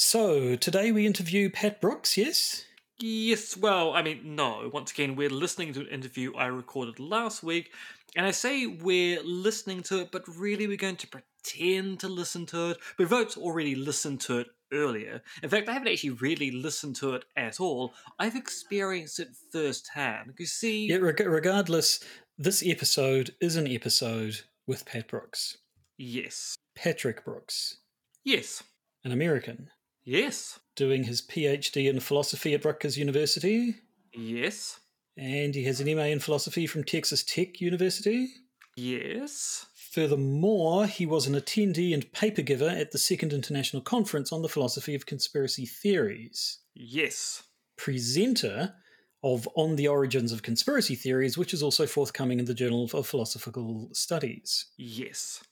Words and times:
So, 0.00 0.54
today 0.54 0.92
we 0.92 1.06
interview 1.06 1.50
Pat 1.50 1.80
Brooks, 1.80 2.16
yes? 2.16 2.64
Yes, 3.00 3.56
well, 3.56 3.94
I 3.94 4.02
mean, 4.02 4.36
no. 4.36 4.70
Once 4.72 4.92
again, 4.92 5.16
we're 5.16 5.28
listening 5.28 5.72
to 5.72 5.80
an 5.80 5.88
interview 5.88 6.32
I 6.36 6.46
recorded 6.46 7.00
last 7.00 7.42
week, 7.42 7.72
and 8.14 8.24
I 8.24 8.30
say 8.30 8.64
we're 8.68 9.20
listening 9.24 9.82
to 9.82 10.02
it, 10.02 10.12
but 10.12 10.22
really 10.28 10.68
we're 10.68 10.76
going 10.76 10.94
to 10.98 11.08
pretend 11.08 11.98
to 11.98 12.06
listen 12.08 12.46
to 12.46 12.70
it. 12.70 12.76
We've 12.96 13.10
both 13.10 13.36
already 13.36 13.74
listened 13.74 14.20
to 14.20 14.38
it 14.38 14.46
earlier. 14.72 15.20
In 15.42 15.48
fact, 15.48 15.68
I 15.68 15.72
haven't 15.72 15.88
actually 15.88 16.10
really 16.10 16.52
listened 16.52 16.94
to 16.96 17.14
it 17.16 17.24
at 17.36 17.58
all. 17.58 17.92
I've 18.20 18.36
experienced 18.36 19.18
it 19.18 19.30
firsthand. 19.50 20.34
You 20.38 20.46
see. 20.46 20.86
Yeah, 20.86 20.98
reg- 20.98 21.26
regardless, 21.26 21.98
this 22.38 22.62
episode 22.64 23.34
is 23.40 23.56
an 23.56 23.66
episode 23.66 24.42
with 24.64 24.86
Pat 24.86 25.08
Brooks. 25.08 25.58
Yes. 25.96 26.54
Patrick 26.76 27.24
Brooks, 27.24 27.78
Yes. 28.22 28.62
an 29.04 29.10
American, 29.10 29.70
Yes. 30.08 30.58
doing 30.74 31.04
his 31.04 31.20
PhD 31.20 31.88
in 31.90 32.00
philosophy 32.00 32.54
at 32.54 32.64
Rutgers 32.64 32.96
University, 32.96 33.74
Yes. 34.14 34.80
and 35.16 35.54
he 35.54 35.64
has 35.64 35.80
an 35.80 35.88
MA 35.94 36.04
in 36.04 36.20
philosophy 36.20 36.66
from 36.66 36.84
Texas 36.84 37.22
Tech 37.24 37.60
University. 37.60 38.28
Yes. 38.76 39.66
Furthermore, 39.90 40.86
he 40.86 41.04
was 41.04 41.26
an 41.26 41.34
attendee 41.34 41.92
and 41.92 42.12
paper 42.12 42.42
giver 42.42 42.68
at 42.68 42.92
the 42.92 42.98
Second 42.98 43.32
International 43.32 43.82
Conference 43.82 44.30
on 44.32 44.42
the 44.42 44.48
Philosophy 44.48 44.94
of 44.94 45.06
Conspiracy 45.06 45.66
Theories. 45.66 46.58
Yes. 46.74 47.42
presenter 47.76 48.74
of 49.22 49.48
On 49.56 49.76
the 49.76 49.88
Origins 49.88 50.32
of 50.32 50.42
Conspiracy 50.42 50.94
Theories, 50.94 51.36
which 51.38 51.52
is 51.54 51.62
also 51.62 51.86
forthcoming 51.86 52.38
in 52.38 52.44
the 52.44 52.54
Journal 52.54 52.88
of 52.92 53.06
Philosophical 53.06 53.88
Studies, 53.92 54.66
Yes. 54.76 55.42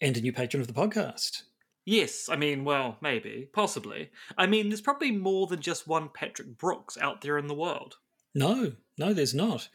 and 0.00 0.16
a 0.16 0.20
new 0.20 0.32
patron 0.32 0.60
of 0.60 0.66
the 0.66 0.72
podcast. 0.72 1.42
Yes, 1.84 2.28
I 2.30 2.36
mean, 2.36 2.64
well, 2.64 2.96
maybe, 3.02 3.48
possibly. 3.52 4.10
I 4.38 4.46
mean, 4.46 4.68
there's 4.68 4.80
probably 4.80 5.12
more 5.12 5.46
than 5.46 5.60
just 5.60 5.86
one 5.86 6.08
Patrick 6.08 6.56
Brooks 6.56 6.96
out 6.98 7.20
there 7.20 7.36
in 7.36 7.46
the 7.46 7.54
world. 7.54 7.96
No, 8.34 8.72
no, 8.98 9.12
there's 9.12 9.34
not. 9.34 9.68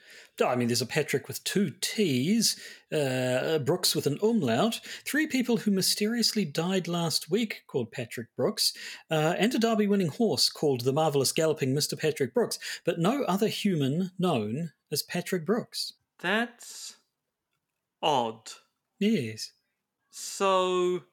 I 0.44 0.56
mean, 0.56 0.67
there's 0.67 0.81
a 0.81 0.86
Patrick 0.86 1.28
with 1.28 1.44
two 1.44 1.72
T's, 1.80 2.59
uh, 2.92 3.59
Brooks 3.59 3.95
with 3.95 4.08
an 4.08 4.17
umlaut, 4.22 4.81
three 5.06 5.28
people 5.28 5.58
who 5.58 5.72
mysteriously 5.72 6.45
died 6.45 6.88
last 6.88 7.30
week 7.30 7.64
called 7.67 7.92
Patrick 7.92 8.28
Brooks, 8.36 8.73
uh, 9.11 9.36
and 9.38 9.53
a 9.55 9.59
Derby 9.59 9.88
winning 9.88 10.09
horse 10.09 10.50
called 10.50 10.81
the 10.81 10.94
Marvellous 10.94 11.31
Galloping 11.31 11.73
Mr. 11.73 11.98
Patrick 11.98 12.33
Brooks, 12.33 12.59
but 12.86 13.00
no 13.00 13.23
other 13.23 13.48
human 13.48 14.11
known 14.20 14.72
as 14.92 15.03
Patrick 15.03 15.45
Brooks. 15.45 15.94
That's 16.20 16.98
odd. 18.02 18.52
Yes. 19.00 19.52
So, 20.09 21.03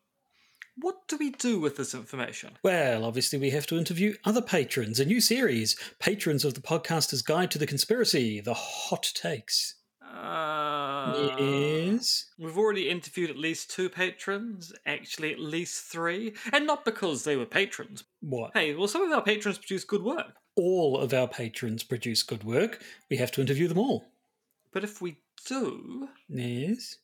what 0.79 1.07
do 1.09 1.17
we 1.17 1.31
do 1.31 1.59
with 1.59 1.77
this 1.77 1.95
information? 1.95 2.59
Well, 2.63 3.05
obviously, 3.05 3.39
we 3.39 3.51
have 3.51 3.67
to 3.69 3.79
interview 3.79 4.15
other 4.25 4.43
patrons. 4.43 5.01
A 5.01 5.05
new 5.05 5.21
series, 5.21 5.77
Patrons 5.99 6.45
of 6.45 6.55
the 6.55 6.61
Podcaster's 6.61 7.23
Guide 7.23 7.51
to 7.53 7.59
the 7.59 7.67
Conspiracy, 7.67 8.41
The 8.41 8.55
Hot 8.55 9.11
Takes. 9.15 9.75
Uh, 10.03 11.37
yes. 11.39 12.27
We've 12.39 12.57
already 12.59 12.89
interviewed 12.89 13.31
at 13.31 13.37
least 13.37 13.71
two 13.71 13.89
patrons, 13.89 14.73
actually, 14.87 15.33
at 15.33 15.39
least 15.41 15.85
three, 15.85 16.35
and 16.53 16.67
not 16.67 16.85
because 16.85 17.25
they 17.25 17.37
were 17.37 17.47
patrons. 17.47 18.05
What? 18.21 18.53
Hey, 18.55 18.75
well, 18.75 18.89
some 18.89 19.03
of 19.03 19.13
our 19.13 19.23
patrons 19.23 19.59
produce 19.59 19.85
good 19.85 20.03
work. 20.03 20.35
All 20.57 20.99
of 20.99 21.13
our 21.13 21.29
patrons 21.29 21.83
produce 21.83 22.23
good 22.23 22.45
work. 22.45 22.83
We 23.11 23.17
have 23.19 23.31
to 23.33 23.41
interview 23.41 23.69
them 23.69 23.79
all. 23.79 24.07
But 24.73 24.85
if 24.85 25.01
we 25.03 25.19
do, 25.47 26.09
Yes. 26.29 26.97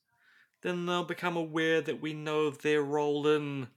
Then 0.63 0.87
they'll 0.87 1.05
become 1.05 1.37
aware 1.37 1.81
that 1.81 2.01
we 2.01 2.13
know 2.13 2.43
of 2.43 2.63
their 2.63 2.83
role 2.83 3.27
in 3.27 3.69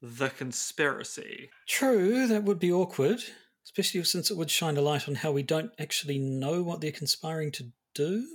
the 0.00 0.30
conspiracy. 0.30 1.50
True, 1.66 2.26
that 2.26 2.42
would 2.42 2.58
be 2.58 2.72
awkward, 2.72 3.22
especially 3.64 4.02
since 4.04 4.30
it 4.30 4.36
would 4.36 4.50
shine 4.50 4.76
a 4.76 4.82
light 4.82 5.08
on 5.08 5.16
how 5.16 5.30
we 5.30 5.42
don't 5.42 5.72
actually 5.78 6.18
know 6.18 6.62
what 6.62 6.80
they're 6.80 6.90
conspiring 6.90 7.52
to 7.52 7.70
do. 7.94 8.26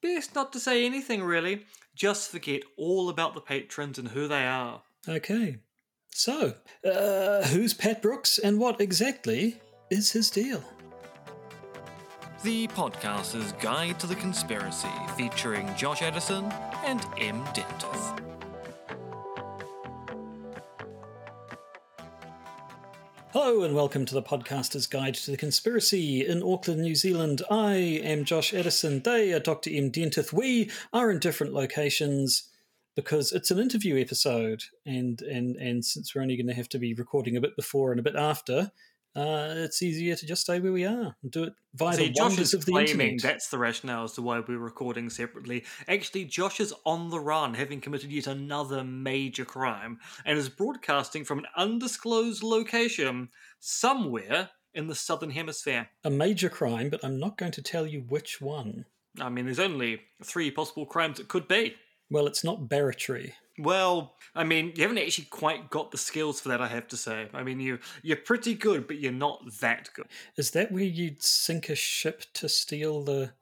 Best 0.00 0.34
not 0.34 0.52
to 0.52 0.60
say 0.60 0.86
anything, 0.86 1.22
really. 1.22 1.66
Just 1.94 2.30
forget 2.30 2.62
all 2.76 3.08
about 3.08 3.34
the 3.34 3.40
patrons 3.40 3.98
and 3.98 4.08
who 4.08 4.26
they 4.28 4.46
are. 4.46 4.82
Okay. 5.08 5.58
So, 6.10 6.54
uh, 6.84 7.42
who's 7.48 7.74
Pat 7.74 8.00
Brooks 8.00 8.38
and 8.38 8.58
what 8.58 8.80
exactly 8.80 9.60
is 9.90 10.12
his 10.12 10.30
deal? 10.30 10.62
The 12.44 12.68
Podcaster's 12.68 13.52
Guide 13.52 13.98
to 14.00 14.06
the 14.06 14.14
Conspiracy, 14.14 14.86
featuring 15.16 15.74
Josh 15.76 16.02
Edison 16.02 16.44
and 16.84 17.00
M. 17.16 17.42
Dentith. 17.54 18.20
Hello 23.32 23.62
and 23.62 23.74
welcome 23.74 24.04
to 24.04 24.12
the 24.12 24.22
Podcaster's 24.22 24.86
Guide 24.86 25.14
to 25.14 25.30
the 25.30 25.38
Conspiracy 25.38 26.26
in 26.26 26.42
Auckland, 26.42 26.82
New 26.82 26.94
Zealand. 26.94 27.40
I 27.50 27.76
am 27.76 28.26
Josh 28.26 28.52
Edison. 28.52 29.00
They 29.00 29.32
are 29.32 29.40
Dr. 29.40 29.70
M. 29.72 29.90
Dentith. 29.90 30.30
We 30.30 30.70
are 30.92 31.10
in 31.10 31.20
different 31.20 31.54
locations 31.54 32.50
because 32.94 33.32
it's 33.32 33.50
an 33.50 33.58
interview 33.58 33.98
episode, 33.98 34.64
and 34.84 35.22
and 35.22 35.56
and 35.56 35.82
since 35.82 36.14
we're 36.14 36.20
only 36.20 36.36
going 36.36 36.48
to 36.48 36.52
have 36.52 36.68
to 36.68 36.78
be 36.78 36.92
recording 36.92 37.38
a 37.38 37.40
bit 37.40 37.56
before 37.56 37.90
and 37.90 37.98
a 37.98 38.02
bit 38.04 38.16
after, 38.16 38.70
uh, 39.16 39.54
it's 39.56 39.82
easier 39.82 40.16
to 40.16 40.26
just 40.26 40.42
stay 40.42 40.58
where 40.58 40.72
we 40.72 40.84
are 40.84 41.14
and 41.22 41.30
do 41.30 41.44
it 41.44 41.54
via 41.74 41.96
See, 41.96 42.06
the 42.06 42.12
Josh 42.12 42.30
wonders 42.30 42.48
is 42.48 42.54
of 42.54 42.64
the 42.64 42.72
claiming 42.72 43.12
internet. 43.12 43.22
that's 43.22 43.48
the 43.48 43.58
rationale 43.58 44.04
as 44.04 44.12
to 44.12 44.22
why 44.22 44.40
we're 44.40 44.58
recording 44.58 45.08
separately. 45.10 45.64
Actually, 45.86 46.24
Josh 46.24 46.60
is 46.60 46.74
on 46.84 47.10
the 47.10 47.20
run, 47.20 47.54
having 47.54 47.80
committed 47.80 48.10
yet 48.10 48.26
another 48.26 48.82
major 48.82 49.44
crime, 49.44 49.98
and 50.24 50.36
is 50.36 50.48
broadcasting 50.48 51.24
from 51.24 51.38
an 51.38 51.46
undisclosed 51.56 52.42
location 52.42 53.28
somewhere 53.60 54.50
in 54.74 54.88
the 54.88 54.94
southern 54.94 55.30
hemisphere. 55.30 55.88
A 56.02 56.10
major 56.10 56.48
crime, 56.48 56.90
but 56.90 57.04
I'm 57.04 57.18
not 57.20 57.38
going 57.38 57.52
to 57.52 57.62
tell 57.62 57.86
you 57.86 58.00
which 58.00 58.40
one. 58.40 58.84
I 59.20 59.28
mean, 59.28 59.44
there's 59.44 59.60
only 59.60 60.00
three 60.24 60.50
possible 60.50 60.86
crimes 60.86 61.20
it 61.20 61.28
could 61.28 61.46
be. 61.46 61.76
Well, 62.10 62.26
it's 62.26 62.44
not 62.44 62.68
barratry. 62.68 63.32
Well, 63.58 64.16
I 64.34 64.42
mean, 64.44 64.72
you 64.74 64.82
haven't 64.82 64.98
actually 64.98 65.26
quite 65.26 65.70
got 65.70 65.90
the 65.92 65.98
skills 65.98 66.40
for 66.40 66.48
that, 66.48 66.60
I 66.60 66.66
have 66.68 66.88
to 66.88 66.96
say. 66.96 67.28
I 67.32 67.42
mean, 67.44 67.60
you 67.60 67.78
you're 68.02 68.16
pretty 68.16 68.54
good, 68.54 68.86
but 68.86 68.98
you're 68.98 69.12
not 69.12 69.42
that 69.60 69.90
good. 69.94 70.06
Is 70.36 70.50
that 70.52 70.72
where 70.72 70.82
you'd 70.82 71.22
sink 71.22 71.68
a 71.68 71.74
ship 71.76 72.24
to 72.34 72.48
steal 72.48 73.02
the? 73.02 73.32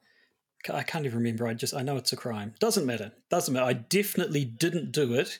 I 0.71 0.83
can't 0.83 1.05
even 1.05 1.17
remember. 1.17 1.47
I 1.47 1.55
just 1.55 1.73
I 1.73 1.81
know 1.81 1.97
it's 1.97 2.13
a 2.13 2.15
crime. 2.15 2.53
Doesn't 2.59 2.85
matter. 2.85 3.11
Doesn't 3.29 3.53
matter. 3.53 3.65
I 3.65 3.73
definitely 3.73 4.45
didn't 4.45 4.91
do 4.91 5.13
it. 5.15 5.39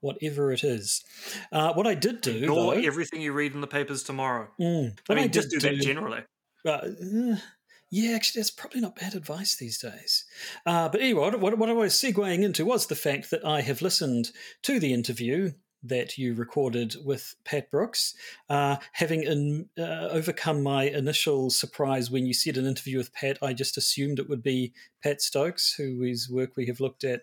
Whatever 0.00 0.50
it 0.50 0.64
is, 0.64 1.04
uh, 1.52 1.74
what 1.74 1.86
I 1.86 1.94
did 1.94 2.22
do. 2.22 2.34
Ignore 2.38 2.74
though- 2.76 2.80
everything 2.80 3.20
you 3.20 3.32
read 3.34 3.52
in 3.52 3.60
the 3.60 3.66
papers 3.66 4.02
tomorrow. 4.02 4.48
Mm, 4.58 4.98
I 5.10 5.14
mean, 5.14 5.24
did 5.24 5.32
just 5.34 5.50
do 5.50 5.60
that 5.60 5.74
generally. 5.82 6.22
uh, 6.64 6.88
yeah, 7.90 8.14
actually, 8.14 8.40
that's 8.40 8.50
probably 8.50 8.80
not 8.80 8.96
bad 8.96 9.14
advice 9.14 9.56
these 9.56 9.78
days. 9.78 10.24
Uh, 10.64 10.88
but 10.88 11.00
anyway, 11.00 11.20
what, 11.20 11.40
what, 11.40 11.58
what 11.58 11.68
I 11.68 11.72
was 11.72 11.92
segueing 11.94 12.42
into 12.42 12.64
was 12.64 12.86
the 12.86 12.94
fact 12.94 13.30
that 13.30 13.44
I 13.44 13.60
have 13.62 13.82
listened 13.82 14.30
to 14.62 14.78
the 14.78 14.92
interview 14.94 15.52
that 15.82 16.18
you 16.18 16.34
recorded 16.34 16.94
with 17.04 17.34
Pat 17.44 17.70
Brooks, 17.70 18.14
uh, 18.48 18.76
having 18.92 19.22
in, 19.22 19.68
uh, 19.78 20.08
overcome 20.10 20.62
my 20.62 20.84
initial 20.84 21.50
surprise 21.50 22.10
when 22.10 22.26
you 22.26 22.34
said 22.34 22.56
an 22.58 22.66
interview 22.66 22.98
with 22.98 23.12
Pat. 23.14 23.38
I 23.42 23.54
just 23.54 23.76
assumed 23.76 24.18
it 24.18 24.28
would 24.28 24.42
be 24.42 24.72
Pat 25.02 25.22
Stokes, 25.22 25.72
whose 25.72 26.28
work 26.30 26.56
we 26.56 26.66
have 26.66 26.80
looked 26.80 27.02
at 27.02 27.22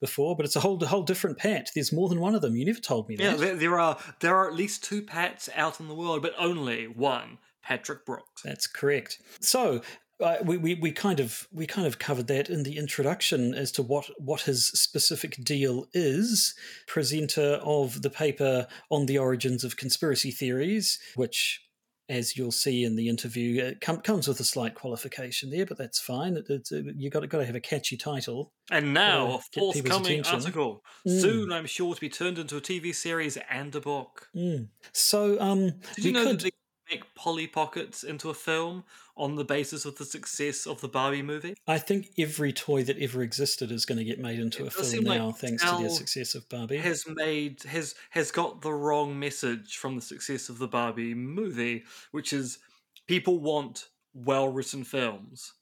before, 0.00 0.36
but 0.36 0.46
it's 0.46 0.56
a 0.56 0.60
whole 0.60 0.78
whole 0.86 1.02
different 1.02 1.38
Pat. 1.38 1.70
There's 1.74 1.92
more 1.92 2.08
than 2.08 2.20
one 2.20 2.34
of 2.34 2.40
them. 2.40 2.56
You 2.56 2.64
never 2.64 2.80
told 2.80 3.08
me 3.08 3.16
Yeah, 3.18 3.32
that. 3.32 3.38
there, 3.40 3.54
there 3.56 3.80
are 3.80 3.98
there 4.20 4.36
are 4.36 4.48
at 4.48 4.54
least 4.54 4.82
two 4.84 5.02
Pats 5.02 5.48
out 5.54 5.78
in 5.80 5.88
the 5.88 5.94
world, 5.94 6.22
but 6.22 6.34
only 6.38 6.86
one 6.86 7.38
Patrick 7.62 8.06
Brooks. 8.06 8.42
That's 8.42 8.66
correct. 8.66 9.20
So 9.40 9.82
uh, 10.20 10.36
we, 10.42 10.56
we, 10.56 10.74
we 10.74 10.92
kind 10.92 11.20
of 11.20 11.46
we 11.52 11.66
kind 11.66 11.86
of 11.86 11.98
covered 11.98 12.26
that 12.26 12.50
in 12.50 12.64
the 12.64 12.76
introduction 12.76 13.54
as 13.54 13.70
to 13.72 13.82
what 13.82 14.10
what 14.18 14.42
his 14.42 14.66
specific 14.68 15.36
deal 15.44 15.86
is. 15.92 16.54
Presenter 16.86 17.60
of 17.62 18.02
the 18.02 18.10
paper 18.10 18.66
on 18.90 19.06
the 19.06 19.18
origins 19.18 19.64
of 19.64 19.76
conspiracy 19.76 20.30
theories, 20.30 20.98
which. 21.14 21.62
As 22.10 22.38
you'll 22.38 22.52
see 22.52 22.84
in 22.84 22.96
the 22.96 23.06
interview, 23.10 23.62
it 23.62 23.82
com- 23.82 24.00
comes 24.00 24.26
with 24.26 24.40
a 24.40 24.44
slight 24.44 24.74
qualification 24.74 25.50
there, 25.50 25.66
but 25.66 25.76
that's 25.76 26.00
fine. 26.00 26.38
It, 26.38 26.46
it's, 26.48 26.72
uh, 26.72 26.80
you 26.96 27.10
got 27.10 27.28
got 27.28 27.36
to 27.36 27.44
have 27.44 27.54
a 27.54 27.60
catchy 27.60 27.98
title. 27.98 28.50
And 28.70 28.94
now 28.94 29.34
a 29.34 29.38
forthcoming 29.52 30.24
article. 30.24 30.82
Mm. 31.06 31.20
Soon, 31.20 31.52
I'm 31.52 31.66
sure 31.66 31.94
to 31.94 32.00
be 32.00 32.08
turned 32.08 32.38
into 32.38 32.56
a 32.56 32.62
TV 32.62 32.94
series 32.94 33.36
and 33.50 33.74
a 33.74 33.80
book. 33.82 34.30
Mm. 34.34 34.68
So, 34.92 35.38
um, 35.38 35.74
Did 35.96 36.04
you 36.06 36.12
know 36.12 36.24
could. 36.24 36.40
that 36.40 36.52
make 36.90 37.14
Polly 37.14 37.46
Pockets 37.46 38.02
into 38.02 38.30
a 38.30 38.34
film 38.34 38.84
on 39.16 39.34
the 39.34 39.44
basis 39.44 39.84
of 39.84 39.96
the 39.96 40.04
success 40.04 40.66
of 40.66 40.80
the 40.80 40.88
Barbie 40.88 41.22
movie? 41.22 41.54
I 41.66 41.78
think 41.78 42.10
every 42.18 42.52
toy 42.52 42.84
that 42.84 42.98
ever 42.98 43.22
existed 43.22 43.70
is 43.70 43.84
going 43.84 43.98
to 43.98 44.04
get 44.04 44.18
made 44.18 44.38
into 44.38 44.64
It 44.64 44.68
a 44.68 44.70
film 44.70 44.86
seem 44.86 45.04
like 45.04 45.18
now, 45.18 45.32
thanks 45.32 45.62
to 45.62 45.82
the 45.82 45.90
success 45.90 46.34
of 46.34 46.48
Barbie. 46.48 46.78
Has 46.78 47.04
made 47.06 47.62
has 47.64 47.94
has 48.10 48.30
got 48.30 48.62
the 48.62 48.72
wrong 48.72 49.18
message 49.18 49.76
from 49.76 49.96
the 49.96 50.02
success 50.02 50.48
of 50.48 50.58
the 50.58 50.68
Barbie 50.68 51.14
movie, 51.14 51.84
which 52.10 52.32
is 52.32 52.58
people 53.06 53.38
want 53.38 53.88
well 54.14 54.48
written 54.48 54.84
films. 54.84 55.52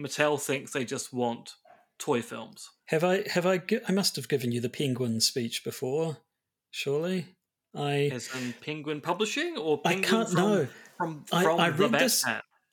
Mattel 0.00 0.40
thinks 0.40 0.72
they 0.72 0.84
just 0.84 1.12
want 1.12 1.54
toy 1.98 2.22
films. 2.22 2.70
Have 2.86 3.04
I 3.04 3.24
have 3.28 3.46
I 3.46 3.62
I 3.88 3.92
must 3.92 4.16
have 4.16 4.28
given 4.28 4.52
you 4.52 4.60
the 4.60 4.68
penguin 4.68 5.20
speech 5.20 5.64
before, 5.64 6.18
surely? 6.70 7.36
I 7.74 8.10
As 8.12 8.28
in 8.34 8.54
Penguin 8.60 9.00
Publishing 9.00 9.56
or 9.56 9.80
I 9.84 9.94
can't 9.96 10.28
from, 10.28 10.36
know. 10.36 10.68
from, 10.98 11.24
I- 11.32 11.42
from 11.42 11.60
I 11.60 11.70
the 11.70 11.88
read 11.88 11.92
this-? 12.00 12.24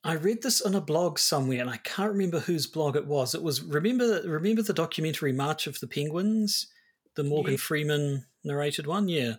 I 0.03 0.13
read 0.13 0.41
this 0.43 0.61
on 0.61 0.75
a 0.75 0.81
blog 0.81 1.19
somewhere, 1.19 1.59
and 1.59 1.69
I 1.69 1.75
can't 1.77 2.11
remember 2.11 2.39
whose 2.39 2.67
blog 2.67 2.95
it 2.95 3.05
was. 3.05 3.35
It 3.35 3.43
was 3.43 3.61
remember 3.61 4.21
remember 4.25 4.61
the 4.61 4.73
documentary 4.73 5.33
March 5.33 5.67
of 5.67 5.79
the 5.81 5.87
Penguins, 5.87 6.67
the 7.15 7.23
Morgan 7.25 7.53
Yeah. 7.53 7.57
Freeman 7.59 8.25
narrated 8.45 8.87
one, 8.87 9.09
yeah. 9.09 9.33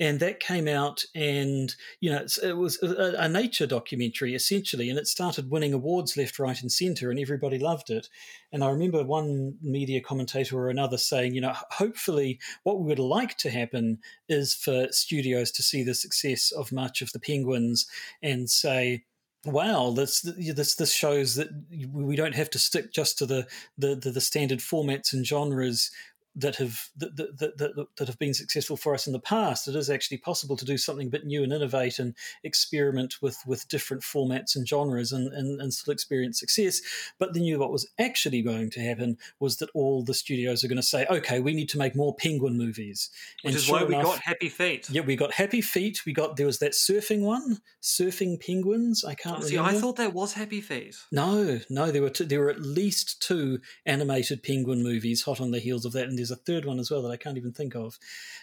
And 0.00 0.18
that 0.18 0.40
came 0.40 0.66
out, 0.66 1.04
and 1.14 1.74
you 2.00 2.10
know, 2.10 2.26
it 2.42 2.56
was 2.56 2.82
a, 2.82 3.14
a 3.16 3.28
nature 3.28 3.66
documentary 3.66 4.34
essentially, 4.34 4.90
and 4.90 4.98
it 4.98 5.06
started 5.06 5.50
winning 5.50 5.72
awards 5.72 6.16
left, 6.16 6.38
right, 6.40 6.60
and 6.60 6.72
centre, 6.72 7.10
and 7.10 7.20
everybody 7.20 7.58
loved 7.58 7.90
it. 7.90 8.08
And 8.52 8.64
I 8.64 8.70
remember 8.70 9.04
one 9.04 9.56
media 9.62 10.00
commentator 10.00 10.58
or 10.58 10.68
another 10.68 10.98
saying, 10.98 11.34
you 11.34 11.40
know, 11.40 11.54
hopefully, 11.70 12.40
what 12.64 12.80
we 12.80 12.86
would 12.86 12.98
like 12.98 13.36
to 13.38 13.50
happen 13.50 13.98
is 14.28 14.52
for 14.54 14.88
studios 14.90 15.52
to 15.52 15.62
see 15.62 15.84
the 15.84 15.94
success 15.94 16.50
of 16.50 16.72
March 16.72 17.00
of 17.00 17.12
the 17.12 17.20
Penguins 17.20 17.86
and 18.20 18.50
say, 18.50 19.04
wow 19.46 19.90
this 19.90 20.22
this 20.22 20.74
this 20.76 20.92
shows 20.92 21.34
that 21.34 21.48
we 21.92 22.16
don't 22.16 22.34
have 22.34 22.48
to 22.48 22.58
stick 22.58 22.92
just 22.92 23.18
to 23.18 23.26
the 23.26 23.46
the, 23.76 23.94
the, 23.94 24.10
the 24.10 24.20
standard 24.20 24.58
formats 24.58 25.12
and 25.12 25.26
genres 25.26 25.90
that 26.36 26.56
have 26.56 26.88
that, 26.96 27.16
that, 27.16 27.38
that, 27.58 27.86
that, 27.96 28.08
have 28.08 28.18
been 28.18 28.34
successful 28.34 28.76
for 28.76 28.92
us 28.94 29.06
in 29.06 29.12
the 29.12 29.20
past. 29.20 29.68
It 29.68 29.76
is 29.76 29.88
actually 29.88 30.18
possible 30.18 30.56
to 30.56 30.64
do 30.64 30.76
something 30.76 31.06
a 31.06 31.10
bit 31.10 31.24
new 31.24 31.42
and 31.44 31.52
innovate 31.52 31.98
and 31.98 32.14
experiment 32.42 33.22
with 33.22 33.38
with 33.46 33.68
different 33.68 34.02
formats 34.02 34.56
and 34.56 34.66
genres 34.68 35.12
and, 35.12 35.32
and, 35.32 35.60
and 35.60 35.72
still 35.72 35.92
experience 35.92 36.40
success. 36.40 36.80
But 37.18 37.34
they 37.34 37.40
knew 37.40 37.58
what 37.58 37.70
was 37.72 37.86
actually 37.98 38.42
going 38.42 38.70
to 38.70 38.80
happen 38.80 39.18
was 39.38 39.58
that 39.58 39.70
all 39.74 40.02
the 40.02 40.14
studios 40.14 40.64
are 40.64 40.68
going 40.68 40.76
to 40.76 40.82
say, 40.82 41.06
okay, 41.08 41.40
we 41.40 41.54
need 41.54 41.68
to 41.70 41.78
make 41.78 41.94
more 41.94 42.14
penguin 42.14 42.56
movies. 42.56 43.10
Which 43.42 43.54
And 43.54 43.56
is 43.62 43.68
why 43.70 43.84
we 43.84 43.94
enough- 43.94 44.04
got 44.04 44.18
Happy 44.20 44.48
Feet. 44.48 44.90
yeah, 44.90 45.02
we 45.02 45.16
got 45.16 45.32
Happy 45.34 45.60
Feet. 45.60 46.04
We 46.04 46.12
got 46.12 46.36
there 46.36 46.46
was 46.46 46.58
that 46.58 46.72
surfing 46.72 47.20
one, 47.20 47.58
surfing 47.82 48.44
penguins. 48.44 49.04
I 49.04 49.14
can't 49.14 49.42
see, 49.44 49.56
remember. 49.56 49.78
I 49.78 49.80
thought 49.80 49.96
that 49.96 50.12
was 50.12 50.32
Happy 50.32 50.60
Feet. 50.60 50.96
no, 51.12 51.60
no, 51.70 51.90
there 51.90 52.02
were 52.02 52.10
two, 52.10 52.24
there 52.24 52.40
were 52.40 52.50
at 52.50 52.60
least 52.60 53.22
two 53.22 53.60
animated 53.86 54.42
penguin 54.42 54.82
movies 54.82 55.22
hot 55.22 55.40
on 55.40 55.50
the 55.50 55.58
heels 55.60 55.84
of 55.84 55.92
that, 55.92 56.08
and 56.08 56.18
there's 56.24 56.38
a 56.38 56.42
third 56.42 56.64
one 56.64 56.78
as 56.80 56.90
well 56.90 57.02
that 57.02 57.10
I 57.10 57.16
can't 57.16 57.36
even 57.36 57.52
think 57.52 57.74
of. 57.76 57.98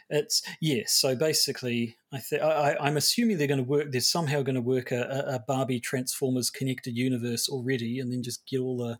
It's 0.09 0.43
yes. 0.59 0.93
So 0.93 1.15
basically, 1.15 1.97
I 2.13 2.19
th- 2.19 2.41
I, 2.41 2.73
I- 2.73 2.85
I'm 2.87 2.97
assuming 2.97 3.37
they're 3.37 3.47
going 3.47 3.63
to 3.63 3.69
work. 3.69 3.91
They're 3.91 4.01
somehow 4.01 4.41
going 4.43 4.55
to 4.55 4.61
work 4.61 4.91
a, 4.91 5.23
a- 5.27 5.39
Barbie 5.47 5.79
Transformers 5.79 6.49
connected 6.49 6.95
universe 6.95 7.49
already, 7.49 7.99
and 7.99 8.11
then 8.11 8.21
just 8.23 8.45
get 8.47 8.59
all 8.59 8.77
the. 8.77 8.99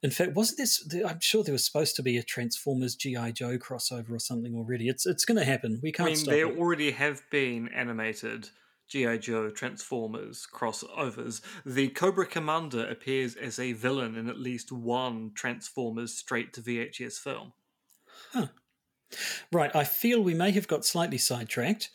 In 0.00 0.10
fact, 0.12 0.34
wasn't 0.34 0.58
this? 0.58 0.88
I'm 1.04 1.18
sure 1.18 1.42
there 1.42 1.52
was 1.52 1.64
supposed 1.64 1.96
to 1.96 2.02
be 2.04 2.16
a 2.18 2.22
Transformers 2.22 2.94
GI 2.94 3.32
Joe 3.32 3.58
crossover 3.58 4.12
or 4.12 4.20
something 4.20 4.54
already. 4.54 4.88
It's 4.88 5.04
it's 5.06 5.24
going 5.24 5.38
to 5.38 5.44
happen. 5.44 5.80
We 5.82 5.90
can't 5.90 6.10
I 6.10 6.14
mean, 6.14 6.24
there 6.26 6.46
it. 6.52 6.56
already 6.58 6.92
have 6.92 7.22
been 7.30 7.68
animated 7.74 8.50
G.I. 8.88 9.18
Joe 9.18 9.50
Transformers 9.50 10.46
crossovers. 10.50 11.42
The 11.66 11.88
Cobra 11.88 12.24
Commander 12.26 12.86
appears 12.88 13.34
as 13.36 13.58
a 13.58 13.72
villain 13.72 14.16
in 14.16 14.28
at 14.30 14.38
least 14.38 14.72
one 14.72 15.32
Transformers 15.34 16.14
straight 16.14 16.52
to 16.54 16.62
VHS 16.62 17.18
film. 17.18 17.52
Right, 19.52 19.74
I 19.74 19.84
feel 19.84 20.20
we 20.20 20.34
may 20.34 20.50
have 20.50 20.68
got 20.68 20.84
slightly 20.84 21.18
sidetracked, 21.18 21.90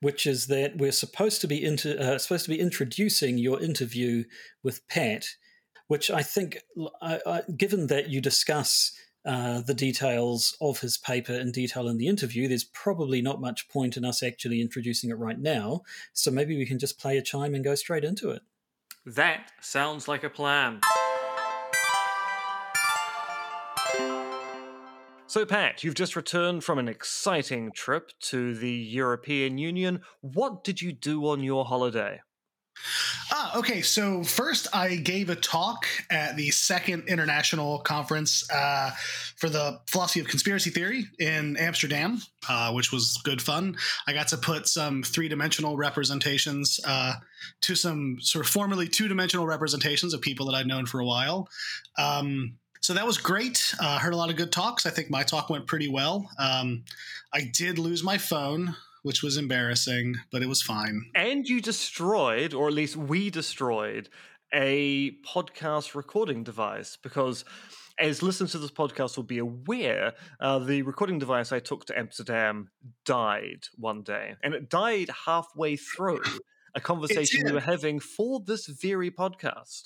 which 0.00 0.26
is 0.26 0.48
that 0.48 0.76
we're 0.78 0.92
supposed 0.92 1.40
to 1.42 1.46
be 1.46 1.64
into 1.64 1.98
uh, 1.98 2.18
supposed 2.18 2.44
to 2.44 2.50
be 2.50 2.60
introducing 2.60 3.38
your 3.38 3.62
interview 3.62 4.24
with 4.62 4.86
Pat, 4.88 5.26
which 5.86 6.10
I 6.10 6.22
think, 6.22 6.58
I, 7.00 7.20
I, 7.26 7.42
given 7.56 7.86
that 7.86 8.08
you 8.08 8.20
discuss 8.20 8.92
uh, 9.24 9.60
the 9.60 9.74
details 9.74 10.56
of 10.60 10.80
his 10.80 10.98
paper 10.98 11.32
in 11.32 11.52
detail 11.52 11.88
in 11.88 11.98
the 11.98 12.08
interview, 12.08 12.48
there's 12.48 12.64
probably 12.64 13.22
not 13.22 13.40
much 13.40 13.68
point 13.68 13.96
in 13.96 14.04
us 14.04 14.22
actually 14.22 14.60
introducing 14.60 15.10
it 15.10 15.18
right 15.18 15.38
now. 15.38 15.82
So 16.12 16.30
maybe 16.30 16.56
we 16.56 16.66
can 16.66 16.78
just 16.78 16.98
play 16.98 17.16
a 17.18 17.22
chime 17.22 17.54
and 17.54 17.64
go 17.64 17.74
straight 17.74 18.04
into 18.04 18.30
it. 18.30 18.42
That 19.04 19.52
sounds 19.60 20.08
like 20.08 20.24
a 20.24 20.30
plan. 20.30 20.80
So, 25.36 25.44
Pat, 25.44 25.84
you've 25.84 25.94
just 25.94 26.16
returned 26.16 26.64
from 26.64 26.78
an 26.78 26.88
exciting 26.88 27.70
trip 27.72 28.10
to 28.20 28.54
the 28.54 28.70
European 28.70 29.58
Union. 29.58 30.00
What 30.22 30.64
did 30.64 30.80
you 30.80 30.92
do 30.92 31.26
on 31.28 31.42
your 31.42 31.66
holiday? 31.66 32.22
Ah, 33.30 33.58
okay. 33.58 33.82
So 33.82 34.22
first, 34.22 34.66
I 34.74 34.96
gave 34.96 35.28
a 35.28 35.36
talk 35.36 35.86
at 36.08 36.36
the 36.36 36.48
second 36.52 37.04
international 37.06 37.80
conference 37.80 38.50
uh, 38.50 38.92
for 39.36 39.50
the 39.50 39.78
philosophy 39.86 40.20
of 40.20 40.26
conspiracy 40.26 40.70
theory 40.70 41.04
in 41.18 41.58
Amsterdam, 41.58 42.22
uh, 42.48 42.72
which 42.72 42.90
was 42.90 43.20
good 43.22 43.42
fun. 43.42 43.76
I 44.06 44.14
got 44.14 44.28
to 44.28 44.38
put 44.38 44.66
some 44.66 45.02
three-dimensional 45.02 45.76
representations 45.76 46.80
uh, 46.86 47.12
to 47.60 47.74
some 47.74 48.16
sort 48.22 48.46
of 48.46 48.50
formerly 48.50 48.88
two-dimensional 48.88 49.46
representations 49.46 50.14
of 50.14 50.22
people 50.22 50.46
that 50.46 50.54
I'd 50.54 50.66
known 50.66 50.86
for 50.86 50.98
a 50.98 51.04
while. 51.04 51.46
Um, 51.98 52.56
so 52.86 52.94
that 52.94 53.04
was 53.04 53.18
great. 53.18 53.74
Uh, 53.80 53.98
heard 53.98 54.14
a 54.14 54.16
lot 54.16 54.30
of 54.30 54.36
good 54.36 54.52
talks. 54.52 54.86
I 54.86 54.90
think 54.90 55.10
my 55.10 55.24
talk 55.24 55.50
went 55.50 55.66
pretty 55.66 55.88
well. 55.88 56.30
Um, 56.38 56.84
I 57.34 57.50
did 57.52 57.80
lose 57.80 58.04
my 58.04 58.16
phone, 58.16 58.76
which 59.02 59.24
was 59.24 59.36
embarrassing, 59.36 60.14
but 60.30 60.40
it 60.40 60.48
was 60.48 60.62
fine. 60.62 61.10
And 61.12 61.48
you 61.48 61.60
destroyed, 61.60 62.54
or 62.54 62.68
at 62.68 62.74
least 62.74 62.94
we 62.94 63.28
destroyed, 63.28 64.08
a 64.54 65.16
podcast 65.26 65.96
recording 65.96 66.44
device 66.44 66.96
because. 67.02 67.44
As 67.98 68.22
listeners 68.22 68.52
to 68.52 68.58
this 68.58 68.70
podcast 68.70 69.16
will 69.16 69.24
be 69.24 69.38
aware, 69.38 70.12
uh, 70.38 70.58
the 70.58 70.82
recording 70.82 71.18
device 71.18 71.50
I 71.50 71.60
took 71.60 71.86
to 71.86 71.98
Amsterdam 71.98 72.68
died 73.06 73.60
one 73.76 74.02
day, 74.02 74.34
and 74.42 74.52
it 74.52 74.68
died 74.68 75.08
halfway 75.24 75.76
through 75.76 76.20
a 76.74 76.80
conversation 76.82 77.42
we 77.46 77.52
were 77.52 77.60
having 77.60 77.98
for 77.98 78.38
this 78.44 78.66
very 78.66 79.10
podcast. 79.10 79.84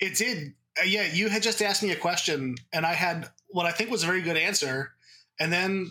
It 0.00 0.16
did. 0.16 0.54
Uh, 0.80 0.84
yeah, 0.84 1.06
you 1.12 1.28
had 1.28 1.42
just 1.42 1.60
asked 1.62 1.82
me 1.82 1.90
a 1.90 1.96
question, 1.96 2.56
and 2.72 2.86
I 2.86 2.94
had 2.94 3.28
what 3.48 3.66
I 3.66 3.72
think 3.72 3.90
was 3.90 4.02
a 4.02 4.06
very 4.06 4.22
good 4.22 4.36
answer, 4.36 4.92
and 5.38 5.52
then 5.52 5.90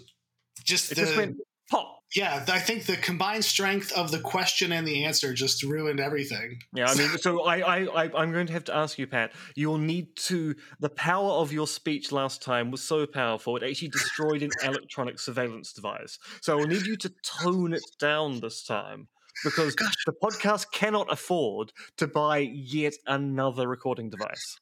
just 0.63 0.91
It 0.91 0.95
the 0.95 1.01
just 1.01 1.15
went 1.15 1.37
pop. 1.69 1.99
yeah. 2.15 2.43
I 2.47 2.59
think 2.59 2.85
the 2.85 2.97
combined 2.97 3.45
strength 3.45 3.91
of 3.93 4.11
the 4.11 4.19
question 4.19 4.71
and 4.71 4.87
the 4.87 5.05
answer 5.05 5.33
just 5.33 5.63
ruined 5.63 5.99
everything. 5.99 6.59
Yeah, 6.73 6.87
I 6.87 6.95
mean, 6.95 7.09
so 7.17 7.43
I, 7.43 7.59
I, 7.59 8.03
I, 8.03 8.03
I'm 8.15 8.31
going 8.31 8.47
to 8.47 8.53
have 8.53 8.65
to 8.65 8.75
ask 8.75 8.97
you, 8.97 9.07
Pat. 9.07 9.31
You'll 9.55 9.77
need 9.77 10.15
to. 10.27 10.55
The 10.79 10.89
power 10.89 11.31
of 11.31 11.51
your 11.53 11.67
speech 11.67 12.11
last 12.11 12.41
time 12.41 12.71
was 12.71 12.81
so 12.81 13.05
powerful; 13.05 13.55
it 13.57 13.63
actually 13.63 13.89
destroyed 13.89 14.41
an 14.41 14.51
electronic 14.63 15.19
surveillance 15.19 15.73
device. 15.73 16.17
So 16.41 16.59
I'll 16.59 16.67
need 16.67 16.85
you 16.85 16.97
to 16.97 17.13
tone 17.23 17.73
it 17.73 17.85
down 17.99 18.39
this 18.39 18.63
time 18.63 19.07
because 19.43 19.75
Gosh. 19.75 19.93
the 20.05 20.13
podcast 20.13 20.71
cannot 20.71 21.11
afford 21.11 21.71
to 21.97 22.07
buy 22.07 22.39
yet 22.39 22.93
another 23.07 23.67
recording 23.67 24.09
device. 24.09 24.59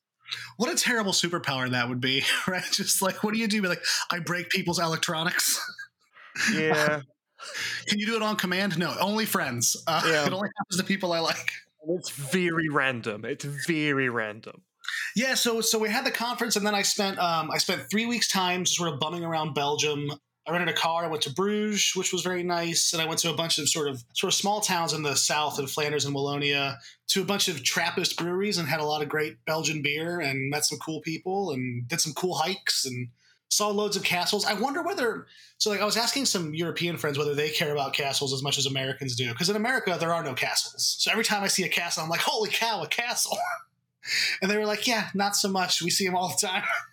What 0.58 0.72
a 0.72 0.76
terrible 0.76 1.12
superpower 1.12 1.70
that 1.72 1.90
would 1.90 2.02
be, 2.02 2.24
right? 2.48 2.64
Just 2.72 3.02
like, 3.02 3.24
what 3.24 3.34
do 3.34 3.40
you 3.40 3.48
do? 3.48 3.62
Be 3.62 3.68
like, 3.68 3.84
I 4.12 4.20
break 4.20 4.50
people's 4.50 4.80
electronics. 4.80 5.60
Yeah, 6.54 7.02
Can 7.88 8.00
you 8.00 8.06
do 8.06 8.16
it 8.16 8.22
on 8.22 8.36
command? 8.36 8.78
No, 8.78 8.94
only 9.00 9.26
friends. 9.26 9.82
Uh, 9.88 10.02
Yeah. 10.06 10.26
It 10.28 10.34
only 10.34 10.50
happens 10.58 10.78
to 10.78 10.84
people 10.84 11.14
I 11.14 11.20
like. 11.20 11.52
it's 11.88 12.10
very 12.12 12.70
random. 12.70 13.26
It's 13.26 13.46
very 13.46 14.10
random. 14.10 14.62
Yeah, 15.16 15.36
so 15.36 15.62
so 15.62 15.78
we 15.78 15.90
had 15.90 16.06
the 16.06 16.12
conference, 16.12 16.56
and 16.56 16.66
then 16.66 16.74
I 16.76 16.82
spent 16.82 17.20
um, 17.20 17.52
I 17.52 17.58
spent 17.60 17.84
three 17.92 18.06
weeks 18.06 18.28
time 18.28 18.66
sort 18.66 18.92
of 18.92 19.00
bumming 19.00 19.24
around 19.24 19.54
Belgium. 19.54 20.10
I 20.50 20.52
rented 20.52 20.70
a 20.70 20.78
car. 20.78 21.06
I 21.06 21.08
went 21.08 21.22
to 21.24 21.34
Bruges, 21.34 21.92
which 21.96 22.12
was 22.12 22.24
very 22.24 22.42
nice, 22.42 22.92
and 22.92 23.02
I 23.02 23.06
went 23.06 23.20
to 23.20 23.30
a 23.30 23.36
bunch 23.36 23.60
of 23.60 23.70
sort 23.70 23.88
of 23.88 24.04
sort 24.14 24.34
of 24.34 24.36
small 24.36 24.62
towns 24.62 24.94
in 24.94 25.04
the 25.04 25.16
south, 25.16 25.60
in 25.60 25.68
Flanders 25.68 26.06
and 26.06 26.16
Wallonia, 26.16 26.78
to 27.10 27.22
a 27.22 27.26
bunch 27.26 27.48
of 27.48 27.64
Trappist 27.64 28.18
breweries, 28.18 28.58
and 28.58 28.68
had 28.68 28.80
a 28.80 28.86
lot 28.86 29.04
of 29.04 29.10
great 29.10 29.38
Belgian 29.46 29.82
beer, 29.82 30.20
and 30.20 30.50
met 30.50 30.66
some 30.66 30.80
cool 30.80 31.02
people, 31.02 31.52
and 31.52 31.88
did 31.88 32.02
some 32.02 32.14
cool 32.14 32.34
hikes, 32.34 32.86
and 32.86 33.10
saw 33.50 33.70
loads 33.70 33.96
of 33.96 34.04
castles. 34.04 34.46
I 34.46 34.54
wonder 34.54 34.82
whether 34.82 35.28
so 35.60 35.70
like 35.70 35.82
I 35.82 35.86
was 35.86 35.98
asking 35.98 36.26
some 36.26 36.54
European 36.54 36.98
friends 36.98 37.18
whether 37.18 37.36
they 37.36 37.50
care 37.50 37.72
about 37.72 37.94
castles 37.94 38.34
as 38.34 38.42
much 38.42 38.58
as 38.58 38.66
Americans 38.66 39.16
do, 39.16 39.30
because 39.30 39.50
in 39.50 39.56
America 39.56 39.98
there 40.00 40.14
are 40.14 40.24
no 40.24 40.34
castles. 40.34 40.96
So 41.00 41.12
every 41.12 41.24
time 41.24 41.44
I 41.44 41.48
see 41.48 41.64
a 41.64 41.70
castle, 41.70 42.04
I'm 42.04 42.10
like, 42.10 42.22
holy 42.22 42.50
cow, 42.50 42.82
a 42.82 42.88
castle. 42.88 43.38
And 44.42 44.50
they 44.50 44.58
were 44.58 44.66
like, 44.66 44.88
yeah, 44.88 45.10
not 45.14 45.36
so 45.36 45.50
much. 45.50 45.84
We 45.84 45.92
see 45.92 46.06
them 46.06 46.16
all 46.16 46.30
the 46.30 46.48
time. 46.48 46.64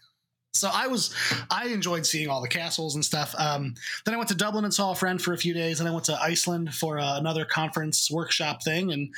so 0.56 0.70
I 0.72 0.86
was, 0.86 1.14
I 1.50 1.68
enjoyed 1.68 2.06
seeing 2.06 2.28
all 2.28 2.40
the 2.40 2.48
castles 2.48 2.94
and 2.94 3.04
stuff. 3.04 3.34
Um, 3.38 3.74
then 4.04 4.14
I 4.14 4.16
went 4.16 4.28
to 4.30 4.34
Dublin 4.34 4.64
and 4.64 4.72
saw 4.72 4.92
a 4.92 4.94
friend 4.94 5.20
for 5.20 5.32
a 5.32 5.38
few 5.38 5.54
days. 5.54 5.80
And 5.80 5.88
I 5.88 5.92
went 5.92 6.04
to 6.06 6.20
Iceland 6.20 6.74
for 6.74 6.98
uh, 6.98 7.18
another 7.18 7.44
conference 7.44 8.10
workshop 8.10 8.62
thing. 8.62 8.92
And 8.92 9.14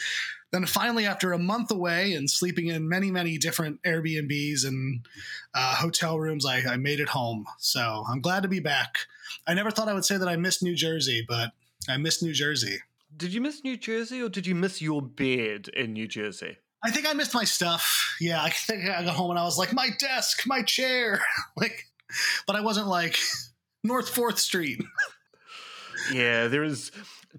then 0.50 0.66
finally, 0.66 1.07
after 1.07 1.33
a 1.33 1.38
month 1.38 1.71
away 1.71 2.14
and 2.14 2.28
sleeping 2.28 2.68
in 2.68 2.88
many, 2.88 3.11
many 3.11 3.38
different 3.38 3.83
Airbnbs 3.83 4.66
and 4.66 5.07
uh, 5.54 5.75
hotel 5.75 6.18
rooms, 6.18 6.47
I, 6.47 6.61
I 6.61 6.76
made 6.76 7.00
it 7.00 7.09
home. 7.09 7.47
So 7.59 8.04
I'm 8.09 8.21
glad 8.21 8.42
to 8.42 8.49
be 8.49 8.61
back. 8.61 8.99
I 9.47 9.54
never 9.54 9.71
thought 9.71 9.88
I 9.88 9.95
would 9.95 10.04
say 10.04 10.16
that 10.16 10.28
I 10.28 10.37
missed 10.37 10.62
New 10.62 10.75
Jersey, 10.75 11.25
but 11.26 11.52
I 11.88 11.97
missed 11.99 12.23
New 12.23 12.33
Jersey. 12.33 12.78
Did 13.16 13.33
you 13.33 13.40
miss 13.40 13.64
New 13.64 13.76
Jersey, 13.76 14.23
or 14.23 14.28
did 14.28 14.47
you 14.47 14.54
miss 14.54 14.80
your 14.80 15.02
bed 15.02 15.68
in 15.68 15.92
New 15.92 16.07
Jersey? 16.07 16.59
I 16.82 16.90
think 16.90 17.08
I 17.08 17.12
missed 17.12 17.35
my 17.35 17.44
stuff. 17.44 18.16
Yeah, 18.20 18.42
I 18.42 18.50
think 18.50 18.85
I 18.85 19.02
got 19.02 19.14
home 19.14 19.30
and 19.30 19.38
I 19.38 19.44
was 19.44 19.58
like, 19.58 19.73
my 19.73 19.88
desk, 19.99 20.47
my 20.47 20.62
chair, 20.62 21.20
like, 21.56 21.87
but 22.47 22.56
I 22.56 22.61
wasn't 22.61 22.87
like 22.87 23.18
North 23.85 24.08
Fourth 24.08 24.38
Street. 24.38 24.82
Yeah, 26.12 26.49
there 26.49 26.64
is. 26.64 26.90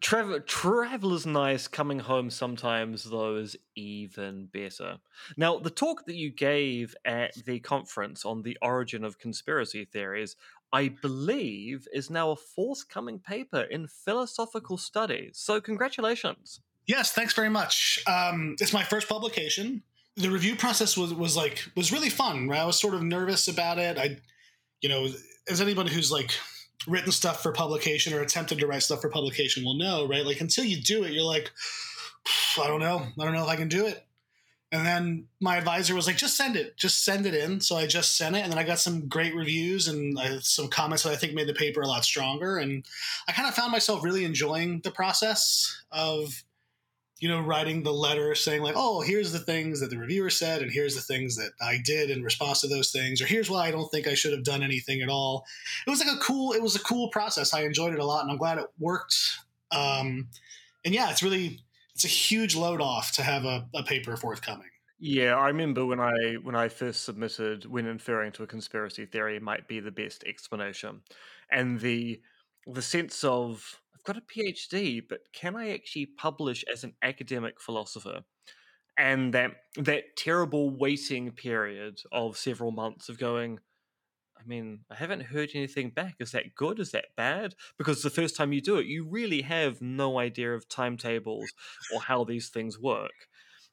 Travel, 0.01 0.39
traveler's 0.41 1.25
nice. 1.25 1.67
Coming 1.67 1.99
home 1.99 2.29
sometimes, 2.29 3.03
though, 3.05 3.37
is 3.37 3.55
even 3.75 4.47
better. 4.51 4.97
Now, 5.37 5.57
the 5.57 5.69
talk 5.69 6.05
that 6.05 6.15
you 6.15 6.29
gave 6.29 6.95
at 7.05 7.33
the 7.45 7.59
conference 7.59 8.25
on 8.25 8.43
the 8.43 8.57
origin 8.61 9.03
of 9.03 9.17
conspiracy 9.17 9.85
theories, 9.85 10.35
I 10.71 10.89
believe, 10.89 11.87
is 11.93 12.09
now 12.09 12.31
a 12.31 12.35
forthcoming 12.35 13.19
paper 13.19 13.61
in 13.61 13.87
philosophical 13.87 14.77
studies. 14.77 15.37
So, 15.37 15.59
congratulations. 15.59 16.61
Yes, 16.89 17.11
thanks 17.11 17.35
very 17.35 17.51
much. 17.51 17.99
Um, 18.07 18.55
it's 18.59 18.73
my 18.73 18.83
first 18.83 19.07
publication. 19.07 19.83
The 20.17 20.31
review 20.31 20.55
process 20.55 20.97
was 20.97 21.13
was 21.13 21.37
like 21.37 21.63
was 21.75 21.91
really 21.91 22.09
fun. 22.09 22.49
Right? 22.49 22.59
I 22.59 22.65
was 22.65 22.79
sort 22.79 22.95
of 22.95 23.03
nervous 23.03 23.47
about 23.47 23.77
it. 23.77 23.99
I, 23.99 24.17
you 24.81 24.89
know, 24.89 25.07
as 25.47 25.61
anyone 25.61 25.85
who's 25.85 26.11
like 26.11 26.31
written 26.87 27.11
stuff 27.11 27.43
for 27.43 27.51
publication 27.51 28.11
or 28.11 28.21
attempted 28.21 28.57
to 28.57 28.65
write 28.65 28.81
stuff 28.81 29.01
for 29.01 29.09
publication 29.09 29.63
will 29.63 29.77
know, 29.77 30.07
right? 30.07 30.25
Like 30.25 30.41
until 30.41 30.63
you 30.63 30.81
do 30.81 31.03
it, 31.03 31.11
you're 31.11 31.21
like, 31.21 31.51
I 32.59 32.65
don't 32.65 32.79
know, 32.79 33.05
I 33.19 33.23
don't 33.23 33.35
know 33.35 33.43
if 33.43 33.49
I 33.49 33.55
can 33.55 33.67
do 33.67 33.85
it. 33.85 34.03
And 34.71 34.83
then 34.83 35.27
my 35.39 35.57
advisor 35.57 35.93
was 35.93 36.07
like, 36.07 36.17
just 36.17 36.37
send 36.37 36.55
it, 36.55 36.75
just 36.75 37.05
send 37.05 37.27
it 37.27 37.35
in. 37.35 37.61
So 37.61 37.75
I 37.75 37.85
just 37.85 38.17
sent 38.17 38.35
it, 38.35 38.39
and 38.39 38.51
then 38.51 38.57
I 38.57 38.63
got 38.63 38.79
some 38.79 39.07
great 39.07 39.35
reviews 39.35 39.87
and 39.87 40.17
I, 40.19 40.39
some 40.39 40.69
comments 40.69 41.03
that 41.03 41.11
I 41.11 41.17
think 41.17 41.33
made 41.33 41.47
the 41.47 41.53
paper 41.53 41.81
a 41.81 41.87
lot 41.87 42.03
stronger. 42.03 42.57
And 42.57 42.83
I 43.27 43.31
kind 43.33 43.47
of 43.47 43.53
found 43.53 43.71
myself 43.71 44.03
really 44.03 44.25
enjoying 44.25 44.81
the 44.83 44.91
process 44.91 45.83
of 45.91 46.43
you 47.19 47.27
know, 47.27 47.41
writing 47.41 47.83
the 47.83 47.93
letter 47.93 48.33
saying 48.33 48.61
like, 48.61 48.75
"Oh, 48.77 49.01
here's 49.01 49.31
the 49.31 49.39
things 49.39 49.81
that 49.81 49.89
the 49.89 49.97
reviewer 49.97 50.29
said, 50.29 50.61
and 50.61 50.71
here's 50.71 50.95
the 50.95 51.01
things 51.01 51.35
that 51.35 51.51
I 51.61 51.79
did 51.83 52.09
in 52.09 52.23
response 52.23 52.61
to 52.61 52.67
those 52.67 52.91
things, 52.91 53.21
or 53.21 53.25
here's 53.25 53.49
why 53.49 53.67
I 53.67 53.71
don't 53.71 53.89
think 53.89 54.07
I 54.07 54.13
should 54.13 54.31
have 54.31 54.43
done 54.43 54.63
anything 54.63 55.01
at 55.01 55.09
all." 55.09 55.45
It 55.85 55.89
was 55.89 55.99
like 55.99 56.15
a 56.15 56.19
cool, 56.19 56.53
it 56.53 56.61
was 56.61 56.75
a 56.75 56.83
cool 56.83 57.09
process. 57.09 57.53
I 57.53 57.63
enjoyed 57.63 57.93
it 57.93 57.99
a 57.99 58.05
lot, 58.05 58.23
and 58.23 58.31
I'm 58.31 58.37
glad 58.37 58.57
it 58.57 58.67
worked. 58.79 59.15
Um, 59.71 60.29
and 60.85 60.93
yeah, 60.93 61.11
it's 61.11 61.21
really, 61.21 61.59
it's 61.93 62.05
a 62.05 62.07
huge 62.07 62.55
load 62.55 62.81
off 62.81 63.11
to 63.13 63.23
have 63.23 63.45
a, 63.45 63.67
a 63.73 63.83
paper 63.83 64.15
forthcoming. 64.15 64.69
Yeah, 64.99 65.35
I 65.35 65.47
remember 65.47 65.85
when 65.85 66.01
I 66.01 66.35
when 66.43 66.55
I 66.55 66.67
first 66.67 67.03
submitted 67.03 67.65
when 67.65 67.85
inferring 67.85 68.33
to 68.33 68.43
a 68.43 68.47
conspiracy 68.47 69.05
theory 69.05 69.39
might 69.39 69.67
be 69.67 69.79
the 69.79 69.91
best 69.91 70.25
explanation, 70.25 71.01
and 71.49 71.79
the 71.79 72.21
the 72.67 72.81
sense 72.81 73.23
of 73.23 73.79
I've 73.99 74.13
got 74.13 74.17
a 74.17 74.21
PhD, 74.21 75.01
but 75.07 75.19
can 75.33 75.55
I 75.55 75.71
actually 75.71 76.05
publish 76.05 76.63
as 76.71 76.83
an 76.83 76.93
academic 77.01 77.59
philosopher? 77.59 78.21
And 78.97 79.33
that 79.33 79.51
that 79.77 80.17
terrible 80.17 80.69
waiting 80.69 81.31
period 81.31 82.01
of 82.11 82.37
several 82.37 82.71
months 82.71 83.07
of 83.07 83.17
going, 83.17 83.59
I 84.37 84.43
mean, 84.45 84.81
I 84.89 84.95
haven't 84.95 85.21
heard 85.21 85.51
anything 85.53 85.89
back. 85.89 86.15
Is 86.19 86.31
that 86.31 86.55
good? 86.55 86.79
Is 86.79 86.91
that 86.91 87.15
bad? 87.15 87.55
Because 87.77 88.01
the 88.01 88.09
first 88.09 88.35
time 88.35 88.53
you 88.53 88.61
do 88.61 88.77
it, 88.77 88.85
you 88.85 89.05
really 89.05 89.41
have 89.41 89.81
no 89.81 90.19
idea 90.19 90.53
of 90.53 90.67
timetables 90.67 91.49
or 91.93 92.01
how 92.01 92.23
these 92.23 92.49
things 92.49 92.79
work. 92.79 93.27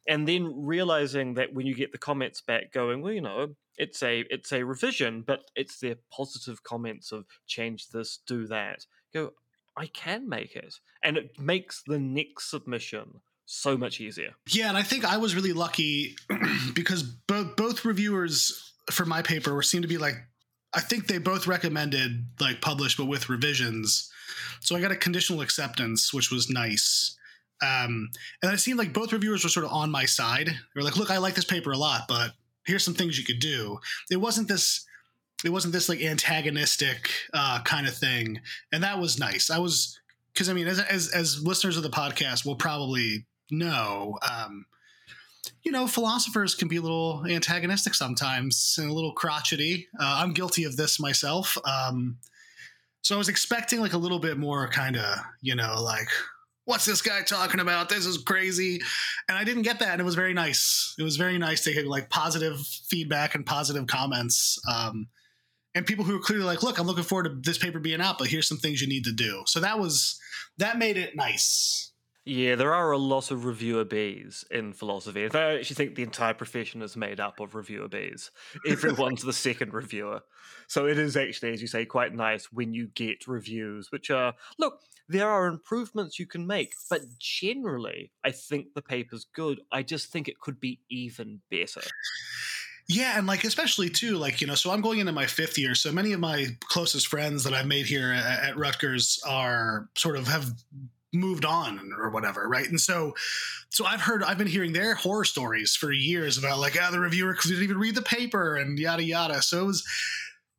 And 0.09 0.29
then 0.29 0.53
realizing 0.65 1.35
that 1.35 1.53
when 1.53 1.67
you 1.67 1.75
get 1.75 1.91
the 1.91 1.99
comments 1.99 2.41
back 2.41 2.73
going, 2.73 3.03
well, 3.03 3.13
you 3.13 3.21
know, 3.21 3.57
it's 3.77 4.03
a 4.03 4.25
it's 4.31 4.53
a 4.53 4.65
revision, 4.65 5.23
but 5.23 5.41
it's 5.55 5.81
their 5.81 5.97
positive 6.11 6.63
comments 6.63 7.13
of 7.13 7.27
change 7.47 7.89
this, 7.89 8.19
do 8.27 8.47
that. 8.47 8.87
Go, 9.13 9.33
I 9.77 9.87
can 9.87 10.29
make 10.29 10.57
it. 10.57 10.75
And 11.03 11.17
it 11.17 11.39
makes 11.39 11.83
the 11.87 11.99
next 11.99 12.51
submission 12.51 13.21
so 13.47 13.77
much 13.77 14.01
easier. 14.01 14.35
Yeah, 14.49 14.69
and 14.69 14.77
I 14.77 14.83
think 14.83 15.05
I 15.05 15.17
was 15.19 15.35
really 15.35 15.53
lucky 15.53 16.17
because 16.75 17.03
both 17.03 17.57
both 17.57 17.85
reviewers 17.85 18.73
for 18.91 19.05
my 19.05 19.23
paper 19.23 19.55
were 19.55 19.63
seemed 19.63 19.83
to 19.83 19.89
be 19.89 19.99
like 19.99 20.17
I 20.75 20.81
think 20.81 21.07
they 21.07 21.19
both 21.19 21.47
recommended 21.47 22.27
like 22.41 22.61
publish 22.61 22.97
but 22.97 23.07
with 23.07 23.29
revisions. 23.29 24.11
So 24.61 24.77
I 24.77 24.81
got 24.81 24.91
a 24.91 24.97
conditional 24.97 25.41
acceptance, 25.41 26.13
which 26.13 26.31
was 26.31 26.51
nice. 26.51 27.17
Um, 27.63 28.11
and 28.43 28.53
it 28.53 28.59
seemed 28.59 28.79
like 28.79 28.93
both 28.93 29.13
reviewers 29.13 29.45
were 29.45 29.51
sort 29.51 29.65
of 29.65 29.73
on 29.73 29.91
my 29.91 30.05
side. 30.05 30.49
They 30.49 30.55
were 30.75 30.83
like, 30.83 30.97
"Look, 30.97 31.11
I 31.11 31.19
like 31.19 31.35
this 31.35 31.45
paper 31.45 31.73
a 31.73 31.79
lot, 31.79 32.03
but 32.09 32.33
here's 32.67 32.85
some 32.85 32.95
things 32.95 33.19
you 33.19 33.25
could 33.25 33.39
do." 33.39 33.79
It 34.11 34.17
wasn't 34.17 34.49
this 34.49 34.85
it 35.45 35.51
wasn't 35.51 35.73
this 35.73 35.89
like 35.89 36.01
antagonistic 36.01 37.11
uh, 37.35 37.61
kind 37.63 37.87
of 37.87 37.95
thing, 37.95 38.41
and 38.73 38.83
that 38.83 38.99
was 38.99 39.19
nice. 39.19 39.51
I 39.51 39.59
was 39.59 39.99
because 40.33 40.49
I 40.49 40.53
mean, 40.53 40.67
as, 40.67 40.81
as 40.81 41.09
as 41.09 41.43
listeners 41.43 41.77
of 41.77 41.83
the 41.83 41.91
podcast 41.91 42.45
will 42.45 42.57
probably 42.57 43.27
know, 43.51 44.19
um, 44.29 44.67
you 45.63 45.73
know, 45.73 45.87
philosophers 45.87 46.55
can 46.55 46.69
be 46.69 46.77
a 46.77 46.81
little 46.81 47.25
antagonistic 47.29 47.95
sometimes 47.95 48.77
and 48.79 48.91
a 48.91 48.93
little 48.93 49.13
crotchety. 49.13 49.89
Uh, 49.99 50.21
I'm 50.23 50.33
guilty 50.33 50.65
of 50.65 50.77
this 50.77 51.01
myself. 51.01 51.57
Um, 51.65 52.19
so 53.03 53.15
I 53.15 53.19
was 53.19 53.29
expecting 53.29 53.81
like 53.81 53.93
a 53.93 53.99
little 53.99 54.19
bit 54.19 54.37
more 54.37 54.69
kind 54.69 54.97
of, 54.97 55.19
you 55.41 55.55
know, 55.55 55.81
like 55.81 56.09
what's 56.65 56.85
this 56.85 57.01
guy 57.01 57.23
talking 57.23 57.61
about? 57.61 57.89
This 57.89 58.05
is 58.05 58.19
crazy. 58.19 58.81
And 59.29 59.39
I 59.39 59.45
didn't 59.45 59.63
get 59.63 59.79
that. 59.79 59.93
And 59.93 60.01
it 60.01 60.05
was 60.05 60.17
very 60.17 60.35
nice. 60.35 60.95
It 60.99 61.05
was 61.05 61.17
very 61.17 61.39
nice 61.39 61.63
to 61.65 61.73
get 61.73 61.87
like 61.87 62.11
positive 62.11 62.59
feedback 62.61 63.35
and 63.35 63.47
positive 63.47 63.87
comments. 63.87 64.59
Um, 64.69 65.07
and 65.77 65.85
people 65.87 66.07
who 66.07 66.17
are 66.17 66.21
clearly 66.21 66.47
like, 66.47 66.63
look, 66.63 66.79
I'm 66.79 66.87
looking 66.87 67.05
forward 67.05 67.25
to 67.25 67.35
this 67.35 67.59
paper 67.59 67.79
being 67.79 68.01
out, 68.01 68.17
but 68.19 68.29
here's 68.29 68.49
some 68.49 68.57
things 68.57 68.81
you 68.81 68.89
need 68.89 69.05
to 69.05 69.13
do. 69.13 69.43
So 69.47 69.61
that 69.61 69.79
was 69.79 70.19
that 70.57 70.79
made 70.79 70.97
it 70.97 71.15
nice. 71.15 71.93
Yeah, 72.25 72.57
there 72.57 72.75
are 72.75 72.91
a 72.91 72.99
lot 72.99 73.31
of 73.31 73.45
reviewer 73.45 73.85
bees 73.85 74.45
in 74.51 74.73
philosophy. 74.73 75.29
I 75.33 75.59
actually 75.59 75.77
think 75.77 75.95
the 75.95 76.03
entire 76.03 76.35
profession 76.35 76.83
is 76.83 76.97
made 76.97 77.21
up 77.21 77.39
of 77.39 77.55
reviewer 77.55 77.87
bees. 77.89 78.33
Everyone's 78.67 79.23
the 79.23 79.33
second 79.33 79.73
reviewer. 79.73 80.23
So 80.67 80.87
it 80.87 80.99
is 80.99 81.17
actually, 81.17 81.53
as 81.53 81.61
you 81.61 81.69
say, 81.69 81.85
quite 81.85 82.15
nice 82.15 82.51
when 82.51 82.75
you 82.75 82.89
get 82.89 83.29
reviews, 83.29 83.93
which 83.93 84.11
are, 84.11 84.35
look, 84.59 84.81
there 85.09 85.31
are 85.31 85.47
improvements 85.47 86.19
you 86.19 86.27
can 86.27 86.49
make, 86.49 86.73
but 86.91 87.03
generally, 87.21 88.11
I 88.25 88.33
think 88.33 88.75
the 88.75 88.83
paper's 88.83 89.27
good. 89.33 89.61
I 89.71 89.85
just 89.85 90.11
think 90.11 90.27
it 90.27 90.41
could 90.41 90.59
be 90.59 90.81
even 90.91 91.43
better. 91.49 91.83
Yeah, 92.89 93.19
and 93.19 93.27
like 93.27 93.43
especially 93.45 93.91
too, 93.91 94.17
like 94.17 94.41
you 94.41 94.47
know, 94.47 94.55
so 94.55 94.71
I'm 94.71 94.81
going 94.81 95.01
into 95.01 95.13
my 95.13 95.27
fifth 95.27 95.59
year. 95.59 95.75
So 95.75 95.91
many 95.91 96.13
of 96.13 96.21
my 96.21 96.47
closest 96.61 97.09
friends 97.09 97.43
that 97.45 97.53
I've 97.53 97.67
made 97.67 97.87
here 97.87 98.13
at, 98.13 98.51
at 98.51 98.57
Rutgers 98.57 99.21
are 99.27 99.89
sort 99.97 100.17
of 100.17 100.29
have 100.29 100.53
moved 101.13 101.45
on 101.45 101.93
or 101.99 102.11
whatever, 102.11 102.49
right? 102.49 102.69
And 102.69 102.81
so, 102.81 103.15
so 103.71 103.85
I've 103.85 104.01
heard, 104.01 104.23
I've 104.23 104.39
been 104.39 104.47
hearing 104.47 104.73
their 104.73 104.95
horror 104.95 105.25
stories 105.25 105.75
for 105.75 105.91
years 105.91 106.39
about 106.39 106.59
like, 106.59 106.77
ah, 106.81 106.91
the 106.91 107.01
reviewer 107.01 107.37
didn't 107.43 107.63
even 107.63 107.79
read 107.79 107.95
the 107.95 108.03
paper 108.03 108.57
and 108.57 108.79
yada 108.79 109.03
yada. 109.03 109.43
So 109.43 109.63
it 109.63 109.67
was, 109.67 109.85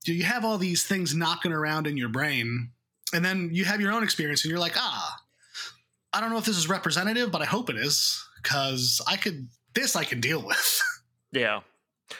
you 0.06 0.24
have 0.24 0.46
all 0.46 0.58
these 0.58 0.86
things 0.86 1.14
knocking 1.14 1.52
around 1.52 1.86
in 1.86 1.98
your 1.98 2.10
brain, 2.10 2.72
and 3.14 3.24
then 3.24 3.50
you 3.52 3.66
have 3.66 3.82
your 3.82 3.92
own 3.92 4.04
experience, 4.04 4.44
and 4.44 4.50
you're 4.50 4.60
like, 4.60 4.78
ah, 4.78 5.18
I 6.14 6.22
don't 6.22 6.30
know 6.30 6.38
if 6.38 6.46
this 6.46 6.58
is 6.58 6.70
representative, 6.70 7.32
but 7.32 7.42
I 7.42 7.46
hope 7.46 7.70
it 7.70 7.76
is 7.76 8.24
because 8.42 9.02
I 9.06 9.18
could 9.18 9.50
this 9.74 9.96
I 9.96 10.04
can 10.04 10.20
deal 10.20 10.42
with. 10.42 10.82
Yeah, 11.34 11.60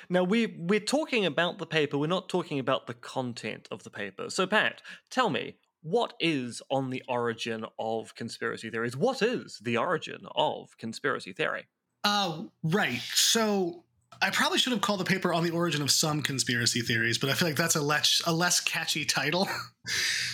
now 0.10 0.24
we 0.24 0.48
we're 0.58 0.80
talking 0.80 1.26
about 1.26 1.58
the 1.58 1.66
paper. 1.66 1.98
We're 1.98 2.08
not 2.08 2.30
talking 2.30 2.60
about 2.60 2.88
the 2.88 2.94
content 2.94 3.68
of 3.72 3.84
the 3.84 3.90
paper. 3.90 4.30
So 4.30 4.48
Pat, 4.48 4.82
tell 5.10 5.30
me 5.30 5.56
what 5.82 6.14
is 6.20 6.62
on 6.70 6.90
the 6.90 7.04
origin 7.08 7.66
of 7.80 8.16
conspiracy 8.16 8.70
theories? 8.70 8.98
What 8.98 9.22
is 9.22 9.60
the 9.64 9.78
origin 9.78 10.26
of 10.36 10.78
conspiracy 10.78 11.34
theory? 11.34 11.68
Uh, 12.04 12.44
right. 12.64 13.02
So 13.14 13.84
I 14.22 14.30
probably 14.30 14.58
should 14.58 14.74
have 14.74 14.82
called 14.82 15.00
the 15.00 15.06
paper 15.06 15.34
on 15.34 15.44
the 15.44 15.52
origin 15.52 15.82
of 15.82 15.92
some 15.92 16.22
conspiracy 16.22 16.82
theories, 16.82 17.18
but 17.18 17.30
I 17.30 17.34
feel 17.34 17.48
like 17.48 17.58
that's 17.58 17.76
a 17.76 17.82
less 17.82 18.22
a 18.26 18.34
less 18.34 18.60
catchy 18.60 19.06
title. 19.06 19.48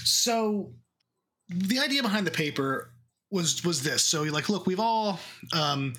so 0.04 0.74
the 1.50 1.80
idea 1.80 2.02
behind 2.02 2.26
the 2.26 2.32
paper 2.32 2.94
was 3.32 3.64
was 3.64 3.84
this. 3.84 4.04
So 4.04 4.24
like, 4.24 4.50
look, 4.50 4.66
we've 4.66 4.80
all 4.80 5.20
um, 5.52 5.94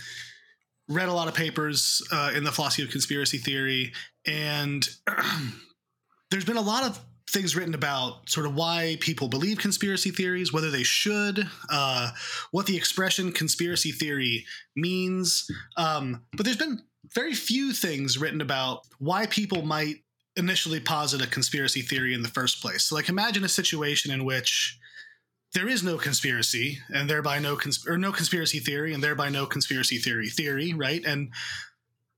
read 0.88 1.08
a 1.08 1.12
lot 1.12 1.28
of 1.28 1.34
papers 1.34 2.02
uh, 2.12 2.32
in 2.34 2.44
the 2.44 2.52
philosophy 2.52 2.82
of 2.82 2.90
conspiracy 2.90 3.38
theory, 3.38 3.92
and 4.26 4.88
there's 6.30 6.44
been 6.44 6.56
a 6.56 6.62
lot 6.62 6.84
of 6.84 7.00
things 7.30 7.56
written 7.56 7.74
about 7.74 8.28
sort 8.28 8.46
of 8.46 8.54
why 8.54 8.96
people 9.00 9.28
believe 9.28 9.58
conspiracy 9.58 10.10
theories, 10.10 10.52
whether 10.52 10.70
they 10.70 10.82
should, 10.82 11.48
uh, 11.70 12.10
what 12.50 12.66
the 12.66 12.76
expression 12.76 13.32
conspiracy 13.32 13.90
theory 13.90 14.44
means. 14.76 15.50
Um, 15.76 16.24
but 16.36 16.44
there's 16.44 16.56
been 16.56 16.82
very 17.14 17.34
few 17.34 17.72
things 17.72 18.18
written 18.18 18.40
about 18.40 18.82
why 18.98 19.26
people 19.26 19.62
might 19.62 19.96
initially 20.36 20.80
posit 20.80 21.22
a 21.22 21.26
conspiracy 21.26 21.80
theory 21.80 22.14
in 22.14 22.22
the 22.22 22.28
first 22.28 22.60
place. 22.60 22.84
So, 22.84 22.94
like, 22.94 23.08
imagine 23.08 23.44
a 23.44 23.48
situation 23.48 24.10
in 24.10 24.24
which 24.24 24.78
there 25.54 25.68
is 25.68 25.82
no 25.82 25.96
conspiracy 25.96 26.78
and 26.92 27.08
thereby 27.08 27.38
no 27.38 27.56
cons- 27.56 27.86
or 27.86 27.96
no 27.96 28.12
conspiracy 28.12 28.58
theory 28.58 28.92
and 28.92 29.02
thereby 29.02 29.28
no 29.28 29.46
conspiracy 29.46 29.98
theory 29.98 30.28
theory 30.28 30.74
right? 30.74 31.04
And 31.04 31.30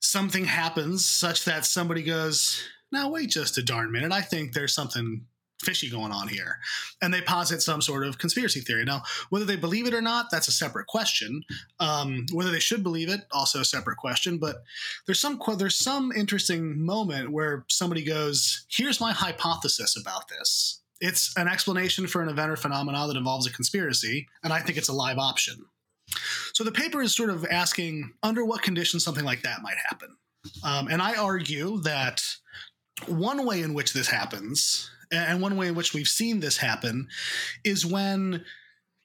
something 0.01 0.47
happens 0.47 1.05
such 1.05 1.45
that 1.45 1.65
somebody 1.65 2.03
goes 2.03 2.63
now 2.91 3.11
wait 3.11 3.31
just 3.31 3.59
a 3.59 3.63
darn 3.63 3.93
minute. 3.93 4.13
I 4.13 4.23
think 4.23 4.53
there's 4.53 4.75
something 4.75 5.27
fishy 5.63 5.89
going 5.89 6.13
on 6.13 6.29
here. 6.29 6.59
And 7.01 7.13
they 7.15 7.23
posit 7.23 7.63
some 7.63 7.81
sort 7.81 8.07
of 8.07 8.19
conspiracy 8.19 8.61
theory. 8.61 8.85
Now 8.85 9.03
whether 9.29 9.45
they 9.45 9.57
believe 9.57 9.87
it 9.87 9.95
or 9.95 10.03
not 10.03 10.27
that's 10.31 10.49
a 10.49 10.53
separate 10.53 10.87
question. 10.87 11.43
Um, 11.79 12.27
whether 12.33 12.51
they 12.51 12.61
should 12.61 12.83
believe 12.83 13.09
it 13.11 13.21
also 13.33 13.61
a 13.61 13.65
separate 13.65 13.97
question. 13.99 14.39
But 14.39 14.63
there's 15.07 15.21
some 15.21 15.41
there's 15.59 15.77
some 15.77 16.11
interesting 16.13 16.85
moment 16.85 17.33
where 17.33 17.67
somebody 17.69 18.03
goes 18.03 18.65
here's 18.71 19.01
my 19.01 19.13
hypothesis 19.13 19.95
about 20.01 20.29
this 20.29 20.81
it's 21.01 21.37
an 21.37 21.49
explanation 21.49 22.07
for 22.07 22.23
an 22.23 22.29
event 22.29 22.51
or 22.51 22.57
phenomena 22.57 23.07
that 23.07 23.17
involves 23.17 23.47
a 23.47 23.53
conspiracy, 23.53 24.29
and 24.43 24.53
I 24.53 24.61
think 24.61 24.79
it's 24.79 24.89
a 24.89 24.95
live 24.95 25.19
option. 25.19 25.67
So 26.53 26.65
the 26.65 26.73
paper 26.73 27.03
is 27.03 27.15
sort 27.15 27.31
of 27.31 27.45
asking 27.47 28.13
under 28.23 28.45
what 28.45 28.63
conditions 28.63 29.05
something 29.05 29.25
like 29.25 29.43
that 29.43 29.63
might 29.63 29.77
happen. 29.89 30.17
Um, 30.65 30.89
and 30.89 31.03
I 31.03 31.15
argue 31.17 31.81
that 31.81 32.23
one 33.07 33.45
way 33.45 33.63
in 33.63 33.75
which 33.75 33.93
this 33.93 34.09
happens, 34.09 34.91
and 35.13 35.43
one 35.43 35.57
way 35.57 35.69
in 35.69 35.75
which 35.75 35.93
we've 35.93 36.09
seen 36.09 36.41
this 36.41 36.57
happen, 36.57 37.09
is 37.65 37.85
when 37.85 38.45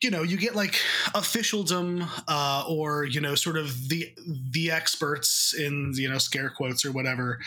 you 0.02 0.10
know 0.10 0.24
you 0.24 0.38
get 0.38 0.56
like 0.56 0.80
officialdom 1.14 2.06
uh, 2.28 2.64
or 2.68 3.06
you 3.06 3.22
know 3.22 3.36
sort 3.36 3.58
of 3.58 3.90
the 3.90 4.14
the 4.52 4.72
experts 4.72 5.54
in 5.54 5.94
you 5.96 6.10
know 6.10 6.18
scare 6.18 6.50
quotes 6.50 6.86
or 6.86 6.92
whatever 6.92 7.40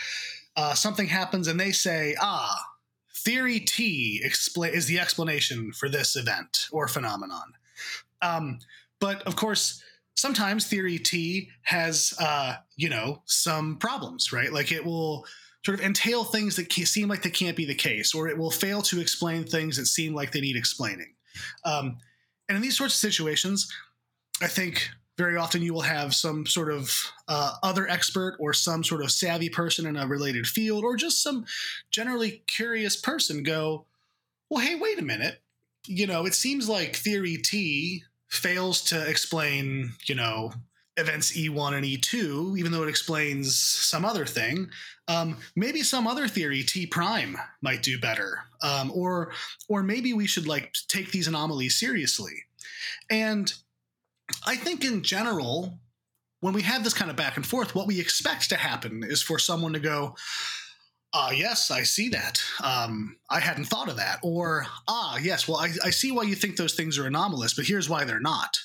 uh, 0.55 0.73
something 0.73 1.07
happens 1.07 1.47
and 1.47 1.59
they 1.59 1.71
say 1.71 2.15
ah 2.21 2.57
theory 3.25 3.59
t 3.59 4.21
expla- 4.25 4.71
is 4.71 4.85
the 4.85 4.99
explanation 4.99 5.73
for 5.73 5.89
this 5.89 6.15
event 6.15 6.67
or 6.71 6.87
phenomenon. 6.87 7.53
Um, 8.21 8.59
but 8.99 9.21
of 9.23 9.35
course 9.35 9.83
sometimes 10.15 10.65
theory 10.65 10.97
t 10.97 11.49
has 11.63 12.13
uh, 12.19 12.55
you 12.77 12.89
know 12.89 13.21
some 13.25 13.77
problems 13.77 14.31
right? 14.31 14.53
Like 14.53 14.71
it 14.71 14.85
will 14.85 15.25
sort 15.65 15.79
of 15.79 15.83
entail 15.83 16.23
things 16.23 16.55
that 16.55 16.71
seem 16.71 17.09
like 17.09 17.23
they 17.23 17.29
can't 17.31 17.57
be 17.57 17.65
the 17.65 17.75
case 17.75 18.13
or 18.13 18.27
it 18.27 18.37
will 18.37 18.51
fail 18.51 18.83
to 18.83 19.01
explain 19.01 19.43
things 19.43 19.77
that 19.77 19.87
seem 19.87 20.13
like 20.13 20.31
they 20.31 20.39
need 20.39 20.55
explaining. 20.55 21.15
Um, 21.65 21.97
and 22.47 22.55
in 22.55 22.61
these 22.61 22.77
sorts 22.77 22.93
of 22.93 22.99
situations, 22.99 23.67
I 24.43 24.47
think 24.47 24.89
very 25.17 25.37
often 25.37 25.61
you 25.61 25.73
will 25.73 25.81
have 25.81 26.13
some 26.13 26.45
sort 26.45 26.71
of 26.71 27.11
uh, 27.27 27.53
other 27.63 27.87
expert 27.87 28.35
or 28.39 28.53
some 28.53 28.83
sort 28.83 29.01
of 29.01 29.11
savvy 29.11 29.49
person 29.49 29.85
in 29.85 29.95
a 29.95 30.07
related 30.07 30.45
field 30.45 30.83
or 30.83 30.95
just 30.95 31.23
some 31.23 31.45
generally 31.89 32.43
curious 32.47 32.95
person 32.95 33.43
go, 33.43 33.85
well, 34.49 34.65
hey, 34.65 34.75
wait 34.75 34.99
a 34.99 35.03
minute. 35.03 35.41
You 35.87 36.07
know, 36.07 36.25
it 36.25 36.33
seems 36.33 36.67
like 36.67 36.95
theory 36.95 37.37
T 37.37 38.03
fails 38.27 38.81
to 38.85 39.07
explain, 39.07 39.93
you 40.05 40.15
know, 40.15 40.51
events 40.97 41.37
E1 41.37 41.73
and 41.73 41.85
E2, 41.85 42.57
even 42.57 42.71
though 42.71 42.83
it 42.83 42.89
explains 42.89 43.55
some 43.55 44.05
other 44.05 44.25
thing. 44.25 44.69
Um, 45.07 45.37
maybe 45.55 45.81
some 45.81 46.07
other 46.07 46.27
theory, 46.27 46.63
T 46.63 46.87
prime, 46.87 47.37
might 47.61 47.83
do 47.83 47.99
better, 47.99 48.39
um, 48.63 48.91
or 48.93 49.31
or 49.69 49.83
maybe 49.83 50.13
we 50.13 50.25
should 50.25 50.47
like 50.47 50.73
take 50.87 51.11
these 51.11 51.27
anomalies 51.27 51.75
seriously. 51.75 52.33
And 53.09 53.53
I 54.45 54.55
think 54.55 54.83
in 54.83 55.03
general, 55.03 55.79
when 56.39 56.53
we 56.53 56.61
have 56.63 56.83
this 56.83 56.93
kind 56.93 57.09
of 57.09 57.17
back 57.17 57.37
and 57.37 57.45
forth, 57.45 57.75
what 57.75 57.87
we 57.87 57.99
expect 57.99 58.49
to 58.49 58.55
happen 58.55 59.03
is 59.03 59.21
for 59.21 59.39
someone 59.39 59.73
to 59.73 59.79
go, 59.79 60.15
ah, 61.13 61.31
yes, 61.31 61.71
I 61.71 61.83
see 61.83 62.09
that. 62.09 62.43
Um, 62.61 63.17
I 63.29 63.39
hadn't 63.39 63.65
thought 63.65 63.89
of 63.89 63.97
that. 63.97 64.19
Or, 64.21 64.67
ah, 64.87 65.17
yes, 65.17 65.47
well, 65.47 65.57
I, 65.57 65.69
I 65.83 65.89
see 65.89 66.11
why 66.11 66.23
you 66.23 66.35
think 66.35 66.57
those 66.57 66.73
things 66.73 66.97
are 66.97 67.07
anomalous, 67.07 67.53
but 67.53 67.65
here's 67.65 67.89
why 67.89 68.03
they're 68.03 68.19
not. 68.19 68.59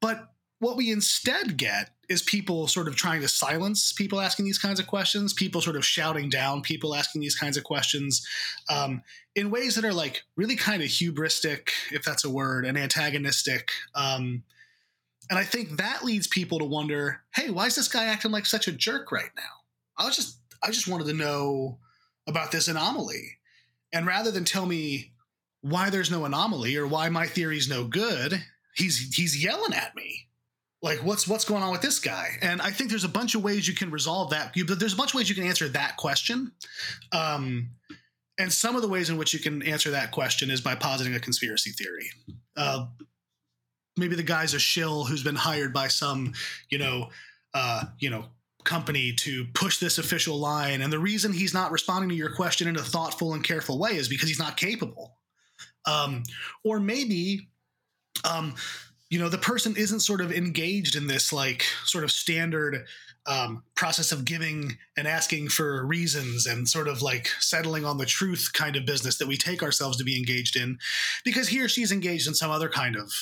But 0.00 0.28
what 0.58 0.76
we 0.76 0.90
instead 0.90 1.56
get 1.56 1.90
is 2.10 2.20
people 2.20 2.68
sort 2.68 2.86
of 2.86 2.96
trying 2.96 3.22
to 3.22 3.28
silence 3.28 3.92
people 3.92 4.20
asking 4.20 4.44
these 4.44 4.58
kinds 4.58 4.78
of 4.78 4.86
questions, 4.86 5.32
people 5.32 5.62
sort 5.62 5.76
of 5.76 5.86
shouting 5.86 6.28
down 6.28 6.60
people 6.60 6.94
asking 6.94 7.22
these 7.22 7.34
kinds 7.34 7.56
of 7.56 7.64
questions 7.64 8.26
um, 8.68 9.02
in 9.34 9.50
ways 9.50 9.74
that 9.74 9.84
are 9.84 9.94
like 9.94 10.22
really 10.36 10.56
kind 10.56 10.82
of 10.82 10.88
hubristic, 10.88 11.70
if 11.90 12.04
that's 12.04 12.24
a 12.24 12.30
word, 12.30 12.66
and 12.66 12.76
antagonistic. 12.76 13.70
Um, 13.94 14.42
and 15.30 15.38
I 15.38 15.44
think 15.44 15.76
that 15.76 16.04
leads 16.04 16.26
people 16.26 16.58
to 16.58 16.64
wonder, 16.64 17.22
hey, 17.34 17.50
why 17.50 17.66
is 17.66 17.76
this 17.76 17.88
guy 17.88 18.06
acting 18.06 18.32
like 18.32 18.46
such 18.46 18.66
a 18.66 18.72
jerk 18.72 19.12
right 19.12 19.30
now? 19.36 19.42
I 19.96 20.04
was 20.04 20.16
just, 20.16 20.38
I 20.62 20.72
just 20.72 20.88
wanted 20.88 21.06
to 21.06 21.14
know 21.14 21.78
about 22.26 22.50
this 22.50 22.66
anomaly. 22.66 23.38
And 23.92 24.06
rather 24.06 24.32
than 24.32 24.44
tell 24.44 24.66
me 24.66 25.12
why 25.62 25.88
there's 25.88 26.10
no 26.10 26.24
anomaly 26.24 26.76
or 26.76 26.86
why 26.86 27.08
my 27.08 27.26
theory's 27.26 27.68
no 27.68 27.84
good, 27.84 28.42
he's 28.74 29.14
he's 29.14 29.42
yelling 29.42 29.72
at 29.72 29.94
me. 29.94 30.28
Like 30.82 30.98
what's 31.04 31.28
what's 31.28 31.44
going 31.44 31.62
on 31.62 31.72
with 31.72 31.82
this 31.82 31.98
guy? 31.98 32.30
And 32.40 32.62
i 32.62 32.70
think 32.70 32.88
there's 32.88 33.04
a 33.04 33.08
bunch 33.08 33.34
of 33.34 33.42
ways 33.42 33.68
you 33.68 33.74
can 33.74 33.90
resolve 33.90 34.30
that. 34.30 34.54
There's 34.54 34.94
a 34.94 34.96
bunch 34.96 35.10
of 35.10 35.16
ways 35.16 35.28
you 35.28 35.34
can 35.34 35.44
answer 35.44 35.68
that 35.68 35.96
question. 35.96 36.52
Um, 37.12 37.70
and 38.38 38.52
some 38.52 38.74
of 38.74 38.82
the 38.82 38.88
ways 38.88 39.10
in 39.10 39.18
which 39.18 39.34
you 39.34 39.40
can 39.40 39.62
answer 39.62 39.90
that 39.90 40.12
question 40.12 40.50
is 40.50 40.62
by 40.62 40.74
positing 40.74 41.14
a 41.14 41.20
conspiracy 41.20 41.70
theory. 41.72 42.10
Uh, 42.56 42.86
maybe 43.96 44.16
the 44.16 44.22
guy's 44.22 44.54
a 44.54 44.58
shill 44.58 45.04
who's 45.04 45.22
been 45.22 45.36
hired 45.36 45.72
by 45.72 45.88
some 45.88 46.32
you 46.70 46.78
know 46.78 47.08
uh, 47.54 47.84
you 47.98 48.10
know 48.10 48.26
company 48.64 49.12
to 49.12 49.46
push 49.54 49.78
this 49.78 49.98
official 49.98 50.38
line. 50.38 50.82
And 50.82 50.92
the 50.92 50.98
reason 50.98 51.32
he's 51.32 51.54
not 51.54 51.72
responding 51.72 52.10
to 52.10 52.14
your 52.14 52.34
question 52.34 52.68
in 52.68 52.76
a 52.76 52.82
thoughtful 52.82 53.34
and 53.34 53.42
careful 53.42 53.78
way 53.78 53.96
is 53.96 54.08
because 54.08 54.28
he's 54.28 54.38
not 54.38 54.56
capable. 54.56 55.16
Um, 55.86 56.22
or 56.62 56.78
maybe 56.78 57.48
um, 58.30 58.54
you 59.08 59.18
know 59.18 59.28
the 59.28 59.38
person 59.38 59.76
isn't 59.76 60.00
sort 60.00 60.20
of 60.20 60.32
engaged 60.32 60.94
in 60.94 61.06
this 61.06 61.32
like 61.32 61.64
sort 61.84 62.04
of 62.04 62.10
standard 62.10 62.86
um, 63.26 63.62
process 63.74 64.12
of 64.12 64.24
giving 64.24 64.78
and 64.96 65.06
asking 65.06 65.48
for 65.48 65.84
reasons 65.86 66.46
and 66.46 66.68
sort 66.68 66.88
of 66.88 67.02
like 67.02 67.28
settling 67.38 67.84
on 67.84 67.98
the 67.98 68.06
truth 68.06 68.50
kind 68.52 68.76
of 68.76 68.86
business 68.86 69.18
that 69.18 69.28
we 69.28 69.36
take 69.36 69.62
ourselves 69.62 69.96
to 69.98 70.04
be 70.04 70.16
engaged 70.16 70.56
in 70.56 70.78
because 71.24 71.48
he 71.48 71.60
or 71.60 71.68
she's 71.68 71.92
engaged 71.92 72.26
in 72.26 72.34
some 72.34 72.50
other 72.50 72.68
kind 72.68 72.96
of 72.96 73.12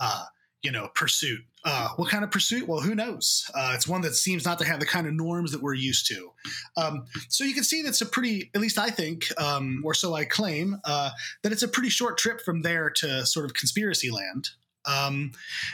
uh, 0.00 0.24
you 0.62 0.70
know 0.70 0.88
pursuit. 0.94 1.40
Uh, 1.64 1.88
what 1.96 2.08
kind 2.08 2.24
of 2.24 2.30
pursuit? 2.30 2.68
Well 2.68 2.80
who 2.80 2.94
knows? 2.94 3.50
Uh, 3.54 3.72
it's 3.74 3.88
one 3.88 4.00
that 4.02 4.14
seems 4.14 4.44
not 4.44 4.58
to 4.60 4.64
have 4.64 4.80
the 4.80 4.86
kind 4.86 5.06
of 5.06 5.12
norms 5.12 5.52
that 5.52 5.62
we're 5.62 5.74
used 5.74 6.06
to. 6.06 6.30
Um, 6.76 7.06
so 7.28 7.44
you 7.44 7.54
can 7.54 7.64
see 7.64 7.82
that's 7.82 8.00
a 8.00 8.06
pretty 8.06 8.50
at 8.54 8.60
least 8.60 8.78
i 8.78 8.90
think 8.90 9.26
um, 9.40 9.82
or 9.84 9.92
so 9.92 10.14
i 10.14 10.24
claim 10.24 10.76
uh, 10.84 11.10
that 11.42 11.52
it's 11.52 11.62
a 11.62 11.68
pretty 11.68 11.88
short 11.88 12.16
trip 12.16 12.40
from 12.40 12.62
there 12.62 12.90
to 12.90 13.26
sort 13.26 13.44
of 13.44 13.54
conspiracy 13.54 14.10
land. 14.10 14.50
Um, 14.86 15.32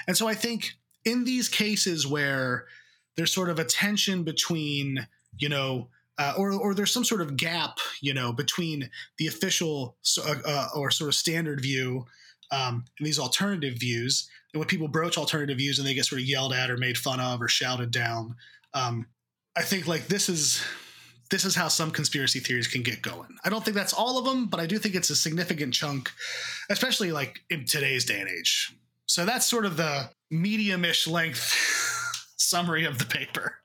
and 0.08 0.16
so 0.16 0.26
I 0.26 0.34
think 0.34 0.72
in 1.04 1.24
these 1.24 1.48
cases 1.48 2.06
where 2.06 2.66
there's 3.16 3.32
sort 3.32 3.48
of 3.48 3.58
a 3.58 3.64
tension 3.64 4.22
between, 4.22 5.06
you 5.38 5.48
know, 5.48 5.88
uh, 6.18 6.34
or, 6.36 6.52
or 6.52 6.74
there's 6.74 6.92
some 6.92 7.04
sort 7.04 7.20
of 7.20 7.36
gap, 7.36 7.78
you 8.00 8.14
know, 8.14 8.32
between 8.32 8.88
the 9.18 9.26
official 9.26 9.96
uh, 10.24 10.34
uh, 10.46 10.68
or 10.76 10.90
sort 10.90 11.08
of 11.08 11.14
standard 11.14 11.60
view 11.60 12.06
um, 12.50 12.84
and 12.98 13.06
these 13.06 13.18
alternative 13.18 13.74
views. 13.78 14.28
And 14.52 14.60
when 14.60 14.68
people 14.68 14.86
broach 14.86 15.18
alternative 15.18 15.58
views 15.58 15.78
and 15.78 15.88
they 15.88 15.94
get 15.94 16.06
sort 16.06 16.20
of 16.20 16.26
yelled 16.26 16.52
at 16.52 16.70
or 16.70 16.76
made 16.76 16.96
fun 16.96 17.18
of 17.18 17.42
or 17.42 17.48
shouted 17.48 17.90
down, 17.90 18.36
um, 18.74 19.06
I 19.56 19.62
think 19.62 19.86
like 19.86 20.06
this 20.06 20.28
is 20.28 20.62
this 21.30 21.44
is 21.44 21.54
how 21.54 21.68
some 21.68 21.90
conspiracy 21.90 22.38
theories 22.38 22.68
can 22.68 22.82
get 22.82 23.02
going. 23.02 23.36
I 23.44 23.50
don't 23.50 23.64
think 23.64 23.76
that's 23.76 23.92
all 23.92 24.18
of 24.18 24.24
them, 24.24 24.46
but 24.46 24.60
I 24.60 24.66
do 24.66 24.78
think 24.78 24.94
it's 24.94 25.10
a 25.10 25.16
significant 25.16 25.74
chunk, 25.74 26.12
especially 26.70 27.12
like 27.12 27.40
in 27.50 27.64
today's 27.64 28.04
day 28.04 28.20
and 28.20 28.28
age. 28.28 28.76
So 29.06 29.24
that's 29.24 29.46
sort 29.46 29.64
of 29.64 29.76
the 29.76 30.10
medium-ish 30.30 31.08
length 31.08 31.52
summary 32.36 32.84
of 32.84 32.98
the 32.98 33.06
paper. 33.06 33.58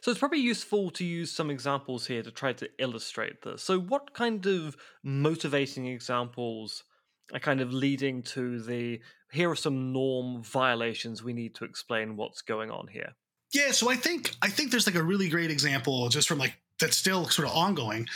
So 0.00 0.10
it's 0.10 0.20
probably 0.20 0.38
useful 0.38 0.90
to 0.92 1.04
use 1.04 1.32
some 1.32 1.50
examples 1.50 2.06
here 2.06 2.22
to 2.22 2.30
try 2.30 2.52
to 2.54 2.68
illustrate 2.78 3.42
this. 3.42 3.62
So 3.62 3.80
what 3.80 4.14
kind 4.14 4.46
of 4.46 4.76
motivating 5.02 5.86
examples 5.86 6.84
are 7.32 7.40
kind 7.40 7.60
of 7.60 7.72
leading 7.72 8.22
to 8.22 8.60
the 8.60 9.00
here 9.32 9.50
are 9.50 9.56
some 9.56 9.92
norm 9.92 10.42
violations 10.42 11.22
we 11.22 11.32
need 11.32 11.54
to 11.56 11.64
explain 11.64 12.16
what's 12.16 12.42
going 12.42 12.70
on 12.70 12.86
here? 12.86 13.14
Yeah, 13.52 13.72
so 13.72 13.90
I 13.90 13.96
think 13.96 14.34
I 14.42 14.48
think 14.48 14.70
there's 14.70 14.86
like 14.86 14.96
a 14.96 15.02
really 15.02 15.28
great 15.28 15.50
example 15.50 16.08
just 16.08 16.28
from 16.28 16.38
like 16.38 16.54
that's 16.80 16.96
still 16.96 17.28
sort 17.28 17.48
of 17.48 17.54
ongoing 17.54 18.06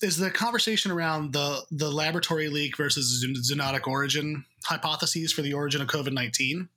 is 0.00 0.16
the 0.16 0.30
conversation 0.30 0.90
around 0.90 1.32
the 1.32 1.62
the 1.70 1.90
laboratory 1.90 2.48
leak 2.48 2.76
versus 2.76 3.24
zoonotic 3.50 3.86
origin 3.86 4.44
hypotheses 4.64 5.32
for 5.32 5.42
the 5.42 5.54
origin 5.54 5.82
of 5.82 5.88
COVID 5.88 6.12
nineteen. 6.12 6.68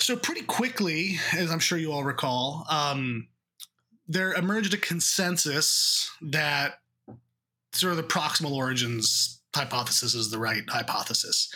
So 0.00 0.16
pretty 0.16 0.42
quickly, 0.42 1.18
as 1.36 1.50
I'm 1.50 1.58
sure 1.58 1.78
you 1.78 1.92
all 1.92 2.04
recall, 2.04 2.64
um, 2.70 3.28
there 4.06 4.32
emerged 4.32 4.72
a 4.74 4.78
consensus 4.78 6.10
that 6.22 6.80
sort 7.72 7.92
of 7.92 7.96
the 7.96 8.02
proximal 8.02 8.52
origins 8.52 9.40
hypothesis 9.54 10.14
is 10.14 10.30
the 10.30 10.38
right 10.38 10.62
hypothesis. 10.68 11.52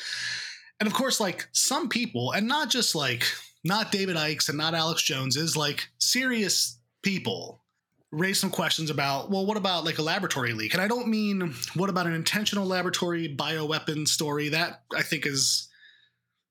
And 0.80 0.86
of 0.86 0.92
course, 0.92 1.20
like 1.20 1.46
some 1.52 1.88
people, 1.88 2.32
and 2.32 2.48
not 2.48 2.68
just 2.68 2.94
like 2.94 3.24
not 3.64 3.92
David 3.92 4.16
Icke's 4.16 4.48
and 4.48 4.58
not 4.58 4.74
Alex 4.74 5.02
Jones's, 5.02 5.56
like 5.56 5.88
serious 5.98 6.78
people 7.02 7.62
raise 8.10 8.38
some 8.38 8.50
questions 8.50 8.90
about 8.90 9.30
well 9.30 9.46
what 9.46 9.56
about 9.56 9.84
like 9.84 9.96
a 9.96 10.02
laboratory 10.02 10.52
leak 10.52 10.74
and 10.74 10.82
i 10.82 10.86
don't 10.86 11.08
mean 11.08 11.54
what 11.74 11.88
about 11.88 12.06
an 12.06 12.12
intentional 12.12 12.66
laboratory 12.66 13.34
bioweapon 13.34 14.06
story 14.06 14.50
that 14.50 14.82
i 14.94 15.00
think 15.00 15.24
is 15.24 15.68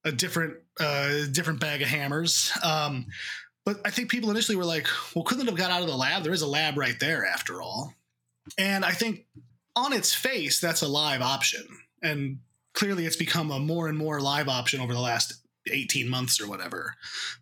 a 0.03 0.11
different 0.11 0.55
uh, 0.79 1.25
different 1.31 1.59
bag 1.59 1.81
of 1.81 1.87
hammers. 1.87 2.51
Um, 2.63 3.07
but 3.65 3.79
i 3.85 3.91
think 3.91 4.09
people 4.09 4.31
initially 4.31 4.55
were 4.55 4.65
like 4.65 4.87
well 5.13 5.23
couldn't 5.23 5.43
it 5.43 5.49
have 5.49 5.57
got 5.57 5.71
out 5.71 5.81
of 5.81 5.87
the 5.87 5.95
lab? 5.95 6.23
There 6.23 6.33
is 6.33 6.41
a 6.41 6.47
lab 6.47 6.77
right 6.77 6.99
there 6.99 7.25
after 7.25 7.61
all. 7.61 7.93
And 8.57 8.83
i 8.83 8.91
think 8.91 9.25
on 9.75 9.93
its 9.93 10.13
face 10.13 10.59
that's 10.59 10.81
a 10.81 10.87
live 10.87 11.21
option. 11.21 11.65
And 12.01 12.39
clearly 12.73 13.05
it's 13.05 13.15
become 13.15 13.51
a 13.51 13.59
more 13.59 13.87
and 13.87 13.97
more 13.97 14.19
live 14.19 14.49
option 14.49 14.81
over 14.81 14.93
the 14.93 14.99
last 14.99 15.33
18 15.69 16.09
months 16.09 16.41
or 16.41 16.47
whatever. 16.47 16.95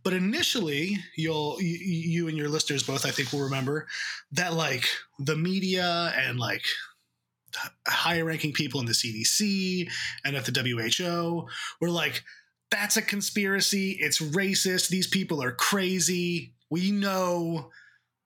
But 0.04 0.12
initially, 0.12 0.98
you'll 1.16 1.62
you, 1.62 1.78
you, 1.78 2.28
and 2.28 2.38
your 2.38 2.50
listeners 2.50 2.84
both 2.84 3.06
I 3.06 3.12
think 3.12 3.32
will 3.32 3.44
remember 3.44 3.88
that 4.34 4.54
like 4.54 4.86
the 5.20 5.38
media 5.38 6.14
and 6.18 6.38
like 6.38 6.64
higher 7.88 8.26
ranking 8.26 8.54
people 8.54 8.80
in 8.80 8.86
the 8.86 8.92
CDC 8.92 9.90
and 10.26 10.36
at 10.36 10.46
the 10.46 10.52
WHO 10.52 11.48
were 11.82 11.90
like, 11.90 12.24
that's 12.72 12.98
a 12.98 13.02
conspiracy. 13.02 13.98
It's 14.00 14.20
racist. 14.20 14.90
These 14.90 15.08
people 15.08 15.42
are 15.42 15.52
crazy. 15.52 16.54
We 16.70 16.92
know 16.92 17.72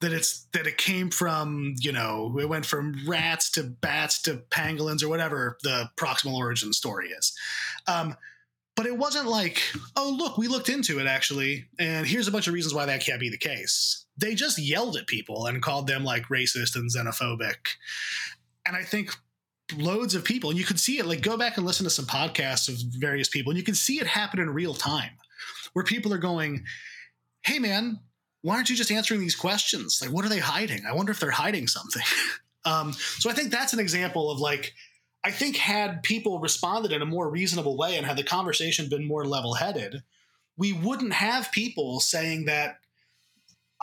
that 0.04 0.12
it's 0.12 0.48
that 0.52 0.68
it 0.68 0.78
came 0.78 1.10
from 1.10 1.76
you 1.80 1.92
know 1.92 2.38
it 2.38 2.50
went 2.50 2.66
from 2.66 2.94
rats 3.08 3.50
to 3.50 3.64
bats 3.64 4.22
to 4.22 4.36
pangolins 4.50 5.02
or 5.02 5.08
whatever 5.08 5.58
the 5.64 5.90
proximal 5.96 6.36
origin 6.36 6.74
story 6.74 7.08
is 7.08 7.34
um, 7.88 8.14
but 8.76 8.86
it 8.86 8.98
wasn't 8.98 9.26
like 9.26 9.62
oh 9.96 10.14
look 10.18 10.38
we 10.38 10.50
looked 10.50 10.68
into 10.68 11.00
it 11.00 11.08
actually 11.08 11.66
and 11.80 12.06
here's 12.06 12.28
a 12.28 12.32
bunch 12.32 12.48
of 12.48 12.54
reasons 12.54 12.74
why 12.74 12.86
that 12.86 13.02
can't 13.02 13.22
be 13.22 13.30
the 13.30 13.38
case 13.38 14.06
they 14.18 14.36
just 14.36 14.60
yelled 14.60 14.98
at 14.98 15.08
people 15.08 15.46
and 15.46 15.64
called 15.64 15.88
them 15.88 16.04
like 16.04 16.24
racist 16.24 16.76
and 16.76 16.92
xenophobic 16.92 17.76
and 18.66 18.76
i 18.76 18.84
think 18.84 19.16
loads 19.78 20.14
of 20.14 20.24
people 20.24 20.50
and 20.50 20.60
you 20.60 20.66
could 20.66 20.80
see 20.80 21.00
it 21.00 21.06
like 21.06 21.22
go 21.22 21.38
back 21.38 21.58
and 21.58 21.66
listen 21.66 21.86
to 21.86 21.90
some 21.90 22.06
podcasts 22.06 22.68
of 22.68 22.76
various 23.00 23.30
people 23.30 23.50
and 23.50 23.58
you 23.58 23.64
can 23.64 23.76
see 23.76 24.00
it 24.00 24.06
happen 24.06 24.40
in 24.40 24.50
real 24.50 24.74
time 24.74 25.12
where 25.72 25.86
people 25.86 26.14
are 26.14 26.18
going 26.18 26.64
hey 27.44 27.60
man 27.60 28.00
why 28.44 28.56
aren't 28.56 28.70
you 28.70 28.76
just 28.76 28.92
answering 28.92 29.22
these 29.22 29.36
questions? 29.36 30.00
Like 30.02 30.12
what 30.12 30.24
are 30.24 30.30
they 30.30 30.40
hiding? 30.40 30.86
I 30.86 30.94
wonder 30.94 31.12
if 31.12 31.20
they're 31.20 31.32
hiding 31.32 31.68
something. 31.68 32.04
Um, 32.66 32.94
so 32.94 33.30
i 33.30 33.34
think 33.34 33.52
that's 33.52 33.74
an 33.74 33.82
example 33.82 34.32
of 34.32 34.40
like 34.40 34.74
i 35.26 35.32
think 35.32 35.58
had 35.58 36.02
people 36.02 36.40
responded 36.40 36.94
in 36.94 37.02
a 37.02 37.06
more 37.06 37.30
reasonable 37.30 37.76
way 37.76 37.98
and 37.98 38.06
had 38.06 38.16
the 38.16 38.24
conversation 38.24 38.88
been 38.88 39.06
more 39.06 39.26
level-headed 39.26 40.02
we 40.56 40.72
wouldn't 40.72 41.12
have 41.12 41.52
people 41.52 42.00
saying 42.00 42.46
that 42.46 42.78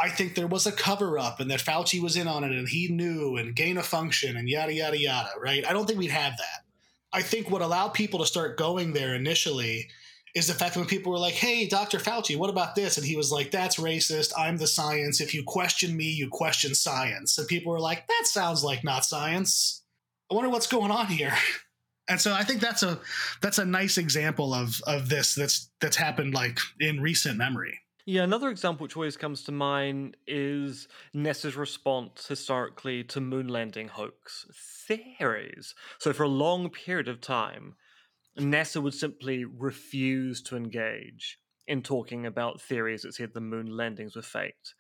I 0.01 0.09
think 0.09 0.35
there 0.35 0.47
was 0.47 0.67
a 0.67 0.73
cover 0.73 1.19
up 1.19 1.41
and 1.41 1.51
that 1.51 1.61
Fauci 1.61 2.01
was 2.01 2.17
in 2.17 2.27
on 2.27 2.43
it 2.43 2.53
and 2.53 2.69
he 2.69 2.89
knew 2.89 3.37
and 3.37 3.55
gain 3.55 3.77
of 3.77 3.87
function 3.87 4.37
and 4.37 4.49
yada, 4.49 4.73
yada, 4.73 4.99
yada, 4.99 5.31
right? 5.39 5.67
I 5.67 5.73
don't 5.73 5.87
think 5.87 5.99
we'd 5.99 6.11
have 6.11 6.37
that. 6.39 6.65
I 7.13 7.23
think 7.23 7.51
what 7.51 7.61
allowed 7.61 7.93
people 7.93 8.21
to 8.21 8.27
start 8.27 8.57
going 8.57 8.93
there 8.93 9.15
initially 9.15 9.89
is 10.35 10.47
the 10.47 10.55
fact 10.55 10.75
that 10.75 10.81
when 10.81 10.89
people 10.89 11.13
were 11.13 11.19
like, 11.19 11.35
hey, 11.35 11.67
Dr. 11.67 11.99
Fauci, 11.99 12.37
what 12.37 12.51
about 12.51 12.75
this? 12.75 12.97
And 12.97 13.07
he 13.07 13.17
was 13.17 13.33
like, 13.33 13.51
that's 13.51 13.77
racist. 13.77 14.33
I'm 14.39 14.57
the 14.57 14.67
science. 14.67 15.21
If 15.21 15.35
you 15.35 15.43
question 15.43 15.97
me, 15.97 16.05
you 16.05 16.29
question 16.31 16.75
science. 16.75 17.37
And 17.37 17.49
people 17.49 17.73
were 17.73 17.81
like, 17.81 18.07
that 18.07 18.27
sounds 18.27 18.63
like 18.63 18.85
not 18.85 19.05
science. 19.05 19.83
I 20.31 20.35
wonder 20.35 20.51
what's 20.51 20.69
going 20.69 20.91
on 20.91 21.07
here. 21.07 21.35
And 22.09 22.21
so 22.21 22.35
I 22.35 22.43
think 22.43 22.61
that's 22.61 22.83
a 22.83 22.99
that's 23.41 23.59
a 23.59 23.65
nice 23.65 23.97
example 23.97 24.53
of 24.53 24.81
of 24.85 25.09
this 25.09 25.37
that's 25.37 25.71
that's 25.81 25.95
happened 25.95 26.35
like 26.35 26.59
in 26.81 27.01
recent 27.01 27.39
memory. 27.39 27.79
Yeah, 28.11 28.25
another 28.25 28.51
example 28.51 28.83
which 28.83 28.97
always 28.97 29.17
comes 29.17 29.45
to 29.45 29.53
mind 29.53 30.17
is 30.27 30.89
NASA's 31.15 31.55
response 31.55 32.27
historically 32.27 33.05
to 33.05 33.21
moon 33.21 33.47
landing 33.47 33.87
hoax 33.87 34.47
theories. 34.53 35.77
So, 36.01 36.13
for 36.13 36.25
a 36.25 36.29
long 36.29 36.71
period 36.71 37.07
of 37.07 37.21
time, 37.21 37.77
NASA 38.39 38.83
would 38.83 38.95
simply 38.95 39.45
refuse 39.45 40.43
to 40.43 40.57
engage 40.57 41.39
in 41.69 41.83
talking 41.83 42.27
about 42.27 42.61
theories 42.61 43.03
that 43.03 43.15
said 43.15 43.35
the 43.35 43.41
moon 43.41 43.69
landings 43.77 44.17
were 44.17 44.23
faked. 44.23 44.75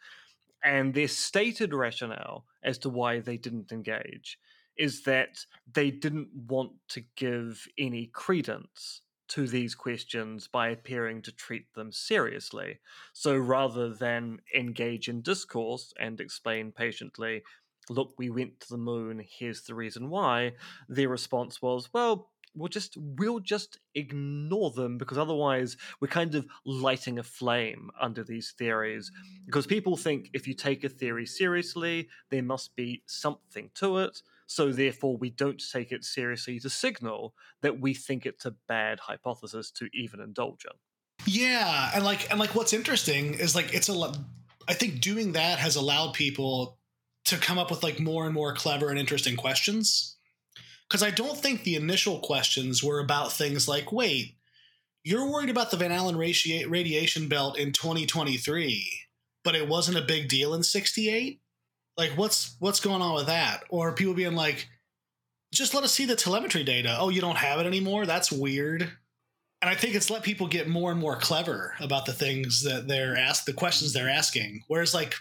And 0.65 0.95
their 0.95 1.09
stated 1.09 1.73
rationale 1.73 2.47
as 2.63 2.79
to 2.79 2.91
why 2.91 3.21
they 3.21 3.39
didn't 3.39 3.73
engage 3.73 4.39
is 4.77 5.05
that 5.05 5.47
they 5.73 5.91
didn't 5.93 6.31
want 6.35 6.73
to 6.89 7.03
give 7.17 7.69
any 7.79 8.07
credence 8.09 9.03
to 9.31 9.47
these 9.47 9.75
questions 9.75 10.49
by 10.49 10.69
appearing 10.69 11.23
to 11.23 11.33
treat 11.33 11.73
them 11.75 11.93
seriously. 11.93 12.81
So 13.13 13.37
rather 13.37 13.95
than 13.95 14.41
engage 14.55 15.09
in 15.09 15.23
discourse 15.23 15.93
and 15.99 16.21
explain 16.21 16.73
patiently, 16.73 17.43
look, 17.89 18.15
we 18.19 18.31
went 18.31 18.61
to 18.61 18.69
the 18.69 18.77
moon, 18.79 19.25
here's 19.27 19.63
the 19.63 19.75
reason 19.75 20.11
why, 20.11 20.55
their 20.89 21.09
response 21.09 21.63
was, 21.63 21.91
well, 21.93 22.31
we'll 22.55 22.69
just 22.69 22.97
we'll 22.97 23.39
just 23.39 23.79
ignore 23.95 24.73
them 24.73 24.99
because 24.99 25.19
otherwise 25.19 25.77
we're 26.01 26.09
kind 26.09 26.35
of 26.35 26.47
lighting 26.65 27.19
a 27.19 27.23
flame 27.23 27.91
under 28.01 28.25
these 28.25 28.53
theories 28.59 29.13
because 29.47 29.69
people 29.69 29.97
think 29.97 30.29
if 30.33 30.49
you 30.49 30.55
take 30.55 30.83
a 30.83 30.89
theory 30.89 31.25
seriously 31.25 32.09
there 32.31 32.43
must 32.43 32.75
be 32.75 33.05
something 33.07 33.71
to 33.75 33.99
it 33.99 34.21
so 34.51 34.73
therefore, 34.73 35.17
we 35.17 35.31
don't 35.31 35.63
take 35.73 35.93
it 35.93 36.03
seriously 36.03 36.59
to 36.59 36.69
signal 36.69 37.35
that 37.63 37.81
we 37.81 37.95
think 37.95 38.27
it's 38.27 38.45
a 38.45 38.57
bad 38.67 38.99
hypothesis 38.99 39.71
to 39.71 39.89
even 39.95 40.19
indulge 40.19 40.65
in. 40.65 40.73
Yeah, 41.25 41.93
and 41.95 42.05
like 42.05 42.29
and 42.33 42.41
like 42.41 42.57
what's 42.57 42.73
interesting 42.73 43.35
is 43.35 43.55
like 43.55 43.73
it's 43.73 43.89
a 43.89 44.13
I 44.67 44.75
think 44.75 45.01
doing 45.01 45.35
that 45.35 45.61
has 45.61 45.77
allowed 45.77 46.15
people 46.15 46.81
to 47.27 47.37
come 47.37 47.59
up 47.59 47.71
with 47.71 47.85
like 47.85 48.01
more 48.01 48.25
and 48.25 48.35
more 48.35 48.53
clever 48.53 48.89
and 48.89 48.99
interesting 48.99 49.37
questions. 49.37 50.17
Cuz 50.89 51.01
I 51.01 51.13
don't 51.13 51.39
think 51.39 51.63
the 51.63 51.77
initial 51.77 52.19
questions 52.19 52.83
were 52.83 52.99
about 52.99 53.33
things 53.33 53.69
like 53.69 53.93
wait, 53.93 54.35
you're 55.05 55.31
worried 55.31 55.51
about 55.51 55.71
the 55.71 55.77
Van 55.77 55.93
Allen 55.93 56.17
radiation 56.17 57.29
belt 57.29 57.57
in 57.57 57.71
2023, 57.71 59.03
but 59.45 59.55
it 59.55 59.69
wasn't 59.69 59.99
a 59.99 60.03
big 60.03 60.29
deal 60.29 60.53
in 60.55 60.65
68? 60.65 61.41
Like 61.97 62.11
what's 62.13 62.57
what's 62.59 62.81
going 62.81 63.03
on 63.03 63.15
with 63.15 63.27
that? 63.27 63.65
Or 63.69 63.93
people 63.93 64.15
being 64.15 64.35
like, 64.35 64.69
just 65.53 65.75
let 65.75 65.85
us 65.85 65.93
see 65.93 66.07
the 66.07 66.17
telemetry 66.17 66.65
data. 66.65 66.97
Oh, 66.99 67.09
you 67.09 67.21
don't 67.21 67.37
have 67.37 67.61
it 67.61 67.67
anymore? 67.67 68.07
That's 68.07 68.33
weird. 68.33 68.91
And 69.63 69.69
I 69.69 69.75
think 69.75 69.95
it's 69.95 70.09
let 70.09 70.23
people 70.23 70.47
get 70.47 70.69
more 70.69 70.91
and 70.91 70.99
more 70.99 71.17
clever 71.17 71.75
about 71.81 72.07
the 72.07 72.15
things 72.15 72.63
that 72.63 72.89
they're 72.89 73.15
asked, 73.15 73.45
the 73.45 73.53
questions 73.53 73.93
they're 73.93 74.09
asking. 74.09 74.65
Whereas, 74.69 74.95
like, 74.95 75.15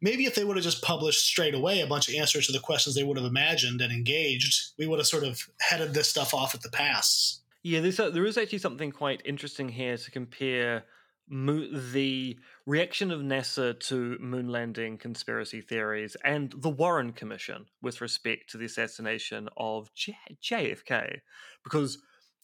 maybe 0.00 0.24
if 0.24 0.34
they 0.34 0.44
would 0.44 0.56
have 0.56 0.64
just 0.64 0.82
published 0.82 1.26
straight 1.26 1.54
away 1.54 1.82
a 1.82 1.86
bunch 1.86 2.08
of 2.08 2.14
answers 2.14 2.46
to 2.46 2.52
the 2.52 2.58
questions 2.58 2.94
they 2.94 3.04
would 3.04 3.18
have 3.18 3.26
imagined 3.26 3.82
and 3.82 3.92
engaged, 3.92 4.70
we 4.78 4.86
would 4.86 4.98
have 4.98 5.06
sort 5.06 5.24
of 5.24 5.46
headed 5.60 5.92
this 5.92 6.08
stuff 6.08 6.32
off 6.32 6.54
at 6.54 6.62
the 6.62 6.70
pass. 6.70 7.40
Yeah, 7.62 7.80
there's 7.80 8.00
a, 8.00 8.10
there 8.10 8.24
is 8.24 8.38
actually 8.38 8.60
something 8.60 8.92
quite 8.92 9.20
interesting 9.26 9.68
here 9.68 9.98
to 9.98 10.10
compare 10.10 10.84
the 11.28 12.38
reaction 12.66 13.10
of 13.10 13.20
NASA 13.20 13.78
to 13.88 14.18
moon 14.18 14.48
landing 14.48 14.98
conspiracy 14.98 15.60
theories 15.60 16.16
and 16.24 16.52
the 16.56 16.70
Warren 16.70 17.12
Commission 17.12 17.66
with 17.80 18.00
respect 18.00 18.50
to 18.50 18.58
the 18.58 18.66
assassination 18.66 19.48
of 19.56 19.92
J- 19.94 20.16
JFK. 20.42 21.20
Because 21.64 21.98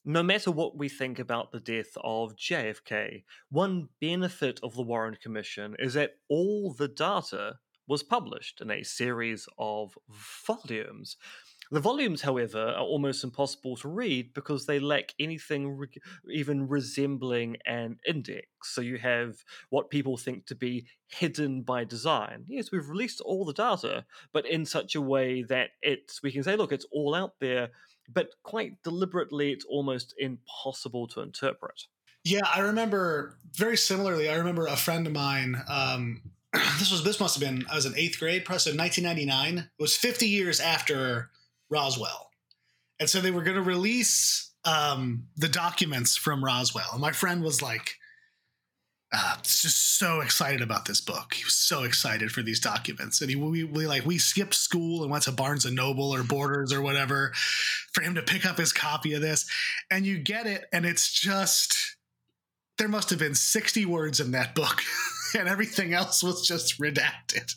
no 0.04 0.22
matter 0.22 0.50
what 0.50 0.76
we 0.76 0.88
think 0.88 1.18
about 1.18 1.52
the 1.52 1.60
death 1.60 1.96
of 2.02 2.36
JFK, 2.36 3.24
one 3.50 3.88
benefit 4.00 4.60
of 4.62 4.74
the 4.74 4.82
Warren 4.82 5.18
Commission 5.20 5.76
is 5.78 5.94
that 5.94 6.12
all 6.28 6.72
the 6.72 6.88
data 6.88 7.58
was 7.86 8.02
published 8.02 8.60
in 8.60 8.70
a 8.70 8.82
series 8.82 9.48
of 9.58 9.96
volumes. 10.46 11.16
The 11.70 11.80
volumes, 11.80 12.22
however, 12.22 12.68
are 12.68 12.82
almost 12.82 13.24
impossible 13.24 13.76
to 13.76 13.88
read 13.88 14.32
because 14.34 14.66
they 14.66 14.80
lack 14.80 15.14
anything 15.18 15.76
re- 15.76 15.88
even 16.30 16.68
resembling 16.68 17.56
an 17.66 17.98
index. 18.06 18.46
So 18.62 18.80
you 18.80 18.98
have 18.98 19.36
what 19.70 19.90
people 19.90 20.16
think 20.16 20.46
to 20.46 20.54
be 20.54 20.86
hidden 21.08 21.62
by 21.62 21.84
design. 21.84 22.44
Yes, 22.46 22.72
we've 22.72 22.88
released 22.88 23.20
all 23.20 23.44
the 23.44 23.52
data, 23.52 24.04
but 24.32 24.46
in 24.46 24.64
such 24.64 24.94
a 24.94 25.00
way 25.00 25.42
that 25.44 25.70
it's 25.82 26.22
we 26.22 26.32
can 26.32 26.42
say, 26.42 26.56
look, 26.56 26.72
it's 26.72 26.86
all 26.90 27.14
out 27.14 27.34
there, 27.40 27.70
but 28.08 28.30
quite 28.42 28.82
deliberately, 28.82 29.52
it's 29.52 29.66
almost 29.66 30.14
impossible 30.18 31.06
to 31.08 31.20
interpret. 31.20 31.84
Yeah, 32.24 32.46
I 32.52 32.60
remember 32.60 33.38
very 33.54 33.76
similarly. 33.76 34.28
I 34.28 34.36
remember 34.36 34.66
a 34.66 34.76
friend 34.76 35.06
of 35.06 35.12
mine. 35.12 35.62
Um, 35.68 36.22
this 36.78 36.90
was 36.90 37.04
this 37.04 37.20
must 37.20 37.38
have 37.38 37.48
been 37.48 37.66
I 37.70 37.76
was 37.76 37.86
in 37.86 37.96
eighth 37.96 38.18
grade, 38.18 38.44
probably 38.44 38.72
in 38.72 38.78
1999. 38.78 39.58
It 39.58 39.82
was 39.82 39.96
50 39.96 40.26
years 40.26 40.60
after 40.60 41.30
Roswell. 41.70 42.30
And 43.00 43.08
so 43.08 43.20
they 43.20 43.30
were 43.30 43.42
going 43.42 43.56
to 43.56 43.62
release 43.62 44.52
um, 44.64 45.24
the 45.36 45.48
documents 45.48 46.16
from 46.16 46.44
Roswell. 46.44 46.88
And 46.92 47.00
my 47.00 47.12
friend 47.12 47.42
was 47.42 47.62
like, 47.62 47.96
uh, 49.10 49.36
just 49.42 49.98
so 49.98 50.20
excited 50.20 50.60
about 50.60 50.84
this 50.84 51.00
book. 51.00 51.32
He 51.34 51.44
was 51.44 51.54
so 51.54 51.84
excited 51.84 52.30
for 52.30 52.42
these 52.42 52.60
documents, 52.60 53.22
and 53.22 53.30
he 53.30 53.36
we, 53.36 53.64
we 53.64 53.86
like 53.86 54.04
we 54.04 54.18
skipped 54.18 54.54
school 54.54 55.02
and 55.02 55.10
went 55.10 55.24
to 55.24 55.32
Barnes 55.32 55.64
and 55.64 55.74
Noble 55.74 56.14
or 56.14 56.22
Borders 56.22 56.74
or 56.74 56.82
whatever 56.82 57.32
for 57.92 58.02
him 58.02 58.14
to 58.16 58.22
pick 58.22 58.44
up 58.44 58.58
his 58.58 58.72
copy 58.72 59.14
of 59.14 59.22
this. 59.22 59.48
And 59.90 60.04
you 60.04 60.18
get 60.18 60.46
it, 60.46 60.66
and 60.74 60.84
it's 60.84 61.10
just 61.10 61.96
there 62.76 62.88
must 62.88 63.08
have 63.08 63.18
been 63.18 63.34
sixty 63.34 63.86
words 63.86 64.20
in 64.20 64.32
that 64.32 64.54
book, 64.54 64.82
and 65.38 65.48
everything 65.48 65.94
else 65.94 66.22
was 66.22 66.46
just 66.46 66.78
redacted. 66.78 67.54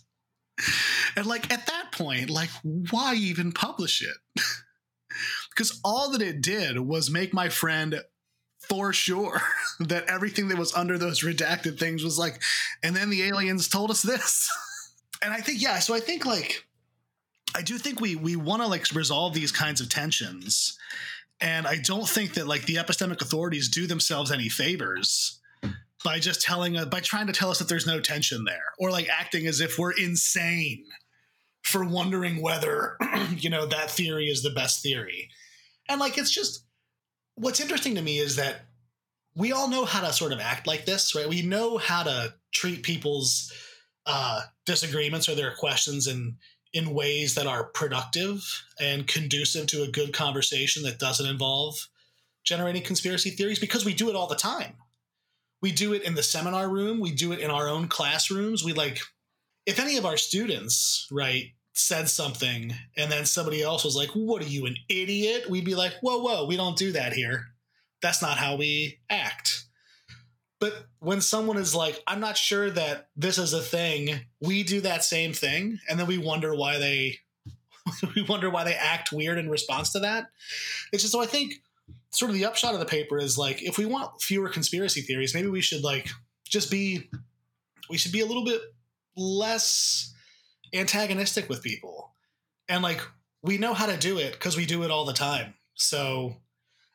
And 1.15 1.25
like 1.25 1.51
at 1.51 1.67
that 1.67 1.91
point, 1.91 2.29
like 2.29 2.49
why 2.63 3.15
even 3.15 3.51
publish 3.51 4.01
it? 4.01 4.41
because 5.49 5.79
all 5.83 6.11
that 6.11 6.21
it 6.21 6.41
did 6.41 6.79
was 6.79 7.09
make 7.09 7.33
my 7.33 7.49
friend 7.49 8.01
for 8.67 8.93
sure 8.93 9.41
that 9.79 10.05
everything 10.07 10.47
that 10.47 10.57
was 10.57 10.73
under 10.75 10.97
those 10.97 11.23
redacted 11.23 11.77
things 11.77 12.03
was 12.03 12.17
like, 12.17 12.41
and 12.83 12.95
then 12.95 13.09
the 13.09 13.23
aliens 13.23 13.67
told 13.67 13.91
us 13.91 14.01
this. 14.01 14.49
and 15.21 15.33
I 15.33 15.41
think, 15.41 15.61
yeah, 15.61 15.79
so 15.79 15.93
I 15.93 15.99
think 15.99 16.25
like 16.25 16.65
I 17.55 17.61
do 17.61 17.77
think 17.77 17.99
we 17.99 18.15
we 18.15 18.35
want 18.35 18.61
to 18.61 18.67
like 18.67 18.85
resolve 18.93 19.33
these 19.33 19.51
kinds 19.51 19.81
of 19.81 19.89
tensions. 19.89 20.77
And 21.41 21.65
I 21.65 21.77
don't 21.77 22.07
think 22.07 22.35
that 22.35 22.47
like 22.47 22.65
the 22.65 22.75
epistemic 22.75 23.21
authorities 23.21 23.67
do 23.67 23.87
themselves 23.87 24.31
any 24.31 24.47
favors 24.47 25.40
by 26.03 26.19
just 26.19 26.41
telling 26.41 26.77
us 26.77 26.85
by 26.85 26.99
trying 26.99 27.27
to 27.27 27.33
tell 27.33 27.51
us 27.51 27.59
that 27.59 27.67
there's 27.67 27.87
no 27.87 27.99
tension 27.99 28.43
there 28.45 28.73
or 28.79 28.91
like 28.91 29.07
acting 29.09 29.47
as 29.47 29.61
if 29.61 29.77
we're 29.77 29.91
insane 29.91 30.85
for 31.63 31.83
wondering 31.83 32.41
whether 32.41 32.97
you 33.35 33.49
know 33.49 33.65
that 33.65 33.91
theory 33.91 34.25
is 34.25 34.43
the 34.43 34.49
best 34.49 34.81
theory. 34.81 35.29
And 35.89 35.99
like 35.99 36.17
it's 36.17 36.31
just 36.31 36.65
what's 37.35 37.59
interesting 37.59 37.95
to 37.95 38.01
me 38.01 38.19
is 38.19 38.35
that 38.35 38.65
we 39.35 39.51
all 39.51 39.69
know 39.69 39.85
how 39.85 40.01
to 40.01 40.11
sort 40.11 40.33
of 40.33 40.39
act 40.39 40.67
like 40.67 40.85
this 40.85 41.15
right? 41.15 41.29
We 41.29 41.41
know 41.41 41.77
how 41.77 42.03
to 42.03 42.33
treat 42.53 42.83
people's 42.83 43.51
uh, 44.05 44.41
disagreements 44.65 45.29
or 45.29 45.35
their 45.35 45.53
questions 45.55 46.07
in 46.07 46.37
in 46.73 46.93
ways 46.93 47.35
that 47.35 47.47
are 47.47 47.65
productive 47.65 48.41
and 48.79 49.05
conducive 49.05 49.67
to 49.67 49.83
a 49.83 49.91
good 49.91 50.13
conversation 50.13 50.83
that 50.83 50.99
doesn't 50.99 51.27
involve 51.27 51.75
generating 52.45 52.81
conspiracy 52.81 53.29
theories 53.29 53.59
because 53.59 53.85
we 53.85 53.93
do 53.93 54.09
it 54.09 54.15
all 54.15 54.27
the 54.27 54.35
time 54.35 54.73
we 55.61 55.71
do 55.71 55.93
it 55.93 56.03
in 56.03 56.15
the 56.15 56.23
seminar 56.23 56.69
room. 56.69 56.99
We 56.99 57.11
do 57.11 57.31
it 57.31 57.39
in 57.39 57.51
our 57.51 57.69
own 57.69 57.87
classrooms. 57.87 58.63
We 58.63 58.73
like 58.73 58.99
if 59.65 59.79
any 59.79 59.97
of 59.97 60.05
our 60.05 60.17
students 60.17 61.07
right 61.11 61.51
said 61.73 62.09
something 62.09 62.73
and 62.97 63.11
then 63.11 63.25
somebody 63.25 63.61
else 63.61 63.85
was 63.85 63.95
like 63.95 64.09
what 64.09 64.41
are 64.41 64.47
you 64.47 64.65
an 64.65 64.75
idiot? 64.89 65.49
we'd 65.49 65.65
be 65.65 65.75
like 65.75 65.93
whoa 66.01 66.21
whoa 66.21 66.45
we 66.45 66.57
don't 66.57 66.77
do 66.77 66.91
that 66.93 67.13
here. 67.13 67.45
That's 68.01 68.21
not 68.21 68.37
how 68.37 68.55
we 68.55 68.99
act. 69.09 69.65
But 70.59 70.85
when 70.99 71.21
someone 71.21 71.57
is 71.57 71.73
like 71.73 72.01
i'm 72.07 72.19
not 72.19 72.37
sure 72.37 72.69
that 72.69 73.09
this 73.15 73.37
is 73.37 73.53
a 73.53 73.61
thing 73.61 74.21
we 74.41 74.63
do 74.63 74.81
that 74.81 75.03
same 75.03 75.33
thing 75.33 75.79
and 75.89 75.99
then 75.99 76.07
we 76.07 76.17
wonder 76.17 76.55
why 76.55 76.77
they 76.77 77.17
we 78.15 78.21
wonder 78.23 78.49
why 78.49 78.63
they 78.63 78.75
act 78.75 79.11
weird 79.11 79.37
in 79.37 79.49
response 79.49 79.91
to 79.91 79.99
that. 79.99 80.27
It's 80.91 81.03
just 81.03 81.13
so 81.13 81.21
i 81.21 81.25
think 81.25 81.53
sort 82.11 82.29
of 82.29 82.35
the 82.35 82.45
upshot 82.45 82.73
of 82.73 82.79
the 82.79 82.85
paper 82.85 83.17
is 83.17 83.37
like 83.37 83.61
if 83.61 83.77
we 83.77 83.85
want 83.85 84.21
fewer 84.21 84.49
conspiracy 84.49 85.01
theories 85.01 85.33
maybe 85.33 85.47
we 85.47 85.61
should 85.61 85.83
like 85.83 86.09
just 86.51 86.69
be 86.69 87.09
we 87.89 87.97
should 87.97 88.11
be 88.11 88.21
a 88.21 88.25
little 88.25 88.45
bit 88.45 88.61
less 89.15 90.13
antagonistic 90.73 91.49
with 91.49 91.61
people. 91.61 92.13
And 92.69 92.81
like 92.81 93.01
we 93.43 93.57
know 93.57 93.73
how 93.73 93.85
to 93.85 93.97
do 93.97 94.17
it 94.17 94.33
because 94.33 94.55
we 94.55 94.65
do 94.65 94.83
it 94.83 94.91
all 94.91 95.05
the 95.05 95.13
time. 95.13 95.53
So 95.75 96.35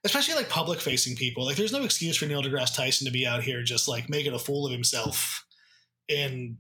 especially 0.05 0.35
like 0.35 0.49
public 0.49 0.81
facing 0.81 1.17
people 1.17 1.45
like 1.45 1.57
there's 1.57 1.73
no 1.73 1.83
excuse 1.83 2.17
for 2.17 2.27
neil 2.27 2.41
degrasse 2.41 2.77
tyson 2.77 3.07
to 3.07 3.13
be 3.13 3.27
out 3.27 3.43
here 3.43 3.65
just 3.65 3.89
like 3.89 4.09
making 4.09 4.33
a 4.33 4.39
fool 4.39 4.65
of 4.65 4.71
himself 4.71 5.45
in 6.07 6.57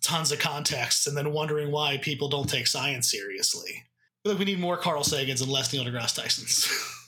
tons 0.00 0.32
of 0.32 0.38
contexts 0.38 1.06
and 1.06 1.14
then 1.14 1.32
wondering 1.32 1.70
why 1.70 1.98
people 1.98 2.28
don't 2.28 2.48
take 2.48 2.66
science 2.66 3.10
seriously. 3.10 3.84
Like 4.24 4.38
we 4.38 4.46
need 4.46 4.60
more 4.60 4.76
carl 4.76 5.02
sagans 5.02 5.42
and 5.42 5.50
less 5.50 5.72
neil 5.72 5.84
degrasse 5.84 6.18
tysons 6.18 6.96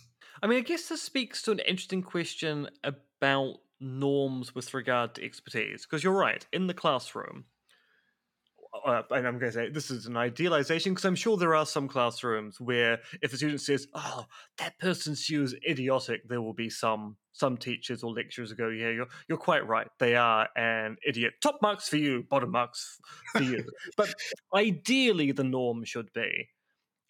I 0.42 0.48
mean, 0.48 0.58
I 0.58 0.62
guess 0.62 0.88
this 0.88 1.00
speaks 1.00 1.40
to 1.42 1.52
an 1.52 1.60
interesting 1.60 2.02
question 2.02 2.68
about 2.82 3.58
norms 3.80 4.54
with 4.54 4.74
regard 4.74 5.14
to 5.14 5.24
expertise. 5.24 5.82
Because 5.82 6.02
you're 6.02 6.12
right, 6.12 6.44
in 6.52 6.66
the 6.66 6.74
classroom, 6.74 7.44
uh, 8.86 9.02
and 9.10 9.26
I'm 9.26 9.38
going 9.38 9.52
to 9.52 9.58
say 9.58 9.68
this 9.68 9.90
is 9.90 10.06
an 10.06 10.16
idealization 10.16 10.92
because 10.92 11.04
I'm 11.04 11.14
sure 11.14 11.36
there 11.36 11.54
are 11.54 11.66
some 11.66 11.88
classrooms 11.88 12.60
where 12.60 13.00
if 13.20 13.32
a 13.32 13.36
student 13.36 13.60
says, 13.60 13.86
"Oh, 13.94 14.26
that 14.58 14.78
person's 14.78 15.24
view 15.26 15.42
is 15.42 15.54
idiotic," 15.68 16.28
there 16.28 16.40
will 16.40 16.54
be 16.54 16.70
some 16.70 17.16
some 17.32 17.56
teachers 17.56 18.02
or 18.02 18.12
lecturers 18.12 18.50
who 18.50 18.56
go, 18.56 18.68
"Yeah, 18.68 18.90
you're 18.90 19.08
you're 19.28 19.38
quite 19.38 19.66
right. 19.66 19.88
They 19.98 20.16
are 20.16 20.48
an 20.56 20.96
idiot. 21.06 21.34
Top 21.42 21.58
marks 21.60 21.88
for 21.88 21.98
you, 21.98 22.24
bottom 22.24 22.50
marks 22.50 22.98
for 23.32 23.42
you." 23.42 23.64
but 23.96 24.14
ideally, 24.54 25.32
the 25.32 25.44
norm 25.44 25.84
should 25.84 26.12
be 26.12 26.48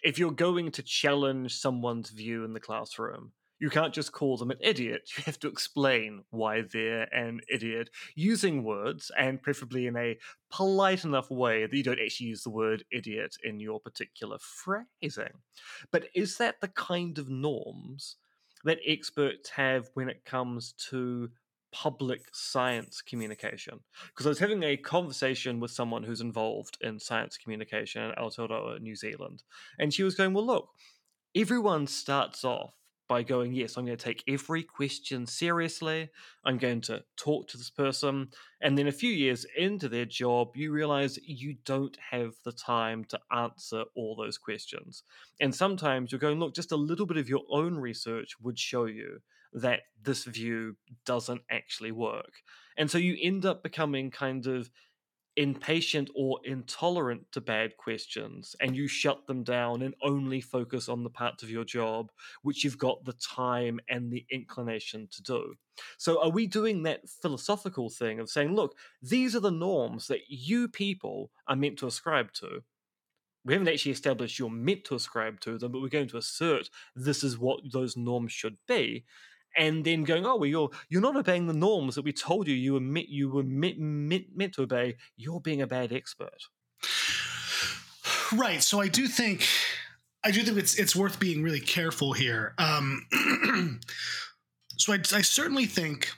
if 0.02 0.18
you're 0.18 0.32
going 0.32 0.70
to 0.72 0.82
challenge 0.82 1.56
someone's 1.56 2.10
view 2.10 2.44
in 2.44 2.52
the 2.52 2.60
classroom, 2.60 3.32
you 3.62 3.70
can't 3.70 3.94
just 3.94 4.10
call 4.10 4.36
them 4.36 4.50
an 4.50 4.58
idiot. 4.60 5.08
You 5.16 5.22
have 5.24 5.38
to 5.38 5.48
explain 5.48 6.24
why 6.30 6.62
they're 6.62 7.06
an 7.14 7.40
idiot 7.48 7.90
using 8.16 8.64
words 8.64 9.12
and 9.16 9.40
preferably 9.40 9.86
in 9.86 9.96
a 9.96 10.18
polite 10.50 11.04
enough 11.04 11.30
way 11.30 11.66
that 11.66 11.76
you 11.76 11.84
don't 11.84 12.00
actually 12.04 12.26
use 12.26 12.42
the 12.42 12.50
word 12.50 12.82
idiot 12.90 13.36
in 13.44 13.60
your 13.60 13.78
particular 13.78 14.38
phrasing. 14.40 15.38
But 15.92 16.08
is 16.12 16.38
that 16.38 16.60
the 16.60 16.68
kind 16.68 17.18
of 17.18 17.28
norms 17.28 18.16
that 18.64 18.78
experts 18.84 19.50
have 19.50 19.88
when 19.94 20.08
it 20.08 20.24
comes 20.24 20.74
to 20.90 21.30
public 21.72 22.28
science 22.34 23.02
communication. 23.02 23.80
Because 24.08 24.26
I 24.26 24.30
was 24.30 24.38
having 24.38 24.62
a 24.62 24.76
conversation 24.76 25.60
with 25.60 25.70
someone 25.70 26.04
who's 26.04 26.20
involved 26.20 26.78
in 26.80 26.98
science 27.00 27.36
communication 27.38 28.02
in 28.02 28.12
Aotearoa, 28.12 28.80
New 28.80 28.96
Zealand, 28.96 29.42
and 29.78 29.92
she 29.92 30.02
was 30.02 30.14
going, 30.14 30.34
"Well, 30.34 30.46
look, 30.46 30.68
everyone 31.34 31.86
starts 31.86 32.44
off 32.44 32.74
by 33.12 33.22
going, 33.22 33.52
yes, 33.52 33.76
I'm 33.76 33.84
going 33.84 33.98
to 33.98 34.02
take 34.02 34.24
every 34.26 34.62
question 34.62 35.26
seriously. 35.26 36.08
I'm 36.46 36.56
going 36.56 36.80
to 36.82 37.04
talk 37.18 37.46
to 37.48 37.58
this 37.58 37.68
person. 37.68 38.28
And 38.62 38.78
then 38.78 38.86
a 38.86 38.92
few 38.92 39.12
years 39.12 39.44
into 39.54 39.90
their 39.90 40.06
job, 40.06 40.56
you 40.56 40.72
realize 40.72 41.18
you 41.22 41.56
don't 41.66 41.94
have 42.10 42.36
the 42.42 42.52
time 42.52 43.04
to 43.10 43.20
answer 43.30 43.84
all 43.94 44.16
those 44.16 44.38
questions. 44.38 45.02
And 45.42 45.54
sometimes 45.54 46.10
you're 46.10 46.20
going, 46.20 46.40
look, 46.40 46.54
just 46.54 46.72
a 46.72 46.76
little 46.76 47.04
bit 47.04 47.18
of 47.18 47.28
your 47.28 47.42
own 47.50 47.74
research 47.76 48.36
would 48.40 48.58
show 48.58 48.86
you 48.86 49.18
that 49.52 49.80
this 50.02 50.24
view 50.24 50.76
doesn't 51.04 51.42
actually 51.50 51.92
work. 51.92 52.32
And 52.78 52.90
so 52.90 52.96
you 52.96 53.14
end 53.20 53.44
up 53.44 53.62
becoming 53.62 54.10
kind 54.10 54.46
of 54.46 54.70
impatient 55.36 56.10
or 56.14 56.38
intolerant 56.44 57.22
to 57.32 57.40
bad 57.40 57.76
questions 57.76 58.54
and 58.60 58.76
you 58.76 58.86
shut 58.86 59.26
them 59.26 59.42
down 59.42 59.82
and 59.82 59.94
only 60.02 60.40
focus 60.40 60.88
on 60.88 61.02
the 61.02 61.10
parts 61.10 61.42
of 61.42 61.50
your 61.50 61.64
job 61.64 62.10
which 62.42 62.64
you've 62.64 62.78
got 62.78 63.04
the 63.04 63.14
time 63.14 63.80
and 63.88 64.12
the 64.12 64.26
inclination 64.30 65.08
to 65.10 65.22
do. 65.22 65.54
So, 65.96 66.22
are 66.22 66.30
we 66.30 66.46
doing 66.46 66.82
that 66.82 67.08
philosophical 67.08 67.88
thing 67.88 68.20
of 68.20 68.28
saying, 68.28 68.54
look, 68.54 68.76
these 69.00 69.34
are 69.34 69.40
the 69.40 69.50
norms 69.50 70.06
that 70.08 70.20
you 70.28 70.68
people 70.68 71.30
are 71.48 71.56
meant 71.56 71.78
to 71.78 71.86
ascribe 71.86 72.32
to? 72.34 72.60
We 73.44 73.54
haven't 73.54 73.68
actually 73.68 73.92
established 73.92 74.38
you're 74.38 74.50
meant 74.50 74.84
to 74.84 74.94
ascribe 74.94 75.40
to 75.40 75.58
them, 75.58 75.72
but 75.72 75.80
we're 75.80 75.88
going 75.88 76.08
to 76.08 76.18
assert 76.18 76.68
this 76.94 77.24
is 77.24 77.38
what 77.38 77.60
those 77.72 77.96
norms 77.96 78.32
should 78.32 78.58
be 78.68 79.04
and 79.56 79.84
then 79.84 80.04
going, 80.04 80.24
oh, 80.26 80.36
well, 80.36 80.48
you're 80.48 80.70
you're 80.88 81.00
not 81.00 81.16
obeying 81.16 81.46
the 81.46 81.52
norms 81.52 81.94
that 81.94 82.04
we 82.04 82.12
told 82.12 82.48
you 82.48 82.54
you 82.54 82.74
were 82.74 82.80
meant 82.80 83.08
you 83.08 83.30
were 83.30 83.42
meant, 83.42 83.78
meant, 83.78 84.26
meant 84.34 84.54
to 84.54 84.62
obey. 84.62 84.96
You're 85.16 85.40
being 85.40 85.62
a 85.62 85.66
bad 85.66 85.92
expert. 85.92 86.48
Right. 88.32 88.62
So 88.62 88.80
I 88.80 88.88
do 88.88 89.06
think 89.06 89.46
I 90.24 90.30
do 90.30 90.42
think 90.42 90.58
it's 90.58 90.78
it's 90.78 90.96
worth 90.96 91.20
being 91.20 91.42
really 91.42 91.60
careful 91.60 92.12
here. 92.12 92.54
Um, 92.58 93.06
so 94.78 94.92
I, 94.92 94.96
I 94.96 95.22
certainly 95.22 95.66
think 95.66 96.10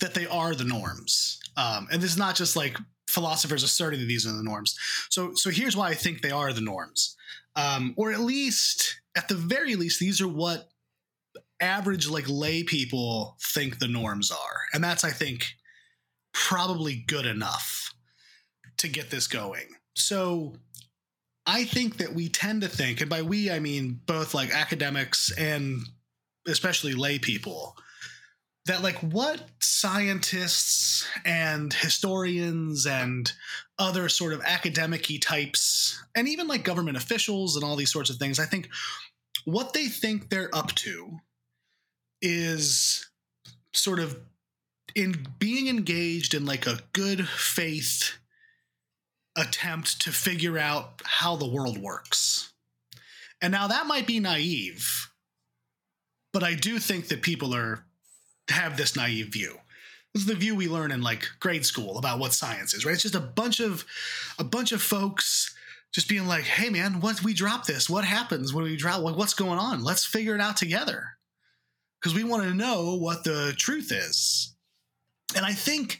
that 0.00 0.14
they 0.14 0.26
are 0.26 0.54
the 0.54 0.64
norms, 0.64 1.40
um, 1.56 1.88
and 1.90 2.02
this 2.02 2.10
is 2.10 2.18
not 2.18 2.34
just 2.34 2.56
like 2.56 2.76
philosophers 3.08 3.62
asserting 3.62 4.00
that 4.00 4.06
these 4.06 4.26
are 4.26 4.32
the 4.32 4.42
norms. 4.42 4.76
So 5.08 5.34
so 5.34 5.50
here's 5.50 5.76
why 5.76 5.88
I 5.88 5.94
think 5.94 6.20
they 6.20 6.30
are 6.30 6.52
the 6.52 6.60
norms, 6.60 7.16
um, 7.54 7.94
or 7.96 8.12
at 8.12 8.20
least 8.20 9.00
at 9.16 9.28
the 9.28 9.34
very 9.34 9.74
least, 9.76 9.98
these 9.98 10.20
are 10.20 10.28
what 10.28 10.68
average 11.60 12.08
like 12.08 12.28
lay 12.28 12.62
people 12.62 13.36
think 13.40 13.78
the 13.78 13.88
norms 13.88 14.30
are. 14.30 14.60
And 14.72 14.82
that's 14.82 15.04
i 15.04 15.10
think 15.10 15.46
probably 16.32 17.04
good 17.06 17.26
enough 17.26 17.94
to 18.78 18.88
get 18.88 19.10
this 19.10 19.26
going. 19.26 19.66
So 19.94 20.54
i 21.46 21.64
think 21.64 21.96
that 21.98 22.12
we 22.12 22.28
tend 22.28 22.62
to 22.62 22.68
think 22.68 23.00
and 23.00 23.08
by 23.08 23.22
we 23.22 23.50
i 23.50 23.58
mean 23.58 24.00
both 24.06 24.34
like 24.34 24.50
academics 24.50 25.30
and 25.38 25.80
especially 26.46 26.92
lay 26.92 27.18
people 27.18 27.76
that 28.66 28.82
like 28.82 28.96
what 28.96 29.40
scientists 29.60 31.06
and 31.24 31.72
historians 31.72 32.84
and 32.84 33.32
other 33.78 34.08
sort 34.08 34.32
of 34.32 34.42
academic 34.42 35.06
types 35.20 36.02
and 36.16 36.28
even 36.28 36.48
like 36.48 36.64
government 36.64 36.96
officials 36.96 37.54
and 37.54 37.64
all 37.64 37.76
these 37.76 37.92
sorts 37.92 38.10
of 38.10 38.16
things 38.16 38.38
i 38.38 38.44
think 38.44 38.68
what 39.44 39.72
they 39.72 39.86
think 39.86 40.28
they're 40.28 40.54
up 40.54 40.74
to 40.74 41.16
is 42.28 43.08
sort 43.72 44.00
of 44.00 44.18
in 44.96 45.28
being 45.38 45.68
engaged 45.68 46.34
in 46.34 46.44
like 46.44 46.66
a 46.66 46.80
good 46.92 47.28
faith 47.28 48.18
attempt 49.36 50.00
to 50.00 50.10
figure 50.10 50.58
out 50.58 51.02
how 51.04 51.36
the 51.36 51.48
world 51.48 51.78
works. 51.78 52.52
And 53.40 53.52
now 53.52 53.68
that 53.68 53.86
might 53.86 54.08
be 54.08 54.18
naive, 54.18 55.12
but 56.32 56.42
I 56.42 56.54
do 56.54 56.80
think 56.80 57.08
that 57.08 57.22
people 57.22 57.54
are 57.54 57.84
have 58.48 58.76
this 58.76 58.96
naive 58.96 59.28
view. 59.28 59.58
This 60.12 60.22
is 60.22 60.28
the 60.28 60.34
view 60.34 60.56
we 60.56 60.66
learn 60.66 60.90
in 60.90 61.02
like 61.02 61.28
grade 61.38 61.64
school 61.64 61.96
about 61.96 62.18
what 62.18 62.32
science 62.32 62.74
is, 62.74 62.84
right? 62.84 62.94
It's 62.94 63.02
just 63.02 63.14
a 63.14 63.20
bunch 63.20 63.60
of 63.60 63.84
a 64.38 64.44
bunch 64.44 64.72
of 64.72 64.82
folks 64.82 65.54
just 65.92 66.08
being 66.08 66.26
like, 66.26 66.44
"Hey, 66.44 66.70
man, 66.70 67.00
what 67.00 67.22
we 67.22 67.34
drop 67.34 67.66
this? 67.66 67.88
What 67.88 68.04
happens 68.04 68.52
when 68.52 68.64
we 68.64 68.76
drop? 68.76 69.02
What's 69.02 69.34
going 69.34 69.60
on? 69.60 69.84
Let's 69.84 70.04
figure 70.04 70.34
it 70.34 70.40
out 70.40 70.56
together." 70.56 71.15
Because 72.00 72.14
we 72.14 72.24
want 72.24 72.44
to 72.44 72.54
know 72.54 72.96
what 72.96 73.24
the 73.24 73.54
truth 73.56 73.90
is. 73.92 74.54
And 75.34 75.44
I 75.44 75.52
think 75.52 75.98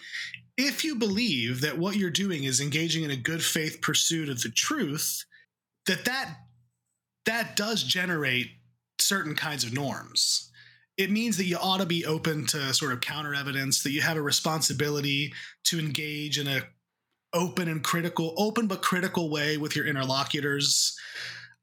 if 0.57 0.85
you 0.85 0.95
believe 0.95 1.61
that 1.61 1.79
what 1.79 1.97
you're 1.97 2.11
doing 2.11 2.45
is 2.45 2.61
engaging 2.61 3.05
in 3.05 3.11
a 3.11 3.17
good 3.17 3.43
faith 3.43 3.81
pursuit 3.81 4.29
of 4.29 4.43
the 4.43 4.49
truth, 4.49 5.25
that 5.87 6.05
that 6.05 6.37
that 7.27 7.57
does 7.57 7.83
generate 7.83 8.47
certain 8.99 9.35
kinds 9.35 9.65
of 9.65 9.73
norms. 9.73 10.51
It 10.97 11.11
means 11.11 11.37
that 11.37 11.45
you 11.45 11.59
ought 11.59 11.81
to 11.81 11.87
be 11.87 12.07
open 12.07 12.47
to 12.47 12.73
sort 12.73 12.93
of 12.93 13.01
counter 13.01 13.35
evidence, 13.35 13.83
that 13.83 13.91
you 13.91 14.01
have 14.01 14.17
a 14.17 14.23
responsibility 14.23 15.35
to 15.65 15.79
engage 15.79 16.39
in 16.39 16.47
a 16.47 16.63
open 17.35 17.69
and 17.69 17.85
critical, 17.85 18.33
open 18.39 18.67
but 18.67 18.81
critical 18.81 19.29
way 19.29 19.59
with 19.59 19.77
your 19.77 19.87
interlocutors. 19.87 20.97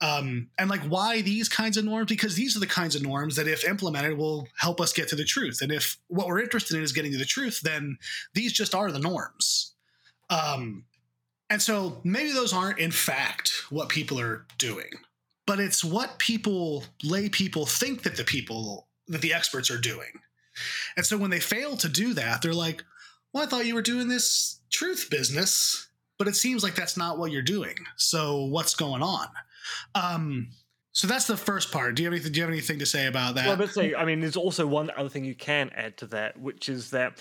Um, 0.01 0.49
and 0.58 0.69
like 0.69 0.82
why 0.82 1.21
these 1.21 1.47
kinds 1.47 1.77
of 1.77 1.86
norms? 1.86 2.10
Because 2.10 2.36
these 2.36 2.58
are 2.58 2.60
the 2.60 2.67
kinds 2.67 2.95
of 2.95 3.01
norms 3.01 3.36
that 3.38 3.47
if 3.47 3.63
implemented 3.63 4.17
will 4.17 4.47
help 4.58 4.82
us 4.82 4.91
get 4.91 5.08
to 5.10 5.15
the 5.15 5.23
truth. 5.23 5.62
And 5.62 5.71
if 5.71 5.97
what 6.08 6.27
we're 6.27 6.41
interested 6.41 6.75
in 6.75 6.84
is 6.84 6.91
getting 6.91 7.13
to 7.13 7.17
the 7.17 7.25
truth 7.25 7.62
then 7.62 7.97
these 8.34 8.51
just 8.51 8.75
are 8.75 8.91
the 8.91 8.99
norms. 8.99 9.73
Um, 10.29 10.86
and 11.49 11.62
so 11.62 12.01
maybe 12.03 12.32
those 12.32 12.53
aren't 12.53 12.79
in 12.79 12.91
fact 12.91 13.51
what 13.69 13.89
people 13.89 14.19
are 14.19 14.45
doing 14.58 14.89
but 15.45 15.60
it's 15.60 15.84
what 15.84 16.19
people 16.19 16.86
lay 17.03 17.27
people 17.27 17.65
think 17.65 18.03
that 18.03 18.15
the 18.15 18.23
people 18.23 18.88
that 19.08 19.21
the 19.21 19.34
experts 19.34 19.69
are 19.69 19.77
doing. 19.77 20.21
And 20.95 21.06
so 21.06 21.17
when 21.17 21.29
they 21.29 21.39
fail 21.39 21.77
to 21.77 21.89
do 21.89 22.13
that 22.13 22.41
they're 22.41 22.53
like 22.53 22.84
well 23.32 23.43
i 23.43 23.45
thought 23.45 23.65
you 23.65 23.75
were 23.75 23.82
doing 23.82 24.08
this 24.08 24.60
truth 24.69 25.10
business 25.10 25.88
but 26.17 26.27
it 26.27 26.36
seems 26.36 26.63
like 26.63 26.75
that's 26.75 26.95
not 26.95 27.17
what 27.17 27.32
you're 27.32 27.41
doing. 27.41 27.75
So 27.97 28.45
what's 28.45 28.75
going 28.75 29.01
on 29.01 29.27
um, 29.95 30.49
so 30.91 31.08
that's 31.08 31.26
the 31.26 31.38
first 31.38 31.71
part. 31.71 31.95
Do 31.95 32.04
you 32.04 32.08
have 32.08 32.13
anything? 32.13 32.32
Do 32.32 32.39
you 32.39 32.43
have 32.43 32.52
anything 32.52 32.80
to 32.80 32.86
say 32.86 33.08
about 33.08 33.36
that? 33.36 33.47
Well, 33.47 33.58
but 33.58 33.69
say, 33.69 33.95
I 33.95 34.06
mean, 34.06 34.19
there's 34.19 34.38
also 34.38 34.67
one 34.67 34.91
other 34.95 35.10
thing 35.10 35.26
you 35.26 35.36
can 35.36 35.71
add 35.76 35.97
to 35.97 36.08
that, 36.08 36.39
which 36.39 36.69
is 36.69 36.91
that 36.91 37.19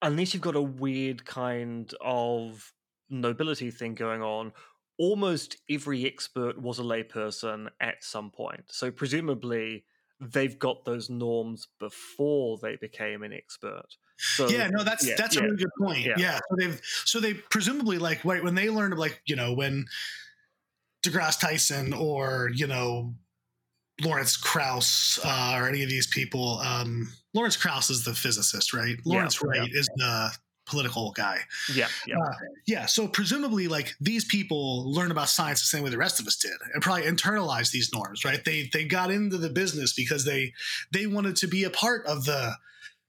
unless 0.00 0.32
you've 0.34 0.42
got 0.42 0.56
a 0.56 0.62
weird 0.62 1.24
kind 1.24 1.92
of 2.00 2.72
nobility 3.10 3.70
thing 3.70 3.94
going 3.94 4.22
on, 4.22 4.52
almost 4.98 5.56
every 5.68 6.06
expert 6.06 6.60
was 6.60 6.78
a 6.78 6.82
layperson 6.82 7.68
at 7.80 8.02
some 8.04 8.30
point. 8.30 8.64
So 8.68 8.90
presumably 8.90 9.84
they've 10.20 10.58
got 10.58 10.84
those 10.84 11.10
norms 11.10 11.66
before 11.80 12.58
they 12.62 12.76
became 12.76 13.22
an 13.24 13.32
expert. 13.32 13.86
So, 14.18 14.48
yeah, 14.48 14.68
no, 14.68 14.84
that's 14.84 15.06
yeah, 15.06 15.14
that's 15.18 15.34
yeah, 15.34 15.42
a 15.42 15.44
really 15.44 15.56
good 15.56 15.70
point. 15.80 16.04
yeah. 16.04 16.14
Yeah. 16.16 16.38
so 16.38 16.56
they've 16.56 16.80
so 16.82 17.20
they 17.20 17.34
presumably 17.34 17.98
like 17.98 18.24
right 18.24 18.42
when 18.42 18.54
they 18.54 18.70
learned 18.70 18.96
like 18.96 19.20
you 19.24 19.34
know 19.34 19.52
when 19.52 19.86
DeGrasse 21.02 21.40
Tyson 21.40 21.92
or 21.92 22.50
you 22.54 22.66
know 22.66 23.14
Lawrence 24.00 24.36
Krauss 24.36 25.20
uh, 25.24 25.54
or 25.56 25.68
any 25.68 25.82
of 25.82 25.88
these 25.88 26.06
people. 26.06 26.58
Um, 26.58 27.12
Lawrence 27.34 27.56
Krauss 27.56 27.90
is 27.90 28.04
the 28.04 28.14
physicist, 28.14 28.72
right? 28.72 28.96
Lawrence 29.04 29.40
yeah. 29.42 29.48
Wright 29.48 29.70
is 29.72 29.88
the 29.96 30.32
political 30.66 31.12
guy. 31.12 31.38
Yeah, 31.72 31.88
yeah. 32.06 32.16
Uh, 32.18 32.32
yeah, 32.66 32.86
so 32.86 33.08
presumably, 33.08 33.68
like 33.68 33.94
these 34.00 34.24
people 34.24 34.90
learn 34.92 35.10
about 35.10 35.28
science 35.28 35.60
the 35.60 35.66
same 35.66 35.82
way 35.82 35.90
the 35.90 35.98
rest 35.98 36.20
of 36.20 36.26
us 36.26 36.36
did, 36.36 36.52
and 36.72 36.82
probably 36.82 37.02
internalized 37.02 37.72
these 37.72 37.92
norms. 37.92 38.24
Right? 38.24 38.44
They 38.44 38.70
they 38.72 38.84
got 38.84 39.10
into 39.10 39.38
the 39.38 39.50
business 39.50 39.92
because 39.92 40.24
they 40.24 40.52
they 40.92 41.06
wanted 41.06 41.36
to 41.36 41.46
be 41.46 41.64
a 41.64 41.70
part 41.70 42.06
of 42.06 42.24
the 42.24 42.54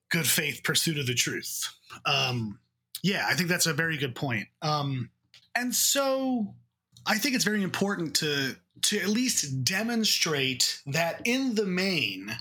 good 0.09 0.27
faith 0.27 0.61
pursuit 0.63 0.97
of 0.97 1.07
the 1.07 1.13
truth. 1.13 1.69
Um, 2.05 2.59
yeah, 3.01 3.25
I 3.27 3.33
think 3.35 3.49
that's 3.49 3.65
a 3.65 3.73
very 3.73 3.97
good 3.97 4.15
point. 4.15 4.47
Um, 4.61 5.09
and 5.55 5.75
so 5.75 6.55
I 7.05 7.17
think 7.17 7.35
it's 7.35 7.43
very 7.43 7.63
important 7.63 8.15
to 8.17 8.55
to 8.83 8.99
at 8.99 9.07
least 9.07 9.63
demonstrate 9.63 10.81
that 10.85 11.21
in 11.25 11.55
the 11.55 11.65
main, 11.65 12.35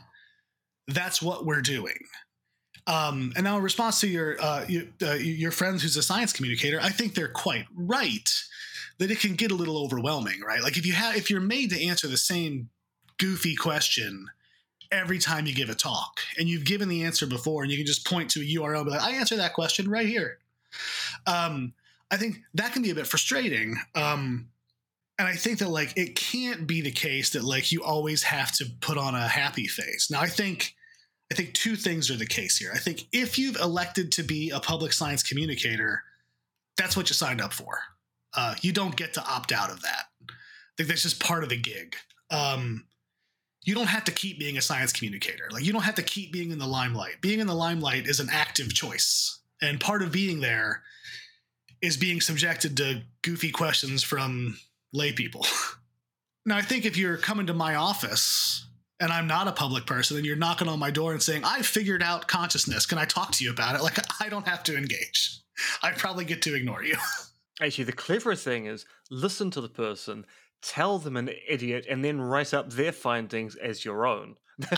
that's 0.88 1.22
what 1.22 1.46
we're 1.46 1.62
doing. 1.62 1.98
Um, 2.86 3.32
and 3.36 3.44
now, 3.44 3.56
in 3.58 3.62
response 3.62 4.00
to 4.00 4.08
your 4.08 4.40
uh, 4.40 4.64
you, 4.68 4.88
uh, 5.02 5.14
your 5.14 5.52
friends 5.52 5.82
who's 5.82 5.96
a 5.96 6.02
science 6.02 6.32
communicator, 6.32 6.80
I 6.80 6.90
think 6.90 7.14
they're 7.14 7.28
quite 7.28 7.66
right 7.74 8.28
that 8.98 9.10
it 9.10 9.20
can 9.20 9.34
get 9.34 9.50
a 9.50 9.54
little 9.54 9.78
overwhelming, 9.78 10.40
right? 10.40 10.62
Like 10.62 10.76
if 10.76 10.86
you 10.86 10.92
have 10.92 11.16
if 11.16 11.30
you're 11.30 11.40
made 11.40 11.70
to 11.70 11.86
answer 11.86 12.08
the 12.08 12.16
same 12.16 12.70
goofy 13.18 13.54
question 13.54 14.28
every 14.90 15.18
time 15.18 15.46
you 15.46 15.54
give 15.54 15.70
a 15.70 15.74
talk, 15.74 16.20
and 16.38 16.48
you've 16.48 16.64
given 16.64 16.88
the 16.88 17.04
answer 17.04 17.26
before, 17.26 17.62
and 17.62 17.70
you 17.70 17.78
can 17.78 17.86
just 17.86 18.06
point 18.06 18.30
to 18.30 18.40
a 18.40 18.44
URL, 18.60 18.78
and 18.78 18.86
be 18.86 18.90
like, 18.90 19.02
I 19.02 19.12
answer 19.12 19.36
that 19.36 19.54
question 19.54 19.88
right 19.88 20.06
here. 20.06 20.38
Um, 21.26 21.72
I 22.10 22.16
think 22.16 22.40
that 22.54 22.72
can 22.72 22.82
be 22.82 22.90
a 22.90 22.94
bit 22.94 23.06
frustrating. 23.06 23.76
Um, 23.94 24.48
and 25.22 25.28
I 25.28 25.36
think 25.36 25.60
that 25.60 25.68
like 25.68 25.96
it 25.96 26.16
can't 26.16 26.66
be 26.66 26.80
the 26.80 26.90
case 26.90 27.30
that 27.30 27.44
like 27.44 27.70
you 27.70 27.84
always 27.84 28.24
have 28.24 28.50
to 28.56 28.66
put 28.80 28.98
on 28.98 29.14
a 29.14 29.28
happy 29.28 29.68
face. 29.68 30.10
Now 30.10 30.20
I 30.20 30.26
think 30.26 30.74
I 31.30 31.36
think 31.36 31.54
two 31.54 31.76
things 31.76 32.10
are 32.10 32.16
the 32.16 32.26
case 32.26 32.58
here. 32.58 32.72
I 32.74 32.78
think 32.78 33.06
if 33.12 33.38
you've 33.38 33.54
elected 33.54 34.10
to 34.12 34.24
be 34.24 34.50
a 34.50 34.58
public 34.58 34.92
science 34.92 35.22
communicator, 35.22 36.02
that's 36.76 36.96
what 36.96 37.08
you 37.08 37.14
signed 37.14 37.40
up 37.40 37.52
for. 37.52 37.78
Uh, 38.36 38.56
you 38.62 38.72
don't 38.72 38.96
get 38.96 39.14
to 39.14 39.24
opt 39.24 39.52
out 39.52 39.70
of 39.70 39.80
that. 39.82 40.06
I 40.28 40.34
think 40.76 40.88
that's 40.88 41.02
just 41.04 41.22
part 41.22 41.44
of 41.44 41.50
the 41.50 41.56
gig. 41.56 41.94
Um, 42.32 42.86
you 43.62 43.76
don't 43.76 43.86
have 43.86 44.04
to 44.04 44.12
keep 44.12 44.40
being 44.40 44.58
a 44.58 44.62
science 44.62 44.92
communicator. 44.92 45.44
Like 45.52 45.64
you 45.64 45.72
don't 45.72 45.82
have 45.82 45.94
to 45.94 46.02
keep 46.02 46.32
being 46.32 46.50
in 46.50 46.58
the 46.58 46.66
limelight. 46.66 47.20
Being 47.20 47.38
in 47.38 47.46
the 47.46 47.54
limelight 47.54 48.08
is 48.08 48.18
an 48.18 48.28
active 48.28 48.74
choice, 48.74 49.38
and 49.62 49.78
part 49.78 50.02
of 50.02 50.10
being 50.10 50.40
there 50.40 50.82
is 51.80 51.96
being 51.96 52.20
subjected 52.20 52.76
to 52.78 53.02
goofy 53.22 53.52
questions 53.52 54.02
from 54.02 54.56
lay 54.92 55.12
people. 55.12 55.46
now, 56.46 56.56
I 56.56 56.62
think 56.62 56.84
if 56.84 56.96
you're 56.96 57.16
coming 57.16 57.46
to 57.46 57.54
my 57.54 57.74
office 57.74 58.66
and 59.00 59.12
I'm 59.12 59.26
not 59.26 59.48
a 59.48 59.52
public 59.52 59.86
person 59.86 60.16
and 60.16 60.24
you're 60.24 60.36
knocking 60.36 60.68
on 60.68 60.78
my 60.78 60.90
door 60.90 61.12
and 61.12 61.22
saying, 61.22 61.42
I 61.44 61.62
figured 61.62 62.02
out 62.02 62.28
consciousness, 62.28 62.86
can 62.86 62.98
I 62.98 63.04
talk 63.04 63.32
to 63.32 63.44
you 63.44 63.50
about 63.50 63.74
it? 63.74 63.82
Like, 63.82 63.98
I 64.22 64.28
don't 64.28 64.46
have 64.46 64.62
to 64.64 64.76
engage. 64.76 65.40
I 65.82 65.90
probably 65.92 66.24
get 66.24 66.42
to 66.42 66.54
ignore 66.54 66.84
you. 66.84 66.96
Actually, 67.60 67.84
the 67.84 67.92
cleverer 67.92 68.36
thing 68.36 68.66
is 68.66 68.86
listen 69.10 69.50
to 69.50 69.60
the 69.60 69.68
person, 69.68 70.24
tell 70.62 70.98
them 70.98 71.16
an 71.16 71.30
idiot, 71.48 71.86
and 71.88 72.04
then 72.04 72.20
write 72.20 72.54
up 72.54 72.70
their 72.70 72.92
findings 72.92 73.56
as 73.56 73.84
your 73.84 74.06
own. 74.06 74.36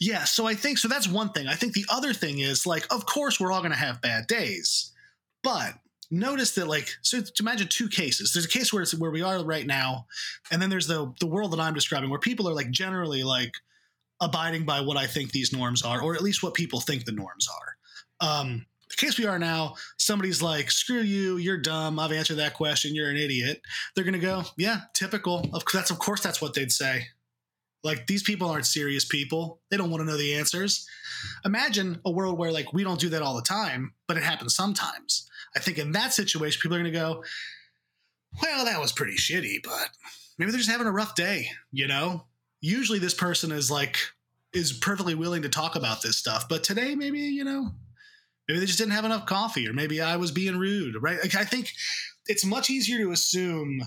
yeah, 0.00 0.24
so 0.24 0.46
I 0.46 0.54
think 0.54 0.78
so 0.78 0.88
that's 0.88 1.08
one 1.08 1.30
thing. 1.30 1.48
I 1.48 1.54
think 1.54 1.72
the 1.72 1.86
other 1.88 2.12
thing 2.12 2.38
is 2.38 2.66
like, 2.66 2.92
of 2.92 3.06
course, 3.06 3.40
we're 3.40 3.52
all 3.52 3.60
going 3.60 3.72
to 3.72 3.78
have 3.78 4.00
bad 4.00 4.26
days, 4.26 4.92
but 5.42 5.74
notice 6.10 6.54
that 6.54 6.68
like 6.68 6.88
so 7.02 7.20
to 7.20 7.32
imagine 7.40 7.68
two 7.68 7.88
cases. 7.88 8.32
There's 8.32 8.44
a 8.44 8.48
case 8.48 8.72
where 8.72 8.82
it's 8.82 8.94
where 8.94 9.10
we 9.10 9.22
are 9.22 9.44
right 9.44 9.66
now 9.66 10.06
and 10.50 10.60
then 10.60 10.70
there's 10.70 10.86
the 10.86 11.12
the 11.20 11.26
world 11.26 11.52
that 11.52 11.60
i'm 11.60 11.74
describing 11.74 12.10
where 12.10 12.18
people 12.18 12.48
are 12.48 12.54
like 12.54 12.70
generally 12.70 13.22
like 13.22 13.52
abiding 14.20 14.64
by 14.64 14.80
what 14.80 14.96
i 14.96 15.06
think 15.06 15.30
these 15.30 15.52
norms 15.52 15.82
are 15.82 16.00
or 16.00 16.14
at 16.14 16.22
least 16.22 16.42
what 16.42 16.54
people 16.54 16.80
think 16.80 17.04
the 17.04 17.12
norms 17.12 17.48
are. 17.48 18.38
Um 18.40 18.66
the 18.88 18.96
case 18.96 19.18
we 19.18 19.26
are 19.26 19.38
now 19.38 19.74
somebody's 19.98 20.40
like 20.40 20.70
screw 20.70 21.00
you 21.00 21.38
you're 21.38 21.58
dumb 21.58 21.98
i've 21.98 22.12
answered 22.12 22.36
that 22.36 22.54
question 22.54 22.94
you're 22.94 23.10
an 23.10 23.16
idiot. 23.16 23.60
They're 23.94 24.04
gonna 24.04 24.18
go 24.18 24.44
yeah 24.56 24.82
typical. 24.94 25.48
Of 25.52 25.64
that's 25.72 25.90
of 25.90 25.98
course 25.98 26.20
that's 26.20 26.40
what 26.40 26.54
they'd 26.54 26.72
say. 26.72 27.06
Like 27.82 28.06
these 28.06 28.22
people 28.22 28.48
aren't 28.48 28.66
serious 28.66 29.04
people. 29.04 29.60
They 29.70 29.76
don't 29.76 29.90
want 29.90 30.00
to 30.00 30.06
know 30.06 30.16
the 30.16 30.34
answers. 30.34 30.88
Imagine 31.44 32.00
a 32.04 32.10
world 32.10 32.36
where 32.36 32.50
like 32.50 32.72
we 32.72 32.82
don't 32.82 32.98
do 32.98 33.10
that 33.10 33.22
all 33.22 33.36
the 33.36 33.42
time 33.42 33.92
but 34.06 34.16
it 34.16 34.22
happens 34.22 34.54
sometimes 34.54 35.28
I 35.56 35.58
think 35.58 35.78
in 35.78 35.92
that 35.92 36.12
situation, 36.12 36.60
people 36.60 36.76
are 36.76 36.80
going 36.80 36.92
to 36.92 36.98
go, 36.98 37.24
well, 38.42 38.66
that 38.66 38.80
was 38.80 38.92
pretty 38.92 39.16
shitty, 39.16 39.62
but 39.64 39.88
maybe 40.38 40.50
they're 40.50 40.58
just 40.58 40.70
having 40.70 40.86
a 40.86 40.92
rough 40.92 41.14
day, 41.14 41.48
you 41.72 41.88
know? 41.88 42.26
Usually 42.60 42.98
this 42.98 43.14
person 43.14 43.50
is 43.52 43.70
like, 43.70 43.96
is 44.52 44.72
perfectly 44.72 45.14
willing 45.14 45.42
to 45.42 45.48
talk 45.48 45.76
about 45.76 46.02
this 46.02 46.16
stuff, 46.16 46.48
but 46.48 46.62
today 46.62 46.94
maybe, 46.94 47.20
you 47.20 47.44
know, 47.44 47.70
maybe 48.46 48.60
they 48.60 48.66
just 48.66 48.78
didn't 48.78 48.92
have 48.92 49.04
enough 49.04 49.26
coffee 49.26 49.66
or 49.66 49.72
maybe 49.72 50.00
I 50.00 50.16
was 50.16 50.30
being 50.30 50.58
rude, 50.58 51.00
right? 51.00 51.18
Like, 51.22 51.34
I 51.34 51.44
think 51.44 51.72
it's 52.26 52.44
much 52.44 52.70
easier 52.70 52.98
to 52.98 53.12
assume 53.12 53.80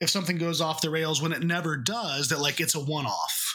if 0.00 0.10
something 0.10 0.38
goes 0.38 0.60
off 0.60 0.80
the 0.80 0.90
rails 0.90 1.20
when 1.20 1.32
it 1.32 1.42
never 1.42 1.76
does 1.76 2.28
that 2.28 2.40
like 2.40 2.60
it's 2.60 2.74
a 2.74 2.80
one 2.80 3.06
off. 3.06 3.47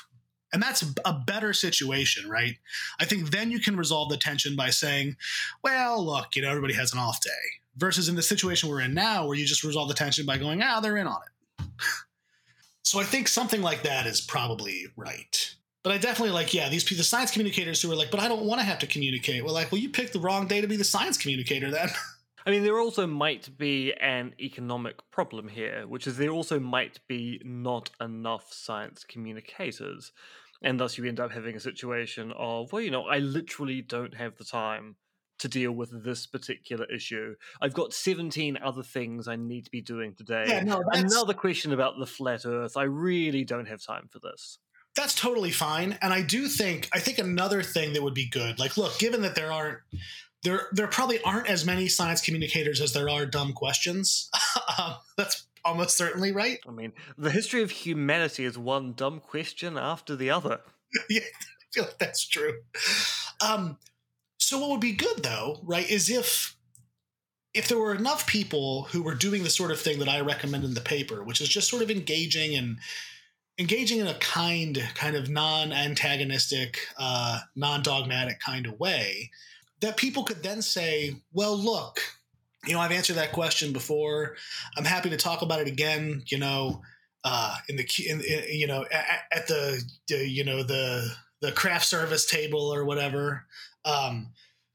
And 0.53 0.61
that's 0.61 0.85
a 1.03 1.13
better 1.13 1.51
situation, 1.51 2.29
right? 2.29 2.57
I 2.99 3.05
think 3.05 3.31
then 3.31 3.49
you 3.49 3.59
can 3.59 3.75
resolve 3.75 4.09
the 4.09 4.17
tension 4.17 4.55
by 4.55 4.69
saying, 4.69 5.17
well, 5.63 6.05
look, 6.05 6.35
you 6.35 6.43
know, 6.43 6.49
everybody 6.49 6.75
has 6.75 6.93
an 6.93 6.99
off 6.99 7.19
day. 7.21 7.31
Versus 7.75 8.07
in 8.07 8.15
the 8.15 8.21
situation 8.21 8.69
we're 8.69 8.81
in 8.81 8.93
now, 8.93 9.25
where 9.25 9.35
you 9.35 9.45
just 9.45 9.63
resolve 9.63 9.87
the 9.87 9.95
tension 9.95 10.27
by 10.27 10.37
going, 10.37 10.61
ah, 10.61 10.79
they're 10.79 10.97
in 10.97 11.07
on 11.07 11.21
it. 11.25 11.65
so 12.83 12.99
I 12.99 13.03
think 13.03 13.27
something 13.27 13.63
like 13.63 13.81
that 13.81 14.05
is 14.05 14.21
probably 14.21 14.85
right. 14.95 15.55
But 15.81 15.91
I 15.91 15.97
definitely 15.97 16.33
like, 16.33 16.53
yeah, 16.53 16.69
these 16.69 16.85
the 16.85 17.03
science 17.03 17.31
communicators 17.31 17.81
who 17.81 17.91
are 17.91 17.95
like, 17.95 18.11
but 18.11 18.21
I 18.21 18.27
don't 18.27 18.45
want 18.45 18.61
to 18.61 18.65
have 18.65 18.79
to 18.79 18.87
communicate. 18.87 19.43
Well, 19.43 19.53
like, 19.53 19.71
well, 19.71 19.81
you 19.81 19.89
picked 19.89 20.13
the 20.13 20.19
wrong 20.19 20.47
day 20.47 20.61
to 20.61 20.67
be 20.67 20.77
the 20.77 20.83
science 20.83 21.17
communicator 21.17 21.71
then. 21.71 21.89
I 22.45 22.51
mean, 22.51 22.63
there 22.63 22.79
also 22.79 23.07
might 23.07 23.57
be 23.57 23.93
an 23.93 24.33
economic 24.39 25.09
problem 25.11 25.47
here, 25.47 25.85
which 25.87 26.07
is 26.07 26.17
there 26.17 26.29
also 26.29 26.59
might 26.59 26.99
be 27.07 27.41
not 27.45 27.89
enough 28.01 28.51
science 28.51 29.05
communicators. 29.05 30.11
And 30.63 30.79
thus, 30.79 30.97
you 30.97 31.05
end 31.05 31.19
up 31.19 31.31
having 31.31 31.55
a 31.55 31.59
situation 31.59 32.31
of, 32.37 32.71
well, 32.71 32.81
you 32.81 32.89
know, 32.91 33.03
I 33.03 33.19
literally 33.19 33.81
don't 33.81 34.15
have 34.15 34.37
the 34.37 34.45
time 34.45 34.95
to 35.39 35.47
deal 35.49 35.71
with 35.73 36.03
this 36.05 36.25
particular 36.25 36.85
issue. 36.85 37.35
I've 37.61 37.73
got 37.73 37.91
17 37.93 38.57
other 38.63 38.83
things 38.83 39.27
I 39.27 39.35
need 39.35 39.65
to 39.65 39.71
be 39.71 39.81
doing 39.81 40.13
today. 40.15 40.45
Yeah, 40.47 40.63
no, 40.63 40.81
Another 40.93 41.33
question 41.33 41.73
about 41.73 41.99
the 41.99 42.05
flat 42.05 42.45
earth. 42.45 42.77
I 42.77 42.83
really 42.83 43.43
don't 43.43 43.67
have 43.67 43.83
time 43.83 44.07
for 44.09 44.19
this. 44.19 44.57
that's 44.95 45.15
totally 45.15 45.49
fine 45.51 45.97
and 46.03 46.13
i 46.13 46.21
do 46.21 46.47
think 46.47 46.87
i 46.93 46.99
think 46.99 47.17
another 47.17 47.63
thing 47.63 47.93
that 47.93 48.03
would 48.03 48.13
be 48.13 48.29
good 48.29 48.59
like 48.59 48.77
look 48.77 48.97
given 48.99 49.21
that 49.23 49.33
there 49.33 49.51
aren't 49.51 49.79
there 50.43 50.67
there 50.71 50.85
probably 50.87 51.19
aren't 51.23 51.49
as 51.49 51.65
many 51.65 51.87
science 51.87 52.21
communicators 52.21 52.79
as 52.79 52.93
there 52.93 53.09
are 53.09 53.25
dumb 53.25 53.53
questions 53.53 54.29
um, 54.77 54.93
that's 55.17 55.47
almost 55.65 55.97
certainly 55.97 56.31
right 56.31 56.59
I 56.67 56.71
mean, 56.71 56.93
the 57.17 57.31
history 57.31 57.61
of 57.63 57.71
humanity 57.71 58.45
is 58.45 58.57
one 58.57 58.93
dumb 58.93 59.19
question 59.19 59.77
after 59.77 60.15
the 60.15 60.29
other. 60.29 60.61
yeah 61.09 61.21
i 61.21 61.65
feel 61.73 61.83
like 61.85 61.97
that's 61.97 62.27
true 62.27 62.55
um 63.41 63.77
So 64.37 64.59
what 64.59 64.69
would 64.71 64.81
be 64.81 64.91
good 64.93 65.23
though, 65.23 65.59
right, 65.63 65.89
is 65.89 66.09
if 66.09 66.55
if 67.53 67.67
there 67.67 67.77
were 67.79 67.95
enough 67.95 68.27
people 68.27 68.83
who 68.91 69.01
were 69.01 69.15
doing 69.15 69.43
the 69.43 69.49
sort 69.49 69.71
of 69.71 69.79
thing 69.79 69.99
that 69.99 70.09
I 70.09 70.19
recommend 70.21 70.63
in 70.65 70.73
the 70.73 70.81
paper, 70.81 71.23
which 71.23 71.39
is 71.39 71.47
just 71.47 71.69
sort 71.69 71.81
of 71.83 71.89
engaging 71.91 72.55
and 72.55 72.77
engaging 73.59 73.99
in 73.99 74.07
a 74.07 74.15
kind, 74.15 74.83
kind 74.95 75.15
of 75.15 75.29
non-antagonistic, 75.29 76.79
uh, 76.97 77.39
non-dogmatic 77.55 78.39
kind 78.39 78.65
of 78.65 78.79
way, 78.79 79.29
that 79.81 79.97
people 79.97 80.23
could 80.23 80.43
then 80.43 80.61
say, 80.61 81.15
"Well, 81.31 81.55
look, 81.57 81.99
you 82.65 82.73
know, 82.73 82.79
I've 82.79 82.91
answered 82.91 83.17
that 83.17 83.31
question 83.31 83.73
before. 83.73 84.35
I'm 84.77 84.85
happy 84.85 85.09
to 85.09 85.17
talk 85.17 85.41
about 85.41 85.59
it 85.59 85.67
again. 85.67 86.23
You 86.27 86.39
know, 86.39 86.81
uh, 87.23 87.55
in 87.69 87.77
the 87.77 87.87
in, 88.07 88.21
in 88.21 88.59
you 88.59 88.67
know 88.67 88.85
at, 88.91 89.23
at 89.31 89.47
the, 89.47 89.83
the 90.07 90.27
you 90.27 90.43
know 90.43 90.63
the 90.63 91.09
the 91.41 91.51
craft 91.51 91.85
service 91.85 92.25
table 92.25 92.73
or 92.73 92.85
whatever." 92.85 93.45
Um, 93.85 94.29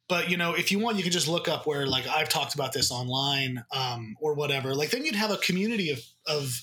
but 0.08 0.30
you 0.30 0.36
know, 0.36 0.54
if 0.54 0.72
you 0.72 0.78
want, 0.78 0.96
you 0.96 1.02
can 1.02 1.12
just 1.12 1.28
look 1.28 1.48
up 1.48 1.66
where 1.66 1.86
like 1.86 2.06
I've 2.06 2.28
talked 2.28 2.54
about 2.54 2.72
this 2.72 2.90
online 2.90 3.64
um, 3.72 4.16
or 4.20 4.34
whatever. 4.34 4.74
Like 4.74 4.90
then 4.90 5.04
you'd 5.04 5.14
have 5.14 5.30
a 5.30 5.38
community 5.38 5.90
of 5.90 6.00
of 6.26 6.62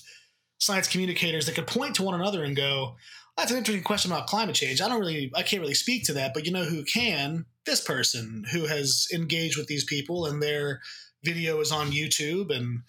science 0.58 0.88
communicators 0.88 1.46
that 1.46 1.54
could 1.54 1.66
point 1.66 1.96
to 1.96 2.02
one 2.02 2.14
another 2.14 2.44
and 2.44 2.56
go, 2.56 2.96
"That's 3.36 3.50
an 3.50 3.58
interesting 3.58 3.84
question 3.84 4.12
about 4.12 4.26
climate 4.28 4.54
change. 4.54 4.80
I 4.80 4.88
don't 4.88 5.00
really, 5.00 5.32
I 5.34 5.42
can't 5.42 5.60
really 5.60 5.74
speak 5.74 6.04
to 6.04 6.12
that, 6.14 6.34
but 6.34 6.46
you 6.46 6.52
know 6.52 6.64
who 6.64 6.84
can? 6.84 7.46
This 7.64 7.80
person 7.80 8.44
who 8.52 8.66
has 8.66 9.08
engaged 9.12 9.56
with 9.58 9.66
these 9.66 9.84
people 9.84 10.26
and 10.26 10.40
their 10.40 10.80
video 11.26 11.60
is 11.60 11.72
on 11.72 11.90
YouTube 11.90 12.54
and." 12.54 12.82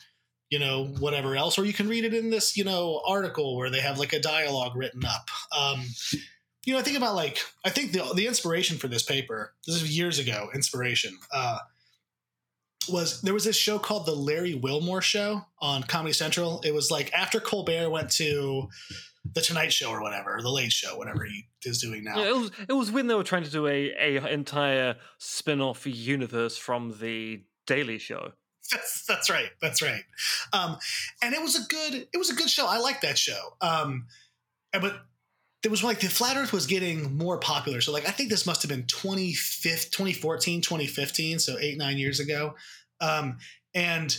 you 0.50 0.60
know 0.60 0.86
whatever 1.02 1.36
else 1.36 1.60
or 1.60 1.66
you 1.66 1.74
can 1.74 1.90
read 1.90 2.06
it 2.06 2.14
in 2.14 2.30
this 2.30 2.56
you 2.56 2.64
know 2.64 3.02
article 3.06 3.58
where 3.58 3.70
they 3.70 3.82
have 3.82 4.00
like 4.00 4.14
a 4.14 4.20
dialogue 4.22 4.78
written 4.78 5.04
up 5.04 5.28
um, 5.52 5.84
you 6.68 6.74
know, 6.74 6.80
I 6.80 6.82
think 6.82 6.98
about 6.98 7.16
like 7.16 7.40
I 7.64 7.70
think 7.70 7.94
the 7.94 8.04
the 8.14 8.28
inspiration 8.28 8.78
for 8.78 8.90
this 8.90 9.02
paper. 9.02 9.54
This 9.66 9.78
is 9.78 9.98
years 9.98 10.20
ago. 10.20 10.50
Inspiration 10.54 11.18
uh, 11.34 11.60
was 12.90 13.22
there 13.22 13.34
was 13.34 13.46
this 13.46 13.56
show 13.56 13.80
called 13.80 14.06
the 14.06 14.14
Larry 14.14 14.54
Wilmore 14.54 15.02
Show 15.02 15.46
on 15.62 15.84
Comedy 15.84 16.12
Central. 16.12 16.60
It 16.66 16.74
was 16.74 16.92
like 16.92 17.14
after 17.14 17.40
Colbert 17.40 17.90
went 17.90 18.12
to 18.12 18.68
the 19.34 19.40
Tonight 19.40 19.72
Show 19.72 19.92
or 19.92 20.02
whatever, 20.02 20.40
the 20.42 20.52
Late 20.52 20.74
Show, 20.74 20.98
whatever 20.98 21.24
he 21.24 21.46
is 21.64 21.80
doing 21.80 22.04
now. 22.04 22.18
Yeah, 22.18 22.28
it 22.32 22.36
was 22.36 22.52
it 22.68 22.74
was 22.74 22.92
when 22.92 23.08
they 23.08 23.16
were 23.16 23.24
trying 23.24 23.46
to 23.46 23.50
do 23.50 23.66
a 23.66 24.18
a 24.18 24.28
entire 24.28 24.98
spin 25.20 25.62
off 25.62 25.88
universe 25.88 26.58
from 26.58 26.98
the 27.00 27.44
Daily 27.68 28.00
Show. 28.00 28.32
That's, 28.72 29.06
that's 29.06 29.30
right. 29.30 29.50
That's 29.62 29.82
right. 29.82 30.04
Um, 30.52 30.78
and 31.22 31.34
it 31.34 31.42
was 31.42 31.56
a 31.56 31.66
good 31.70 32.08
it 32.12 32.18
was 32.18 32.30
a 32.30 32.36
good 32.36 32.50
show. 32.50 32.68
I 32.68 32.80
like 32.80 33.02
that 33.02 33.18
show. 33.18 33.56
Um, 33.62 34.08
but 34.74 35.02
there 35.64 35.72
was 35.72 35.84
like 35.84 36.00
the 36.00 36.08
flat 36.08 36.38
earth 36.38 36.54
was 36.54 36.68
getting 36.68 37.18
more 37.18 37.38
popular 37.38 37.82
so 37.82 37.92
like 37.92 38.08
i 38.08 38.12
think 38.12 38.30
this 38.30 38.46
must 38.46 38.62
have 38.62 38.70
been 38.70 38.86
2014 38.86 40.62
2015 40.62 41.40
so 41.40 41.58
eight 41.60 41.78
nine 41.78 41.98
years 41.98 42.20
ago 42.20 42.56
um, 43.02 43.38
and 43.74 44.18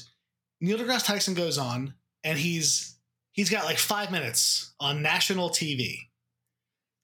neil 0.60 0.78
degrasse 0.78 1.06
tyson 1.06 1.34
goes 1.34 1.58
on 1.58 1.94
and 2.24 2.38
he's 2.38 2.96
he's 3.32 3.50
got 3.50 3.64
like 3.64 3.78
five 3.78 4.10
minutes 4.10 4.74
on 4.80 5.02
national 5.02 5.50
tv 5.50 5.96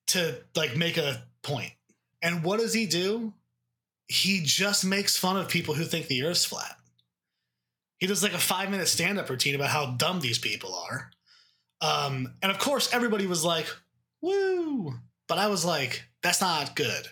to 0.07 0.37
like 0.55 0.77
make 0.77 0.97
a 0.97 1.25
point 1.43 1.73
and 2.23 2.43
what 2.45 2.61
does 2.61 2.75
he 2.75 2.87
do 2.87 3.33
he 4.07 4.41
just 4.43 4.85
makes 4.85 5.17
fun 5.17 5.37
of 5.37 5.49
people 5.49 5.75
who 5.75 5.85
think 5.85 6.07
the 6.07 6.25
earth's 6.25 6.45
flat 6.45 6.77
he 7.99 8.07
does 8.07 8.23
like 8.23 8.35
a 8.35 8.39
five 8.39 8.71
minute 8.71 8.89
stand-up 8.89 9.29
routine 9.29 9.55
about 9.55 9.71
how 9.71 9.95
dumb 9.97 10.21
these 10.21 10.39
people 10.39 10.75
are 10.75 11.11
um, 11.81 12.35
and 12.43 12.51
of 12.51 12.59
course 12.59 12.93
everybody 12.93 13.27
was 13.27 13.45
like 13.45 13.67
woo. 14.25 14.95
But 15.29 15.39
I 15.39 15.49
was 15.49 15.65
like, 15.65 16.05
that's 16.23 16.41
not 16.41 16.75
good. 16.75 17.09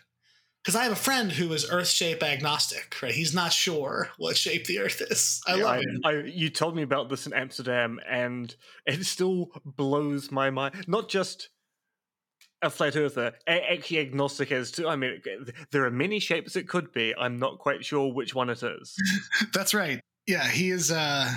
Because 0.62 0.76
I 0.76 0.84
have 0.84 0.92
a 0.92 0.96
friend 0.96 1.32
who 1.32 1.52
is 1.52 1.68
Earth 1.70 1.88
shape 1.88 2.22
agnostic, 2.22 2.94
right? 3.02 3.12
He's 3.12 3.34
not 3.34 3.52
sure 3.52 4.10
what 4.16 4.36
shape 4.36 4.66
the 4.66 4.78
Earth 4.78 5.02
is. 5.10 5.40
I 5.46 5.56
yeah, 5.56 5.64
love 5.64 5.74
I, 5.74 5.78
it. 5.78 6.00
I, 6.04 6.12
you 6.28 6.50
told 6.50 6.76
me 6.76 6.82
about 6.82 7.08
this 7.08 7.26
in 7.26 7.32
Amsterdam, 7.32 7.98
and 8.08 8.54
it 8.86 9.04
still 9.04 9.50
blows 9.64 10.30
my 10.30 10.50
mind. 10.50 10.84
Not 10.86 11.08
just 11.08 11.48
a 12.62 12.70
flat 12.70 12.96
earther, 12.96 13.32
actually 13.46 13.98
agnostic 13.98 14.52
as 14.52 14.70
to. 14.72 14.88
I 14.88 14.96
mean, 14.96 15.20
there 15.70 15.84
are 15.84 15.90
many 15.90 16.18
shapes 16.18 16.56
it 16.56 16.68
could 16.68 16.92
be. 16.92 17.14
I'm 17.18 17.38
not 17.38 17.58
quite 17.58 17.84
sure 17.84 18.12
which 18.12 18.34
one 18.34 18.50
it 18.50 18.62
is. 18.62 18.96
That's 19.54 19.74
right. 19.74 20.00
Yeah, 20.26 20.48
he 20.48 20.70
is. 20.70 20.90
uh 20.90 21.30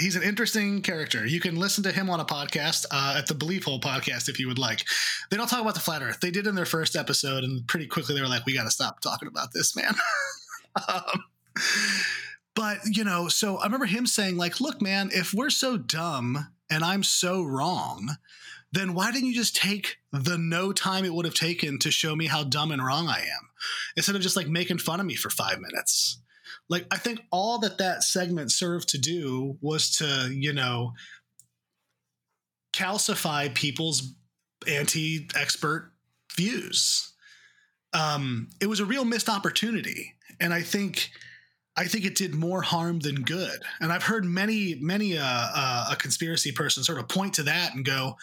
he's 0.00 0.16
an 0.16 0.22
interesting 0.22 0.82
character. 0.82 1.26
You 1.26 1.40
can 1.40 1.56
listen 1.56 1.84
to 1.84 1.92
him 1.92 2.10
on 2.10 2.20
a 2.20 2.24
podcast 2.24 2.86
uh, 2.90 3.16
at 3.18 3.26
the 3.26 3.34
Belief 3.34 3.64
Hole 3.64 3.80
podcast 3.80 4.28
if 4.28 4.38
you 4.38 4.48
would 4.48 4.58
like. 4.58 4.86
They 5.30 5.36
don't 5.36 5.48
talk 5.48 5.60
about 5.60 5.74
the 5.74 5.80
flat 5.80 6.02
Earth. 6.02 6.20
They 6.20 6.30
did 6.30 6.46
in 6.46 6.54
their 6.54 6.64
first 6.64 6.96
episode, 6.96 7.44
and 7.44 7.66
pretty 7.66 7.86
quickly 7.86 8.14
they 8.14 8.20
were 8.20 8.28
like, 8.28 8.46
"We 8.46 8.54
got 8.54 8.64
to 8.64 8.70
stop 8.70 9.00
talking 9.00 9.28
about 9.28 9.52
this, 9.52 9.76
man." 9.76 9.94
um, 10.88 11.24
but 12.54 12.78
you 12.84 13.04
know, 13.04 13.28
so 13.28 13.58
I 13.58 13.64
remember 13.64 13.86
him 13.86 14.06
saying, 14.06 14.36
"Like, 14.36 14.60
look, 14.60 14.80
man, 14.80 15.10
if 15.12 15.34
we're 15.34 15.50
so 15.50 15.76
dumb 15.76 16.48
and 16.70 16.82
I'm 16.82 17.02
so 17.02 17.42
wrong." 17.42 18.16
Then 18.72 18.94
why 18.94 19.10
didn't 19.10 19.28
you 19.28 19.34
just 19.34 19.56
take 19.56 19.96
the 20.12 20.38
no 20.38 20.72
time 20.72 21.04
it 21.04 21.12
would 21.12 21.24
have 21.24 21.34
taken 21.34 21.78
to 21.80 21.90
show 21.90 22.14
me 22.14 22.26
how 22.26 22.44
dumb 22.44 22.70
and 22.70 22.84
wrong 22.84 23.08
I 23.08 23.20
am 23.20 23.50
instead 23.96 24.16
of 24.16 24.22
just 24.22 24.36
like 24.36 24.48
making 24.48 24.78
fun 24.78 25.00
of 25.00 25.06
me 25.06 25.16
for 25.16 25.30
five 25.30 25.60
minutes? 25.60 26.20
like 26.70 26.86
i 26.90 26.96
think 26.96 27.20
all 27.30 27.58
that 27.58 27.76
that 27.76 28.02
segment 28.02 28.50
served 28.50 28.88
to 28.88 28.98
do 28.98 29.58
was 29.60 29.96
to 29.96 30.32
you 30.32 30.54
know 30.54 30.92
calcify 32.72 33.52
people's 33.54 34.14
anti-expert 34.66 35.92
views 36.34 37.12
um 37.92 38.48
it 38.60 38.68
was 38.68 38.80
a 38.80 38.84
real 38.86 39.04
missed 39.04 39.28
opportunity 39.28 40.14
and 40.40 40.54
i 40.54 40.62
think 40.62 41.10
I 41.76 41.86
think 41.86 42.04
it 42.04 42.16
did 42.16 42.34
more 42.34 42.60
harm 42.60 42.98
than 42.98 43.22
good. 43.22 43.62
And 43.80 43.92
I've 43.92 44.02
heard 44.02 44.24
many, 44.24 44.74
many 44.80 45.16
uh, 45.16 45.22
uh, 45.24 45.86
a 45.92 45.96
conspiracy 45.96 46.50
person 46.50 46.82
sort 46.82 46.98
of 46.98 47.08
point 47.08 47.34
to 47.34 47.44
that 47.44 47.74
and 47.74 47.84
go, 47.84 48.16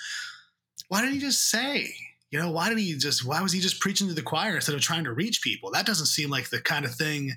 "Why 0.87 1.01
didn't 1.01 1.15
he 1.15 1.19
just 1.21 1.49
say? 1.49 1.93
You 2.31 2.39
know, 2.39 2.51
why 2.51 2.69
did 2.69 2.77
he 2.77 2.93
just? 2.97 3.25
Why 3.25 3.41
was 3.41 3.53
he 3.53 3.59
just 3.59 3.79
preaching 3.79 4.07
to 4.07 4.13
the 4.13 4.21
choir 4.21 4.55
instead 4.55 4.75
of 4.75 4.81
trying 4.81 5.05
to 5.05 5.13
reach 5.13 5.41
people? 5.41 5.71
That 5.71 5.85
doesn't 5.85 6.07
seem 6.07 6.29
like 6.29 6.49
the 6.49 6.61
kind 6.61 6.85
of 6.85 6.93
thing 6.93 7.33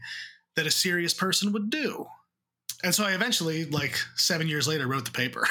that 0.57 0.67
a 0.67 0.71
serious 0.71 1.15
person 1.15 1.53
would 1.53 1.71
do. 1.71 2.07
And 2.83 2.95
so 2.95 3.05
I 3.05 3.13
eventually, 3.13 3.67
like 3.67 3.97
seven 4.17 4.49
years 4.49 4.67
later, 4.67 4.87
wrote 4.87 5.05
the 5.05 5.11
paper. 5.11 5.47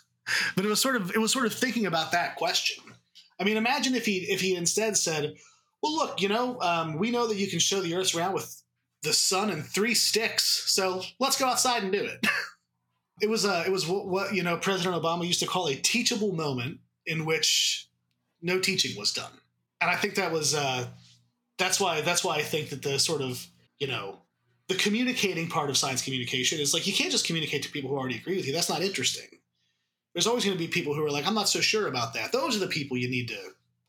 but 0.56 0.64
it 0.64 0.68
was 0.68 0.80
sort 0.80 0.96
of 0.96 1.10
it 1.10 1.18
was 1.18 1.32
sort 1.32 1.46
of 1.46 1.52
thinking 1.52 1.86
about 1.86 2.12
that 2.12 2.36
question. 2.36 2.84
I 3.40 3.44
mean, 3.44 3.56
imagine 3.56 3.94
if 3.94 4.06
he 4.06 4.18
if 4.30 4.40
he 4.40 4.56
instead 4.56 4.96
said, 4.96 5.34
"Well, 5.82 5.94
look, 5.94 6.22
you 6.22 6.28
know, 6.28 6.60
um, 6.60 6.98
we 6.98 7.10
know 7.10 7.26
that 7.26 7.36
you 7.36 7.48
can 7.48 7.58
show 7.58 7.80
the 7.80 7.94
Earth 7.94 8.14
around 8.14 8.32
with 8.32 8.62
the 9.02 9.12
sun 9.12 9.50
and 9.50 9.64
three 9.64 9.94
sticks, 9.94 10.64
so 10.66 11.02
let's 11.20 11.38
go 11.38 11.46
outside 11.46 11.82
and 11.82 11.92
do 11.92 12.02
it." 12.04 12.26
it 13.20 13.28
was 13.28 13.44
uh, 13.44 13.64
it 13.66 13.70
was 13.70 13.86
what, 13.86 14.06
what 14.06 14.34
you 14.34 14.42
know 14.42 14.56
President 14.56 15.00
Obama 15.00 15.26
used 15.26 15.40
to 15.40 15.46
call 15.46 15.68
a 15.68 15.74
teachable 15.74 16.32
moment 16.32 16.80
in 17.08 17.24
which 17.24 17.88
no 18.40 18.60
teaching 18.60 18.96
was 18.96 19.12
done, 19.12 19.32
and 19.80 19.90
I 19.90 19.96
think 19.96 20.14
that 20.14 20.30
was 20.30 20.54
uh, 20.54 20.86
that's 21.58 21.80
why 21.80 22.00
that's 22.02 22.22
why 22.22 22.36
I 22.36 22.42
think 22.42 22.70
that 22.70 22.82
the 22.82 22.98
sort 22.98 23.22
of 23.22 23.44
you 23.78 23.88
know 23.88 24.18
the 24.68 24.76
communicating 24.76 25.48
part 25.48 25.70
of 25.70 25.76
science 25.76 26.02
communication 26.02 26.60
is 26.60 26.72
like 26.72 26.86
you 26.86 26.92
can't 26.92 27.10
just 27.10 27.26
communicate 27.26 27.62
to 27.62 27.70
people 27.70 27.90
who 27.90 27.96
already 27.96 28.16
agree 28.16 28.36
with 28.36 28.46
you. 28.46 28.52
That's 28.52 28.68
not 28.68 28.82
interesting. 28.82 29.28
There's 30.14 30.26
always 30.26 30.44
going 30.44 30.56
to 30.56 30.62
be 30.62 30.68
people 30.68 30.94
who 30.94 31.04
are 31.04 31.10
like, 31.10 31.26
I'm 31.26 31.34
not 31.34 31.48
so 31.48 31.60
sure 31.60 31.86
about 31.86 32.14
that. 32.14 32.32
Those 32.32 32.56
are 32.56 32.60
the 32.60 32.66
people 32.66 32.96
you 32.96 33.08
need 33.08 33.28
to 33.28 33.38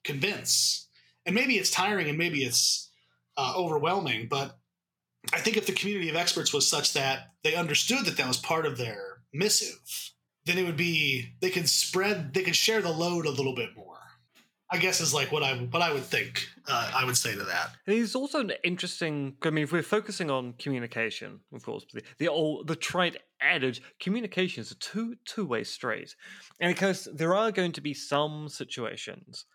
convince. 0.03 0.87
And 1.25 1.35
maybe 1.35 1.55
it's 1.55 1.71
tiring 1.71 2.07
and 2.07 2.17
maybe 2.17 2.43
it's 2.43 2.89
uh, 3.37 3.53
overwhelming, 3.55 4.27
but 4.29 4.57
I 5.33 5.39
think 5.39 5.57
if 5.57 5.65
the 5.65 5.73
community 5.73 6.09
of 6.09 6.15
experts 6.15 6.53
was 6.53 6.67
such 6.67 6.93
that 6.93 7.33
they 7.43 7.55
understood 7.55 8.05
that 8.05 8.17
that 8.17 8.27
was 8.27 8.37
part 8.37 8.65
of 8.65 8.77
their 8.77 9.21
missive, 9.33 10.11
then 10.45 10.57
it 10.57 10.65
would 10.65 10.77
be 10.77 11.33
they 11.41 11.49
could 11.49 11.69
spread, 11.69 12.33
they 12.33 12.43
could 12.43 12.55
share 12.55 12.81
the 12.81 12.91
load 12.91 13.25
a 13.25 13.31
little 13.31 13.55
bit 13.55 13.75
more. 13.75 13.89
I 14.71 14.77
guess 14.77 15.01
is 15.01 15.13
like 15.13 15.31
what 15.31 15.41
I 15.41 15.55
what 15.55 15.81
I 15.81 15.91
would 15.91 16.03
think. 16.03 16.47
Uh, 16.67 16.91
I 16.93 17.03
would 17.03 17.17
say 17.17 17.33
to 17.33 17.43
that. 17.43 17.71
And 17.87 17.95
it's 17.95 18.15
also 18.15 18.41
an 18.41 18.51
interesting. 18.63 19.35
I 19.41 19.49
mean, 19.49 19.63
if 19.63 19.71
we're 19.71 19.81
focusing 19.81 20.29
on 20.29 20.53
communication, 20.53 21.39
of 21.53 21.63
course, 21.63 21.85
the 21.91 22.03
the 22.19 22.27
old 22.27 22.67
the 22.67 22.75
trite 22.75 23.17
adage, 23.41 23.81
communication 23.99 24.61
is 24.61 24.71
a 24.71 24.75
two 24.75 25.15
two 25.25 25.45
way 25.45 25.63
street, 25.63 26.15
and 26.59 26.73
because 26.73 27.07
there 27.13 27.33
are 27.33 27.51
going 27.51 27.71
to 27.73 27.81
be 27.81 27.95
some 27.95 28.47
situations 28.47 29.45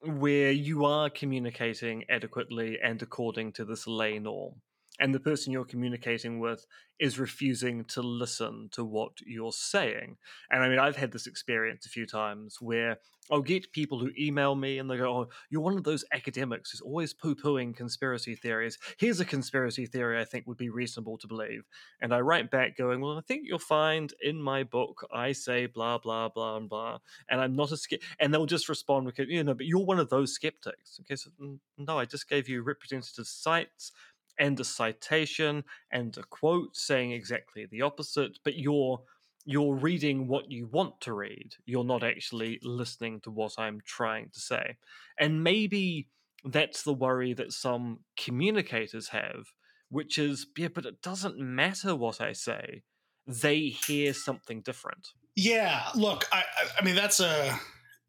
where 0.00 0.52
you 0.52 0.84
are 0.86 1.10
communicating 1.10 2.04
adequately 2.08 2.78
and 2.82 3.02
according 3.02 3.52
to 3.52 3.64
this 3.64 3.86
lay 3.86 4.18
norm. 4.18 4.54
And 4.98 5.14
the 5.14 5.20
person 5.20 5.52
you're 5.52 5.64
communicating 5.64 6.38
with 6.38 6.66
is 6.98 7.18
refusing 7.18 7.84
to 7.84 8.00
listen 8.00 8.68
to 8.72 8.84
what 8.84 9.12
you're 9.24 9.52
saying. 9.52 10.16
And 10.50 10.62
I 10.62 10.68
mean, 10.68 10.78
I've 10.78 10.96
had 10.96 11.12
this 11.12 11.26
experience 11.26 11.86
a 11.86 11.90
few 11.90 12.06
times 12.06 12.58
where 12.60 12.98
I'll 13.30 13.42
get 13.42 13.72
people 13.72 13.98
who 13.98 14.10
email 14.18 14.54
me 14.54 14.78
and 14.78 14.90
they 14.90 14.96
go, 14.96 15.12
Oh, 15.12 15.28
you're 15.50 15.60
one 15.60 15.76
of 15.76 15.84
those 15.84 16.04
academics 16.12 16.70
who's 16.70 16.80
always 16.80 17.12
poo 17.12 17.34
pooing 17.34 17.76
conspiracy 17.76 18.34
theories. 18.34 18.78
Here's 18.98 19.20
a 19.20 19.24
conspiracy 19.24 19.86
theory 19.86 20.20
I 20.20 20.24
think 20.24 20.46
would 20.46 20.56
be 20.56 20.70
reasonable 20.70 21.18
to 21.18 21.26
believe. 21.26 21.64
And 22.00 22.14
I 22.14 22.20
write 22.20 22.50
back 22.50 22.76
going, 22.76 23.00
Well, 23.00 23.18
I 23.18 23.22
think 23.22 23.42
you'll 23.46 23.58
find 23.58 24.12
in 24.22 24.40
my 24.40 24.62
book, 24.62 25.06
I 25.12 25.32
say 25.32 25.66
blah, 25.66 25.98
blah, 25.98 26.28
blah, 26.28 26.56
and 26.56 26.68
blah. 26.68 26.98
And 27.28 27.40
I'm 27.40 27.56
not 27.56 27.72
a 27.72 27.76
skeptic. 27.76 28.08
And 28.20 28.32
they'll 28.32 28.46
just 28.46 28.68
respond, 28.68 29.12
You 29.18 29.44
know, 29.44 29.54
but 29.54 29.66
you're 29.66 29.84
one 29.84 29.98
of 29.98 30.08
those 30.08 30.32
skeptics. 30.32 31.00
Okay, 31.00 31.16
so 31.16 31.30
mm, 31.40 31.58
no, 31.78 31.98
I 31.98 32.04
just 32.04 32.28
gave 32.28 32.48
you 32.48 32.62
representative 32.62 33.26
sites 33.26 33.92
and 34.38 34.58
a 34.60 34.64
citation 34.64 35.64
and 35.90 36.16
a 36.16 36.22
quote 36.22 36.76
saying 36.76 37.12
exactly 37.12 37.66
the 37.70 37.82
opposite, 37.82 38.38
but 38.44 38.56
you're 38.56 39.00
you're 39.46 39.76
reading 39.76 40.26
what 40.26 40.50
you 40.50 40.66
want 40.66 41.00
to 41.00 41.12
read. 41.12 41.52
You're 41.64 41.84
not 41.84 42.02
actually 42.02 42.58
listening 42.62 43.20
to 43.20 43.30
what 43.30 43.52
I'm 43.56 43.80
trying 43.86 44.30
to 44.30 44.40
say. 44.40 44.76
And 45.20 45.44
maybe 45.44 46.08
that's 46.44 46.82
the 46.82 46.92
worry 46.92 47.32
that 47.34 47.52
some 47.52 48.00
communicators 48.16 49.08
have, 49.08 49.46
which 49.88 50.18
is, 50.18 50.46
yeah, 50.58 50.68
but 50.68 50.84
it 50.84 51.00
doesn't 51.00 51.38
matter 51.38 51.94
what 51.94 52.20
I 52.20 52.32
say. 52.32 52.82
They 53.24 53.60
hear 53.60 54.12
something 54.12 54.62
different. 54.62 55.10
Yeah, 55.36 55.90
look, 55.94 56.24
I 56.32 56.42
I 56.80 56.84
mean 56.84 56.94
that's 56.94 57.20
a 57.20 57.58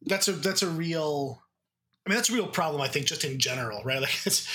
that's 0.04 0.28
a 0.28 0.32
that's 0.32 0.62
a 0.62 0.70
real 0.70 1.42
I 2.06 2.10
mean 2.10 2.18
that's 2.18 2.30
a 2.30 2.34
real 2.34 2.48
problem 2.48 2.82
I 2.82 2.88
think 2.88 3.06
just 3.06 3.26
in 3.26 3.38
general, 3.38 3.84
right? 3.84 4.02
Like 4.02 4.26
it's 4.26 4.48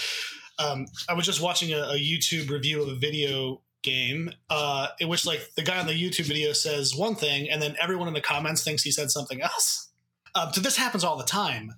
um, 0.62 0.86
I 1.08 1.14
was 1.14 1.26
just 1.26 1.40
watching 1.40 1.72
a, 1.72 1.78
a, 1.78 1.98
YouTube 1.98 2.50
review 2.50 2.82
of 2.82 2.88
a 2.88 2.94
video 2.94 3.60
game 3.82 4.30
uh, 4.48 4.88
in 5.00 5.08
which 5.08 5.26
like 5.26 5.54
the 5.56 5.62
guy 5.62 5.78
on 5.78 5.86
the 5.86 5.92
YouTube 5.92 6.26
video 6.26 6.52
says 6.52 6.94
one 6.94 7.14
thing 7.14 7.50
and 7.50 7.60
then 7.60 7.74
everyone 7.80 8.08
in 8.08 8.14
the 8.14 8.20
comments 8.20 8.62
thinks 8.62 8.82
he 8.82 8.90
said 8.90 9.10
something 9.10 9.42
else. 9.42 9.90
Um, 10.34 10.52
so 10.52 10.60
this 10.60 10.76
happens 10.76 11.04
all 11.04 11.16
the 11.16 11.24
time, 11.24 11.74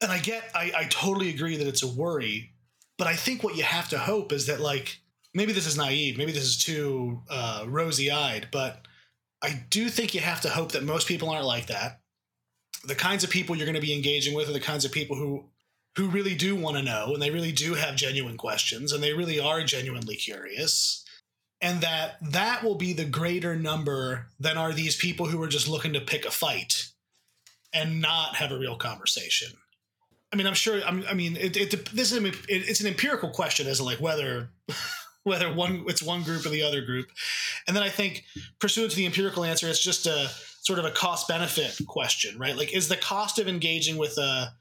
and 0.00 0.10
I 0.10 0.18
get 0.18 0.50
I, 0.54 0.72
I 0.74 0.84
totally 0.84 1.28
agree 1.28 1.56
that 1.56 1.66
it's 1.66 1.82
a 1.82 1.88
worry, 1.88 2.52
but 2.96 3.06
I 3.06 3.16
think 3.16 3.42
what 3.42 3.56
you 3.56 3.64
have 3.64 3.88
to 3.90 3.98
hope 3.98 4.32
is 4.32 4.46
that 4.46 4.60
like 4.60 5.00
maybe 5.34 5.52
this 5.52 5.66
is 5.66 5.76
naive, 5.76 6.16
maybe 6.16 6.32
this 6.32 6.44
is 6.44 6.62
too 6.62 7.20
uh, 7.28 7.64
rosy 7.68 8.10
eyed, 8.10 8.48
but 8.50 8.86
I 9.42 9.64
do 9.70 9.88
think 9.88 10.14
you 10.14 10.20
have 10.20 10.40
to 10.42 10.48
hope 10.48 10.72
that 10.72 10.84
most 10.84 11.06
people 11.06 11.28
aren't 11.28 11.46
like 11.46 11.66
that. 11.66 12.00
The 12.84 12.94
kinds 12.94 13.24
of 13.24 13.30
people 13.30 13.56
you're 13.56 13.66
going 13.66 13.74
to 13.74 13.80
be 13.80 13.94
engaging 13.94 14.34
with 14.34 14.48
are 14.48 14.52
the 14.52 14.60
kinds 14.60 14.84
of 14.84 14.92
people 14.92 15.16
who 15.16 15.44
who 15.96 16.08
really 16.08 16.34
do 16.34 16.56
want 16.56 16.76
to 16.76 16.82
know 16.82 17.12
and 17.12 17.22
they 17.22 17.30
really 17.30 17.52
do 17.52 17.74
have 17.74 17.96
genuine 17.96 18.36
questions 18.36 18.92
and 18.92 19.02
they 19.02 19.12
really 19.12 19.38
are 19.38 19.62
genuinely 19.62 20.16
curious 20.16 21.04
and 21.60 21.80
that 21.80 22.16
that 22.20 22.64
will 22.64 22.74
be 22.74 22.92
the 22.92 23.04
greater 23.04 23.54
number 23.54 24.26
than 24.40 24.56
are 24.56 24.72
these 24.72 24.96
people 24.96 25.26
who 25.26 25.40
are 25.42 25.48
just 25.48 25.68
looking 25.68 25.92
to 25.92 26.00
pick 26.00 26.24
a 26.24 26.30
fight 26.30 26.88
and 27.72 28.00
not 28.00 28.36
have 28.36 28.50
a 28.50 28.58
real 28.58 28.76
conversation. 28.76 29.52
I 30.32 30.36
mean 30.36 30.46
i'm 30.46 30.54
sure 30.54 30.80
i 30.82 31.12
mean 31.12 31.36
it, 31.36 31.58
it 31.58 31.90
this 31.94 32.10
is 32.10 32.24
it's 32.48 32.80
an 32.80 32.86
empirical 32.86 33.28
question 33.28 33.66
as 33.66 33.82
like 33.82 34.00
whether 34.00 34.48
whether 35.24 35.52
one 35.52 35.84
it's 35.88 36.02
one 36.02 36.22
group 36.22 36.46
or 36.46 36.48
the 36.48 36.62
other 36.62 36.80
group 36.80 37.08
and 37.68 37.76
then 37.76 37.82
i 37.82 37.90
think 37.90 38.24
pursuant 38.58 38.92
to 38.92 38.96
the 38.96 39.04
empirical 39.04 39.44
answer 39.44 39.68
it's 39.68 39.84
just 39.84 40.06
a 40.06 40.30
sort 40.62 40.78
of 40.78 40.84
a 40.84 40.90
cost 40.90 41.28
benefit 41.28 41.78
question 41.86 42.38
right? 42.38 42.56
Like 42.56 42.72
is 42.72 42.88
the 42.88 42.96
cost 42.96 43.38
of 43.38 43.48
engaging 43.48 43.98
with 43.98 44.16
a 44.16 44.54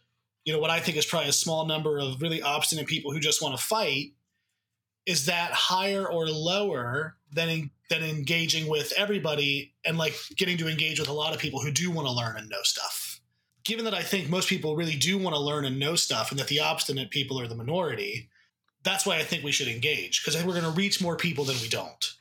you 0.46 0.54
know 0.54 0.60
what 0.60 0.72
I 0.72 0.80
think 0.80 0.98
is 0.98 1.06
probably 1.06 1.30
a 1.30 1.34
small 1.34 1.66
number 1.66 2.00
of 2.00 2.22
really 2.22 2.42
obstinate 2.42 2.88
people 2.88 3.12
who 3.12 3.20
just 3.20 3.42
want 3.42 3.58
to 3.58 3.64
fight 3.64 4.14
is 5.06 5.26
that 5.26 5.52
higher 5.52 6.08
or 6.08 6.28
lower 6.28 7.16
than 7.32 7.70
than 7.90 8.04
engaging 8.04 8.68
with 8.68 8.94
everybody 8.96 9.74
and 9.86 9.98
like 9.98 10.16
getting 10.38 10.58
to 10.58 10.70
engage 10.70 11.00
with 11.00 11.10
a 11.10 11.14
lot 11.14 11.34
of 11.34 11.40
people 11.40 11.60
who 11.60 11.72
do 11.72 11.92
want 11.92 12.08
to 12.08 12.14
learn 12.14 12.38
and 12.38 12.50
know 12.50 12.62
stuff. 12.64 13.20
Given 13.64 13.86
that 13.86 13.94
I 13.94 14.02
think 14.02 14.30
most 14.30 14.48
people 14.48 14.76
really 14.76 14.96
do 14.96 15.18
want 15.18 15.36
to 15.36 15.42
learn 15.42 15.66
and 15.66 15.78
know 15.78 15.96
stuff 15.96 16.32
and 16.32 16.40
that 16.40 16.48
the 16.48 16.62
obstinate 16.62 17.12
people 17.12 17.40
are 17.40 17.48
the 17.48 17.56
minority, 17.56 18.30
that's 18.84 19.06
why 19.06 19.18
I 19.18 19.24
think 19.24 19.44
we 19.44 19.52
should 19.52 19.68
engage 19.68 20.24
because 20.24 20.42
we're 20.44 20.54
going 20.54 20.64
to 20.64 20.72
reach 20.72 21.02
more 21.02 21.16
people 21.16 21.44
than 21.44 21.58
we 21.62 21.68
don't. 21.68 22.14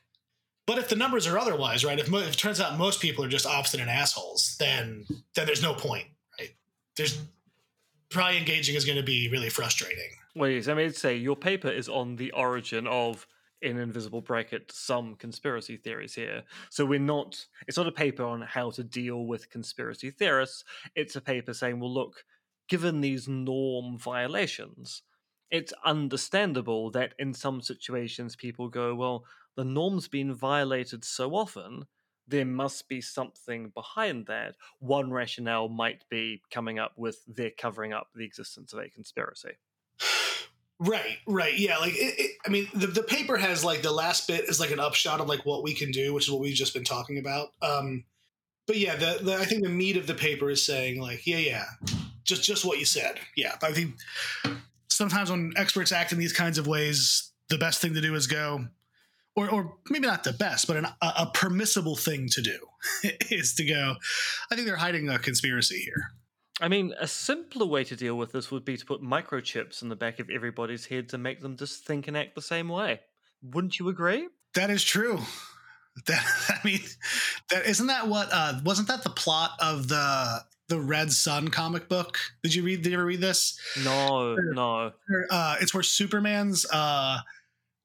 But 0.66 0.78
if 0.78 0.88
the 0.88 0.96
numbers 0.96 1.26
are 1.26 1.38
otherwise, 1.38 1.84
right? 1.84 1.98
If, 1.98 2.12
if 2.12 2.32
it 2.32 2.36
turns 2.36 2.60
out 2.60 2.78
most 2.78 3.00
people 3.00 3.24
are 3.24 3.28
just 3.28 3.46
obstinate 3.46 3.88
assholes, 3.88 4.56
then 4.58 5.06
then 5.34 5.46
there's 5.46 5.62
no 5.62 5.74
point, 5.74 6.06
right? 6.38 6.50
There's 6.96 7.18
probably 8.10 8.38
engaging 8.38 8.74
is 8.74 8.84
going 8.84 8.98
to 8.98 9.04
be 9.04 9.28
really 9.30 9.50
frustrating. 9.50 10.10
Well, 10.34 10.50
yes, 10.50 10.68
I 10.68 10.74
mean, 10.74 10.92
say 10.92 11.16
your 11.16 11.36
paper 11.36 11.68
is 11.68 11.88
on 11.88 12.16
the 12.16 12.32
origin 12.32 12.86
of 12.86 13.26
in 13.62 13.78
invisible 13.78 14.22
bracket 14.22 14.72
some 14.72 15.14
conspiracy 15.16 15.76
theories 15.76 16.14
here. 16.14 16.42
So 16.70 16.86
we're 16.86 16.98
not 16.98 17.46
it's 17.66 17.76
not 17.76 17.86
a 17.86 17.92
paper 17.92 18.24
on 18.24 18.40
how 18.42 18.70
to 18.70 18.84
deal 18.84 19.26
with 19.26 19.50
conspiracy 19.50 20.10
theorists. 20.10 20.64
It's 20.94 21.16
a 21.16 21.20
paper 21.20 21.52
saying, 21.52 21.78
well 21.80 21.92
look, 21.92 22.24
given 22.68 23.00
these 23.00 23.28
norm 23.28 23.98
violations, 23.98 25.02
it's 25.50 25.74
understandable 25.84 26.90
that 26.92 27.14
in 27.18 27.34
some 27.34 27.60
situations 27.60 28.36
people 28.36 28.68
go, 28.68 28.94
well, 28.94 29.24
the 29.56 29.64
norm's 29.64 30.08
been 30.08 30.32
violated 30.32 31.04
so 31.04 31.34
often 31.34 31.84
there 32.30 32.44
must 32.44 32.88
be 32.88 33.00
something 33.00 33.70
behind 33.74 34.26
that. 34.26 34.56
One 34.78 35.10
rationale 35.10 35.68
might 35.68 36.08
be 36.08 36.42
coming 36.50 36.78
up 36.78 36.92
with 36.96 37.18
they're 37.26 37.50
covering 37.50 37.92
up 37.92 38.08
the 38.14 38.24
existence 38.24 38.72
of 38.72 38.78
a 38.78 38.88
conspiracy. 38.88 39.52
Right, 40.78 41.18
right, 41.26 41.58
yeah. 41.58 41.76
Like, 41.76 41.92
it, 41.92 42.14
it, 42.18 42.30
I 42.46 42.48
mean, 42.48 42.66
the, 42.72 42.86
the 42.86 43.02
paper 43.02 43.36
has 43.36 43.62
like 43.62 43.82
the 43.82 43.92
last 43.92 44.26
bit 44.26 44.44
is 44.44 44.58
like 44.58 44.70
an 44.70 44.80
upshot 44.80 45.20
of 45.20 45.28
like 45.28 45.44
what 45.44 45.62
we 45.62 45.74
can 45.74 45.90
do, 45.90 46.14
which 46.14 46.24
is 46.24 46.30
what 46.30 46.40
we've 46.40 46.54
just 46.54 46.72
been 46.72 46.84
talking 46.84 47.18
about. 47.18 47.48
Um, 47.60 48.04
but 48.66 48.78
yeah, 48.78 48.96
the, 48.96 49.18
the 49.20 49.34
I 49.34 49.44
think 49.44 49.62
the 49.62 49.68
meat 49.68 49.98
of 49.98 50.06
the 50.06 50.14
paper 50.14 50.48
is 50.48 50.64
saying 50.64 51.00
like, 51.00 51.26
yeah, 51.26 51.36
yeah, 51.36 51.64
just 52.24 52.44
just 52.44 52.64
what 52.64 52.78
you 52.78 52.86
said. 52.86 53.18
Yeah, 53.36 53.56
I 53.62 53.72
think 53.72 53.96
sometimes 54.88 55.30
when 55.30 55.52
experts 55.56 55.92
act 55.92 56.12
in 56.12 56.18
these 56.18 56.32
kinds 56.32 56.56
of 56.56 56.66
ways, 56.66 57.30
the 57.48 57.58
best 57.58 57.82
thing 57.82 57.92
to 57.94 58.00
do 58.00 58.14
is 58.14 58.26
go 58.26 58.66
or, 59.36 59.50
or 59.50 59.76
maybe 59.88 60.06
not 60.06 60.24
the 60.24 60.32
best, 60.32 60.66
but 60.66 60.76
an, 60.76 60.86
a, 60.86 61.12
a 61.18 61.30
permissible 61.32 61.96
thing 61.96 62.28
to 62.30 62.42
do 62.42 62.58
is 63.30 63.54
to 63.54 63.64
go, 63.64 63.96
I 64.50 64.54
think 64.54 64.66
they're 64.66 64.76
hiding 64.76 65.08
a 65.08 65.18
conspiracy 65.18 65.78
here. 65.78 66.12
I 66.60 66.68
mean, 66.68 66.94
a 67.00 67.08
simpler 67.08 67.64
way 67.64 67.84
to 67.84 67.96
deal 67.96 68.16
with 68.16 68.32
this 68.32 68.50
would 68.50 68.64
be 68.64 68.76
to 68.76 68.84
put 68.84 69.02
microchips 69.02 69.82
in 69.82 69.88
the 69.88 69.96
back 69.96 70.20
of 70.20 70.28
everybody's 70.28 70.86
head 70.86 71.08
to 71.10 71.18
make 71.18 71.40
them 71.40 71.56
just 71.56 71.86
think 71.86 72.06
and 72.06 72.16
act 72.16 72.34
the 72.34 72.42
same 72.42 72.68
way. 72.68 73.00
Wouldn't 73.42 73.78
you 73.78 73.88
agree? 73.88 74.28
That 74.54 74.68
is 74.68 74.84
true. 74.84 75.20
That 76.06 76.24
I 76.48 76.58
mean, 76.66 76.80
that 77.50 77.66
isn't 77.66 77.86
that 77.86 78.08
what 78.08 78.28
uh, 78.30 78.60
wasn't 78.64 78.88
that 78.88 79.02
the 79.04 79.10
plot 79.10 79.52
of 79.60 79.88
the 79.88 80.44
the 80.68 80.80
Red 80.80 81.12
Sun 81.12 81.48
comic 81.48 81.88
book? 81.88 82.18
Did 82.42 82.54
you 82.54 82.62
read? 82.62 82.82
Did 82.82 82.90
you 82.90 82.96
ever 82.96 83.06
read 83.06 83.20
this? 83.20 83.58
No, 83.82 84.34
or, 84.34 84.52
no. 84.52 84.92
Or, 85.10 85.26
uh, 85.30 85.56
it's 85.60 85.72
where 85.72 85.82
Superman's 85.82 86.66
uh, 86.70 87.18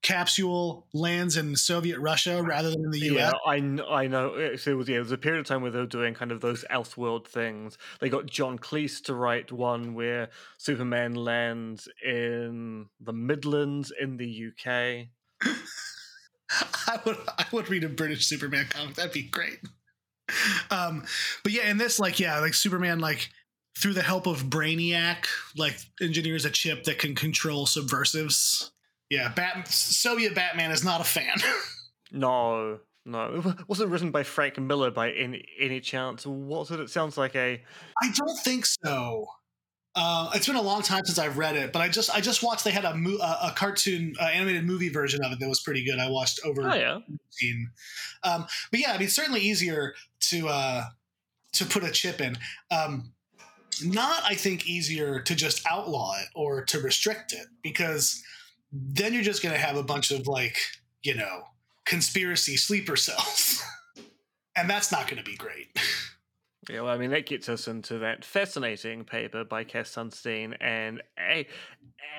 capsule 0.05 0.85
lands 0.93 1.35
in 1.35 1.55
Soviet 1.55 1.97
Russia 1.97 2.43
rather 2.43 2.69
than 2.69 2.85
in 2.85 2.91
the 2.91 2.99
US. 2.99 3.15
Yeah, 3.15 3.31
I, 3.43 3.55
I 4.03 4.07
know. 4.07 4.55
So 4.55 4.69
it 4.69 4.73
was, 4.75 4.87
yeah, 4.87 4.97
it 4.97 4.99
was 4.99 5.11
a 5.11 5.17
period 5.17 5.39
of 5.39 5.47
time 5.47 5.63
where 5.63 5.71
they 5.71 5.79
were 5.79 5.87
doing 5.87 6.13
kind 6.13 6.31
of 6.31 6.41
those 6.41 6.63
Elseworld 6.69 7.25
things. 7.25 7.79
They 7.99 8.09
got 8.09 8.27
John 8.27 8.59
Cleese 8.59 9.03
to 9.05 9.15
write 9.15 9.51
one 9.51 9.95
where 9.95 10.29
Superman 10.59 11.15
lands 11.15 11.89
in 12.05 12.85
the 12.99 13.13
Midlands 13.13 13.91
in 13.99 14.17
the 14.17 14.49
UK. 14.49 15.07
I 16.87 16.99
would 17.03 17.17
I 17.27 17.45
would 17.51 17.71
read 17.71 17.83
a 17.83 17.89
British 17.89 18.27
Superman 18.27 18.67
comic. 18.69 18.93
That'd 18.93 19.11
be 19.11 19.23
great. 19.23 19.57
Um, 20.69 21.03
but 21.41 21.51
yeah, 21.51 21.71
in 21.71 21.77
this, 21.77 21.99
like, 21.99 22.19
yeah, 22.19 22.39
like 22.41 22.53
Superman, 22.53 22.99
like 22.99 23.29
through 23.79 23.93
the 23.93 24.03
help 24.03 24.27
of 24.27 24.43
Brainiac, 24.43 25.25
like 25.57 25.79
engineers 25.99 26.45
a 26.45 26.51
chip 26.51 26.83
that 26.83 26.99
can 26.99 27.15
control 27.15 27.65
subversives 27.65 28.71
yeah, 29.09 29.31
Bat- 29.35 29.67
Soviet 29.67 30.35
Batman 30.35 30.71
is 30.71 30.83
not 30.83 31.01
a 31.01 31.03
fan. 31.03 31.35
no, 32.11 32.79
no. 33.05 33.43
It 33.59 33.69
wasn't 33.69 33.91
written 33.91 34.11
by 34.11 34.23
Frank 34.23 34.59
Miller 34.59 34.91
by 34.91 35.11
any 35.11 35.45
any 35.59 35.79
chance. 35.79 36.25
Was 36.25 36.71
it? 36.71 36.79
It 36.79 36.89
sounds 36.89 37.17
like 37.17 37.35
a. 37.35 37.61
I 38.01 38.11
don't 38.11 38.37
think 38.43 38.65
so. 38.65 39.27
Uh, 39.97 40.29
it's 40.35 40.45
been 40.45 40.57
a 40.57 40.61
long 40.61 40.81
time 40.81 41.05
since 41.05 41.17
I've 41.17 41.37
read 41.37 41.55
it, 41.55 41.71
but 41.71 41.81
I 41.81 41.87
just 41.87 42.13
I 42.13 42.19
just 42.19 42.43
watched. 42.43 42.65
They 42.65 42.71
had 42.71 42.83
a 42.83 42.93
mo- 42.95 43.17
a, 43.17 43.53
cartoon 43.55 44.13
uh, 44.19 44.25
animated 44.25 44.65
movie 44.65 44.89
version 44.89 45.23
of 45.23 45.31
it 45.31 45.39
that 45.39 45.47
was 45.47 45.61
pretty 45.61 45.85
good. 45.85 45.99
I 45.99 46.09
watched 46.09 46.41
over. 46.43 46.69
Oh 46.69 46.75
yeah. 46.75 46.99
Um, 48.23 48.45
but 48.71 48.79
yeah, 48.79 48.91
I 48.91 48.97
mean, 48.97 49.07
certainly 49.07 49.39
easier 49.39 49.93
to 50.21 50.49
uh, 50.49 50.83
to 51.53 51.65
put 51.65 51.83
a 51.83 51.91
chip 51.91 52.19
in. 52.19 52.37
Um, 52.71 53.13
not, 53.83 54.23
I 54.23 54.35
think, 54.35 54.67
easier 54.67 55.19
to 55.21 55.35
just 55.35 55.65
outlaw 55.69 56.15
it 56.19 56.27
or 56.35 56.63
to 56.65 56.79
restrict 56.79 57.33
it 57.33 57.47
because 57.61 58.21
then 58.75 59.13
you're 59.13 59.23
just 59.23 59.41
going 59.41 59.55
to 59.55 59.61
have 59.61 59.77
a 59.77 59.83
bunch 59.83 60.11
of 60.11 60.27
like, 60.27 60.57
you 61.03 61.15
know, 61.15 61.43
conspiracy 61.85 62.57
sleeper 62.57 62.97
cells. 62.97 63.63
and 64.55 64.69
that's 64.69 64.91
not 64.91 65.07
going 65.07 65.23
to 65.23 65.29
be 65.29 65.37
great. 65.37 65.67
Yeah, 66.69 66.81
well, 66.81 66.93
I 66.93 66.97
mean, 66.97 67.11
that 67.11 67.27
gets 67.27 67.47
us 67.47 67.67
into 67.67 67.99
that 67.99 68.25
fascinating 68.25 69.05
paper 69.05 69.43
by 69.43 69.63
Cass 69.63 69.93
Sunstein 69.93 70.55
and 70.59 71.01
A- 71.19 71.47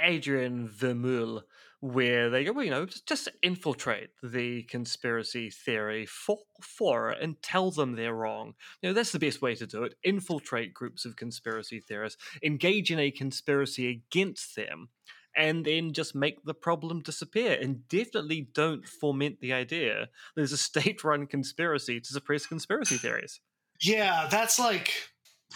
Adrian 0.05 0.69
Vermeule, 0.69 1.43
where 1.81 2.31
they 2.31 2.45
go, 2.45 2.53
well, 2.53 2.65
you 2.65 2.71
know, 2.71 2.87
just 3.07 3.29
infiltrate 3.43 4.11
the 4.23 4.63
conspiracy 4.63 5.51
theory 5.51 6.07
for, 6.07 6.39
for 6.63 7.11
it 7.11 7.21
and 7.21 7.43
tell 7.43 7.73
them 7.73 7.97
they're 7.97 8.15
wrong. 8.15 8.55
You 8.81 8.91
know, 8.91 8.93
that's 8.95 9.13
the 9.13 9.19
best 9.19 9.43
way 9.43 9.57
to 9.57 9.67
do 9.67 9.83
it. 9.83 9.95
Infiltrate 10.05 10.73
groups 10.73 11.05
of 11.05 11.17
conspiracy 11.17 11.81
theorists, 11.81 12.23
engage 12.41 12.93
in 12.93 13.01
a 13.01 13.11
conspiracy 13.11 13.89
against 13.91 14.55
them, 14.55 14.91
and 15.37 15.65
then 15.65 15.93
just 15.93 16.15
make 16.15 16.45
the 16.45 16.55
problem 16.55 17.01
disappear. 17.03 17.59
And 17.61 17.87
definitely 17.89 18.49
don't 18.55 18.87
foment 18.87 19.41
the 19.41 19.53
idea 19.53 20.09
there's 20.35 20.53
a 20.53 20.57
state 20.59 21.05
run 21.05 21.27
conspiracy 21.27 22.01
to 22.01 22.13
suppress 22.13 22.47
conspiracy 22.47 22.97
theories. 22.97 23.41
Yeah, 23.81 24.29
that's 24.31 24.59
like 24.59 24.93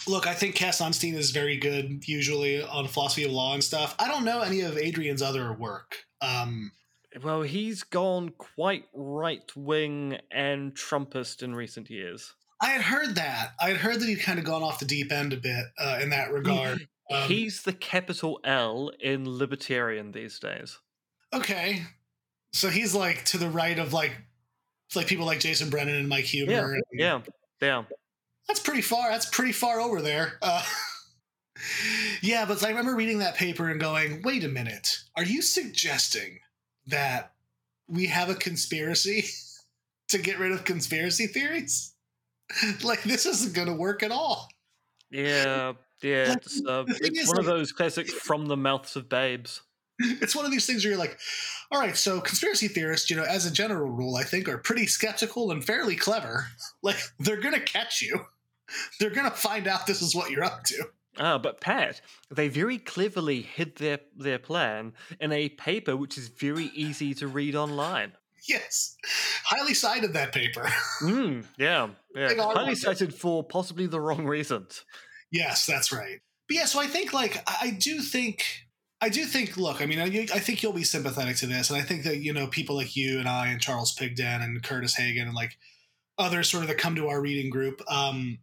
Look, 0.07 0.25
I 0.25 0.33
think 0.33 0.55
Cass 0.55 0.81
Sunstein 0.81 1.13
is 1.13 1.31
very 1.31 1.57
good 1.57 2.07
usually 2.07 2.63
on 2.63 2.87
philosophy 2.87 3.23
of 3.23 3.31
law 3.31 3.53
and 3.53 3.63
stuff. 3.63 3.95
I 3.99 4.07
don't 4.07 4.25
know 4.25 4.41
any 4.41 4.61
of 4.61 4.77
Adrian's 4.77 5.21
other 5.21 5.53
work. 5.53 5.95
Um, 6.21 6.71
well, 7.21 7.41
he's 7.41 7.83
gone 7.83 8.29
quite 8.29 8.85
right 8.93 9.51
wing 9.55 10.17
and 10.31 10.73
Trumpist 10.73 11.43
in 11.43 11.53
recent 11.53 11.89
years. 11.89 12.33
I 12.61 12.69
had 12.69 12.81
heard 12.81 13.15
that. 13.15 13.53
I 13.59 13.69
had 13.69 13.77
heard 13.77 13.99
that 13.99 14.07
he'd 14.07 14.21
kind 14.21 14.39
of 14.39 14.45
gone 14.45 14.63
off 14.63 14.79
the 14.79 14.85
deep 14.85 15.11
end 15.11 15.33
a 15.33 15.37
bit 15.37 15.65
uh, 15.79 15.99
in 16.01 16.09
that 16.11 16.31
regard. 16.31 16.87
Um, 17.11 17.27
he's 17.27 17.63
the 17.63 17.73
capital 17.73 18.39
L 18.43 18.91
in 18.99 19.37
libertarian 19.37 20.11
these 20.11 20.39
days. 20.39 20.79
Okay, 21.33 21.83
so 22.53 22.69
he's 22.69 22.93
like 22.93 23.25
to 23.25 23.37
the 23.37 23.49
right 23.49 23.79
of 23.79 23.93
like, 23.93 24.15
like 24.95 25.07
people 25.07 25.25
like 25.25 25.39
Jason 25.39 25.69
Brennan 25.69 25.95
and 25.95 26.09
Mike 26.09 26.25
Huemer. 26.25 26.49
Yeah, 26.49 26.65
and, 26.65 26.83
yeah, 26.91 27.21
yeah 27.61 27.83
that's 28.51 28.59
pretty 28.59 28.81
far. 28.81 29.09
That's 29.09 29.29
pretty 29.29 29.53
far 29.53 29.79
over 29.79 30.01
there. 30.01 30.37
Uh, 30.41 30.63
yeah, 32.21 32.45
but 32.45 32.63
I 32.63 32.69
remember 32.69 32.95
reading 32.95 33.19
that 33.19 33.35
paper 33.35 33.69
and 33.69 33.79
going, 33.79 34.21
wait 34.23 34.43
a 34.43 34.49
minute. 34.49 34.99
Are 35.15 35.23
you 35.23 35.41
suggesting 35.41 36.39
that 36.87 37.33
we 37.87 38.07
have 38.07 38.29
a 38.29 38.35
conspiracy 38.35 39.25
to 40.09 40.17
get 40.17 40.39
rid 40.39 40.51
of 40.51 40.65
conspiracy 40.65 41.27
theories? 41.27 41.93
like, 42.83 43.03
this 43.03 43.25
isn't 43.25 43.53
going 43.53 43.69
to 43.69 43.73
work 43.73 44.03
at 44.03 44.11
all. 44.11 44.49
Yeah, 45.09 45.73
yeah. 46.01 46.33
It's, 46.35 46.61
uh, 46.65 46.85
it's 46.87 47.27
one 47.27 47.37
like, 47.37 47.39
of 47.39 47.45
those 47.45 47.71
classic 47.71 48.09
from 48.09 48.47
the 48.47 48.57
mouths 48.57 48.95
of 48.95 49.09
babes. 49.09 49.61
It's 49.99 50.35
one 50.35 50.45
of 50.45 50.51
these 50.51 50.65
things 50.65 50.83
where 50.83 50.91
you're 50.91 50.99
like, 50.99 51.19
all 51.71 51.79
right, 51.79 51.95
so 51.95 52.21
conspiracy 52.21 52.67
theorists, 52.67 53.09
you 53.09 53.15
know, 53.15 53.23
as 53.23 53.45
a 53.45 53.51
general 53.51 53.89
rule, 53.89 54.15
I 54.15 54.23
think 54.23 54.49
are 54.49 54.57
pretty 54.57 54.87
skeptical 54.87 55.51
and 55.51 55.63
fairly 55.63 55.95
clever. 55.95 56.47
Like, 56.83 56.97
they're 57.19 57.39
going 57.39 57.53
to 57.53 57.61
catch 57.61 58.01
you. 58.01 58.25
They're 58.99 59.11
going 59.11 59.29
to 59.29 59.37
find 59.37 59.67
out 59.67 59.85
this 59.85 60.01
is 60.01 60.15
what 60.15 60.31
you're 60.31 60.43
up 60.43 60.63
to. 60.63 60.85
Ah, 61.19 61.37
but 61.37 61.61
Pat, 61.61 62.01
they 62.31 62.47
very 62.47 62.79
cleverly 62.79 63.41
hid 63.41 63.75
their 63.75 63.99
their 64.17 64.39
plan 64.39 64.93
in 65.19 65.31
a 65.31 65.49
paper 65.49 65.95
which 65.95 66.17
is 66.17 66.29
very 66.29 66.71
easy 66.73 67.13
to 67.15 67.27
read 67.27 67.55
online. 67.55 68.13
Yes, 68.47 68.95
highly 69.43 69.73
cited 69.73 70.13
that 70.13 70.31
paper. 70.31 70.67
Mm, 71.01 71.45
yeah, 71.57 71.89
yeah, 72.15 72.33
highly 72.37 72.75
cited 72.75 73.13
for 73.13 73.43
possibly 73.43 73.85
the 73.85 73.99
wrong 73.99 74.25
reasons. 74.25 74.83
Yes, 75.31 75.65
that's 75.65 75.91
right. 75.91 76.19
But 76.47 76.57
yeah, 76.57 76.65
so 76.65 76.79
I 76.79 76.87
think 76.87 77.13
like 77.13 77.43
I 77.47 77.71
do 77.71 78.01
think 78.01 78.67
I 79.01 79.09
do 79.09 79.25
think. 79.25 79.57
Look, 79.57 79.81
I 79.81 79.85
mean, 79.85 79.99
I, 79.99 80.27
I 80.33 80.39
think 80.39 80.61
you'll 80.61 80.73
be 80.73 80.83
sympathetic 80.83 81.37
to 81.37 81.47
this, 81.47 81.69
and 81.69 81.79
I 81.79 81.81
think 81.81 82.03
that 82.03 82.17
you 82.17 82.33
know 82.33 82.47
people 82.47 82.75
like 82.75 82.95
you 82.95 83.19
and 83.19 83.27
I 83.27 83.47
and 83.47 83.61
Charles 83.61 83.93
Pigden 83.93 84.41
and 84.41 84.61
Kurtis 84.61 84.95
Hagen 84.95 85.27
and 85.27 85.35
like 85.35 85.57
others 86.17 86.49
sort 86.49 86.63
of 86.63 86.69
that 86.69 86.77
come 86.77 86.95
to 86.95 87.07
our 87.07 87.19
reading 87.19 87.49
group. 87.49 87.81
Um, 87.89 88.39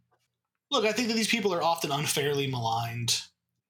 look, 0.70 0.84
I 0.84 0.92
think 0.92 1.08
that 1.08 1.14
these 1.14 1.28
people 1.28 1.54
are 1.54 1.62
often 1.62 1.92
unfairly 1.92 2.48
maligned. 2.48 3.22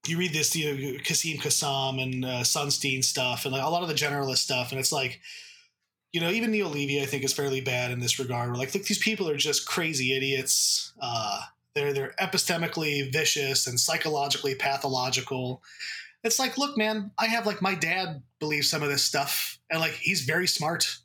You 0.07 0.17
read 0.17 0.33
this, 0.33 0.55
you 0.55 0.71
know, 0.71 0.99
Quassim 0.99 1.39
Cassam 1.39 2.01
and 2.01 2.25
uh, 2.25 2.41
Sunstein 2.41 3.03
stuff, 3.03 3.45
and 3.45 3.53
like 3.53 3.63
a 3.63 3.69
lot 3.69 3.83
of 3.83 3.89
the 3.89 3.93
generalist 3.93 4.37
stuff, 4.37 4.71
and 4.71 4.79
it's 4.79 4.91
like, 4.91 5.19
you 6.11 6.21
know, 6.21 6.31
even 6.31 6.51
Neil 6.51 6.69
Levy, 6.69 7.01
I 7.01 7.05
think, 7.05 7.23
is 7.23 7.33
fairly 7.33 7.61
bad 7.61 7.91
in 7.91 7.99
this 7.99 8.17
regard. 8.17 8.49
Where 8.49 8.57
like, 8.57 8.73
look, 8.73 8.85
these 8.85 8.97
people 8.97 9.29
are 9.29 9.37
just 9.37 9.67
crazy 9.67 10.15
idiots. 10.15 10.93
Uh, 10.99 11.41
they're 11.79 11.93
they're 11.93 12.15
epistemically 12.19 13.11
vicious 13.11 13.67
and 13.67 13.79
psychologically 13.79 14.55
pathological. 14.55 15.63
It's 16.23 16.39
like, 16.39 16.57
look, 16.57 16.77
man, 16.77 17.11
I 17.17 17.27
have 17.27 17.45
like 17.45 17.61
my 17.61 17.75
dad 17.75 18.21
believes 18.39 18.69
some 18.69 18.83
of 18.83 18.89
this 18.89 19.03
stuff, 19.03 19.59
and 19.69 19.79
like 19.79 19.93
he's 19.93 20.21
very 20.21 20.47
smart. 20.47 20.97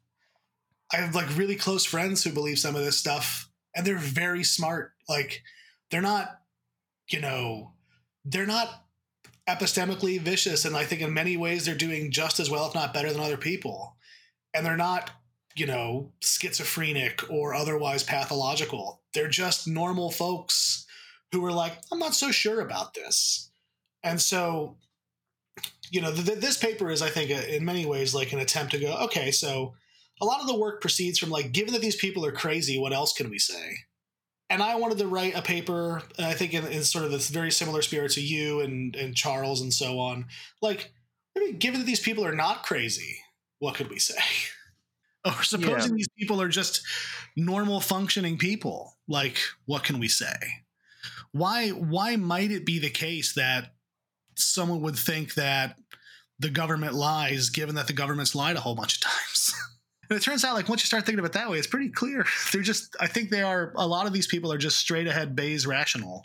I 0.92 0.96
have 0.96 1.14
like 1.14 1.36
really 1.36 1.56
close 1.56 1.84
friends 1.84 2.24
who 2.24 2.30
believe 2.30 2.58
some 2.58 2.76
of 2.76 2.84
this 2.84 2.96
stuff, 2.96 3.48
and 3.74 3.86
they're 3.86 3.96
very 3.96 4.44
smart. 4.44 4.92
Like 5.08 5.42
they're 5.90 6.00
not, 6.00 6.40
you 7.08 7.20
know, 7.20 7.72
they're 8.24 8.46
not 8.46 8.84
epistemically 9.48 10.20
vicious. 10.20 10.64
And 10.64 10.76
I 10.76 10.84
think 10.84 11.00
in 11.02 11.12
many 11.12 11.36
ways 11.36 11.64
they're 11.64 11.74
doing 11.74 12.10
just 12.10 12.40
as 12.40 12.50
well, 12.50 12.66
if 12.66 12.74
not 12.74 12.94
better 12.94 13.12
than 13.12 13.20
other 13.20 13.36
people. 13.36 13.96
And 14.54 14.64
they're 14.64 14.76
not, 14.76 15.10
you 15.55 15.66
know, 15.66 16.12
schizophrenic 16.20 17.30
or 17.30 17.55
otherwise 17.55 18.02
pathological. 18.02 19.02
They're 19.12 19.28
just 19.28 19.68
normal 19.68 20.11
folks 20.11 20.86
who 21.32 21.44
are 21.44 21.52
like, 21.52 21.78
I'm 21.92 21.98
not 21.98 22.14
so 22.14 22.30
sure 22.30 22.61
about 22.61 22.94
this. 22.94 23.50
And 24.02 24.20
so, 24.20 24.76
you 25.90 26.00
know, 26.00 26.12
th- 26.12 26.40
this 26.40 26.57
paper 26.57 26.90
is, 26.90 27.02
I 27.02 27.11
think, 27.11 27.30
a, 27.30 27.57
in 27.57 27.64
many 27.64 27.86
ways 27.86 28.14
like 28.14 28.32
an 28.32 28.40
attempt 28.40 28.72
to 28.72 28.80
go, 28.80 28.94
okay, 29.05 29.30
so 29.30 29.74
a 30.20 30.24
lot 30.24 30.40
of 30.40 30.46
the 30.46 30.59
work 30.59 30.80
proceeds 30.80 31.18
from 31.18 31.30
like, 31.30 31.52
given 31.52 31.72
that 31.72 31.82
these 31.82 31.96
people 31.96 32.26
are 32.26 32.32
crazy, 32.32 32.78
what 32.78 32.92
else 32.92 33.12
can 33.12 33.30
we 33.30 33.38
say? 33.38 33.78
and 34.50 34.62
I 34.62 34.76
wanted 34.76 34.98
to 34.98 35.07
write 35.07 35.34
a 35.34 35.42
paper, 35.42 36.02
I 36.18 36.34
think 36.34 36.55
in, 36.55 36.66
in, 36.66 36.84
sort 36.84 37.05
of 37.05 37.11
this 37.11 37.28
very 37.28 37.50
similar 37.50 37.82
spirit 37.82 38.12
to 38.12 38.20
you 38.20 38.61
and, 38.61 38.94
and 38.94 39.16
Charles 39.16 39.61
and 39.61 39.72
so 39.72 39.98
on. 39.98 40.26
Like, 40.61 40.92
I 41.36 41.40
mean, 41.40 41.59
given 41.59 41.80
that 41.80 41.86
these 41.86 42.00
people 42.00 42.24
are 42.24 42.34
not 42.34 42.62
crazy, 42.62 43.18
what 43.59 43.74
could 43.74 43.90
we 43.90 43.98
say? 43.98 44.18
or 45.38 45.42
supposing 45.42 45.92
yeah. 45.92 45.96
these 45.96 46.08
people 46.18 46.40
are 46.40 46.48
just 46.48 46.82
normal 47.36 47.80
functioning 47.80 48.38
people, 48.38 48.96
like, 49.08 49.38
what 49.66 49.84
can 49.84 49.98
we 49.98 50.08
say? 50.08 50.34
Why 51.32 51.70
why 51.70 52.16
might 52.16 52.50
it 52.50 52.64
be 52.64 52.78
the 52.78 52.90
case 52.90 53.34
that 53.34 53.74
someone 54.36 54.82
would 54.82 54.96
think 54.96 55.34
that 55.34 55.76
the 56.38 56.50
government 56.50 56.94
lies, 56.94 57.50
given 57.50 57.74
that 57.76 57.86
the 57.86 57.92
government's 57.92 58.34
lied 58.34 58.56
a 58.56 58.60
whole 58.60 58.74
bunch 58.74 58.96
of 58.96 59.02
times? 59.02 59.54
And 60.10 60.18
it 60.18 60.22
turns 60.22 60.44
out, 60.44 60.54
like 60.54 60.68
once 60.68 60.82
you 60.82 60.86
start 60.86 61.06
thinking 61.06 61.18
of 61.18 61.24
it 61.24 61.32
that 61.32 61.50
way, 61.50 61.56
it's 61.56 61.66
pretty 61.66 61.88
clear. 61.88 62.26
They're 62.52 62.60
just, 62.60 62.94
I 63.00 63.06
think 63.06 63.30
they 63.30 63.40
are. 63.40 63.72
A 63.76 63.86
lot 63.86 64.06
of 64.06 64.12
these 64.12 64.26
people 64.26 64.52
are 64.52 64.58
just 64.58 64.76
straight 64.76 65.06
ahead 65.06 65.34
Bayes 65.34 65.66
rational. 65.66 66.22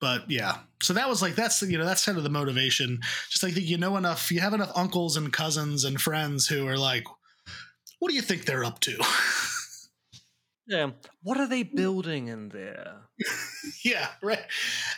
But 0.00 0.30
yeah, 0.30 0.58
so 0.82 0.92
that 0.92 1.08
was 1.08 1.22
like 1.22 1.36
that's 1.36 1.62
you 1.62 1.78
know 1.78 1.86
that's 1.86 2.04
kind 2.04 2.18
of 2.18 2.24
the 2.24 2.30
motivation. 2.30 2.98
Just 3.30 3.42
like 3.42 3.56
you 3.56 3.78
know 3.78 3.96
enough, 3.96 4.30
you 4.30 4.40
have 4.40 4.52
enough 4.52 4.72
uncles 4.76 5.16
and 5.16 5.32
cousins 5.32 5.84
and 5.84 6.00
friends 6.00 6.46
who 6.46 6.66
are 6.66 6.76
like, 6.76 7.04
what 7.98 8.08
do 8.08 8.14
you 8.14 8.22
think 8.22 8.44
they're 8.44 8.64
up 8.64 8.80
to? 8.80 8.98
Yeah. 10.66 10.90
What 11.22 11.38
are 11.38 11.46
they 11.46 11.62
building 11.62 12.26
in 12.26 12.48
there? 12.48 13.02
yeah, 13.84 14.08
right. 14.22 14.42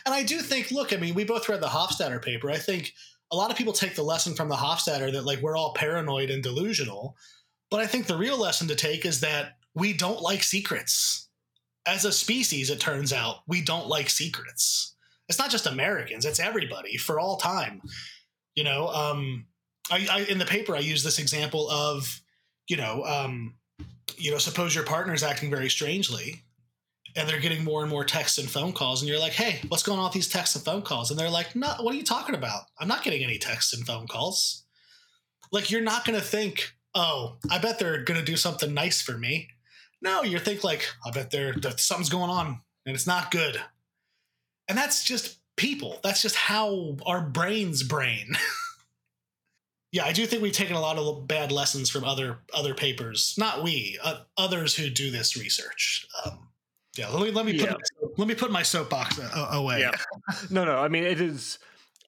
And 0.05 0.15
I 0.15 0.23
do 0.23 0.39
think, 0.39 0.71
look, 0.71 0.91
I 0.93 0.97
mean, 0.97 1.13
we 1.13 1.23
both 1.23 1.47
read 1.47 1.61
the 1.61 1.67
Hofstadter 1.67 2.23
paper. 2.23 2.49
I 2.49 2.57
think 2.57 2.93
a 3.31 3.35
lot 3.35 3.51
of 3.51 3.57
people 3.57 3.73
take 3.73 3.95
the 3.95 4.03
lesson 4.03 4.33
from 4.33 4.49
the 4.49 4.55
Hofstadter 4.55 5.11
that 5.11 5.25
like 5.25 5.41
we're 5.41 5.55
all 5.55 5.73
paranoid 5.75 6.31
and 6.31 6.41
delusional. 6.41 7.15
But 7.69 7.81
I 7.81 7.87
think 7.87 8.07
the 8.07 8.17
real 8.17 8.37
lesson 8.37 8.67
to 8.69 8.75
take 8.75 9.05
is 9.05 9.21
that 9.21 9.57
we 9.75 9.93
don't 9.93 10.21
like 10.21 10.41
secrets. 10.41 11.27
As 11.85 12.03
a 12.03 12.11
species, 12.11 12.69
it 12.69 12.79
turns 12.79 13.13
out, 13.13 13.37
we 13.47 13.61
don't 13.61 13.87
like 13.87 14.09
secrets. 14.09 14.95
It's 15.27 15.37
not 15.37 15.51
just 15.51 15.67
Americans, 15.67 16.25
it's 16.25 16.39
everybody 16.39 16.97
for 16.97 17.19
all 17.19 17.37
time. 17.37 17.81
You 18.55 18.63
know, 18.63 18.87
um, 18.87 19.45
I, 19.91 20.07
I 20.11 20.19
in 20.21 20.39
the 20.39 20.45
paper 20.45 20.75
I 20.75 20.79
use 20.79 21.03
this 21.03 21.19
example 21.19 21.69
of, 21.69 22.21
you 22.69 22.77
know, 22.77 23.03
um, 23.03 23.55
you 24.17 24.31
know, 24.31 24.37
suppose 24.37 24.73
your 24.73 24.85
partner's 24.85 25.23
acting 25.23 25.49
very 25.49 25.69
strangely 25.69 26.43
and 27.15 27.27
they're 27.27 27.39
getting 27.39 27.63
more 27.63 27.81
and 27.81 27.89
more 27.89 28.05
texts 28.05 28.37
and 28.37 28.49
phone 28.49 28.71
calls, 28.71 29.01
and 29.01 29.09
you're 29.09 29.19
like, 29.19 29.33
hey, 29.33 29.59
what's 29.67 29.81
going 29.81 29.97
on 29.97 30.05
with 30.05 30.13
these 30.13 30.29
texts 30.29 30.55
and 30.55 30.63
phone 30.63 30.83
calls? 30.83 31.09
And 31.09 31.19
they're 31.19 31.29
like, 31.29 31.55
no, 31.55 31.73
what 31.79 31.93
are 31.93 31.97
you 31.97 32.03
talking 32.03 32.35
about? 32.35 32.63
I'm 32.79 32.87
not 32.87 33.03
getting 33.03 33.23
any 33.23 33.39
texts 33.39 33.73
and 33.73 33.85
phone 33.85 34.07
calls. 34.07 34.63
Like, 35.51 35.71
you're 35.71 35.81
not 35.81 36.05
going 36.05 36.19
to 36.19 36.25
think, 36.25 36.71
oh, 36.93 37.37
I 37.49 37.57
bet 37.57 37.79
they're 37.79 38.03
going 38.03 38.19
to 38.19 38.25
do 38.25 38.37
something 38.37 38.75
nice 38.75 39.01
for 39.01 39.17
me. 39.17 39.49
No, 40.03 40.21
you 40.21 40.37
think 40.37 40.63
like, 40.63 40.87
I 41.03 41.09
bet 41.09 41.31
they're, 41.31 41.55
something's 41.77 42.09
going 42.09 42.29
on 42.29 42.61
and 42.85 42.95
it's 42.95 43.07
not 43.07 43.31
good. 43.31 43.59
And 44.67 44.77
that's 44.77 45.03
just 45.03 45.39
people. 45.57 45.99
That's 46.03 46.21
just 46.21 46.35
how 46.35 46.97
our 47.07 47.21
brains 47.21 47.81
brain. 47.81 48.37
yeah, 49.91 50.05
I 50.05 50.11
do 50.11 50.25
think 50.25 50.41
we've 50.41 50.53
taken 50.53 50.75
a 50.75 50.81
lot 50.81 50.97
of 50.97 51.27
bad 51.27 51.51
lessons 51.51 51.89
from 51.89 52.03
other 52.03 52.39
other 52.53 52.75
papers. 52.75 53.35
Not 53.37 53.63
we, 53.63 53.97
uh, 54.03 54.21
others 54.37 54.75
who 54.75 54.89
do 54.89 55.09
this 55.09 55.35
research. 55.35 56.05
Um, 56.25 56.49
yeah, 56.97 57.09
let 57.09 57.23
me 57.23 57.31
let 57.31 57.45
me 57.45 57.59
put 57.59 57.69
yeah. 57.69 58.07
let 58.17 58.27
me 58.27 58.35
put 58.35 58.51
my 58.51 58.63
soapbox 58.63 59.19
uh, 59.19 59.49
away. 59.51 59.79
Yeah. 59.79 59.91
no, 60.51 60.65
no. 60.65 60.77
I 60.77 60.87
mean, 60.89 61.03
it 61.03 61.19
is. 61.19 61.59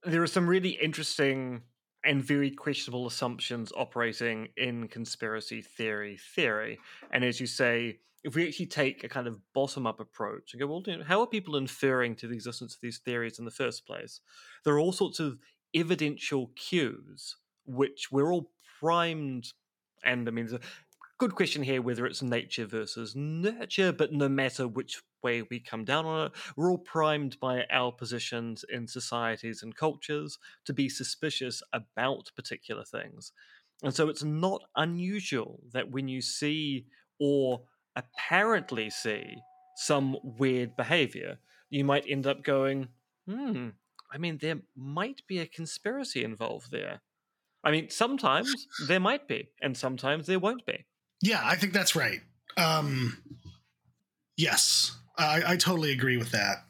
There 0.03 0.21
are 0.21 0.27
some 0.27 0.47
really 0.47 0.69
interesting 0.69 1.61
and 2.03 2.23
very 2.23 2.51
questionable 2.51 3.05
assumptions 3.05 3.71
operating 3.75 4.47
in 4.57 4.87
conspiracy 4.87 5.61
theory 5.61 6.17
theory. 6.35 6.79
And 7.11 7.23
as 7.23 7.39
you 7.39 7.45
say, 7.45 7.99
if 8.23 8.35
we 8.35 8.47
actually 8.47 8.67
take 8.67 9.03
a 9.03 9.09
kind 9.09 9.27
of 9.27 9.39
bottom 9.53 9.85
up 9.85 9.99
approach 9.99 10.53
and 10.53 10.59
go, 10.59 10.67
well, 10.67 10.83
how 11.05 11.21
are 11.21 11.27
people 11.27 11.55
inferring 11.55 12.15
to 12.15 12.27
the 12.27 12.33
existence 12.33 12.73
of 12.73 12.81
these 12.81 12.99
theories 12.99 13.37
in 13.37 13.45
the 13.45 13.51
first 13.51 13.85
place? 13.85 14.19
There 14.65 14.73
are 14.73 14.79
all 14.79 14.91
sorts 14.91 15.19
of 15.19 15.37
evidential 15.75 16.51
cues 16.55 17.35
which 17.65 18.11
we're 18.11 18.31
all 18.31 18.51
primed, 18.79 19.53
and 20.03 20.27
I 20.27 20.31
mean, 20.31 20.45
there's 20.45 20.61
a 20.61 20.65
good 21.17 21.35
question 21.35 21.61
here 21.61 21.81
whether 21.81 22.05
it's 22.05 22.21
nature 22.21 22.65
versus 22.65 23.15
nurture, 23.15 23.91
but 23.91 24.11
no 24.11 24.27
matter 24.27 24.67
which 24.67 25.01
way 25.23 25.43
we 25.43 25.59
come 25.59 25.85
down 25.85 26.05
on 26.05 26.27
it, 26.27 26.31
we're 26.55 26.71
all 26.71 26.79
primed 26.79 27.39
by 27.39 27.65
our 27.71 27.91
positions 27.91 28.65
in 28.69 28.87
societies 28.87 29.61
and 29.61 29.75
cultures 29.75 30.39
to 30.65 30.73
be 30.73 30.89
suspicious 30.89 31.61
about 31.73 32.31
particular 32.35 32.83
things. 32.83 33.33
And 33.83 33.93
so 33.93 34.09
it's 34.09 34.23
not 34.23 34.63
unusual 34.75 35.59
that 35.73 35.91
when 35.91 36.07
you 36.07 36.21
see 36.21 36.85
or 37.19 37.61
apparently 37.95 38.89
see 38.89 39.35
some 39.75 40.17
weird 40.23 40.75
behavior, 40.75 41.37
you 41.69 41.83
might 41.83 42.05
end 42.07 42.27
up 42.27 42.43
going, 42.43 42.89
hmm, 43.27 43.69
I 44.11 44.17
mean, 44.17 44.37
there 44.39 44.59
might 44.75 45.21
be 45.27 45.39
a 45.39 45.45
conspiracy 45.45 46.23
involved 46.23 46.71
there. 46.71 47.01
I 47.63 47.71
mean, 47.71 47.89
sometimes 47.89 48.67
there 48.87 48.99
might 48.99 49.27
be, 49.27 49.49
and 49.61 49.77
sometimes 49.77 50.27
there 50.27 50.39
won't 50.39 50.65
be. 50.65 50.85
Yeah, 51.21 51.41
I 51.43 51.55
think 51.55 51.73
that's 51.73 51.95
right. 51.95 52.21
Um, 52.57 53.21
yes, 54.35 54.97
I, 55.17 55.43
I 55.45 55.57
totally 55.57 55.91
agree 55.91 56.17
with 56.17 56.31
that. 56.31 56.65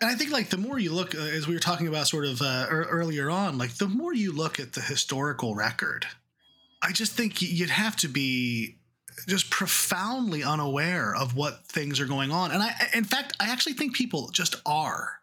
And 0.00 0.10
I 0.10 0.14
think, 0.14 0.30
like, 0.30 0.48
the 0.48 0.56
more 0.56 0.78
you 0.78 0.92
look, 0.92 1.14
uh, 1.14 1.18
as 1.18 1.46
we 1.46 1.54
were 1.54 1.60
talking 1.60 1.86
about 1.86 2.08
sort 2.08 2.24
of 2.24 2.40
uh, 2.40 2.66
earlier 2.70 3.30
on, 3.30 3.58
like, 3.58 3.74
the 3.74 3.86
more 3.86 4.14
you 4.14 4.32
look 4.32 4.58
at 4.58 4.72
the 4.72 4.80
historical 4.80 5.54
record, 5.54 6.06
I 6.82 6.92
just 6.92 7.12
think 7.12 7.42
you'd 7.42 7.70
have 7.70 7.96
to 7.96 8.08
be 8.08 8.78
just 9.28 9.50
profoundly 9.50 10.42
unaware 10.42 11.14
of 11.14 11.36
what 11.36 11.66
things 11.66 12.00
are 12.00 12.06
going 12.06 12.30
on. 12.30 12.50
And 12.50 12.62
I, 12.62 12.74
in 12.94 13.04
fact, 13.04 13.36
I 13.38 13.50
actually 13.50 13.74
think 13.74 13.94
people 13.94 14.30
just 14.30 14.56
are. 14.64 15.20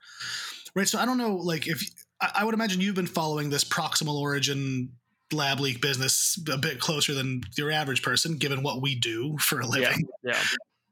Right. 0.75 0.87
So 0.87 0.99
I 0.99 1.05
don't 1.05 1.17
know, 1.17 1.35
like, 1.35 1.67
if 1.67 1.83
I 2.19 2.43
would 2.43 2.53
imagine 2.53 2.81
you've 2.81 2.95
been 2.95 3.07
following 3.07 3.49
this 3.49 3.63
proximal 3.63 4.19
origin 4.19 4.93
lab 5.31 5.59
leak 5.59 5.81
business 5.81 6.39
a 6.51 6.57
bit 6.57 6.79
closer 6.79 7.13
than 7.13 7.41
your 7.57 7.71
average 7.71 8.01
person, 8.01 8.37
given 8.37 8.63
what 8.63 8.81
we 8.81 8.95
do 8.95 9.37
for 9.37 9.59
a 9.59 9.67
living. 9.67 10.07
Yeah. 10.23 10.31
yeah. 10.31 10.43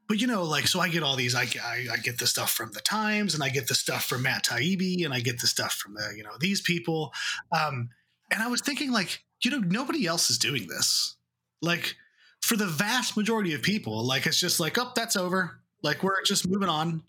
But 0.08 0.20
you 0.20 0.28
know, 0.28 0.44
like, 0.44 0.68
so 0.68 0.78
I 0.78 0.88
get 0.88 1.02
all 1.02 1.16
these. 1.16 1.34
I, 1.34 1.48
I, 1.64 1.86
I 1.92 1.96
get 1.96 2.18
the 2.18 2.26
stuff 2.26 2.52
from 2.52 2.70
the 2.72 2.80
Times, 2.80 3.34
and 3.34 3.42
I 3.42 3.48
get 3.48 3.66
the 3.66 3.74
stuff 3.74 4.04
from 4.04 4.22
Matt 4.22 4.44
Taibbi, 4.44 5.04
and 5.04 5.12
I 5.12 5.20
get 5.20 5.40
the 5.40 5.48
stuff 5.48 5.72
from 5.72 5.94
the 5.94 6.14
you 6.16 6.22
know 6.22 6.36
these 6.38 6.60
people. 6.60 7.12
Um, 7.50 7.90
and 8.30 8.42
I 8.42 8.48
was 8.48 8.60
thinking, 8.60 8.92
like, 8.92 9.24
you 9.42 9.50
know, 9.50 9.58
nobody 9.58 10.06
else 10.06 10.30
is 10.30 10.38
doing 10.38 10.66
this. 10.68 11.16
Like, 11.62 11.96
for 12.40 12.56
the 12.56 12.66
vast 12.66 13.16
majority 13.16 13.54
of 13.54 13.62
people, 13.62 14.04
like, 14.04 14.26
it's 14.26 14.38
just 14.38 14.60
like, 14.60 14.78
oh, 14.78 14.92
that's 14.94 15.16
over. 15.16 15.60
Like, 15.82 16.02
we're 16.02 16.22
just 16.22 16.48
moving 16.48 16.68
on. 16.68 17.02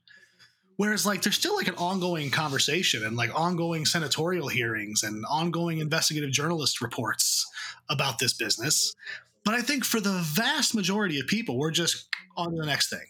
Whereas, 0.77 1.05
like, 1.05 1.23
there's 1.23 1.35
still 1.35 1.55
like 1.55 1.67
an 1.67 1.75
ongoing 1.75 2.29
conversation 2.29 3.03
and 3.03 3.17
like 3.17 3.37
ongoing 3.37 3.85
senatorial 3.85 4.47
hearings 4.47 5.03
and 5.03 5.25
ongoing 5.25 5.79
investigative 5.79 6.31
journalist 6.31 6.81
reports 6.81 7.45
about 7.89 8.19
this 8.19 8.33
business. 8.33 8.95
But 9.43 9.55
I 9.55 9.61
think 9.61 9.85
for 9.85 9.99
the 9.99 10.19
vast 10.23 10.75
majority 10.75 11.19
of 11.19 11.27
people, 11.27 11.57
we're 11.57 11.71
just 11.71 12.07
on 12.35 12.51
to 12.51 12.57
the 12.57 12.65
next 12.65 12.89
thing. 12.89 13.05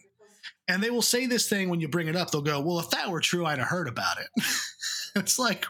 And 0.69 0.81
they 0.81 0.89
will 0.89 1.01
say 1.01 1.25
this 1.25 1.47
thing 1.49 1.69
when 1.69 1.79
you 1.79 1.87
bring 1.87 2.07
it 2.07 2.15
up. 2.15 2.31
They'll 2.31 2.41
go, 2.41 2.59
Well, 2.59 2.79
if 2.79 2.89
that 2.91 3.09
were 3.09 3.21
true, 3.21 3.45
I'd 3.45 3.59
have 3.59 3.67
heard 3.67 3.87
about 3.87 4.17
it. 4.19 4.27
it's 5.15 5.39
like, 5.39 5.65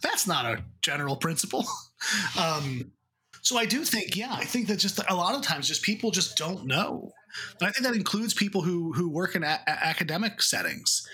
that's 0.00 0.26
not 0.26 0.46
a 0.46 0.62
general 0.80 1.16
principle. 1.16 1.64
um, 2.38 2.92
so 3.42 3.58
I 3.58 3.66
do 3.66 3.84
think, 3.84 4.16
yeah, 4.16 4.32
I 4.32 4.44
think 4.44 4.68
that 4.68 4.78
just 4.78 5.00
a 5.08 5.14
lot 5.14 5.34
of 5.34 5.42
times, 5.42 5.68
just 5.68 5.82
people 5.82 6.10
just 6.10 6.36
don't 6.36 6.66
know. 6.66 7.12
I 7.60 7.70
think 7.70 7.86
that 7.86 7.94
includes 7.94 8.34
people 8.34 8.62
who 8.62 8.92
who 8.92 9.08
work 9.08 9.34
in 9.34 9.42
a- 9.42 9.62
academic 9.66 10.42
settings. 10.42 11.06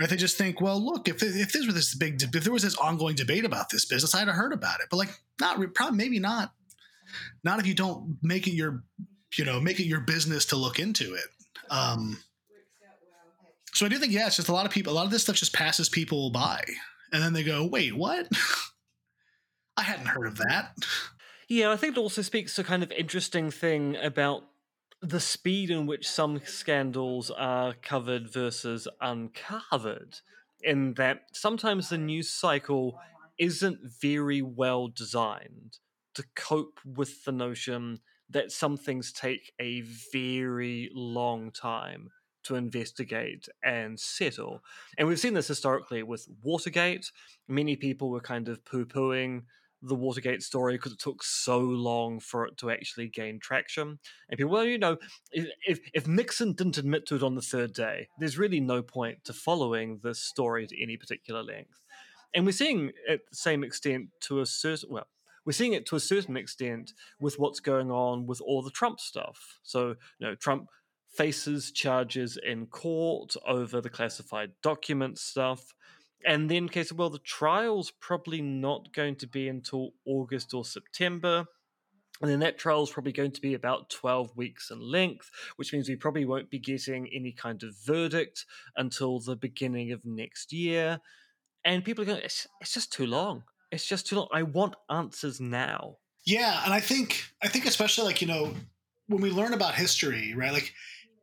Right? 0.00 0.08
They 0.08 0.16
just 0.16 0.38
think, 0.38 0.60
well, 0.60 0.82
look, 0.82 1.08
if 1.08 1.22
if 1.22 1.52
this 1.52 1.66
was 1.66 1.74
this 1.74 1.94
big, 1.94 2.22
if 2.22 2.30
there 2.44 2.52
was 2.52 2.62
this 2.62 2.76
ongoing 2.76 3.16
debate 3.16 3.44
about 3.44 3.68
this 3.68 3.84
business, 3.84 4.14
I'd 4.14 4.28
have 4.28 4.36
heard 4.36 4.52
about 4.52 4.80
it. 4.80 4.86
But 4.90 4.96
like, 4.96 5.10
not 5.40 5.58
probably, 5.74 5.96
maybe 5.98 6.18
not. 6.18 6.52
Not 7.44 7.58
if 7.58 7.66
you 7.66 7.74
don't 7.74 8.16
make 8.22 8.46
it 8.46 8.52
your, 8.52 8.84
you 9.36 9.44
know, 9.44 9.60
make 9.60 9.80
it 9.80 9.84
your 9.86 10.00
business 10.00 10.46
to 10.46 10.56
look 10.56 10.78
into 10.78 11.14
it. 11.14 11.26
Um, 11.68 12.18
so 13.72 13.86
I 13.86 13.88
do 13.88 13.98
think, 13.98 14.12
yeah, 14.12 14.26
it's 14.26 14.36
just 14.36 14.48
a 14.48 14.52
lot 14.52 14.66
of 14.66 14.72
people. 14.72 14.92
A 14.92 14.94
lot 14.94 15.04
of 15.04 15.10
this 15.10 15.22
stuff 15.22 15.36
just 15.36 15.52
passes 15.52 15.88
people 15.88 16.30
by, 16.30 16.62
and 17.12 17.22
then 17.22 17.32
they 17.32 17.42
go, 17.42 17.66
wait, 17.66 17.94
what? 17.94 18.28
I 19.76 19.82
hadn't 19.82 20.06
heard 20.06 20.26
of 20.26 20.36
that. 20.38 20.74
Yeah, 21.48 21.72
I 21.72 21.76
think 21.76 21.96
it 21.96 22.00
also 22.00 22.22
speaks 22.22 22.54
to 22.54 22.64
kind 22.64 22.82
of 22.82 22.92
interesting 22.92 23.50
thing 23.50 23.96
about 23.96 24.44
the 25.02 25.20
speed 25.20 25.70
in 25.70 25.86
which 25.86 26.08
some 26.08 26.40
scandals 26.44 27.30
are 27.30 27.74
covered 27.74 28.30
versus 28.30 28.86
uncovered, 29.00 30.18
in 30.62 30.94
that 30.94 31.22
sometimes 31.32 31.88
the 31.88 31.98
news 31.98 32.28
cycle 32.28 32.98
isn't 33.38 33.78
very 34.00 34.42
well 34.42 34.88
designed 34.88 35.78
to 36.14 36.24
cope 36.34 36.80
with 36.84 37.24
the 37.24 37.32
notion 37.32 38.00
that 38.28 38.52
some 38.52 38.76
things 38.76 39.12
take 39.12 39.52
a 39.58 39.82
very 40.12 40.90
long 40.94 41.50
time 41.50 42.10
to 42.42 42.54
investigate 42.54 43.48
and 43.62 43.98
settle. 43.98 44.62
And 44.96 45.08
we've 45.08 45.18
seen 45.20 45.34
this 45.34 45.48
historically 45.48 46.02
with 46.02 46.28
Watergate. 46.42 47.10
Many 47.48 47.76
people 47.76 48.10
were 48.10 48.20
kind 48.20 48.48
of 48.48 48.64
poo 48.64 48.86
pooing 48.86 49.42
the 49.82 49.94
Watergate 49.94 50.42
story 50.42 50.74
because 50.74 50.92
it 50.92 50.98
took 50.98 51.22
so 51.22 51.58
long 51.58 52.20
for 52.20 52.46
it 52.46 52.56
to 52.58 52.70
actually 52.70 53.08
gain 53.08 53.38
traction. 53.40 53.98
And 54.28 54.38
people, 54.38 54.52
well, 54.52 54.64
you 54.64 54.78
know, 54.78 54.98
if, 55.32 55.80
if 55.94 56.06
Nixon 56.06 56.52
didn't 56.52 56.78
admit 56.78 57.06
to 57.06 57.16
it 57.16 57.22
on 57.22 57.34
the 57.34 57.42
third 57.42 57.72
day, 57.72 58.08
there's 58.18 58.38
really 58.38 58.60
no 58.60 58.82
point 58.82 59.24
to 59.24 59.32
following 59.32 60.00
this 60.02 60.20
story 60.20 60.66
to 60.66 60.82
any 60.82 60.96
particular 60.96 61.42
length. 61.42 61.80
And 62.34 62.46
we're 62.46 62.52
seeing 62.52 62.92
at 63.08 63.20
the 63.30 63.36
same 63.36 63.64
extent 63.64 64.08
to 64.22 64.40
a 64.40 64.46
certain, 64.46 64.90
well, 64.90 65.08
we're 65.44 65.52
seeing 65.52 65.72
it 65.72 65.86
to 65.86 65.96
a 65.96 66.00
certain 66.00 66.36
extent 66.36 66.92
with 67.18 67.38
what's 67.38 67.60
going 67.60 67.90
on 67.90 68.26
with 68.26 68.40
all 68.40 68.62
the 68.62 68.70
Trump 68.70 69.00
stuff. 69.00 69.58
So, 69.62 69.88
you 70.18 70.26
know, 70.26 70.34
Trump 70.34 70.68
faces 71.16 71.72
charges 71.72 72.38
in 72.44 72.66
court 72.66 73.34
over 73.46 73.80
the 73.80 73.90
classified 73.90 74.52
document 74.62 75.18
stuff. 75.18 75.74
And 76.24 76.50
then, 76.50 76.68
case 76.68 76.92
well, 76.92 77.10
the 77.10 77.18
trial's 77.18 77.90
probably 77.90 78.42
not 78.42 78.92
going 78.92 79.16
to 79.16 79.26
be 79.26 79.48
until 79.48 79.92
August 80.04 80.52
or 80.52 80.64
September. 80.64 81.46
And 82.20 82.30
then 82.30 82.40
that 82.40 82.58
trial 82.58 82.82
is 82.82 82.90
probably 82.90 83.12
going 83.12 83.32
to 83.32 83.40
be 83.40 83.54
about 83.54 83.88
12 83.88 84.36
weeks 84.36 84.70
in 84.70 84.80
length, 84.80 85.30
which 85.56 85.72
means 85.72 85.88
we 85.88 85.96
probably 85.96 86.26
won't 86.26 86.50
be 86.50 86.58
getting 86.58 87.08
any 87.14 87.32
kind 87.32 87.62
of 87.62 87.74
verdict 87.86 88.44
until 88.76 89.20
the 89.20 89.36
beginning 89.36 89.92
of 89.92 90.04
next 90.04 90.52
year. 90.52 91.00
And 91.64 91.84
people 91.84 92.02
are 92.02 92.06
going, 92.06 92.22
it's, 92.22 92.46
it's 92.60 92.74
just 92.74 92.92
too 92.92 93.06
long. 93.06 93.44
It's 93.70 93.86
just 93.86 94.06
too 94.06 94.16
long. 94.16 94.28
I 94.32 94.42
want 94.42 94.76
answers 94.90 95.40
now. 95.40 95.96
Yeah. 96.26 96.60
And 96.64 96.74
I 96.74 96.80
think, 96.80 97.32
I 97.42 97.48
think 97.48 97.64
especially 97.64 98.04
like, 98.04 98.20
you 98.20 98.28
know, 98.28 98.52
when 99.06 99.22
we 99.22 99.30
learn 99.30 99.54
about 99.54 99.74
history, 99.74 100.34
right? 100.34 100.52
Like 100.52 100.74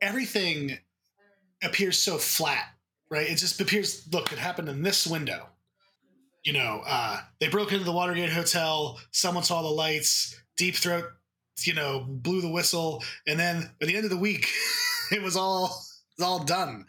everything 0.02 0.80
appears 1.64 2.00
so 2.00 2.18
flat 2.18 2.66
right? 3.10 3.30
It 3.30 3.36
just 3.36 3.60
appears, 3.62 4.08
look, 4.12 4.32
it 4.32 4.40
happened 4.40 4.70
in 4.70 4.84
this 4.84 5.08
window. 5.08 5.48
You 6.44 6.54
know, 6.54 6.82
uh, 6.86 7.20
they 7.40 7.50
broke 7.50 7.74
into 7.74 7.84
the 7.84 7.92
Watergate 7.92 8.30
Hotel, 8.30 9.00
someone 9.12 9.44
saw 9.44 9.62
the 9.62 9.68
lights, 9.68 10.40
Deep 10.56 10.76
Throat, 10.76 11.06
you 11.64 11.74
know, 11.74 12.06
blew 12.08 12.42
the 12.42 12.50
whistle, 12.50 13.04
and 13.26 13.40
then 13.40 13.70
at 13.82 13.88
the 13.88 13.96
end 13.96 14.06
of 14.06 14.12
the 14.12 14.18
week, 14.18 14.48
it 15.12 15.22
was 15.22 15.36
all 15.36 15.66
it 15.66 16.22
was 16.22 16.26
all 16.26 16.44
done. 16.44 16.86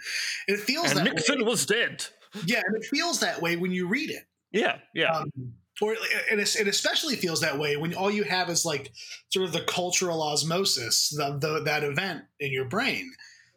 And 0.46 0.58
it 0.58 0.60
feels 0.60 0.90
and 0.90 0.98
that 1.00 1.04
Nixon 1.04 1.40
way. 1.40 1.44
was 1.44 1.66
dead. 1.66 2.04
Yeah, 2.44 2.62
and 2.64 2.76
it 2.76 2.86
feels 2.86 3.20
that 3.20 3.40
way 3.40 3.56
when 3.56 3.72
you 3.72 3.88
read 3.88 4.10
it. 4.10 4.24
Yeah, 4.52 4.78
yeah. 4.94 5.12
Um, 5.12 5.32
or 5.80 5.92
it, 5.92 6.56
it 6.56 6.68
especially 6.68 7.16
feels 7.16 7.40
that 7.40 7.58
way 7.58 7.76
when 7.76 7.94
all 7.94 8.10
you 8.10 8.24
have 8.24 8.48
is 8.48 8.64
like 8.64 8.92
sort 9.30 9.46
of 9.46 9.52
the 9.52 9.62
cultural 9.62 10.22
osmosis, 10.22 11.10
the, 11.10 11.38
the, 11.38 11.62
that 11.64 11.84
event 11.84 12.24
in 12.40 12.52
your 12.52 12.64
brain. 12.64 13.12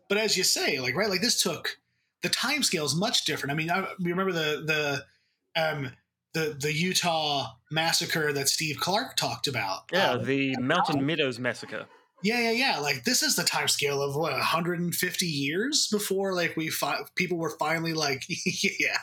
But 0.08 0.18
as 0.18 0.38
you 0.38 0.44
say, 0.44 0.80
like 0.80 0.96
right, 0.96 1.10
like 1.10 1.22
this 1.22 1.42
took 1.42 1.78
the 2.22 2.30
time 2.30 2.64
scale 2.64 2.86
is 2.86 2.96
much 2.96 3.26
different. 3.26 3.52
I 3.52 3.56
mean, 3.56 3.72
I 3.72 3.88
remember 4.00 4.32
the 4.32 5.04
the 5.56 5.62
um, 5.62 5.92
the 6.34 6.56
the 6.60 6.74
Utah 6.74 7.48
massacre 7.72 8.32
that 8.34 8.50
Steve 8.50 8.78
Clarke 8.80 9.16
talked 9.16 9.48
about. 9.48 9.84
Yeah, 9.92 10.12
um, 10.12 10.26
the 10.26 10.56
Mountain 10.58 11.06
Meadows 11.06 11.40
massacre. 11.40 11.88
Yeah, 12.24 12.40
yeah, 12.40 12.52
yeah. 12.52 12.80
Like 12.80 13.04
this 13.04 13.24
is 13.24 13.36
the 13.36 13.44
time 13.44 13.68
scale 13.68 14.02
of 14.02 14.16
what 14.16 14.34
150 14.34 15.26
years 15.26 15.88
before 15.92 16.34
like 16.34 16.56
we 16.56 16.70
fi- 16.70 17.02
people 17.16 17.38
were 17.38 17.50
finally 17.58 17.94
like, 17.94 18.24
yeah, 18.46 18.98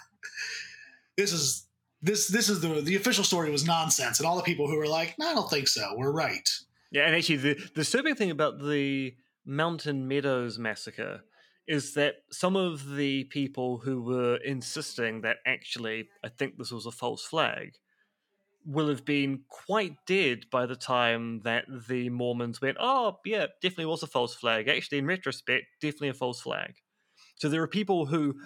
this 1.17 1.33
is 1.33 1.67
this 2.01 2.29
this 2.29 2.49
is 2.49 2.61
the 2.61 2.81
the 2.81 2.97
official 2.97 3.25
story 3.25 3.51
was 3.51 3.67
nonsense, 3.67 4.21
and 4.21 4.27
all 4.27 4.37
the 4.37 4.43
people 4.43 4.69
who 4.69 4.77
were 4.77 4.87
like, 4.87 5.17
no, 5.19 5.31
I 5.31 5.35
don't 5.35 5.51
think 5.51 5.69
so, 5.69 5.95
were 5.97 6.13
right. 6.13 6.49
Yeah, 6.91 7.07
and 7.07 7.15
actually, 7.15 7.37
the 7.37 7.55
the 7.55 7.69
disturbing 7.75 8.15
thing 8.15 8.31
about 8.31 8.61
the 8.61 9.15
Mountain 9.45 10.07
Meadows 10.07 10.59
massacre 10.59 11.23
is 11.69 11.95
that 11.95 12.17
some 12.33 12.57
of 12.57 12.97
the 12.97 13.25
people 13.25 13.79
who 13.79 14.03
were 14.03 14.37
insisting 14.39 15.21
that 15.23 15.37
actually, 15.47 16.09
I 16.25 16.29
think 16.31 16.57
this 16.59 16.73
was 16.73 16.87
a 16.87 16.91
false 16.91 17.25
flag, 17.25 17.75
will 18.65 18.89
have 18.89 19.05
been 19.05 19.45
quite 19.49 19.97
dead 20.07 20.47
by 20.51 20.67
the 20.67 20.77
time 20.77 21.41
that 21.43 21.65
the 21.89 22.11
Mormons 22.11 22.61
went, 22.61 22.79
oh, 22.81 23.19
yeah, 23.25 23.47
definitely 23.63 23.87
was 23.87 24.03
a 24.03 24.07
false 24.09 24.35
flag. 24.35 24.69
Actually, 24.69 24.99
in 24.99 25.07
retrospect, 25.07 25.67
definitely 25.81 26.09
a 26.11 26.15
false 26.15 26.41
flag. 26.41 26.75
So 27.37 27.49
there 27.49 27.63
are 27.63 27.69
people 27.69 28.07
who, 28.07 28.37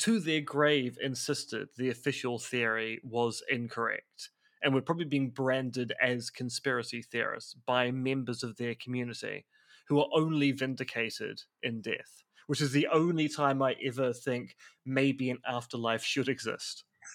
to 0.00 0.20
their 0.20 0.40
grave, 0.40 0.98
insisted 1.02 1.68
the 1.76 1.90
official 1.90 2.38
theory 2.38 3.00
was 3.04 3.42
incorrect. 3.48 4.30
and 4.62 4.74
were 4.74 4.82
probably 4.82 5.04
being 5.04 5.30
branded 5.30 5.92
as 6.00 6.30
conspiracy 6.30 7.02
theorists 7.02 7.54
by 7.66 7.90
members 7.90 8.42
of 8.42 8.56
their 8.56 8.74
community 8.74 9.44
who 9.88 9.98
are 10.00 10.08
only 10.14 10.52
vindicated 10.52 11.42
in 11.62 11.80
death, 11.82 12.22
which 12.46 12.60
is 12.60 12.72
the 12.72 12.88
only 12.88 13.28
time 13.28 13.62
I 13.62 13.76
ever 13.84 14.12
think 14.12 14.56
maybe 14.84 15.30
an 15.30 15.38
afterlife 15.46 16.04
should 16.04 16.28
exist. 16.28 16.84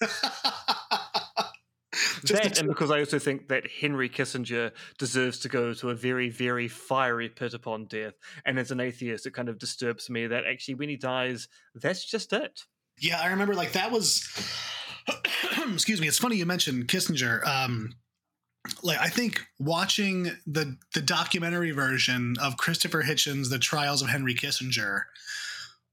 that, 2.24 2.58
and 2.58 2.68
because 2.68 2.90
I 2.90 3.00
also 3.00 3.18
think 3.18 3.48
that 3.48 3.64
Henry 3.80 4.08
Kissinger 4.08 4.72
deserves 4.98 5.38
to 5.40 5.48
go 5.48 5.72
to 5.74 5.90
a 5.90 5.94
very, 5.94 6.28
very 6.28 6.68
fiery 6.68 7.28
pit 7.28 7.54
upon 7.54 7.86
death. 7.86 8.14
And 8.44 8.58
as 8.58 8.70
an 8.70 8.80
atheist, 8.80 9.26
it 9.26 9.34
kind 9.34 9.48
of 9.48 9.58
disturbs 9.58 10.10
me 10.10 10.26
that 10.26 10.44
actually, 10.44 10.74
when 10.74 10.88
he 10.88 10.96
dies, 10.96 11.48
that's 11.74 12.04
just 12.04 12.32
it. 12.32 12.62
Yeah, 13.00 13.20
I 13.20 13.28
remember 13.28 13.54
like 13.54 13.72
that 13.72 13.90
was. 13.90 14.26
excuse 15.72 16.00
me. 16.00 16.08
It's 16.08 16.18
funny 16.18 16.36
you 16.36 16.46
mentioned 16.46 16.88
Kissinger. 16.88 17.46
Um, 17.46 17.92
like 18.82 18.98
I 18.98 19.08
think 19.08 19.46
watching 19.58 20.30
the 20.46 20.76
the 20.94 21.00
documentary 21.00 21.70
version 21.70 22.36
of 22.40 22.56
Christopher 22.56 23.02
Hitchens' 23.02 23.50
The 23.50 23.58
Trials 23.58 24.02
of 24.02 24.08
Henry 24.08 24.34
Kissinger, 24.34 25.02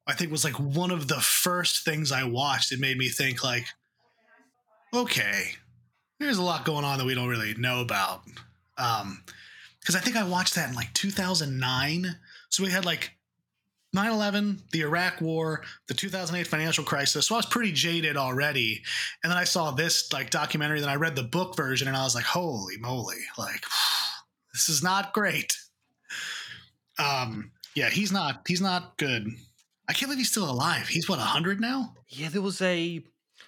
I 0.07 0.13
think 0.13 0.31
was 0.31 0.43
like 0.43 0.59
one 0.59 0.91
of 0.91 1.07
the 1.07 1.19
first 1.19 1.83
things 1.83 2.11
I 2.11 2.23
watched. 2.23 2.71
It 2.71 2.79
made 2.79 2.97
me 2.97 3.09
think 3.09 3.43
like, 3.43 3.65
okay, 4.93 5.53
there's 6.19 6.37
a 6.37 6.43
lot 6.43 6.65
going 6.65 6.85
on 6.85 6.97
that 6.97 7.05
we 7.05 7.15
don't 7.15 7.29
really 7.29 7.53
know 7.55 7.81
about. 7.81 8.21
Um, 8.77 9.23
because 9.79 9.95
I 9.95 9.99
think 9.99 10.15
I 10.15 10.23
watched 10.23 10.55
that 10.55 10.69
in 10.69 10.75
like 10.75 10.91
2009. 10.93 12.15
So 12.49 12.63
we 12.63 12.71
had 12.71 12.85
like 12.85 13.11
9 13.95 14.11
11, 14.11 14.61
the 14.71 14.81
Iraq 14.81 15.21
War, 15.21 15.63
the 15.87 15.93
2008 15.93 16.45
financial 16.45 16.83
crisis. 16.83 17.27
So 17.27 17.35
I 17.35 17.37
was 17.37 17.45
pretty 17.45 17.71
jaded 17.71 18.17
already. 18.17 18.83
And 19.23 19.31
then 19.31 19.37
I 19.37 19.45
saw 19.45 19.71
this 19.71 20.11
like 20.11 20.29
documentary, 20.29 20.81
then 20.81 20.89
I 20.89 20.95
read 20.95 21.15
the 21.15 21.23
book 21.23 21.55
version 21.55 21.87
and 21.87 21.95
I 21.95 22.03
was 22.03 22.13
like, 22.13 22.25
holy 22.25 22.77
moly, 22.77 23.23
like, 23.37 23.65
this 24.53 24.67
is 24.67 24.83
not 24.83 25.13
great. 25.13 25.57
Um, 26.99 27.51
yeah, 27.73 27.89
he's 27.89 28.11
not, 28.11 28.41
he's 28.47 28.61
not 28.61 28.97
good. 28.97 29.27
I 29.87 29.93
can't 29.93 30.09
believe 30.09 30.19
he's 30.19 30.31
still 30.31 30.49
alive. 30.49 30.87
He's 30.87 31.07
what, 31.07 31.19
100 31.19 31.61
now? 31.61 31.93
Yeah, 32.09 32.29
there 32.29 32.41
was 32.41 32.61
a 32.61 33.01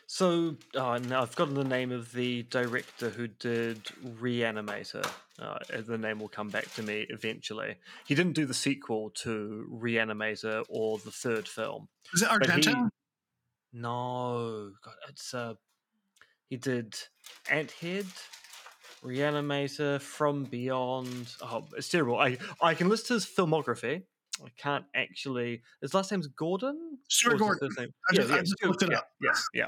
so, 0.07 0.55
oh, 0.75 0.97
now 0.97 1.21
I've 1.21 1.35
gotten 1.35 1.53
the 1.53 1.65
name 1.65 1.91
of 1.91 2.13
the 2.13 2.43
director 2.43 3.09
who 3.09 3.27
did 3.27 3.83
Reanimator. 4.19 5.05
Uh, 5.37 5.59
the 5.85 5.97
name 5.97 6.19
will 6.19 6.29
come 6.29 6.49
back 6.49 6.73
to 6.75 6.81
me 6.81 7.05
eventually. 7.09 7.75
He 8.05 8.15
didn't 8.15 8.33
do 8.33 8.45
the 8.45 8.53
sequel 8.53 9.11
to 9.21 9.67
Reanimator 9.71 10.63
or 10.69 10.97
the 10.97 11.11
third 11.11 11.47
film. 11.47 11.89
Is 12.13 12.21
it 12.21 12.29
Argento? 12.29 12.65
He, 12.65 12.89
no, 13.73 14.71
God, 14.83 14.93
it's 15.09 15.33
uh, 15.33 15.55
he 16.49 16.55
did 16.55 16.95
Anthead, 17.51 18.07
Reanimator, 19.03 19.99
From 19.99 20.45
Beyond. 20.45 21.35
Oh, 21.41 21.65
it's 21.75 21.89
terrible. 21.89 22.17
I 22.17 22.37
I 22.61 22.73
can 22.73 22.87
list 22.87 23.09
his 23.09 23.25
filmography. 23.25 24.03
I 24.43 24.49
can't 24.57 24.85
actually. 24.95 25.63
His 25.81 25.93
last 25.93 26.11
name's 26.11 26.27
Gordon. 26.27 26.99
Stuart 27.09 27.39
Gordon. 27.39 27.69
Yeah, 27.77 27.85
just, 28.13 28.29
yeah, 28.29 28.41
Stuart, 28.45 28.81
yeah, 28.89 28.99
yeah, 29.21 29.31
yeah, 29.53 29.67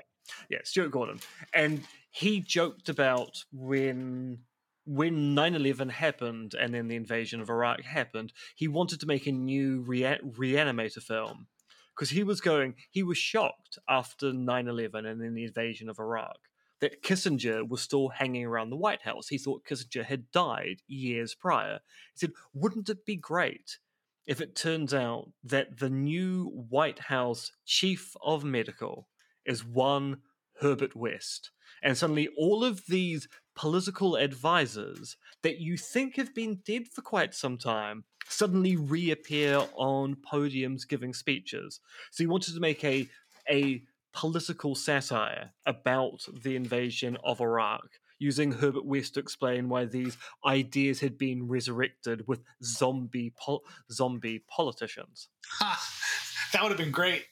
yeah, 0.49 0.59
Stuart 0.63 0.91
Gordon, 0.91 1.19
and 1.53 1.83
he 2.11 2.41
joked 2.41 2.89
about 2.89 3.43
when 3.51 4.39
when 4.85 5.35
9-11 5.35 5.91
happened 5.91 6.55
and 6.59 6.73
then 6.73 6.87
the 6.87 6.95
invasion 6.95 7.39
of 7.41 7.49
iraq 7.49 7.83
happened 7.83 8.33
he 8.55 8.67
wanted 8.67 8.99
to 8.99 9.05
make 9.05 9.27
a 9.27 9.31
new 9.31 9.81
rea- 9.81 10.19
reanimator 10.23 11.01
film. 11.01 11.47
Because 11.95 12.09
he 12.09 12.23
was 12.23 12.41
going 12.41 12.75
he 12.89 13.03
was 13.03 13.17
shocked 13.17 13.77
after 13.87 14.31
9-11 14.31 15.05
and 15.05 15.21
then 15.21 15.35
the 15.35 15.43
invasion 15.43 15.89
of 15.89 15.99
iraq 15.99 16.37
that 16.81 17.03
kissinger 17.03 17.67
was 17.67 17.81
still 17.81 18.07
hanging 18.07 18.45
around 18.45 18.69
the 18.69 18.77
white 18.77 19.01
house. 19.01 19.27
He 19.27 19.37
thought 19.37 19.65
kissinger 19.65 20.05
had 20.05 20.31
died 20.31 20.77
years 20.87 21.35
prior. 21.35 21.81
He 22.13 22.19
said 22.19 22.31
wouldn't 22.53 22.89
it 22.89 23.05
be 23.05 23.17
great 23.17 23.77
if 24.25 24.41
it 24.41 24.55
turns 24.55 24.93
out 24.93 25.31
that 25.43 25.79
the 25.79 25.89
new 25.89 26.45
white 26.69 26.99
house 26.99 27.51
chief 27.65 28.15
of 28.23 28.43
medical 28.43 29.07
is 29.49 29.65
one 29.65 30.17
Herbert 30.61 30.95
West. 30.95 31.51
And 31.81 31.97
suddenly, 31.97 32.29
all 32.37 32.63
of 32.63 32.85
these 32.87 33.27
political 33.55 34.15
advisors 34.15 35.17
that 35.43 35.59
you 35.59 35.75
think 35.75 36.15
have 36.15 36.33
been 36.33 36.59
dead 36.65 36.87
for 36.87 37.01
quite 37.01 37.33
some 37.33 37.57
time 37.57 38.03
suddenly 38.27 38.75
reappear 38.75 39.63
on 39.75 40.15
podiums 40.15 40.87
giving 40.87 41.13
speeches. 41.13 41.79
So, 42.11 42.23
he 42.23 42.27
wanted 42.27 42.53
to 42.53 42.59
make 42.59 42.83
a, 42.83 43.07
a 43.49 43.81
political 44.13 44.75
satire 44.75 45.51
about 45.65 46.25
the 46.43 46.55
invasion 46.55 47.17
of 47.23 47.41
Iraq 47.41 47.87
using 48.19 48.51
Herbert 48.51 48.85
West 48.85 49.13
to 49.13 49.21
explain 49.21 49.69
why 49.69 49.85
these 49.85 50.17
ideas 50.45 50.99
had 50.99 51.17
been 51.17 51.47
resurrected 51.47 52.27
with 52.27 52.43
zombie 52.61 53.33
pol- 53.37 53.63
zombie 53.91 54.43
politicians. 54.49 55.29
Ha! 55.59 55.81
That 56.51 56.63
would 56.63 56.71
have 56.71 56.77
been 56.77 56.91
great. 56.91 57.25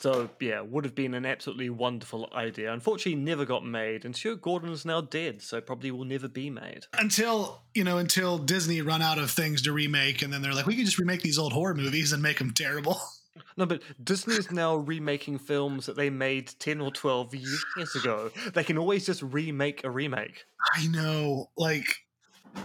So 0.00 0.28
yeah, 0.40 0.60
would 0.60 0.84
have 0.84 0.94
been 0.94 1.14
an 1.14 1.24
absolutely 1.24 1.70
wonderful 1.70 2.28
idea. 2.34 2.72
Unfortunately, 2.72 3.20
never 3.20 3.44
got 3.44 3.64
made, 3.64 4.04
and 4.04 4.14
Stuart 4.14 4.42
Gordon 4.42 4.70
is 4.70 4.84
now 4.84 5.00
dead, 5.00 5.42
so 5.42 5.60
probably 5.60 5.90
will 5.90 6.04
never 6.04 6.28
be 6.28 6.50
made 6.50 6.86
until 6.98 7.62
you 7.74 7.84
know 7.84 7.98
until 7.98 8.38
Disney 8.38 8.82
run 8.82 9.02
out 9.02 9.18
of 9.18 9.30
things 9.30 9.62
to 9.62 9.72
remake, 9.72 10.22
and 10.22 10.32
then 10.32 10.42
they're 10.42 10.54
like, 10.54 10.66
we 10.66 10.76
can 10.76 10.84
just 10.84 10.98
remake 10.98 11.22
these 11.22 11.38
old 11.38 11.52
horror 11.52 11.74
movies 11.74 12.12
and 12.12 12.22
make 12.22 12.38
them 12.38 12.52
terrible. 12.52 13.00
No, 13.56 13.66
but 13.66 13.82
Disney 14.02 14.34
is 14.34 14.50
now 14.52 14.76
remaking 14.76 15.38
films 15.38 15.86
that 15.86 15.96
they 15.96 16.10
made 16.10 16.52
ten 16.60 16.80
or 16.80 16.92
twelve 16.92 17.34
years 17.34 17.96
ago. 17.96 18.30
They 18.52 18.62
can 18.62 18.78
always 18.78 19.06
just 19.06 19.22
remake 19.22 19.82
a 19.84 19.90
remake. 19.90 20.44
I 20.74 20.86
know, 20.86 21.50
like 21.56 21.86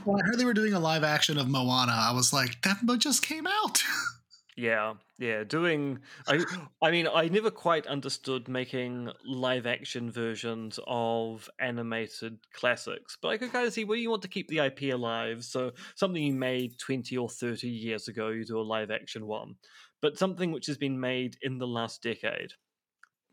when 0.03 0.21
I 0.21 0.25
heard 0.25 0.37
they 0.37 0.45
were 0.45 0.53
doing 0.53 0.73
a 0.73 0.79
live 0.79 1.03
action 1.03 1.37
of 1.37 1.47
Moana, 1.47 1.93
I 1.93 2.13
was 2.13 2.33
like, 2.33 2.61
that 2.63 2.77
just 2.99 3.23
came 3.23 3.47
out. 3.47 3.83
Yeah, 4.59 4.95
yeah. 5.17 5.45
Doing, 5.45 5.99
I, 6.27 6.43
I 6.81 6.91
mean, 6.91 7.07
I 7.07 7.29
never 7.29 7.49
quite 7.49 7.87
understood 7.87 8.49
making 8.49 9.09
live 9.25 9.65
action 9.65 10.11
versions 10.11 10.81
of 10.85 11.49
animated 11.59 12.39
classics, 12.53 13.17
but 13.21 13.29
I 13.29 13.37
could 13.37 13.53
kind 13.53 13.65
of 13.65 13.71
see 13.71 13.85
where 13.85 13.97
you 13.97 14.09
want 14.09 14.21
to 14.23 14.27
keep 14.27 14.49
the 14.49 14.59
IP 14.59 14.93
alive. 14.93 15.45
So 15.45 15.71
something 15.95 16.21
you 16.21 16.33
made 16.33 16.77
twenty 16.77 17.15
or 17.15 17.29
thirty 17.29 17.69
years 17.69 18.09
ago, 18.09 18.29
you 18.29 18.43
do 18.43 18.59
a 18.59 18.61
live 18.61 18.91
action 18.91 19.27
one, 19.27 19.55
but 20.01 20.17
something 20.17 20.51
which 20.51 20.65
has 20.65 20.77
been 20.77 20.99
made 20.99 21.37
in 21.41 21.57
the 21.57 21.67
last 21.67 22.03
decade. 22.03 22.51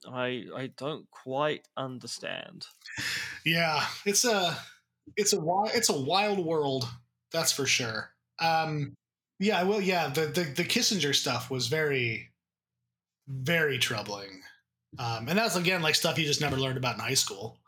I 0.08 0.44
I 0.54 0.70
don't 0.76 1.10
quite 1.10 1.66
understand. 1.76 2.68
Yeah, 3.44 3.84
it's 4.04 4.24
a 4.24 4.56
it's 5.16 5.32
a 5.32 5.42
it's 5.74 5.88
a 5.88 6.00
wild 6.00 6.38
world. 6.38 6.88
That's 7.32 7.50
for 7.50 7.66
sure. 7.66 8.10
Um, 8.38 8.94
yeah, 9.38 9.62
well, 9.64 9.80
yeah, 9.80 10.08
the, 10.08 10.26
the, 10.26 10.44
the 10.44 10.64
Kissinger 10.64 11.14
stuff 11.14 11.50
was 11.50 11.68
very, 11.68 12.30
very 13.28 13.78
troubling. 13.78 14.42
Um, 14.98 15.28
and 15.28 15.38
that's 15.38 15.56
again 15.56 15.82
like 15.82 15.94
stuff 15.94 16.18
you 16.18 16.24
just 16.24 16.40
never 16.40 16.56
learned 16.56 16.78
about 16.78 16.94
in 16.94 17.00
high 17.00 17.14
school. 17.14 17.58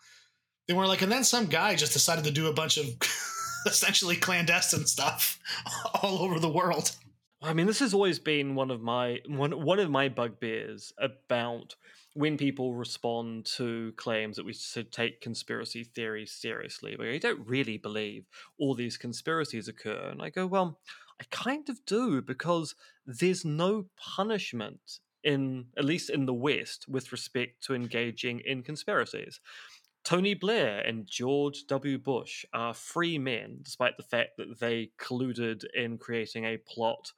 They 0.67 0.75
were 0.75 0.87
like, 0.87 1.03
and 1.03 1.13
then 1.13 1.25
some 1.25 1.47
guy 1.47 1.75
just 1.75 1.93
decided 1.93 2.25
to 2.25 2.31
do 2.31 2.47
a 2.47 2.53
bunch 2.53 2.77
of 2.79 2.87
essentially 3.67 4.17
clandestine 4.17 4.87
stuff 4.87 5.39
all 6.03 6.19
over 6.23 6.39
the 6.39 6.49
world. 6.49 6.95
I 7.43 7.53
mean, 7.53 7.67
this 7.67 7.79
has 7.81 7.95
always 7.95 8.19
been 8.19 8.55
one 8.55 8.71
of 8.71 8.81
my 8.81 9.21
one 9.27 9.53
one 9.65 9.79
of 9.79 9.91
my 9.91 10.09
bugbears 10.09 10.93
about 10.99 11.77
when 12.15 12.37
people 12.37 12.75
respond 12.75 13.45
to 13.45 13.93
claims 13.97 14.37
that 14.37 14.45
we 14.45 14.53
should 14.53 14.91
take 14.91 15.21
conspiracy 15.21 15.85
theories 15.85 16.33
seriously, 16.33 16.97
where 16.97 17.13
you 17.13 17.21
don't 17.21 17.47
really 17.47 17.77
believe 17.77 18.25
all 18.59 18.75
these 18.75 18.97
conspiracies 18.97 19.69
occur, 19.69 20.09
and 20.11 20.21
I 20.21 20.31
go, 20.31 20.47
well, 20.47 20.81
I 21.21 21.25
kind 21.31 21.69
of 21.69 21.85
do 21.85 22.23
because 22.23 22.75
there's 23.07 23.45
no 23.45 23.87
punishment 23.97 25.01
in 25.25 25.67
at 25.77 25.85
least 25.85 26.11
in 26.11 26.27
the 26.27 26.35
West 26.35 26.87
with 26.89 27.13
respect 27.13 27.63
to 27.65 27.75
engaging 27.75 28.41
in 28.45 28.63
conspiracies. 28.63 29.41
Tony 30.05 30.33
Blair 30.33 30.81
and 30.81 31.07
George 31.07 31.65
W. 31.67 31.99
Bush 31.99 32.45
are 32.55 32.73
free 32.73 33.19
men, 33.19 33.59
despite 33.63 33.97
the 33.97 34.03
fact 34.03 34.37
that 34.39 34.61
they 34.61 34.91
colluded 34.99 35.65
in 35.75 35.99
creating 35.99 36.45
a 36.45 36.57
plot 36.57 37.13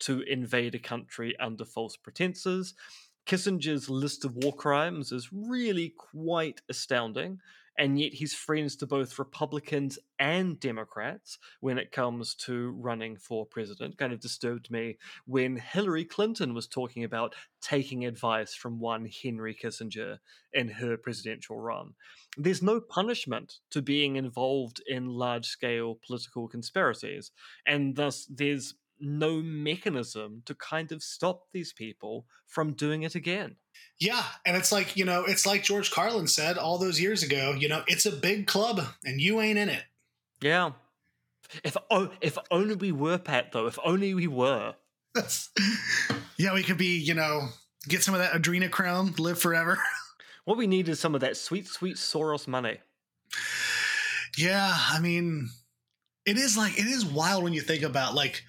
to 0.00 0.22
invade 0.22 0.74
a 0.74 0.78
country 0.78 1.34
under 1.38 1.64
false 1.64 1.96
pretenses. 1.96 2.74
Kissinger's 3.26 3.90
list 3.90 4.24
of 4.24 4.36
war 4.36 4.54
crimes 4.54 5.12
is 5.12 5.30
really 5.32 5.94
quite 5.96 6.60
astounding 6.68 7.40
and 7.78 7.98
yet 7.98 8.14
he's 8.14 8.34
friends 8.34 8.76
to 8.76 8.86
both 8.86 9.18
Republicans 9.18 9.98
and 10.18 10.60
Democrats 10.60 11.38
when 11.60 11.78
it 11.78 11.92
comes 11.92 12.34
to 12.34 12.70
running 12.78 13.16
for 13.16 13.44
president. 13.46 13.98
Kind 13.98 14.12
of 14.12 14.20
disturbed 14.20 14.70
me 14.70 14.98
when 15.26 15.56
Hillary 15.56 16.04
Clinton 16.04 16.54
was 16.54 16.66
talking 16.66 17.04
about 17.04 17.34
taking 17.60 18.04
advice 18.04 18.54
from 18.54 18.78
one 18.78 19.08
Henry 19.22 19.54
Kissinger 19.54 20.18
in 20.52 20.68
her 20.68 20.96
presidential 20.96 21.58
run. 21.58 21.94
There's 22.36 22.62
no 22.62 22.80
punishment 22.80 23.54
to 23.70 23.82
being 23.82 24.16
involved 24.16 24.82
in 24.86 25.06
large 25.06 25.46
scale 25.46 25.98
political 26.06 26.48
conspiracies, 26.48 27.32
and 27.66 27.96
thus 27.96 28.26
there's 28.26 28.74
no 29.00 29.42
mechanism 29.42 30.42
to 30.46 30.54
kind 30.54 30.92
of 30.92 31.02
stop 31.02 31.42
these 31.52 31.72
people 31.72 32.26
from 32.46 32.72
doing 32.72 33.02
it 33.02 33.14
again. 33.14 33.56
Yeah, 34.00 34.22
and 34.44 34.56
it's 34.56 34.72
like 34.72 34.96
you 34.96 35.04
know, 35.04 35.24
it's 35.24 35.46
like 35.46 35.62
George 35.62 35.90
Carlin 35.90 36.26
said 36.26 36.58
all 36.58 36.78
those 36.78 37.00
years 37.00 37.22
ago. 37.22 37.54
You 37.56 37.68
know, 37.68 37.82
it's 37.86 38.06
a 38.06 38.12
big 38.12 38.46
club, 38.46 38.82
and 39.04 39.20
you 39.20 39.40
ain't 39.40 39.58
in 39.58 39.68
it. 39.68 39.84
Yeah. 40.40 40.72
If 41.62 41.76
oh, 41.90 42.10
if 42.20 42.36
only 42.50 42.74
we 42.74 42.92
were 42.92 43.18
Pat 43.18 43.52
though. 43.52 43.66
If 43.66 43.78
only 43.84 44.14
we 44.14 44.26
were. 44.26 44.74
yeah, 46.36 46.54
we 46.54 46.62
could 46.62 46.78
be. 46.78 46.98
You 46.98 47.14
know, 47.14 47.48
get 47.88 48.02
some 48.02 48.14
of 48.14 48.20
that 48.20 48.32
adrenochrome, 48.32 49.18
live 49.18 49.38
forever. 49.38 49.78
What 50.44 50.58
we 50.58 50.66
need 50.66 50.88
is 50.88 51.00
some 51.00 51.14
of 51.14 51.22
that 51.22 51.36
sweet, 51.38 51.66
sweet 51.66 51.96
Soros 51.96 52.46
money. 52.46 52.78
Yeah, 54.36 54.70
I 54.70 55.00
mean, 55.00 55.48
it 56.26 56.36
is 56.36 56.56
like 56.56 56.78
it 56.78 56.86
is 56.86 57.04
wild 57.04 57.44
when 57.44 57.52
you 57.52 57.60
think 57.60 57.82
about 57.82 58.14
like. 58.14 58.42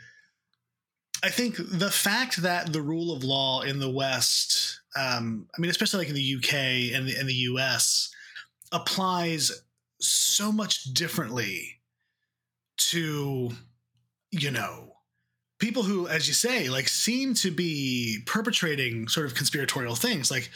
I 1.24 1.30
think 1.30 1.56
the 1.58 1.90
fact 1.90 2.42
that 2.42 2.72
the 2.72 2.82
rule 2.82 3.16
of 3.16 3.24
law 3.24 3.62
in 3.62 3.80
the 3.80 3.90
West, 3.90 4.82
um, 4.96 5.48
I 5.56 5.62
mean, 5.62 5.72
especially 5.72 6.00
like 6.00 6.10
in 6.10 6.16
the 6.16 6.36
UK 6.38 6.54
and 6.96 7.08
the, 7.08 7.20
in 7.20 7.28
the 7.28 7.34
US, 7.34 8.10
applies 8.72 9.52
so 10.00 10.52
much 10.52 10.84
differently 10.94 11.82
to, 12.78 13.52
you 14.32 14.52
know, 14.52 14.94
people 15.60 15.84
who, 15.84 16.08
as 16.08 16.28
you 16.28 16.34
say, 16.34 16.70
like 16.70 16.88
seem 16.88 17.34
to 17.36 17.52
be 17.52 18.20
perpetrating 18.26 19.08
sort 19.08 19.26
of 19.26 19.36
conspiratorial 19.36 19.96
things. 19.96 20.32
Like, 20.32 20.50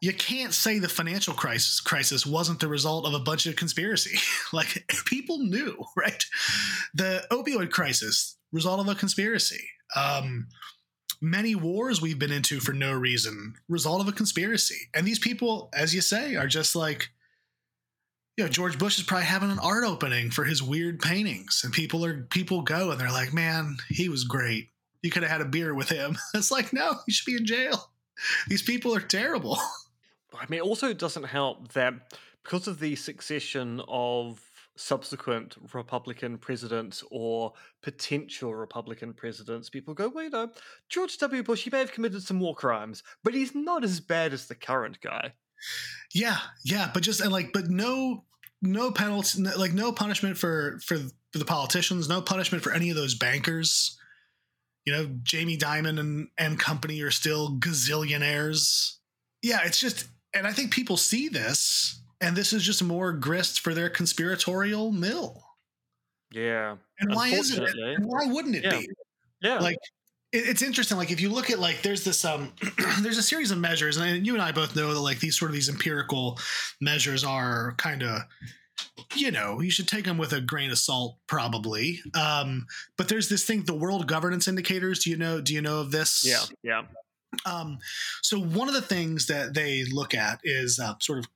you 0.00 0.12
can't 0.12 0.52
say 0.52 0.78
the 0.78 0.88
financial 0.88 1.32
crisis 1.32 1.80
crisis 1.80 2.26
wasn't 2.26 2.60
the 2.60 2.68
result 2.68 3.06
of 3.06 3.14
a 3.14 3.18
bunch 3.18 3.46
of 3.46 3.56
conspiracy. 3.56 4.18
like 4.52 4.84
people 5.06 5.38
knew, 5.38 5.82
right? 5.96 6.22
The 6.92 7.24
opioid 7.30 7.70
crisis 7.70 8.36
result 8.52 8.80
of 8.80 8.88
a 8.88 8.94
conspiracy. 8.94 9.64
Um, 9.96 10.48
many 11.24 11.54
wars 11.54 12.02
we've 12.02 12.18
been 12.18 12.30
into 12.30 12.60
for 12.60 12.72
no 12.72 12.92
reason 12.92 13.54
result 13.68 14.00
of 14.00 14.08
a 14.08 14.12
conspiracy. 14.12 14.88
And 14.92 15.06
these 15.06 15.18
people, 15.18 15.70
as 15.72 15.94
you 15.94 16.02
say, 16.02 16.36
are 16.36 16.46
just 16.46 16.76
like, 16.76 17.08
you 18.36 18.44
know, 18.44 18.50
George 18.50 18.78
Bush 18.78 18.98
is 18.98 19.04
probably 19.04 19.26
having 19.26 19.50
an 19.50 19.58
art 19.58 19.84
opening 19.84 20.30
for 20.30 20.44
his 20.44 20.62
weird 20.62 21.00
paintings, 21.00 21.62
and 21.64 21.72
people 21.72 22.04
are 22.04 22.24
people 22.30 22.62
go 22.62 22.90
and 22.90 23.00
they're 23.00 23.10
like, 23.10 23.32
man, 23.32 23.76
he 23.88 24.08
was 24.08 24.24
great. 24.24 24.68
You 25.02 25.10
could 25.10 25.22
have 25.22 25.32
had 25.32 25.40
a 25.40 25.46
beer 25.46 25.74
with 25.74 25.88
him. 25.88 26.16
It's 26.34 26.50
like, 26.50 26.72
no, 26.72 26.94
he 27.06 27.12
should 27.12 27.26
be 27.26 27.36
in 27.36 27.46
jail. 27.46 27.90
These 28.48 28.62
people 28.62 28.94
are 28.94 29.00
terrible. 29.00 29.58
I 30.38 30.46
mean, 30.48 30.58
it 30.58 30.64
also 30.64 30.92
doesn't 30.92 31.24
help 31.24 31.72
that 31.72 31.94
because 32.42 32.66
of 32.66 32.80
the 32.80 32.96
succession 32.96 33.80
of 33.86 34.40
subsequent 34.76 35.56
Republican 35.72 36.38
presidents 36.38 37.04
or 37.10 37.52
potential 37.82 38.54
Republican 38.54 39.12
presidents, 39.12 39.70
people 39.70 39.94
go, 39.94 40.08
wait, 40.08 40.32
no, 40.32 40.46
know, 40.46 40.52
George 40.88 41.16
W. 41.18 41.42
Bush, 41.42 41.64
he 41.64 41.70
may 41.70 41.78
have 41.78 41.92
committed 41.92 42.22
some 42.22 42.40
war 42.40 42.54
crimes, 42.54 43.02
but 43.22 43.34
he's 43.34 43.54
not 43.54 43.84
as 43.84 44.00
bad 44.00 44.32
as 44.32 44.46
the 44.46 44.54
current 44.54 45.00
guy. 45.00 45.32
Yeah, 46.12 46.38
yeah, 46.64 46.90
but 46.92 47.02
just 47.02 47.20
and 47.20 47.32
like, 47.32 47.52
but 47.52 47.68
no, 47.68 48.24
no 48.62 48.90
penalty, 48.90 49.42
like 49.42 49.72
no 49.72 49.92
punishment 49.92 50.36
for 50.36 50.78
for 50.84 50.96
for 51.32 51.38
the 51.38 51.44
politicians, 51.44 52.08
no 52.08 52.20
punishment 52.20 52.62
for 52.62 52.72
any 52.72 52.90
of 52.90 52.96
those 52.96 53.14
bankers. 53.14 53.98
You 54.84 54.92
know, 54.92 55.10
Jamie 55.22 55.56
Dimon 55.56 55.98
and 55.98 56.28
and 56.36 56.58
company 56.58 57.00
are 57.02 57.10
still 57.10 57.58
gazillionaires. 57.58 58.96
Yeah, 59.42 59.60
it's 59.64 59.80
just 59.80 60.08
and 60.34 60.46
I 60.46 60.52
think 60.52 60.72
people 60.72 60.96
see 60.96 61.28
this, 61.28 62.02
and 62.24 62.34
this 62.34 62.52
is 62.52 62.62
just 62.62 62.82
more 62.82 63.12
grist 63.12 63.60
for 63.60 63.74
their 63.74 63.90
conspiratorial 63.90 64.92
mill. 64.92 65.42
Yeah. 66.32 66.76
And 66.98 67.14
why 67.14 67.28
isn't 67.28 67.62
it? 67.62 67.76
And 67.76 68.06
why 68.06 68.26
wouldn't 68.26 68.56
it 68.56 68.64
yeah. 68.64 68.78
be? 68.78 68.88
Yeah. 69.42 69.58
Like 69.58 69.76
it, 70.32 70.48
it's 70.48 70.62
interesting. 70.62 70.96
Like 70.96 71.10
if 71.10 71.20
you 71.20 71.28
look 71.28 71.50
at 71.50 71.58
like 71.58 71.82
there's 71.82 72.02
this 72.02 72.24
um 72.24 72.52
there's 73.02 73.18
a 73.18 73.22
series 73.22 73.50
of 73.50 73.58
measures, 73.58 73.98
and 73.98 74.26
you 74.26 74.32
and 74.32 74.42
I 74.42 74.52
both 74.52 74.74
know 74.74 74.94
that 74.94 75.00
like 75.00 75.20
these 75.20 75.38
sort 75.38 75.50
of 75.50 75.54
these 75.54 75.68
empirical 75.68 76.38
measures 76.80 77.24
are 77.24 77.74
kind 77.76 78.02
of 78.02 78.22
you 79.14 79.30
know 79.30 79.60
you 79.60 79.70
should 79.70 79.86
take 79.86 80.04
them 80.04 80.18
with 80.18 80.32
a 80.32 80.40
grain 80.40 80.70
of 80.70 80.78
salt 80.78 81.16
probably 81.28 82.00
um 82.18 82.66
but 82.98 83.06
there's 83.06 83.28
this 83.28 83.44
thing 83.44 83.62
the 83.62 83.72
world 83.72 84.08
governance 84.08 84.48
indicators 84.48 85.04
do 85.04 85.10
you 85.10 85.16
know 85.16 85.40
do 85.40 85.54
you 85.54 85.62
know 85.62 85.78
of 85.78 85.92
this 85.92 86.24
Yeah. 86.26 86.42
Yeah. 86.64 86.82
um, 87.46 87.78
so 88.22 88.40
one 88.40 88.66
of 88.66 88.74
the 88.74 88.82
things 88.82 89.26
that 89.26 89.54
they 89.54 89.84
look 89.84 90.12
at 90.12 90.40
is 90.42 90.80
uh, 90.80 90.94
sort 91.00 91.20
of 91.20 91.26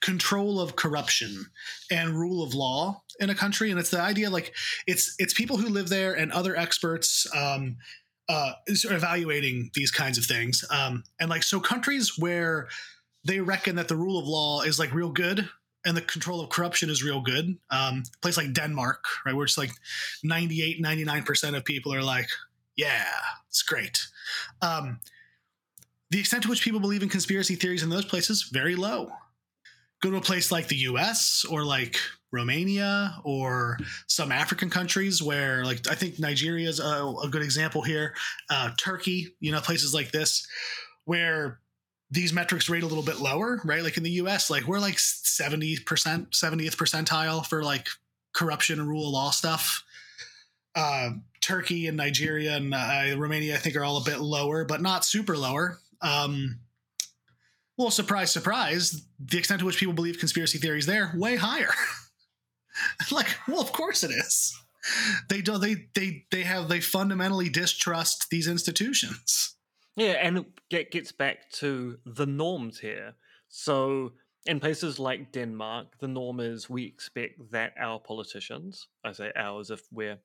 control 0.00 0.60
of 0.60 0.76
corruption 0.76 1.46
and 1.90 2.18
rule 2.18 2.42
of 2.42 2.54
law 2.54 3.02
in 3.20 3.30
a 3.30 3.34
country, 3.34 3.70
and 3.70 3.80
it's 3.80 3.90
the 3.90 4.00
idea 4.00 4.30
like 4.30 4.54
it's 4.86 5.14
it's 5.18 5.34
people 5.34 5.56
who 5.56 5.68
live 5.68 5.88
there 5.88 6.14
and 6.14 6.32
other 6.32 6.56
experts 6.56 7.26
um, 7.34 7.76
uh, 8.28 8.52
evaluating 8.66 9.70
these 9.74 9.90
kinds 9.90 10.18
of 10.18 10.24
things, 10.24 10.64
um, 10.70 11.04
and 11.20 11.30
like 11.30 11.42
so 11.42 11.60
countries 11.60 12.18
where 12.18 12.68
they 13.24 13.40
reckon 13.40 13.76
that 13.76 13.88
the 13.88 13.96
rule 13.96 14.18
of 14.18 14.26
law 14.26 14.62
is 14.62 14.78
like 14.78 14.94
real 14.94 15.10
good 15.10 15.48
and 15.86 15.96
the 15.96 16.02
control 16.02 16.40
of 16.40 16.50
corruption 16.50 16.90
is 16.90 17.02
real 17.02 17.20
good. 17.20 17.56
Um, 17.70 18.02
place 18.20 18.36
like 18.36 18.52
Denmark, 18.52 19.04
right, 19.24 19.34
where 19.34 19.44
it's 19.44 19.56
like 19.56 19.70
98, 20.24 20.82
99% 20.82 21.56
of 21.56 21.64
people 21.64 21.94
are 21.94 22.02
like, 22.02 22.28
yeah, 22.76 23.06
it's 23.48 23.62
great. 23.62 24.06
Um, 24.60 25.00
the 26.10 26.18
extent 26.18 26.42
to 26.42 26.48
which 26.48 26.62
people 26.62 26.80
believe 26.80 27.02
in 27.02 27.08
conspiracy 27.08 27.54
theories 27.54 27.82
in 27.82 27.88
those 27.88 28.04
places, 28.04 28.44
very 28.52 28.74
low. 28.74 29.10
Go 30.02 30.10
to 30.10 30.16
a 30.16 30.20
place 30.20 30.52
like 30.52 30.68
the 30.68 30.76
US 30.76 31.44
or 31.48 31.64
like 31.64 31.96
Romania 32.32 33.16
or 33.24 33.78
some 34.06 34.30
African 34.30 34.68
countries 34.68 35.22
where, 35.22 35.64
like, 35.64 35.88
I 35.88 35.94
think 35.94 36.18
Nigeria 36.18 36.68
is 36.68 36.80
a, 36.80 37.14
a 37.22 37.28
good 37.30 37.42
example 37.42 37.82
here. 37.82 38.14
Uh, 38.50 38.70
Turkey, 38.78 39.34
you 39.40 39.52
know, 39.52 39.60
places 39.60 39.94
like 39.94 40.10
this 40.10 40.46
where 41.04 41.60
these 42.10 42.32
metrics 42.32 42.68
rate 42.68 42.82
a 42.82 42.86
little 42.86 43.02
bit 43.02 43.20
lower, 43.20 43.60
right? 43.64 43.82
Like 43.82 43.96
in 43.96 44.02
the 44.02 44.10
US, 44.12 44.50
like 44.50 44.66
we're 44.66 44.78
like 44.78 44.96
70%, 44.96 45.84
70th 45.84 46.76
percentile 46.76 47.44
for 47.44 47.62
like 47.64 47.88
corruption 48.34 48.78
and 48.78 48.88
rule 48.88 49.06
of 49.06 49.12
law 49.12 49.30
stuff. 49.30 49.82
Uh, 50.74 51.10
Turkey 51.40 51.86
and 51.86 51.96
Nigeria 51.96 52.56
and 52.56 52.74
uh, 52.74 53.16
Romania, 53.16 53.54
I 53.54 53.58
think, 53.58 53.76
are 53.76 53.84
all 53.84 53.96
a 53.96 54.04
bit 54.04 54.20
lower, 54.20 54.64
but 54.64 54.82
not 54.82 55.04
super 55.04 55.36
lower. 55.36 55.78
Um, 56.02 56.58
well, 57.76 57.90
surprise, 57.90 58.30
surprise, 58.30 59.06
the 59.18 59.38
extent 59.38 59.60
to 59.60 59.66
which 59.66 59.78
people 59.78 59.94
believe 59.94 60.18
conspiracy 60.18 60.58
theories 60.58 60.86
there 60.86 61.12
way 61.14 61.36
higher. 61.36 61.72
like, 63.10 63.36
well, 63.46 63.60
of 63.60 63.72
course 63.72 64.02
it 64.02 64.10
is. 64.10 64.58
They 65.28 65.42
don't. 65.42 65.60
They 65.60 65.88
they 65.94 66.26
they 66.30 66.44
have 66.44 66.68
they 66.68 66.80
fundamentally 66.80 67.48
distrust 67.48 68.28
these 68.30 68.46
institutions. 68.46 69.56
Yeah, 69.96 70.12
and 70.22 70.44
it 70.70 70.90
gets 70.90 71.10
back 71.10 71.50
to 71.54 71.98
the 72.04 72.26
norms 72.26 72.78
here. 72.78 73.14
So, 73.48 74.12
in 74.44 74.60
places 74.60 74.98
like 74.98 75.32
Denmark, 75.32 75.98
the 76.00 76.08
norm 76.08 76.38
is 76.38 76.70
we 76.70 76.84
expect 76.84 77.50
that 77.50 77.72
our 77.80 77.98
politicians, 77.98 78.86
I 79.04 79.12
say 79.12 79.32
ours 79.34 79.70
if 79.70 79.82
we're 79.90 80.18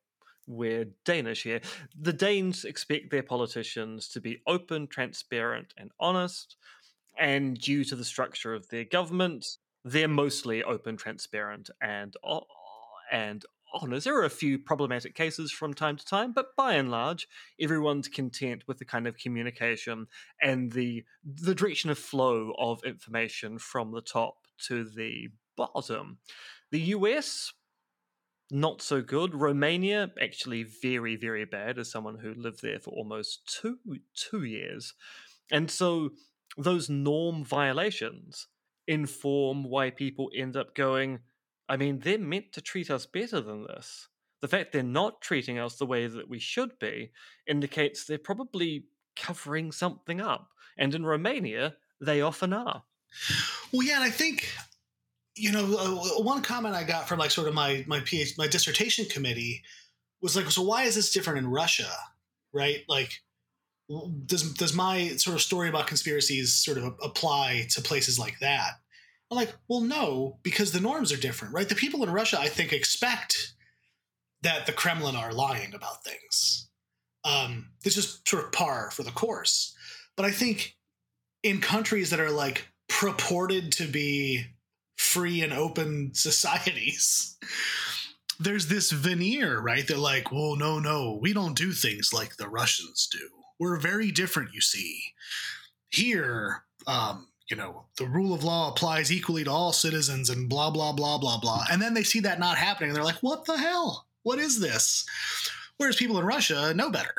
we're 0.48 0.86
Danish 1.06 1.44
here, 1.44 1.62
the 2.00 2.14
Danes 2.14 2.66
expect 2.66 3.12
their 3.12 3.24
politicians 3.24 4.10
to 4.10 4.22
be 4.22 4.42
open, 4.48 4.88
transparent, 4.88 5.74
and 5.78 5.92
honest. 6.00 6.58
And 7.18 7.58
due 7.60 7.84
to 7.86 7.96
the 7.96 8.06
structure 8.06 8.54
of 8.54 8.70
their 8.70 8.86
government, 8.86 9.46
they're 9.84 10.08
mostly 10.08 10.64
open, 10.64 10.98
transparent, 10.98 11.70
and 11.82 12.16
and 13.12 13.46
honest. 13.74 14.06
There 14.06 14.18
are 14.18 14.26
a 14.26 14.30
few 14.30 14.60
problematic 14.60 15.16
cases 15.16 15.52
from 15.52 15.74
time 15.74 15.98
to 15.98 16.06
time, 16.06 16.34
but 16.34 16.56
by 16.56 16.74
and 16.74 16.90
large, 16.90 17.28
everyone's 17.60 18.08
content 18.08 18.64
with 18.68 18.78
the 18.80 18.86
kind 18.86 19.08
of 19.08 19.18
communication 19.18 20.08
and 20.42 20.72
the 20.72 21.04
the 21.24 21.56
direction 21.56 21.90
of 21.90 21.98
flow 21.98 22.54
of 22.58 22.84
information 22.84 23.58
from 23.60 23.92
the 23.92 24.02
top 24.02 24.48
to 24.68 24.84
the 24.84 25.30
bottom. 25.56 26.20
The 26.72 26.82
US 26.96 27.54
not 28.54 28.82
so 28.82 29.02
good. 29.02 29.34
Romania 29.34 30.12
actually 30.22 30.64
very 30.64 31.16
very 31.16 31.46
bad 31.46 31.80
as 31.80 31.90
someone 31.90 32.20
who 32.20 32.34
lived 32.34 32.62
there 32.62 32.80
for 32.80 32.92
almost 32.92 33.48
2 33.62 33.80
2 34.14 34.44
years. 34.44 34.94
And 35.52 35.70
so 35.72 36.12
those 36.58 36.90
norm 36.90 37.44
violations 37.44 38.48
inform 38.88 39.64
why 39.64 39.90
people 39.90 40.30
end 40.36 40.58
up 40.58 40.76
going 40.76 41.20
I 41.72 41.78
mean, 41.78 42.00
they're 42.00 42.20
meant 42.20 42.52
to 42.54 42.62
treat 42.62 42.92
us 42.92 43.06
better 43.06 43.40
than 43.40 43.64
this. 43.64 44.10
The 44.42 44.50
fact 44.50 44.74
they're 44.74 44.84
not 44.84 45.22
treating 45.22 45.58
us 45.58 45.78
the 45.78 45.86
way 45.86 46.06
that 46.06 46.28
we 46.28 46.38
should 46.38 46.78
be 46.80 47.12
indicates 47.48 48.04
they're 48.04 48.18
probably 48.18 48.88
covering 49.16 49.72
something 49.72 50.20
up. 50.20 50.50
And 50.78 50.94
in 50.94 51.06
Romania, 51.06 51.76
they 52.02 52.20
often 52.20 52.52
are. 52.52 52.84
Well, 53.72 53.88
yeah, 53.88 53.96
and 53.96 54.04
I 54.04 54.10
think 54.10 54.54
you 55.36 55.54
know 55.54 55.78
uh, 55.78 56.22
one 56.22 56.42
comment 56.42 56.76
I 56.76 56.84
got 56.84 57.08
from 57.08 57.20
like 57.20 57.32
sort 57.32 57.48
of 57.48 57.54
my 57.54 57.86
my 57.88 58.02
PhD, 58.02 58.38
my 58.38 58.48
dissertation 58.48 59.06
committee 59.06 59.64
was 60.22 60.36
like, 60.36 60.52
so 60.52 60.62
why 60.62 60.84
is 60.84 60.96
this 60.96 61.14
different 61.14 61.40
in 61.40 61.48
Russia, 61.48 61.90
right? 62.52 62.84
Like, 62.90 63.22
does 64.26 64.54
does 64.54 64.74
my 64.74 65.10
sort 65.18 65.36
of 65.36 65.42
story 65.42 65.70
about 65.70 65.88
conspiracies 65.88 66.54
sort 66.54 66.78
of 66.78 66.96
apply 67.04 67.68
to 67.72 67.82
places 67.82 68.18
like 68.18 68.40
that? 68.40 68.80
I'm 69.30 69.38
like, 69.38 69.54
well, 69.68 69.82
no, 69.82 70.40
because 70.44 70.72
the 70.72 70.82
norms 70.82 71.12
are 71.12 71.18
different, 71.18 71.54
right? 71.54 71.68
The 71.68 71.76
people 71.76 72.04
in 72.04 72.10
Russia, 72.10 72.38
I 72.40 72.48
think, 72.48 72.74
expect 72.74 73.54
that 74.42 74.66
the 74.66 74.74
Kremlin 74.74 75.16
are 75.16 75.32
lying 75.32 75.74
about 75.74 76.04
things. 76.04 76.68
Um, 77.24 77.70
this 77.84 77.98
is 77.98 78.22
sort 78.28 78.44
of 78.44 78.52
par 78.52 78.92
for 78.92 79.04
the 79.04 79.12
course. 79.12 79.76
But 80.18 80.26
I 80.26 80.32
think 80.32 80.76
in 81.44 81.62
countries 81.62 82.10
that 82.10 82.20
are 82.20 82.32
like 82.32 82.68
purported 82.90 83.72
to 83.74 83.88
be 83.88 84.46
free 84.98 85.42
and 85.42 85.54
open 85.54 86.12
societies, 86.14 87.38
there's 88.40 88.68
this 88.68 88.92
veneer, 88.92 89.62
right? 89.62 89.88
They're 89.88 89.98
like, 89.98 90.32
well, 90.32 90.56
no, 90.56 90.80
no, 90.80 91.18
we 91.22 91.32
don't 91.32 91.58
do 91.58 91.72
things 91.72 92.12
like 92.12 92.36
the 92.36 92.50
Russians 92.50 93.08
do. 93.12 93.41
We're 93.62 93.78
very 93.78 94.10
different, 94.10 94.56
you 94.56 94.60
see. 94.60 95.04
Here, 95.92 96.64
um, 96.88 97.28
you 97.48 97.56
know, 97.56 97.84
the 98.00 98.08
rule 98.08 98.34
of 98.34 98.44
law 98.44 98.70
applies 98.72 99.12
equally 99.12 99.44
to 99.44 99.52
all 99.52 99.72
citizens 99.72 100.32
and 100.32 100.50
blah, 100.50 100.72
blah, 100.72 100.94
blah, 100.94 101.20
blah, 101.20 101.40
blah. 101.40 101.66
And 101.72 101.80
then 101.80 101.94
they 101.94 102.02
see 102.02 102.22
that 102.22 102.40
not 102.40 102.58
happening 102.58 102.90
and 102.90 102.96
they're 102.98 103.04
like, 103.04 103.22
what 103.22 103.46
the 103.46 103.60
hell? 103.60 104.08
What 104.24 104.40
is 104.40 104.60
this? 104.60 105.06
Whereas 105.78 105.96
people 105.96 106.18
in 106.18 106.26
Russia 106.26 106.74
know 106.74 106.90
better. 106.90 107.14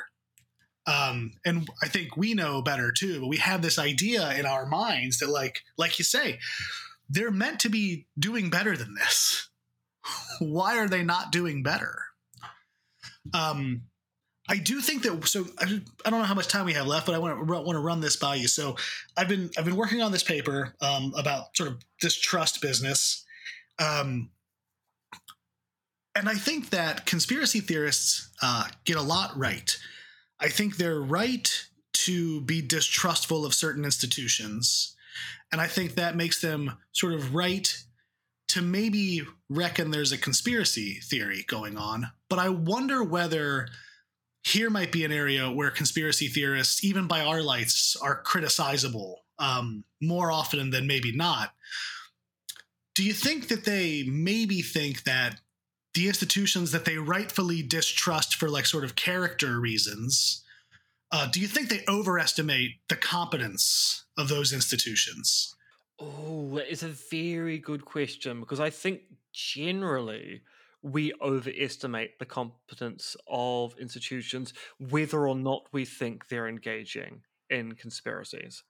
Um, 0.89 1.35
and 1.47 1.69
I 1.81 1.87
think 1.87 2.17
we 2.17 2.35
know 2.35 2.61
better 2.61 2.91
too, 2.91 3.21
but 3.21 3.29
we 3.29 3.37
have 3.37 3.63
this 3.63 3.79
idea 3.79 4.33
in 4.37 4.45
our 4.45 4.67
minds 4.67 5.21
that, 5.21 5.31
like, 5.31 5.63
like 5.79 5.97
you 6.01 6.05
say, 6.05 6.41
they're 7.09 7.31
meant 7.31 7.61
to 7.61 7.69
be 7.69 8.09
doing 8.19 8.51
better 8.51 8.77
than 8.77 8.97
this. 8.97 9.49
Why 10.41 10.79
are 10.79 10.89
they 10.89 11.05
not 11.05 11.31
doing 11.31 11.63
better? 11.63 11.99
Um, 13.33 13.83
I 14.53 14.57
do 14.57 14.83
think 14.83 15.03
that 15.05 15.27
so 15.27 15.47
I, 15.59 15.81
I, 16.05 16.11
don't 16.11 16.21
know 16.21 16.27
how 16.27 16.35
much 16.35 16.47
time 16.47 16.67
we 16.67 16.75
have 16.75 16.87
left, 16.87 17.07
but 17.07 17.15
I 17.15 17.19
want 17.19 17.39
to 17.39 17.45
want 17.47 17.75
to 17.75 17.81
run 17.81 18.01
this 18.01 18.17
by 18.17 18.35
you. 18.35 18.47
So 18.47 18.77
I've 19.17 19.27
been 19.27 19.51
I've 19.57 19.65
been 19.65 19.77
working 19.77 20.03
on 20.03 20.13
this 20.13 20.23
paper 20.23 20.75
um, 20.83 21.15
about 21.17 21.57
sort 21.57 21.71
of 21.71 21.79
this 22.03 22.15
trust 22.21 22.61
business, 22.61 23.25
um, 23.79 24.29
and 26.15 26.29
I 26.29 26.35
think 26.35 26.69
that 26.69 27.07
conspiracy 27.07 27.61
theorists 27.61 28.29
uh, 28.43 28.69
get 28.85 28.99
a 28.99 29.03
lot 29.03 29.35
right. 29.39 29.75
I 30.39 30.49
think 30.49 30.77
they're 30.77 31.01
right 31.01 31.51
to 32.05 32.43
be 32.43 32.61
distrustful 32.61 33.47
of 33.47 33.55
certain 33.55 33.87
institutions, 33.87 34.95
and 35.51 35.63
I 35.63 35.67
think 35.67 35.95
that 35.95 36.15
makes 36.15 36.43
them 36.43 36.77
sort 36.93 37.15
of 37.15 37.35
right 37.35 37.75
to 38.49 38.61
maybe 38.61 39.23
reckon 39.49 39.93
there's 39.93 40.13
a 40.13 40.19
conspiracy 40.19 41.01
theory 41.03 41.43
going 41.49 41.79
on. 41.79 42.09
But 42.29 42.39
I 42.39 42.51
wonder 42.51 43.03
whether 43.03 43.69
here 44.43 44.71
might 44.71 44.93
be 44.93 45.05
an 45.05 45.13
area 45.13 45.51
where 45.51 45.71
conspiracy 45.71 46.27
theorists, 46.27 46.85
even 46.85 47.07
by 47.07 47.21
our 47.21 47.43
lights, 47.43 47.97
are 47.97 48.23
criticizable 48.23 49.17
um, 49.39 49.85
more 50.01 50.33
often 50.33 50.71
than 50.71 50.87
maybe 50.87 51.13
not. 51.15 51.55
Do 52.95 53.05
you 53.05 53.13
think 53.13 53.49
that 53.49 53.65
they 53.65 54.03
maybe 54.03 54.61
think 54.61 55.05
that 55.05 55.41
the 55.95 56.09
institutions 56.09 56.73
that 56.73 56.85
they 56.85 56.99
rightfully 56.99 57.63
distrust 57.63 58.35
for 58.35 58.49
like 58.49 58.67
sort 58.67 58.85
of 58.85 58.97
character 58.97 59.61
reasons, 59.61 60.43
uh, 61.11 61.29
do 61.31 61.41
you 61.41 61.47
think 61.47 61.69
they 61.69 61.85
overestimate 61.89 62.73
the 62.89 62.97
competence 62.97 64.05
of 64.17 64.29
those 64.29 64.53
institutions? 64.53 65.55
Oh, 65.99 66.57
it's 66.57 66.83
a 66.83 66.89
very 66.89 67.59
good 67.59 67.85
question 67.85 68.41
because 68.41 68.61
I 68.61 68.71
think 68.71 69.03
generally 69.33 70.43
we 70.83 71.13
overestimate 71.21 72.19
the 72.19 72.27
competence 72.27 73.17
of 73.29 73.75
institutions, 73.79 74.53
whether 74.79 75.27
or 75.27 75.37
not 75.37 75.67
we 75.73 75.85
think 75.85 76.29
they're 76.29 76.49
engaging 76.49 77.23
in 77.49 77.73
conspiracies. 77.73 78.65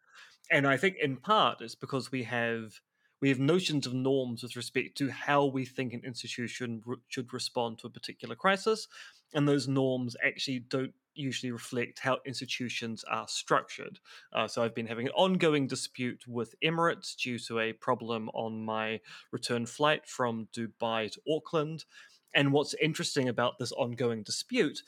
And 0.51 0.67
I 0.67 0.77
think 0.77 0.97
in 1.01 1.17
part 1.17 1.61
it's 1.61 1.75
because 1.75 2.13
we 2.13 2.25
have 2.25 2.81
we 3.23 3.29
have 3.29 3.39
notions 3.39 3.87
of 3.87 3.95
norms 3.95 4.43
with 4.43 4.57
respect 4.57 4.99
to 4.99 5.09
how 5.09 5.47
we 5.47 5.65
think 5.65 5.93
an 5.93 6.03
institution 6.05 6.83
should 7.09 7.33
respond 7.33 7.79
to 7.79 7.87
a 7.87 7.91
particular 7.91 8.35
crisis, 8.35 8.89
and 9.35 9.49
those 9.49 9.69
norms 9.69 10.17
actually 10.25 10.61
don't 10.61 10.93
usually 11.15 11.53
reflect 11.53 11.99
how 11.99 12.19
institutions 12.27 13.05
are 13.05 13.29
structured. 13.29 13.99
Uh, 14.33 14.49
so 14.49 14.63
I've 14.63 14.75
been 14.75 14.87
having 14.87 15.07
an 15.07 15.13
ongoing 15.13 15.67
dispute 15.67 16.25
with 16.27 16.55
Emirates 16.65 17.15
due 17.17 17.39
to 17.41 17.59
a 17.59 17.73
problem 17.73 18.31
on 18.31 18.65
my 18.65 19.01
return 19.31 19.67
flight 19.67 20.07
from 20.07 20.49
Dubai 20.57 21.11
to 21.13 21.21
Auckland. 21.31 21.85
And 22.35 22.53
what's 22.53 22.75
interesting 22.75 23.29
about 23.29 23.59
this 23.59 23.73
ongoing 23.73 24.23
dispute 24.23 24.81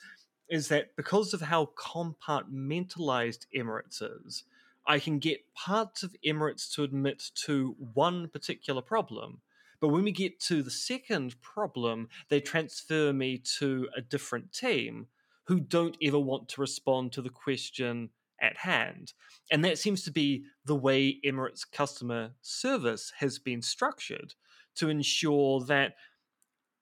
is 0.49 0.67
that 0.69 0.95
because 0.95 1.33
of 1.33 1.41
how 1.41 1.69
compartmentalized 1.77 3.45
Emirates 3.55 4.01
is, 4.01 4.43
I 4.87 4.99
can 4.99 5.19
get 5.19 5.53
parts 5.55 6.03
of 6.03 6.15
Emirates 6.25 6.71
to 6.73 6.83
admit 6.83 7.31
to 7.45 7.75
one 7.93 8.29
particular 8.29 8.81
problem. 8.81 9.41
But 9.79 9.89
when 9.89 10.03
we 10.03 10.11
get 10.11 10.39
to 10.41 10.63
the 10.63 10.71
second 10.71 11.39
problem, 11.41 12.09
they 12.29 12.39
transfer 12.39 13.13
me 13.13 13.37
to 13.59 13.87
a 13.95 14.01
different 14.01 14.53
team 14.53 15.07
who 15.47 15.59
don't 15.59 15.97
ever 16.01 16.19
want 16.19 16.49
to 16.49 16.61
respond 16.61 17.11
to 17.13 17.21
the 17.21 17.29
question 17.29 18.09
at 18.41 18.57
hand. 18.57 19.13
And 19.51 19.63
that 19.63 19.77
seems 19.77 20.03
to 20.03 20.11
be 20.11 20.45
the 20.65 20.75
way 20.75 21.19
Emirates 21.25 21.69
customer 21.69 22.31
service 22.41 23.13
has 23.19 23.39
been 23.39 23.61
structured 23.61 24.33
to 24.75 24.89
ensure 24.89 25.63
that 25.65 25.95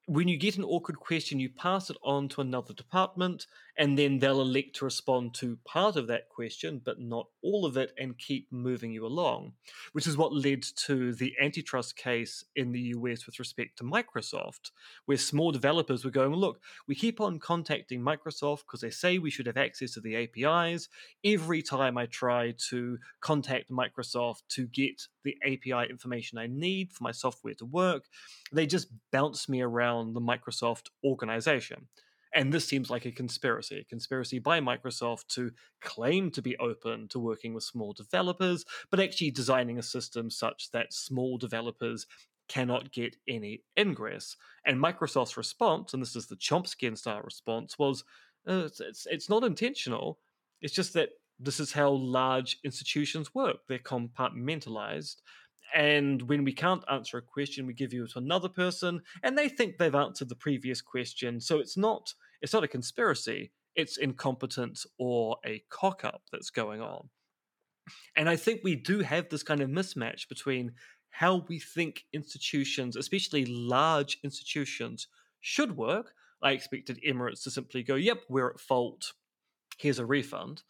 when 0.06 0.28
you 0.28 0.36
get 0.36 0.58
an 0.58 0.64
awkward 0.64 0.98
question, 0.98 1.40
you 1.40 1.48
pass 1.48 1.88
it 1.88 1.96
on 2.02 2.28
to 2.28 2.42
another 2.42 2.74
department, 2.74 3.46
and 3.78 3.98
then 3.98 4.18
they'll 4.18 4.42
elect 4.42 4.76
to 4.76 4.84
respond 4.84 5.34
to 5.34 5.58
part 5.64 5.96
of 5.96 6.06
that 6.08 6.28
question, 6.28 6.80
but 6.84 7.00
not 7.00 7.26
all 7.42 7.64
of 7.64 7.76
it, 7.78 7.92
and 7.98 8.18
keep 8.18 8.46
moving 8.52 8.92
you 8.92 9.06
along, 9.06 9.52
which 9.92 10.06
is 10.06 10.16
what 10.16 10.32
led 10.32 10.62
to 10.62 11.14
the 11.14 11.34
antitrust 11.40 11.96
case 11.96 12.44
in 12.54 12.72
the 12.72 12.80
US 12.80 13.24
with 13.24 13.38
respect 13.38 13.78
to 13.78 13.84
Microsoft, 13.84 14.70
where 15.06 15.16
small 15.16 15.50
developers 15.50 16.04
were 16.04 16.10
going, 16.10 16.34
Look, 16.34 16.60
we 16.86 16.94
keep 16.94 17.20
on 17.20 17.38
contacting 17.38 18.00
Microsoft 18.00 18.60
because 18.66 18.80
they 18.80 18.90
say 18.90 19.18
we 19.18 19.30
should 19.30 19.46
have 19.46 19.56
access 19.56 19.92
to 19.94 20.00
the 20.00 20.16
APIs. 20.16 20.88
Every 21.24 21.62
time 21.62 21.96
I 21.96 22.06
try 22.06 22.54
to 22.68 22.98
contact 23.20 23.70
Microsoft 23.70 24.42
to 24.50 24.66
get 24.66 25.02
the 25.22 25.36
API 25.44 25.88
information 25.88 26.36
I 26.36 26.46
need 26.46 26.92
for 26.92 27.02
my 27.02 27.12
software 27.12 27.54
to 27.54 27.64
work, 27.64 28.04
they 28.52 28.66
just 28.66 28.88
bounce 29.10 29.48
me 29.48 29.62
around 29.62 29.93
the 30.02 30.20
Microsoft 30.20 30.88
organization. 31.04 31.88
And 32.34 32.52
this 32.52 32.66
seems 32.66 32.90
like 32.90 33.06
a 33.06 33.12
conspiracy, 33.12 33.78
a 33.78 33.84
conspiracy 33.84 34.40
by 34.40 34.60
Microsoft 34.60 35.28
to 35.28 35.52
claim 35.80 36.32
to 36.32 36.42
be 36.42 36.56
open 36.56 37.06
to 37.08 37.20
working 37.20 37.54
with 37.54 37.62
small 37.62 37.92
developers, 37.92 38.64
but 38.90 38.98
actually 38.98 39.30
designing 39.30 39.78
a 39.78 39.82
system 39.82 40.30
such 40.30 40.70
that 40.72 40.92
small 40.92 41.38
developers 41.38 42.06
cannot 42.48 42.92
get 42.92 43.16
any 43.28 43.62
ingress. 43.78 44.36
And 44.66 44.78
Microsoft's 44.78 45.36
response, 45.36 45.94
and 45.94 46.02
this 46.02 46.16
is 46.16 46.26
the 46.26 46.36
Chomsky 46.36 46.96
style 46.98 47.22
response, 47.22 47.78
was 47.78 48.02
uh, 48.48 48.64
it's, 48.66 48.80
it's, 48.80 49.06
it's 49.06 49.30
not 49.30 49.44
intentional. 49.44 50.18
It's 50.60 50.74
just 50.74 50.92
that 50.94 51.10
this 51.38 51.60
is 51.60 51.72
how 51.72 51.90
large 51.90 52.58
institutions 52.64 53.34
work. 53.34 53.58
They're 53.68 53.78
compartmentalized. 53.78 55.16
And 55.74 56.22
when 56.22 56.44
we 56.44 56.52
can't 56.52 56.84
answer 56.90 57.18
a 57.18 57.22
question, 57.22 57.66
we 57.66 57.74
give 57.74 57.92
you 57.92 58.06
to 58.06 58.18
another 58.18 58.48
person, 58.48 59.00
and 59.22 59.36
they 59.36 59.48
think 59.48 59.78
they've 59.78 59.94
answered 59.94 60.28
the 60.28 60.36
previous 60.36 60.80
question. 60.80 61.40
So 61.40 61.58
it's 61.58 61.76
not 61.76 62.14
it's 62.40 62.52
not 62.52 62.64
a 62.64 62.68
conspiracy, 62.68 63.52
it's 63.74 63.96
incompetence 63.96 64.86
or 64.98 65.38
a 65.46 65.62
cock 65.70 66.04
up 66.04 66.22
that's 66.30 66.50
going 66.50 66.80
on. 66.80 67.08
And 68.16 68.28
I 68.28 68.36
think 68.36 68.60
we 68.62 68.76
do 68.76 69.00
have 69.00 69.28
this 69.28 69.42
kind 69.42 69.60
of 69.60 69.70
mismatch 69.70 70.28
between 70.28 70.72
how 71.10 71.44
we 71.48 71.58
think 71.58 72.04
institutions, 72.12 72.96
especially 72.96 73.46
large 73.46 74.18
institutions, 74.24 75.06
should 75.40 75.76
work. 75.76 76.12
I 76.42 76.52
expected 76.52 77.00
Emirates 77.06 77.42
to 77.44 77.50
simply 77.50 77.82
go, 77.82 77.94
yep, 77.94 78.22
we're 78.28 78.50
at 78.50 78.60
fault, 78.60 79.12
here's 79.78 79.98
a 79.98 80.06
refund 80.06 80.62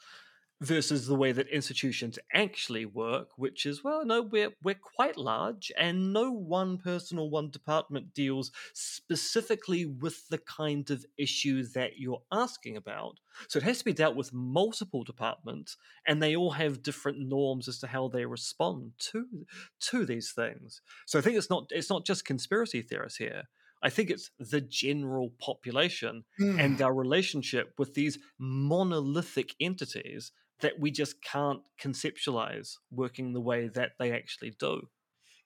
versus 0.61 1.07
the 1.07 1.15
way 1.15 1.33
that 1.33 1.49
institutions 1.49 2.19
actually 2.33 2.87
work, 2.87 3.31
which 3.37 3.67
is, 3.67 3.83
well, 3.83 4.05
no, 4.05 4.23
we're, 4.23 4.53
we're 4.63 4.75
quite 4.75 5.17
large, 5.17 5.73
and 5.79 6.13
no 6.13 6.31
one 6.31 6.79
person 6.79 7.19
or 7.19 7.29
one 7.29 7.51
department 7.51 8.15
deals 8.15 8.51
specifically 8.73 9.85
with 9.85 10.29
the 10.29 10.39
kind 10.39 10.91
of 10.91 11.05
issue 11.19 11.65
that 11.75 11.99
you're 11.99 12.23
asking 12.33 12.77
about. 12.77 13.19
So 13.49 13.59
it 13.59 13.65
has 13.65 13.79
to 13.79 13.85
be 13.85 13.93
dealt 13.93 14.17
with 14.17 14.33
multiple 14.33 15.05
departments, 15.05 15.77
and 16.07 16.23
they 16.23 16.37
all 16.37 16.53
have 16.53 16.83
different 16.83 17.19
norms 17.19 17.69
as 17.69 17.79
to 17.81 17.87
how 17.89 18.09
they 18.09 18.25
respond 18.25 18.93
to 19.11 19.27
to 19.81 20.07
these 20.07 20.33
things. 20.33 20.81
So 21.07 21.19
I 21.19 21.23
think 21.23 21.37
it's 21.37 21.51
not 21.51 21.67
it's 21.71 21.91
not 21.91 22.07
just 22.07 22.25
conspiracy 22.25 22.81
theorists 22.81 23.19
here. 23.19 23.45
I 23.83 23.91
think 23.91 24.09
it's 24.09 24.31
the 24.39 24.63
general 24.63 25.33
population 25.39 26.25
mm. 26.41 26.59
and 26.59 26.81
our 26.81 26.95
relationship 26.95 27.75
with 27.77 27.93
these 27.93 28.19
monolithic 28.39 29.55
entities 29.61 30.33
that 30.65 30.81
we 30.81 30.91
just 30.91 31.23
can't 31.23 31.61
conceptualize 31.81 32.77
working 32.91 33.33
the 33.33 33.41
way 33.41 33.69
that 33.69 33.93
they 33.99 34.13
actually 34.13 34.51
do. 34.59 34.89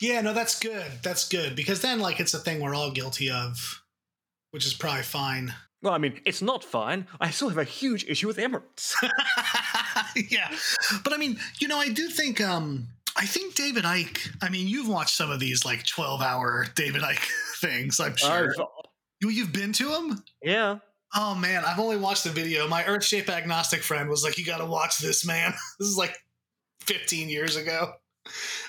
Yeah, 0.01 0.21
no, 0.21 0.33
that's 0.33 0.59
good. 0.61 0.87
That's 1.03 1.29
good 1.29 1.57
because 1.57 1.83
then, 1.83 1.99
like, 1.99 2.21
it's 2.21 2.33
a 2.35 2.39
thing 2.39 2.61
we're 2.61 2.75
all 2.75 2.93
guilty 2.93 3.31
of, 3.31 3.83
which 4.53 4.65
is 4.65 4.75
probably 4.75 5.03
fine. 5.03 5.53
Well, 5.83 5.93
I 5.93 5.99
mean, 5.99 6.21
it's 6.25 6.41
not 6.41 6.63
fine. 6.63 7.09
I 7.21 7.31
still 7.31 7.49
have 7.49 7.59
a 7.59 7.65
huge 7.65 8.05
issue 8.09 8.29
with 8.29 8.37
Emirates. 8.37 8.95
yeah, 10.31 10.51
but 11.03 11.13
I 11.13 11.17
mean, 11.17 11.39
you 11.59 11.67
know, 11.67 11.79
I 11.79 11.89
do 11.89 12.09
think, 12.09 12.41
um, 12.41 12.87
I 13.17 13.27
think 13.27 13.57
David 13.57 13.83
Icke. 13.85 14.37
I 14.41 14.51
mean, 14.51 14.69
you've 14.69 14.89
watched 14.89 15.17
some 15.17 15.31
of 15.33 15.41
these 15.41 15.65
like 15.65 15.85
twelve-hour 15.85 16.69
David 16.77 17.03
Icke 17.03 17.29
things. 17.61 17.99
I'm 17.99 18.17
sure. 18.17 18.51
I've, 18.51 18.67
You, 19.21 19.31
you've 19.31 19.53
been 19.53 19.73
to 19.75 19.89
them? 19.89 20.25
Yeah. 20.43 20.79
Oh 21.15 21.35
man, 21.35 21.65
I've 21.65 21.79
only 21.79 21.97
watched 21.97 22.25
the 22.25 22.31
video. 22.31 22.69
My 22.69 22.85
Earth 22.85 23.05
Shape 23.05 23.31
agnostic 23.31 23.83
friend 23.83 24.09
was 24.09 24.23
like, 24.23 24.39
"You 24.39 24.45
got 24.45 24.59
to 24.59 24.67
watch 24.67 24.99
this, 24.99 25.25
man." 25.25 25.53
this 25.79 25.89
is 25.89 25.97
like 25.97 26.17
15 26.83 27.29
years 27.29 27.57
ago. 27.57 27.93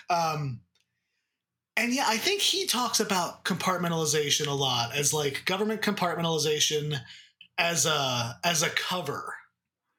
Um, 0.09 0.61
and 1.75 1.93
yeah, 1.93 2.05
I 2.07 2.17
think 2.17 2.41
he 2.41 2.65
talks 2.65 2.99
about 2.99 3.45
compartmentalization 3.45 4.47
a 4.47 4.53
lot 4.53 4.95
as 4.95 5.13
like 5.13 5.45
government 5.45 5.81
compartmentalization 5.81 6.99
as 7.57 7.85
a 7.85 8.37
as 8.43 8.63
a 8.63 8.69
cover. 8.69 9.33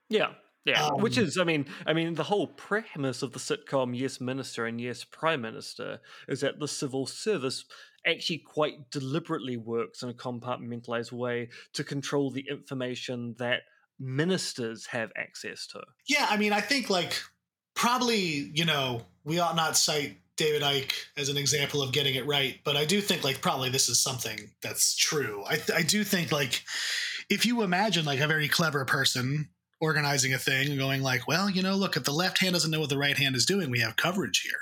Yeah. 0.09 0.33
Yeah, 0.67 0.89
um, 0.89 1.01
which 1.01 1.17
is, 1.17 1.39
I 1.39 1.45
mean, 1.45 1.65
I 1.87 1.95
mean, 1.95 2.15
the 2.15 2.23
whole 2.23 2.47
premise 2.47 3.23
of 3.23 3.33
the 3.33 3.39
sitcom 3.39 3.99
Yes 3.99 4.21
Minister 4.21 4.67
and 4.67 4.79
Yes 4.79 5.05
Prime 5.05 5.41
Minister 5.41 6.01
is 6.29 6.43
that 6.43 6.61
the 6.61 6.69
civil 6.69 7.07
service 7.07 7.65
actually 8.07 8.39
quite 8.39 8.91
deliberately 8.91 9.57
works 9.57 10.03
in 10.03 10.09
a 10.09 10.15
compartmentalized 10.15 11.13
way 11.13 11.49
to 11.75 11.85
control 11.85 12.31
the 12.31 12.47
information 12.51 13.35
that 13.39 13.63
ministers 13.99 14.87
have 14.87 15.13
access 15.17 15.67
to. 15.69 15.83
Yeah, 16.09 16.27
I 16.29 16.37
mean, 16.37 16.53
I 16.53 16.61
think 16.61 16.89
like 16.89 17.21
probably, 17.75 18.51
you 18.55 18.65
know, 18.65 19.03
we 19.25 19.39
ought 19.39 19.57
not 19.57 19.77
cite 19.77 20.17
David 20.37 20.63
Icke 20.63 20.95
as 21.19 21.29
an 21.29 21.37
example 21.37 21.83
of 21.83 21.93
getting 21.93 22.15
it 22.15 22.27
right, 22.27 22.59
but 22.65 22.77
I 22.77 22.87
do 22.87 23.01
think 23.01 23.25
like 23.25 23.43
probably 23.43 23.69
this 23.69 23.89
is 23.89 23.99
something 23.99 24.39
that's 24.63 24.97
true. 24.97 25.45
I, 25.47 25.61
I 25.75 25.83
do 25.83 26.03
think 26.03 26.33
like 26.33 26.65
if 27.29 27.45
you 27.45 27.63
imagine 27.63 28.07
like 28.07 28.21
a 28.21 28.27
very 28.27 28.49
clever 28.49 28.85
person 28.87 29.51
organizing 29.81 30.33
a 30.33 30.39
thing 30.39 30.69
and 30.69 30.79
going 30.79 31.03
like, 31.03 31.29
well, 31.29 31.49
you 31.49 31.63
know, 31.63 31.75
look, 31.75 31.97
if 31.97 32.05
the 32.05 32.13
left 32.13 32.39
hand 32.39 32.55
doesn't 32.55 32.71
know 32.71 32.81
what 32.81 32.89
the 32.89 32.99
right 32.99 33.17
hand 33.17 33.37
is 33.37 33.47
doing, 33.47 33.71
we 33.71 33.81
have 33.81 33.97
coverage 33.97 34.41
here. 34.41 34.53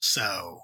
So 0.00 0.60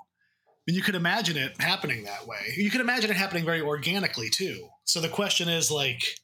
you 0.66 0.82
could 0.82 0.94
imagine 0.94 1.36
it 1.36 1.60
happening 1.60 2.04
that 2.04 2.26
way. 2.26 2.54
You 2.56 2.70
could 2.70 2.80
imagine 2.80 3.10
it 3.10 3.16
happening 3.16 3.44
very 3.44 3.60
organically 3.60 4.28
too. 4.28 4.68
So 4.84 5.00
the 5.00 5.08
question 5.08 5.48
is 5.48 5.70
like, 5.70 6.18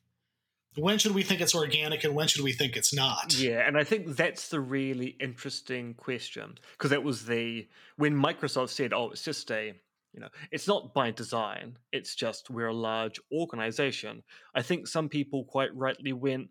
when 0.75 0.99
should 0.99 1.13
we 1.13 1.23
think 1.23 1.41
it's 1.41 1.55
organic 1.55 2.03
and 2.05 2.15
when 2.15 2.29
should 2.29 2.43
we 2.43 2.53
think 2.53 2.77
it's 2.77 2.95
not? 2.95 3.39
Yeah, 3.39 3.67
and 3.67 3.77
I 3.77 3.85
think 3.85 4.17
that's 4.17 4.49
the 4.49 4.61
really 4.61 5.17
interesting 5.21 5.95
question 5.95 6.59
because 6.73 6.91
that 6.91 7.03
was 7.03 7.27
the 7.27 7.69
when 7.97 8.15
Microsoft 8.15 8.71
said, 8.71 8.93
"Oh, 8.93 9.11
it's 9.11 9.23
just 9.23 9.51
a 9.51 9.75
you 10.15 10.21
know, 10.21 10.29
it's 10.51 10.69
not 10.69 10.93
by 10.93 11.11
design. 11.11 11.79
It's 11.93 12.15
just 12.15 12.51
we're 12.51 12.69
a 12.69 12.75
large 12.75 13.21
organization." 13.31 14.23
I 14.55 14.63
think 14.63 14.87
some 14.87 15.09
people 15.09 15.45
quite 15.45 15.75
rightly 15.77 16.13
went, 16.13 16.49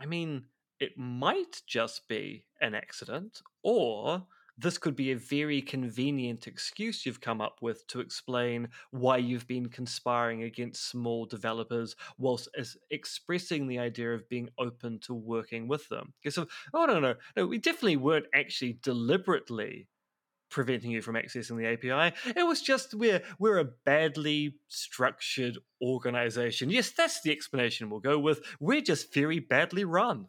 I 0.00 0.06
mean, 0.06 0.44
it 0.78 0.96
might 0.96 1.62
just 1.66 2.08
be 2.08 2.44
an 2.60 2.74
accident 2.74 3.42
or 3.62 4.24
this 4.58 4.78
could 4.78 4.96
be 4.96 5.12
a 5.12 5.16
very 5.16 5.62
convenient 5.62 6.46
excuse 6.46 7.06
you've 7.06 7.20
come 7.20 7.40
up 7.40 7.58
with 7.60 7.86
to 7.88 8.00
explain 8.00 8.68
why 8.90 9.16
you've 9.16 9.46
been 9.46 9.68
conspiring 9.68 10.42
against 10.42 10.88
small 10.88 11.24
developers 11.24 11.96
whilst 12.18 12.48
expressing 12.90 13.66
the 13.66 13.78
idea 13.78 14.12
of 14.12 14.28
being 14.28 14.48
open 14.58 14.98
to 15.00 15.14
working 15.14 15.68
with 15.68 15.88
them. 15.88 16.12
So, 16.28 16.46
oh, 16.74 16.84
no, 16.84 17.00
no, 17.00 17.14
no, 17.36 17.46
we 17.46 17.58
definitely 17.58 17.96
weren't 17.96 18.26
actually 18.34 18.78
deliberately 18.82 19.88
preventing 20.50 20.90
you 20.90 21.00
from 21.00 21.16
accessing 21.16 21.56
the 21.56 21.66
API. 21.66 22.14
It 22.36 22.46
was 22.46 22.60
just 22.60 22.94
we're 22.94 23.22
we're 23.38 23.58
a 23.58 23.64
badly 23.64 24.56
structured 24.68 25.58
organization. 25.80 26.68
Yes, 26.68 26.90
that's 26.90 27.22
the 27.22 27.32
explanation 27.32 27.88
we'll 27.88 28.00
go 28.00 28.18
with. 28.18 28.40
We're 28.60 28.82
just 28.82 29.14
very 29.14 29.38
badly 29.38 29.84
run. 29.84 30.26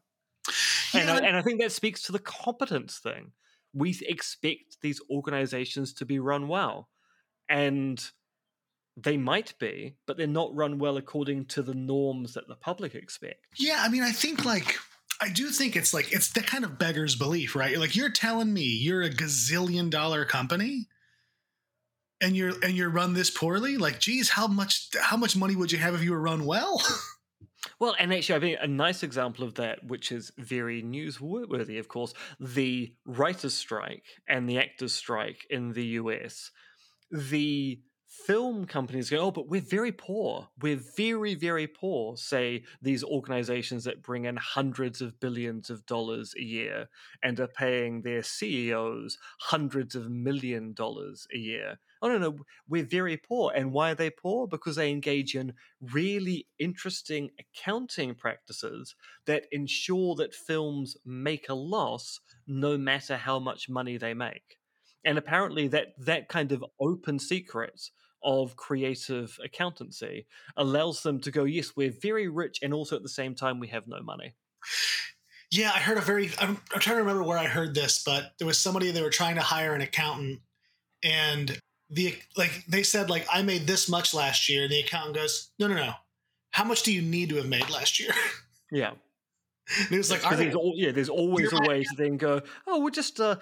Yeah. 0.93 1.01
And, 1.01 1.09
I, 1.09 1.17
and 1.27 1.37
I 1.37 1.41
think 1.41 1.59
that 1.59 1.71
speaks 1.71 2.03
to 2.03 2.11
the 2.11 2.19
competence 2.19 2.99
thing 2.99 3.31
we 3.73 3.97
expect 4.07 4.77
these 4.81 5.01
organizations 5.09 5.93
to 5.93 6.05
be 6.05 6.19
run 6.19 6.47
well. 6.47 6.89
And 7.49 8.03
they 8.95 9.17
might 9.17 9.55
be, 9.59 9.95
but 10.05 10.17
they're 10.17 10.27
not 10.27 10.55
run 10.55 10.77
well 10.77 10.97
according 10.97 11.45
to 11.45 11.61
the 11.61 11.73
norms 11.73 12.33
that 12.33 12.47
the 12.47 12.55
public 12.55 12.93
expect. 12.95 13.45
Yeah, 13.57 13.79
I 13.79 13.89
mean, 13.89 14.03
I 14.03 14.11
think 14.11 14.45
like 14.45 14.77
I 15.21 15.29
do 15.29 15.49
think 15.49 15.75
it's 15.75 15.93
like 15.93 16.11
it's 16.11 16.31
the 16.31 16.41
kind 16.41 16.63
of 16.63 16.77
beggar's 16.77 17.15
belief, 17.15 17.55
right? 17.55 17.77
Like 17.77 17.95
you're 17.95 18.11
telling 18.11 18.53
me 18.53 18.63
you're 18.63 19.01
a 19.01 19.09
gazillion 19.09 19.89
dollar 19.89 20.25
company 20.25 20.87
and 22.21 22.35
you're 22.35 22.53
and 22.63 22.73
you're 22.73 22.89
run 22.89 23.13
this 23.13 23.29
poorly? 23.29 23.77
Like, 23.77 23.99
geez, 23.99 24.29
how 24.29 24.47
much 24.47 24.89
how 24.99 25.17
much 25.17 25.35
money 25.35 25.55
would 25.55 25.71
you 25.71 25.77
have 25.77 25.95
if 25.95 26.03
you 26.03 26.11
were 26.11 26.21
run 26.21 26.45
well? 26.45 26.81
Well, 27.80 27.95
and 27.99 28.14
actually, 28.14 28.35
I 28.35 28.40
think 28.40 28.57
a 28.61 28.68
nice 28.68 29.03
example 29.03 29.45
of 29.45 29.56
that, 29.56 29.84
which 29.85 30.11
is 30.11 30.31
very 30.38 30.81
newsworthy, 30.84 31.80
of 31.80 31.88
course, 31.88 32.14
the 32.40 32.94
writers' 33.06 33.53
strike 33.53 34.06
and 34.27 34.49
the 34.49 34.57
actors' 34.60 34.94
strike 34.94 35.45
in 35.49 35.73
the 35.73 35.85
US. 36.02 36.52
The 37.11 37.80
film 38.26 38.65
companies 38.65 39.10
go, 39.10 39.18
oh, 39.18 39.31
but 39.31 39.48
we're 39.49 39.60
very 39.60 39.91
poor. 39.91 40.48
We're 40.61 40.80
very, 40.95 41.34
very 41.35 41.68
poor, 41.68 42.15
say 42.15 42.64
these 42.81 43.03
organizations 43.03 43.84
that 43.85 44.03
bring 44.03 44.26
in 44.26 44.38
hundreds 44.38 45.02
of 45.02 45.19
billions 45.19 45.69
of 45.69 45.85
dollars 45.85 46.34
a 46.38 46.44
year 46.44 46.90
and 47.23 47.40
are 47.40 47.48
paying 47.48 48.02
their 48.02 48.22
CEOs 48.22 49.18
hundreds 49.40 49.95
of 49.95 50.10
million 50.10 50.73
dollars 50.73 51.27
a 51.34 51.38
year. 51.38 51.80
Oh 52.02 52.07
no 52.07 52.18
no 52.18 52.38
we're 52.68 52.85
very 52.85 53.18
poor. 53.18 53.52
And 53.56 53.72
why 53.72 53.91
are 53.91 53.95
they 53.95 54.10
poor? 54.10 54.48
Because 54.48 54.76
they 54.76 54.91
engage 54.91 55.35
in 55.35 55.53
really 55.81 56.48
interesting 56.60 57.31
accounting 57.40 58.14
practices 58.14 58.95
that 59.26 59.48
ensure 59.52 60.15
that 60.15 60.35
films 60.35 60.98
make 61.06 61.49
a 61.49 61.56
loss 61.56 62.19
no 62.45 62.77
matter 62.77 63.18
how 63.18 63.40
much 63.40 63.69
money 63.69 63.98
they 63.98 64.14
make. 64.14 64.57
And 65.06 65.18
apparently 65.18 65.68
that 65.69 65.88
that 65.98 66.30
kind 66.30 66.52
of 66.52 66.64
open 66.80 67.19
secret 67.19 67.90
of 68.23 68.55
creative 68.55 69.37
accountancy 69.43 70.25
allows 70.57 71.03
them 71.03 71.19
to 71.19 71.31
go 71.31 71.43
yes 71.43 71.73
we're 71.75 71.93
very 72.01 72.27
rich 72.27 72.59
and 72.61 72.73
also 72.73 72.95
at 72.95 73.03
the 73.03 73.09
same 73.09 73.35
time 73.35 73.59
we 73.59 73.67
have 73.67 73.87
no 73.87 74.01
money 74.01 74.33
yeah 75.51 75.71
i 75.73 75.79
heard 75.79 75.97
a 75.97 76.01
very 76.01 76.31
I'm, 76.39 76.57
I'm 76.73 76.79
trying 76.79 76.97
to 76.97 77.01
remember 77.01 77.23
where 77.23 77.37
i 77.37 77.45
heard 77.45 77.75
this 77.75 78.03
but 78.03 78.33
there 78.39 78.47
was 78.47 78.57
somebody 78.57 78.91
they 78.91 79.01
were 79.01 79.09
trying 79.09 79.35
to 79.35 79.41
hire 79.41 79.73
an 79.73 79.81
accountant 79.81 80.39
and 81.03 81.59
the 81.93 82.15
like 82.35 82.65
they 82.67 82.83
said 82.83 83.09
like 83.09 83.25
I 83.31 83.41
made 83.43 83.67
this 83.67 83.87
much 83.87 84.13
last 84.13 84.49
year, 84.49 84.63
and 84.63 84.71
the 84.71 84.79
accountant 84.79 85.15
goes, 85.15 85.51
no, 85.59 85.67
no, 85.67 85.75
no. 85.75 85.93
How 86.51 86.63
much 86.63 86.83
do 86.83 86.93
you 86.93 87.01
need 87.01 87.29
to 87.29 87.35
have 87.35 87.47
made 87.47 87.69
last 87.69 87.99
year? 87.99 88.11
Yeah. 88.71 88.91
and 89.79 89.91
it 89.91 89.97
was 89.97 90.11
like, 90.11 90.21
there's, 90.21 90.55
yeah, 90.75 90.91
there's 90.91 91.09
always 91.09 91.51
a 91.53 91.59
way 91.67 91.83
to 91.83 91.95
then 91.95 92.17
go, 92.17 92.41
oh, 92.67 92.79
we'll 92.79 92.91
just 92.91 93.19
uh, 93.19 93.37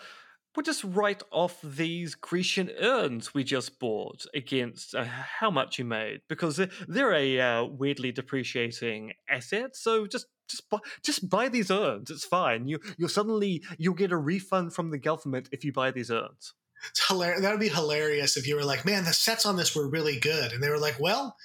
we'll 0.55 0.63
just 0.63 0.83
write 0.83 1.23
off 1.31 1.59
these 1.61 2.15
Grecian 2.15 2.69
urns 2.79 3.33
we 3.33 3.43
just 3.43 3.79
bought 3.79 4.25
against 4.33 4.95
uh, 4.95 5.03
how 5.05 5.51
much 5.51 5.79
you 5.79 5.85
made 5.85 6.21
because 6.27 6.59
they're 6.87 7.13
a 7.13 7.39
uh, 7.39 7.63
weirdly 7.65 8.11
depreciating 8.11 9.13
asset. 9.29 9.75
So 9.75 10.07
just 10.07 10.27
just 10.49 10.69
buy, 10.69 10.79
just 11.03 11.29
buy 11.29 11.47
these 11.47 11.71
urns. 11.71 12.11
It's 12.11 12.25
fine. 12.25 12.67
You 12.67 12.79
you'll 12.97 13.09
suddenly 13.09 13.63
you'll 13.77 13.93
get 13.93 14.11
a 14.11 14.17
refund 14.17 14.73
from 14.73 14.91
the 14.91 14.97
government 14.97 15.49
if 15.51 15.63
you 15.63 15.71
buy 15.71 15.91
these 15.91 16.11
urns. 16.11 16.53
It's 16.89 17.07
hilarious. 17.07 17.41
That 17.41 17.51
would 17.51 17.59
be 17.59 17.69
hilarious 17.69 18.37
if 18.37 18.47
you 18.47 18.55
were 18.55 18.63
like, 18.65 18.85
man, 18.85 19.05
the 19.05 19.13
sets 19.13 19.45
on 19.45 19.55
this 19.55 19.75
were 19.75 19.87
really 19.87 20.19
good. 20.19 20.51
And 20.51 20.63
they 20.63 20.69
were 20.69 20.79
like, 20.79 20.99
well, 20.99 21.35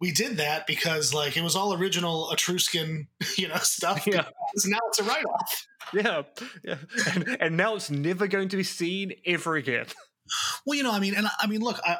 we 0.00 0.10
did 0.10 0.38
that 0.38 0.66
because 0.66 1.12
like 1.12 1.36
it 1.36 1.42
was 1.42 1.54
all 1.54 1.74
original 1.74 2.30
Etruscan, 2.32 3.08
you 3.36 3.48
know, 3.48 3.56
stuff. 3.56 4.06
Yeah. 4.06 4.24
now 4.66 4.78
it's 4.88 4.98
a 4.98 5.04
write 5.04 5.24
off. 5.24 5.66
Yeah. 5.92 6.22
Yeah. 6.64 6.76
And, 7.14 7.36
and 7.40 7.56
now 7.56 7.74
it's 7.74 7.90
never 7.90 8.26
going 8.26 8.48
to 8.50 8.56
be 8.56 8.62
seen 8.62 9.12
ever 9.26 9.56
again. 9.56 9.86
Well, 10.64 10.76
you 10.76 10.84
know, 10.84 10.92
I 10.92 11.00
mean, 11.00 11.14
and 11.16 11.26
I 11.40 11.48
mean, 11.48 11.60
look, 11.60 11.80
I, 11.84 11.96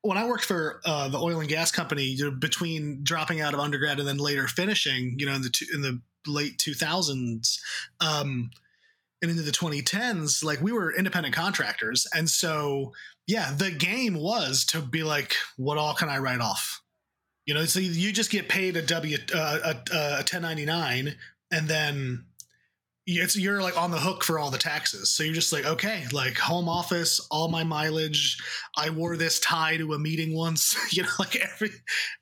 when 0.00 0.16
I 0.16 0.26
worked 0.26 0.44
for 0.44 0.80
uh, 0.86 1.08
the 1.08 1.18
oil 1.18 1.40
and 1.40 1.48
gas 1.48 1.70
company, 1.70 2.04
you 2.04 2.24
know, 2.24 2.30
between 2.30 3.00
dropping 3.02 3.42
out 3.42 3.52
of 3.52 3.60
undergrad 3.60 3.98
and 3.98 4.08
then 4.08 4.16
later 4.16 4.46
finishing, 4.46 5.16
you 5.18 5.26
know, 5.26 5.34
in 5.34 5.42
the 5.42 5.68
in 5.74 5.82
the 5.82 6.00
late 6.26 6.56
two 6.56 6.72
thousands, 6.72 7.60
um, 8.00 8.50
and 9.22 9.30
into 9.30 9.42
the 9.42 9.50
2010s, 9.50 10.44
like 10.44 10.60
we 10.60 10.72
were 10.72 10.94
independent 10.94 11.34
contractors. 11.34 12.06
And 12.14 12.28
so, 12.28 12.92
yeah, 13.26 13.52
the 13.56 13.70
game 13.70 14.14
was 14.14 14.64
to 14.66 14.80
be 14.80 15.02
like, 15.02 15.34
what 15.56 15.78
all 15.78 15.94
can 15.94 16.10
I 16.10 16.18
write 16.18 16.40
off? 16.40 16.82
You 17.46 17.54
know, 17.54 17.64
so 17.64 17.80
you 17.80 18.12
just 18.12 18.30
get 18.30 18.48
paid 18.48 18.76
a 18.76 18.82
W, 18.82 19.16
uh, 19.34 19.58
a, 19.64 19.96
a 19.96 20.16
1099, 20.16 21.14
and 21.50 21.68
then 21.68 22.26
it's 23.06 23.36
you're 23.36 23.60
like 23.60 23.80
on 23.80 23.90
the 23.90 23.98
hook 23.98 24.24
for 24.24 24.38
all 24.38 24.50
the 24.50 24.58
taxes. 24.58 25.10
So 25.10 25.22
you're 25.22 25.34
just 25.34 25.52
like, 25.52 25.66
okay, 25.66 26.04
like 26.12 26.38
home 26.38 26.68
office, 26.68 27.26
all 27.30 27.48
my 27.48 27.62
mileage. 27.62 28.38
I 28.76 28.90
wore 28.90 29.16
this 29.16 29.40
tie 29.40 29.76
to 29.76 29.92
a 29.92 29.98
meeting 29.98 30.34
once. 30.34 30.74
You 30.94 31.02
know, 31.02 31.08
like 31.18 31.36
every 31.36 31.70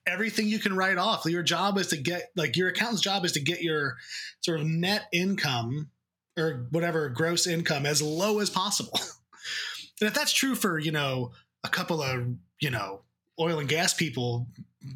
everything 0.06 0.46
you 0.46 0.58
can 0.58 0.74
write 0.74 0.96
off. 0.96 1.26
Your 1.26 1.42
job 1.42 1.76
is 1.78 1.88
to 1.88 1.96
get 1.96 2.30
like 2.36 2.56
your 2.56 2.68
accountant's 2.68 3.02
job 3.02 3.24
is 3.24 3.32
to 3.32 3.40
get 3.40 3.60
your 3.60 3.96
sort 4.40 4.60
of 4.60 4.66
net 4.66 5.08
income 5.12 5.90
or 6.38 6.66
whatever 6.70 7.08
gross 7.10 7.46
income 7.46 7.84
as 7.84 8.00
low 8.00 8.38
as 8.38 8.48
possible. 8.48 8.98
and 10.00 10.08
if 10.08 10.14
that's 10.14 10.32
true 10.32 10.54
for, 10.54 10.78
you 10.78 10.90
know, 10.90 11.32
a 11.64 11.68
couple 11.68 12.02
of, 12.02 12.26
you 12.60 12.70
know, 12.70 13.02
oil 13.38 13.58
and 13.58 13.68
gas 13.68 13.92
people 13.92 14.46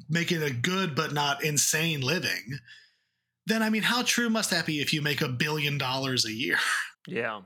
making 0.09 0.43
a 0.43 0.51
good 0.51 0.95
but 0.95 1.13
not 1.13 1.45
insane 1.45 2.01
living, 2.01 2.59
then 3.47 3.63
I 3.63 3.71
mean, 3.71 3.83
how 3.83 4.03
true 4.03 4.29
must 4.29 4.51
that 4.51 4.67
be 4.67 4.81
if 4.81 4.93
you 4.93 5.03
make 5.03 5.21
a 5.21 5.29
billion 5.29 5.79
dollars 5.79 6.25
a 6.25 6.33
year? 6.33 6.57
Yeah. 7.09 7.43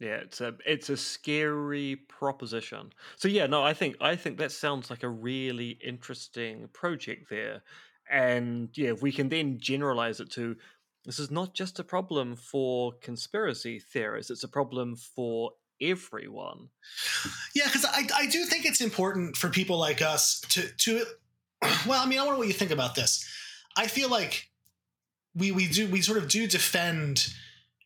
Yeah, 0.00 0.16
it's 0.16 0.40
a 0.42 0.54
it's 0.66 0.90
a 0.90 0.96
scary 0.96 1.96
proposition. 1.96 2.92
So 3.16 3.26
yeah, 3.26 3.46
no, 3.46 3.64
I 3.64 3.74
think 3.74 3.96
I 4.00 4.14
think 4.16 4.38
that 4.38 4.52
sounds 4.52 4.90
like 4.90 5.02
a 5.02 5.08
really 5.08 5.70
interesting 5.84 6.68
project 6.72 7.30
there. 7.30 7.62
And 8.08 8.68
yeah, 8.76 8.90
if 8.90 9.02
we 9.02 9.10
can 9.10 9.28
then 9.28 9.58
generalize 9.58 10.20
it 10.20 10.30
to 10.32 10.56
this 11.04 11.18
is 11.18 11.30
not 11.30 11.54
just 11.54 11.78
a 11.80 11.84
problem 11.84 12.36
for 12.36 12.92
conspiracy 13.00 13.80
theorists, 13.80 14.30
it's 14.30 14.44
a 14.44 14.48
problem 14.48 14.94
for 14.94 15.52
everyone. 15.80 16.68
Yeah, 17.54 17.64
because 17.64 17.84
I, 17.84 18.02
I 18.14 18.26
do 18.26 18.44
think 18.44 18.66
it's 18.66 18.80
important 18.80 19.36
for 19.36 19.48
people 19.48 19.78
like 19.78 20.00
us 20.00 20.40
to 20.50 20.68
to 20.68 21.04
well, 21.86 22.02
I 22.02 22.06
mean, 22.06 22.18
I 22.18 22.24
wonder 22.24 22.38
what 22.38 22.46
you 22.46 22.52
think 22.52 22.70
about 22.70 22.94
this. 22.94 23.26
I 23.76 23.86
feel 23.86 24.10
like 24.10 24.47
we 25.34 25.52
we 25.52 25.68
do 25.68 25.88
we 25.88 26.00
sort 26.00 26.18
of 26.18 26.28
do 26.28 26.46
defend 26.46 27.28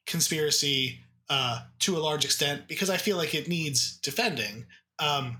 conspiracy 0.07 1.01
uh, 1.29 1.61
to 1.81 1.97
a 1.97 2.01
large 2.01 2.25
extent 2.25 2.69
because 2.69 2.91
I 2.91 2.97
feel 2.97 3.17
like 3.17 3.35
it 3.35 3.49
needs 3.49 3.99
defending. 3.99 4.67
Um, 4.99 5.39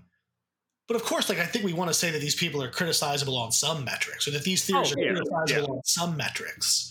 but 0.89 0.97
of 0.97 1.05
course, 1.05 1.29
like 1.29 1.39
I 1.39 1.47
think 1.47 1.65
we 1.65 1.73
want 1.73 1.89
to 1.91 1.95
say 1.95 2.11
that 2.11 2.21
these 2.21 2.35
people 2.35 2.63
are 2.63 2.71
criticizable 2.71 3.39
on 3.39 3.53
some 3.53 3.85
metrics, 3.85 4.27
or 4.27 4.33
that 4.33 4.43
these 4.45 4.65
theories 4.65 4.95
Oh, 4.97 5.01
are 5.01 5.05
yeah, 5.05 5.13
criticizable 5.13 5.69
yeah. 5.69 5.75
on 5.75 5.85
some 5.85 6.17
metrics. 6.17 6.89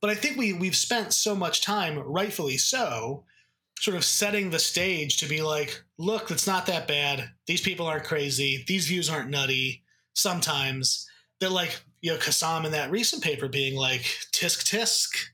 But 0.00 0.10
I 0.10 0.14
think 0.14 0.36
we 0.36 0.52
we've 0.52 0.76
spent 0.76 1.12
so 1.12 1.34
much 1.34 1.62
time, 1.62 1.98
rightfully 1.98 2.56
so, 2.56 3.24
sort 3.78 3.96
of 3.96 4.04
setting 4.04 4.50
the 4.50 4.58
stage 4.58 5.18
to 5.18 5.26
be 5.26 5.42
like, 5.42 5.82
look, 5.98 6.30
it's 6.30 6.46
not 6.46 6.66
that 6.66 6.88
bad. 6.88 7.30
These 7.46 7.60
people 7.60 7.86
aren't 7.86 8.04
crazy. 8.04 8.64
These 8.66 8.86
views 8.88 9.10
aren't 9.10 9.30
nutty. 9.30 9.82
Sometimes 10.14 11.06
they're 11.40 11.48
like, 11.50 11.80
you 12.02 12.12
know, 12.12 12.18
Cassam 12.18 12.66
in 12.66 12.72
that 12.72 12.90
recent 12.90 13.22
paper 13.22 13.48
being 13.48 13.76
like, 13.76 14.02
tisk 14.32 14.64
tisk, 14.64 15.28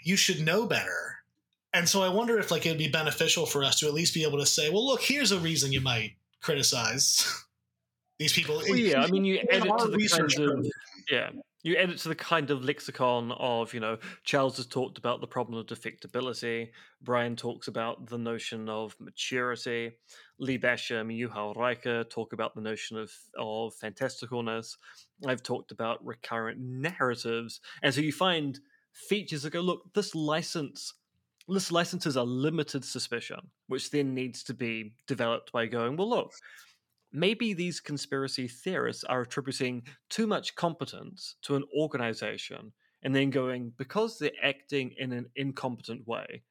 you 0.00 0.16
should 0.16 0.40
know 0.40 0.66
better. 0.66 1.16
And 1.74 1.86
so 1.86 2.02
I 2.02 2.08
wonder 2.08 2.38
if 2.38 2.50
like 2.50 2.64
it'd 2.64 2.78
be 2.78 2.88
beneficial 2.88 3.44
for 3.44 3.62
us 3.62 3.80
to 3.80 3.86
at 3.86 3.92
least 3.92 4.14
be 4.14 4.22
able 4.22 4.38
to 4.38 4.46
say, 4.46 4.70
well, 4.70 4.86
look, 4.86 5.02
here's 5.02 5.32
a 5.32 5.38
reason 5.38 5.72
you 5.72 5.82
might 5.82 6.12
criticize 6.40 7.44
these 8.18 8.32
people. 8.32 8.62
Well, 8.66 8.76
yeah, 8.76 9.02
I 9.02 9.08
mean, 9.08 9.24
you 9.24 9.40
add 9.52 9.64
to 9.64 9.88
the 9.88 9.96
research 9.96 10.36
kind 10.36 10.50
of 10.50 10.66
yeah, 11.10 11.30
you 11.62 11.76
add 11.76 11.90
it 11.90 11.98
to 11.98 12.08
the 12.08 12.14
kind 12.14 12.50
of 12.50 12.64
lexicon 12.64 13.32
of 13.32 13.74
you 13.74 13.80
know 13.80 13.98
Charles 14.22 14.56
has 14.56 14.66
talked 14.66 14.96
about 14.96 15.20
the 15.20 15.26
problem 15.26 15.58
of 15.58 15.66
defectability. 15.66 16.70
Brian 17.02 17.34
talks 17.36 17.68
about 17.68 18.06
the 18.06 18.18
notion 18.18 18.68
of 18.68 18.96
maturity. 19.00 19.92
Lee 20.38 20.58
Basham, 20.58 21.10
Juha 21.10 21.54
Räikkä 21.56 22.08
talk 22.10 22.32
about 22.32 22.54
the 22.54 22.60
notion 22.60 22.98
of 22.98 23.10
of 23.38 23.74
fantasticalness. 23.82 24.76
I've 25.26 25.42
talked 25.42 25.72
about 25.72 26.04
recurrent 26.04 26.58
narratives, 26.60 27.60
and 27.82 27.94
so 27.94 28.00
you 28.00 28.12
find 28.12 28.60
features 28.92 29.42
that 29.42 29.50
go, 29.52 29.60
look, 29.60 29.92
this 29.94 30.14
license. 30.14 30.92
This 31.48 31.70
license 31.70 32.06
is 32.06 32.16
a 32.16 32.24
limited 32.24 32.84
suspicion, 32.84 33.38
which 33.68 33.90
then 33.90 34.14
needs 34.14 34.42
to 34.44 34.54
be 34.54 34.94
developed 35.06 35.52
by 35.52 35.66
going, 35.66 35.96
well, 35.96 36.10
look, 36.10 36.32
maybe 37.12 37.54
these 37.54 37.78
conspiracy 37.78 38.48
theorists 38.48 39.04
are 39.04 39.20
attributing 39.20 39.86
too 40.10 40.26
much 40.26 40.56
competence 40.56 41.36
to 41.42 41.54
an 41.54 41.62
organization 41.78 42.72
and 43.02 43.14
then 43.14 43.30
going, 43.30 43.72
because 43.78 44.18
they're 44.18 44.32
acting 44.42 44.92
in 44.98 45.12
an 45.12 45.26
incompetent 45.36 46.06
way, 46.08 46.42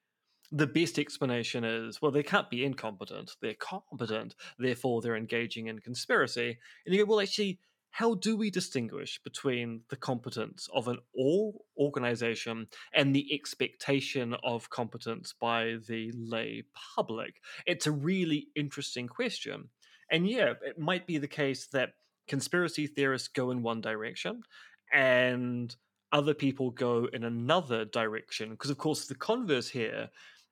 the 0.52 0.68
best 0.68 1.00
explanation 1.00 1.64
is, 1.64 2.02
well, 2.02 2.12
they 2.12 2.24
can't 2.24 2.50
be 2.50 2.64
incompetent. 2.64 3.32
They're 3.42 3.56
competent. 3.56 4.36
Therefore, 4.58 5.02
they're 5.02 5.16
engaging 5.16 5.68
in 5.68 5.80
conspiracy. 5.80 6.58
And 6.86 6.96
you 6.96 7.06
go, 7.06 7.10
well, 7.10 7.22
actually, 7.22 7.60
how 7.92 8.14
do 8.14 8.36
we 8.36 8.50
distinguish 8.50 9.22
between 9.24 9.82
the 9.90 9.96
competence 9.96 10.68
of 10.74 10.90
an 10.90 10.98
all 11.16 11.66
organization 11.78 12.68
and 12.94 13.16
the 13.16 13.34
expectation 13.34 14.36
of 14.44 14.70
competence 14.70 15.34
by 15.40 15.78
the 15.88 16.12
lay 16.14 16.64
public? 16.96 17.36
It's 17.66 17.88
a 17.88 17.92
really 17.92 18.48
interesting 18.54 19.08
question. 19.08 19.70
And 20.12 20.30
yeah, 20.30 20.56
it 20.62 20.78
might 20.78 21.08
be 21.08 21.18
the 21.18 21.28
case 21.28 21.68
that 21.68 21.94
conspiracy 22.28 22.86
theorists 22.86 23.30
go 23.30 23.50
in 23.50 23.64
one 23.64 23.80
direction 23.80 24.42
and 24.94 25.74
other 26.12 26.34
people 26.34 26.72
go 26.72 27.08
in 27.12 27.24
another 27.24 27.86
direction. 27.86 28.52
Because, 28.52 28.72
of 28.72 28.78
course, 28.78 29.08
the 29.08 29.16
converse 29.16 29.70
here 29.70 30.10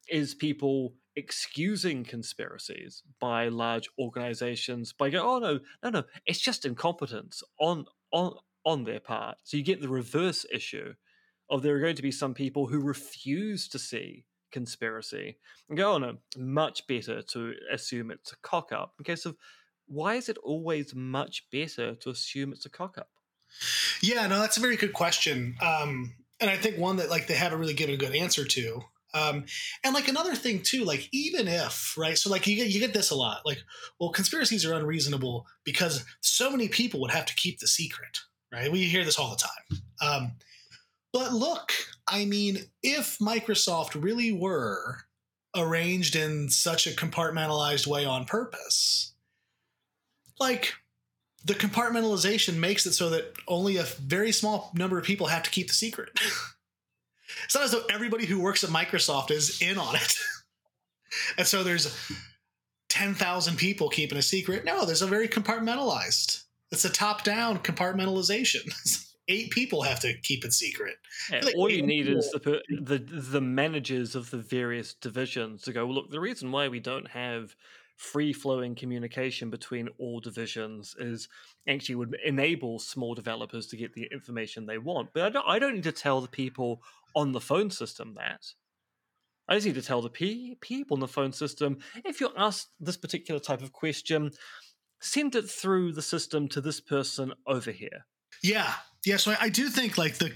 is 0.10 0.34
people 0.34 0.94
excusing 1.16 2.04
conspiracies 2.04 3.04
by 3.20 3.48
large 3.48 3.88
organizations 4.00 4.94
by 4.94 5.10
going, 5.10 5.24
oh, 5.26 5.40
no, 5.40 5.60
no, 5.84 5.90
no, 5.90 6.04
it's 6.26 6.40
just 6.40 6.66
incompetence 6.66 7.44
on, 7.60 7.86
on, 8.12 8.34
on 8.66 8.84
their 8.84 9.00
part. 9.00 9.38
So 9.44 9.58
you 9.58 9.64
get 9.64 9.82
the 9.82 9.90
reverse 9.90 10.46
issue 10.52 10.94
of 11.50 11.62
there 11.62 11.76
are 11.76 11.82
going 11.82 11.96
to 11.96 12.02
be 12.02 12.12
some 12.12 12.34
people 12.34 12.68
who 12.68 12.80
refuse 12.80 13.68
to 13.70 13.80
see 13.80 14.26
conspiracy 14.52 15.38
and 15.68 15.78
go, 15.78 15.94
oh 15.94 15.98
no, 15.98 16.18
much 16.38 16.88
better 16.88 17.22
to 17.22 17.54
assume 17.72 18.12
it's 18.12 18.32
a 18.32 18.38
cock 18.38 18.72
up. 18.72 18.94
In 18.98 19.04
case 19.04 19.26
of 19.26 19.36
why 19.88 20.16
is 20.16 20.30
it 20.30 20.38
always 20.40 20.96
much 20.96 21.46
better 21.52 21.96
to 21.96 22.10
assume 22.10 22.54
it's 22.54 22.66
a 22.66 22.70
cock 22.70 22.98
up? 22.98 23.10
Yeah, 24.02 24.26
no, 24.28 24.40
that's 24.40 24.58
a 24.58 24.62
very 24.62 24.78
good 24.78 24.94
question. 24.94 25.56
Um, 25.62 26.14
and 26.40 26.50
I 26.50 26.58
think 26.58 26.78
one 26.78 26.98
that 26.98 27.10
like 27.10 27.28
they 27.28 27.36
haven't 27.36 27.60
really 27.60 27.74
given 27.74 27.96
a 27.96 27.98
good 27.98 28.16
answer 28.16 28.46
to. 28.46 28.82
Um, 29.14 29.46
and 29.84 29.94
like 29.94 30.08
another 30.08 30.36
thing 30.36 30.62
too, 30.64 30.84
like 30.84 31.08
even 31.12 31.48
if 31.48 31.96
right, 31.98 32.18
so 32.18 32.30
like 32.30 32.48
you 32.48 32.56
get 32.56 32.70
you 32.70 32.80
get 32.80 32.94
this 32.94 33.12
a 33.12 33.16
lot, 33.16 33.42
like 33.46 33.64
well, 34.00 34.10
conspiracies 34.10 34.66
are 34.66 34.74
unreasonable 34.74 35.46
because 35.64 36.04
so 36.22 36.50
many 36.50 36.68
people 36.68 37.00
would 37.02 37.12
have 37.12 37.26
to 37.28 37.36
keep 37.36 37.60
the 37.60 37.68
secret, 37.68 38.20
right? 38.52 38.72
We 38.72 38.84
hear 38.86 39.06
this 39.06 39.20
all 39.20 39.30
the 39.30 39.44
time. 39.44 39.82
Um, 40.02 40.32
but 41.12 41.32
look, 41.32 41.72
I 42.08 42.26
mean, 42.26 42.66
if 42.82 43.20
Microsoft 43.20 44.02
really 44.02 44.32
were 44.32 44.98
arranged 45.56 46.16
in 46.16 46.50
such 46.50 46.88
a 46.88 46.92
compartmentalized 46.92 47.86
way 47.86 48.06
on 48.06 48.26
purpose, 48.26 49.14
like 50.40 50.74
the 51.46 51.54
compartmentalization 51.54 52.56
makes 52.56 52.86
it 52.86 52.94
so 52.94 53.10
that 53.12 53.34
only 53.48 53.78
a 53.78 53.84
very 53.84 54.32
small 54.32 54.72
number 54.74 54.98
of 54.98 55.06
people 55.06 55.28
have 55.28 55.44
to 55.44 55.52
keep 55.52 55.68
the 55.68 55.74
secret. 55.74 56.10
it's 57.46 57.56
not 57.56 57.64
as 57.64 57.72
though 57.72 57.84
everybody 57.90 58.26
who 58.26 58.40
works 58.40 58.64
at 58.64 58.70
Microsoft 58.70 59.32
is 59.32 59.62
in 59.62 59.78
on 59.78 59.96
it. 59.96 60.16
and 61.38 61.48
so 61.48 61.64
there's 61.64 61.96
10,000 62.90 63.58
people 63.58 63.90
keeping 63.90 64.18
a 64.18 64.22
secret. 64.22 64.66
No, 64.66 64.86
there's 64.86 65.02
a 65.02 65.08
very 65.08 65.28
compartmentalized. 65.28 66.44
It's 66.72 66.86
a 66.86 66.90
top 66.90 67.24
down 67.24 67.60
compartmentalization. 67.60 68.72
Eight 69.30 69.52
people 69.52 69.84
have 69.84 70.02
to 70.02 70.14
keep 70.22 70.44
it 70.44 70.52
secret. 70.52 70.96
Yeah, 71.32 71.42
Like, 71.44 71.56
all 71.56 71.72
you 71.72 71.82
need 71.82 72.10
is 72.10 72.30
the, 72.32 72.62
the 72.70 72.98
the 72.98 73.40
managers 73.40 74.16
of 74.16 74.30
the 74.32 74.38
various 74.38 74.94
divisions 74.94 75.62
to 75.62 75.72
go. 75.72 75.86
Well, 75.86 75.96
look, 75.96 76.12
the 76.12 76.20
reason 76.20 76.52
why 76.52 76.68
we 76.68 76.82
don't 76.82 77.10
have 77.12 77.56
free 77.96 78.34
flowing 78.34 78.76
communication 78.76 79.50
between 79.50 79.88
all 79.98 80.20
divisions 80.20 80.96
is 81.00 81.30
actually 81.68 81.96
would 81.96 82.18
enable 82.26 82.80
small 82.80 83.16
developers 83.16 83.68
to 83.68 83.78
get 83.78 83.94
the 83.94 84.08
information 84.12 84.66
they 84.66 84.78
want. 84.78 85.10
But 85.14 85.24
I 85.24 85.30
don't, 85.30 85.46
I 85.48 85.60
don't 85.60 85.76
need 85.76 85.84
to 85.84 85.92
tell 85.92 86.20
the 86.20 86.28
people 86.28 86.82
on 87.16 87.32
the 87.32 87.42
phone 87.42 87.70
system 87.70 88.16
that. 88.16 88.42
I 89.48 89.56
just 89.56 89.68
need 89.68 89.76
to 89.76 89.82
tell 89.82 90.02
the 90.02 90.10
pe- 90.10 90.56
people 90.62 90.96
on 90.96 91.02
the 91.02 91.08
phone 91.08 91.34
system 91.34 91.80
if 92.06 92.22
you're 92.22 92.38
asked 92.38 92.70
this 92.80 92.98
particular 92.98 93.40
type 93.40 93.62
of 93.62 93.74
question, 93.74 94.32
send 95.02 95.36
it 95.36 95.50
through 95.50 95.92
the 95.94 96.02
system 96.02 96.48
to 96.50 96.62
this 96.62 96.80
person 96.80 97.34
over 97.46 97.72
here. 97.72 98.06
Yeah, 98.42 98.74
yeah. 99.06 99.18
So 99.18 99.32
I, 99.32 99.38
I 99.42 99.50
do 99.50 99.70
think 99.70 99.98
like 99.98 100.16
the, 100.16 100.32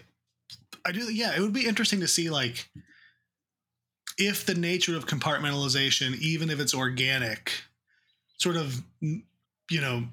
I 0.85 0.91
do. 0.91 1.11
Yeah, 1.11 1.35
it 1.35 1.41
would 1.41 1.53
be 1.53 1.65
interesting 1.65 2.01
to 2.01 2.07
see 2.07 2.29
like 2.29 2.69
if 4.17 4.45
the 4.45 4.55
nature 4.55 4.97
of 4.97 5.07
compartmentalization, 5.07 6.17
even 6.19 6.49
if 6.49 6.59
it's 6.59 6.73
organic, 6.73 7.53
sort 8.37 8.57
of 8.57 8.83
you 9.01 9.81
know 9.81 10.03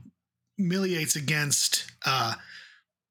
miliates 0.57 1.17
against 1.17 1.91
uh, 2.07 2.35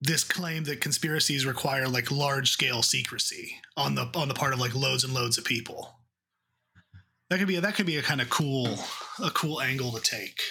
this 0.04 0.24
claim 0.26 0.66
that 0.66 0.82
conspiracies 0.82 1.46
require 1.46 1.88
like 1.88 2.12
large 2.12 2.52
scale 2.52 2.84
secrecy 2.84 3.56
on 3.78 3.96
the 3.96 4.10
on 4.16 4.28
the 4.28 4.34
part 4.34 4.54
of 4.54 4.60
like 4.60 4.76
loads 4.76 5.04
and 5.04 5.14
loads 5.14 5.38
of 5.38 5.46
people. 5.46 5.98
That 7.30 7.40
could 7.40 7.48
be 7.48 7.56
a, 7.56 7.62
that 7.62 7.76
could 7.76 7.86
be 7.86 7.98
a 7.98 8.02
kind 8.02 8.22
of 8.22 8.30
cool 8.30 8.78
a 9.24 9.30
cool 9.32 9.62
angle 9.62 9.92
to 9.94 10.02
take. 10.02 10.42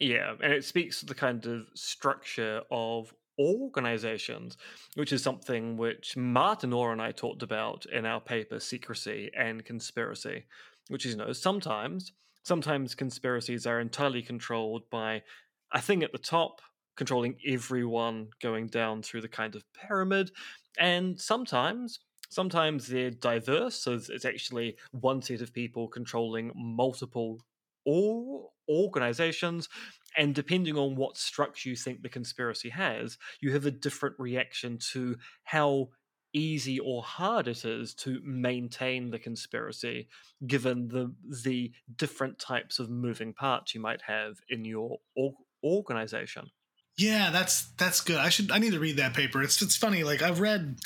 Yeah, 0.00 0.34
and 0.42 0.52
it 0.52 0.64
speaks 0.64 1.00
to 1.00 1.06
the 1.06 1.14
kind 1.14 1.44
of 1.46 1.66
structure 1.74 2.62
of 2.70 3.14
organizations, 3.38 4.56
which 4.94 5.12
is 5.12 5.22
something 5.22 5.76
which 5.76 6.16
Martin 6.16 6.72
Orr 6.72 6.92
and 6.92 7.00
I 7.00 7.12
talked 7.12 7.42
about 7.42 7.86
in 7.86 8.06
our 8.06 8.20
paper 8.20 8.60
Secrecy 8.60 9.30
and 9.36 9.64
Conspiracy, 9.64 10.44
which 10.88 11.06
is, 11.06 11.12
you 11.12 11.18
know, 11.18 11.32
sometimes 11.32 12.12
sometimes 12.44 12.94
conspiracies 12.94 13.66
are 13.66 13.78
entirely 13.78 14.22
controlled 14.22 14.88
by 14.90 15.22
a 15.70 15.80
thing 15.80 16.02
at 16.02 16.12
the 16.12 16.18
top 16.18 16.60
controlling 16.96 17.36
everyone 17.46 18.28
going 18.40 18.66
down 18.68 19.02
through 19.02 19.22
the 19.22 19.28
kind 19.28 19.54
of 19.54 19.64
pyramid, 19.72 20.30
and 20.78 21.20
sometimes 21.20 22.00
sometimes 22.30 22.86
they're 22.86 23.10
diverse, 23.10 23.74
so 23.74 23.92
it's 23.92 24.24
actually 24.24 24.76
one 24.92 25.20
set 25.20 25.42
of 25.42 25.52
people 25.52 25.86
controlling 25.86 26.50
multiple 26.54 27.38
or 27.84 28.48
organizations 28.68 29.68
and 30.16 30.34
depending 30.34 30.76
on 30.76 30.94
what 30.96 31.16
structure 31.16 31.68
you 31.68 31.76
think 31.76 32.02
the 32.02 32.08
conspiracy 32.08 32.68
has 32.68 33.18
you 33.40 33.52
have 33.52 33.66
a 33.66 33.70
different 33.70 34.14
reaction 34.18 34.78
to 34.78 35.16
how 35.44 35.88
easy 36.32 36.78
or 36.78 37.02
hard 37.02 37.48
it 37.48 37.64
is 37.64 37.92
to 37.92 38.20
maintain 38.24 39.10
the 39.10 39.18
conspiracy 39.18 40.08
given 40.46 40.88
the 40.88 41.12
the 41.44 41.72
different 41.96 42.38
types 42.38 42.78
of 42.78 42.88
moving 42.88 43.32
parts 43.34 43.74
you 43.74 43.80
might 43.80 44.00
have 44.02 44.36
in 44.48 44.64
your 44.64 44.98
or- 45.16 45.34
organization 45.64 46.48
Yeah, 46.96 47.30
that's 47.30 47.68
that's 47.78 48.00
good. 48.00 48.16
I 48.18 48.28
should 48.28 48.50
I 48.50 48.58
need 48.58 48.72
to 48.72 48.80
read 48.80 48.98
that 48.98 49.14
paper. 49.14 49.42
It's 49.42 49.60
it's 49.62 49.76
funny. 49.76 50.04
Like 50.04 50.22
I've 50.22 50.40
read 50.40 50.76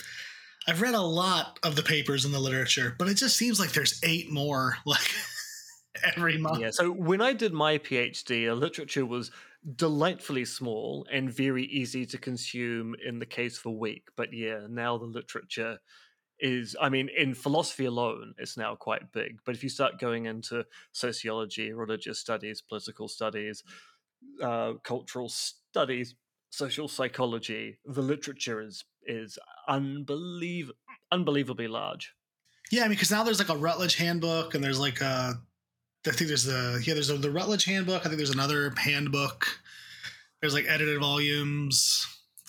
I've 0.69 0.81
read 0.81 0.95
a 0.95 1.01
lot 1.01 1.59
of 1.63 1.77
the 1.77 1.83
papers 1.83 2.25
in 2.25 2.33
the 2.33 2.41
literature, 2.41 2.95
but 2.99 3.09
it 3.09 3.15
just 3.15 3.37
seems 3.37 3.59
like 3.61 3.73
there's 3.73 4.01
eight 4.05 4.31
more 4.31 4.79
like 4.87 5.11
every 6.05 6.39
month. 6.39 6.61
yeah 6.61 6.71
so 6.71 6.91
when 6.91 7.21
i 7.21 7.33
did 7.33 7.53
my 7.53 7.79
phd 7.79 8.59
literature 8.59 9.07
was 9.07 9.31
delightfully 9.77 10.45
small 10.45 11.07
and 11.11 11.31
very 11.31 11.65
easy 11.65 12.07
to 12.07 12.19
consume 12.19 12.95
in 13.05 13.19
the 13.19 13.27
case 13.27 13.59
for 13.59 13.71
a 13.71 13.73
week 13.73 14.05
but 14.17 14.33
yeah 14.33 14.61
now 14.69 14.97
the 14.99 15.05
literature 15.05 15.79
is 16.39 16.77
i 16.81 16.89
mean 16.89 17.09
in 17.17 17.35
philosophy 17.35 17.87
alone 17.87 18.35
it's 18.39 18.57
now 18.57 18.75
quite 18.75 19.11
big 19.13 19.39
but 19.45 19.55
if 19.55 19.63
you 19.63 19.69
start 19.69 19.99
going 19.99 20.27
into 20.27 20.65
sociology 20.93 21.73
religious 21.73 22.19
studies 22.19 22.61
political 22.61 23.09
studies 23.09 23.63
uh, 24.43 24.75
cultural 24.83 25.29
studies 25.29 26.15
social 26.51 26.89
psychology 26.89 27.79
the 27.85 28.03
literature 28.03 28.61
is 28.61 28.85
is 29.07 29.39
unbelievable 29.69 30.75
unbelievably 31.13 31.69
large 31.69 32.15
Yeah, 32.71 32.81
I 32.81 32.85
mean, 32.85 32.93
because 32.93 33.11
now 33.11 33.23
there's 33.23 33.39
like 33.39 33.49
a 33.49 33.57
Routledge 33.57 33.95
handbook, 33.95 34.55
and 34.55 34.65
there's 34.65 34.81
like 34.81 35.01
a, 35.01 35.35
I 36.07 36.11
think 36.11 36.29
there's 36.29 36.45
the 36.45 36.83
yeah, 36.85 36.95
there's 36.95 37.11
a, 37.11 37.17
the 37.17 37.31
Routledge 37.31 37.65
handbook. 37.65 38.01
I 38.01 38.09
think 38.09 38.17
there's 38.17 38.31
another 38.31 38.73
handbook. 38.77 39.47
There's 40.41 40.55
like 40.55 40.67
edited 40.69 40.99
volumes. 41.01 42.07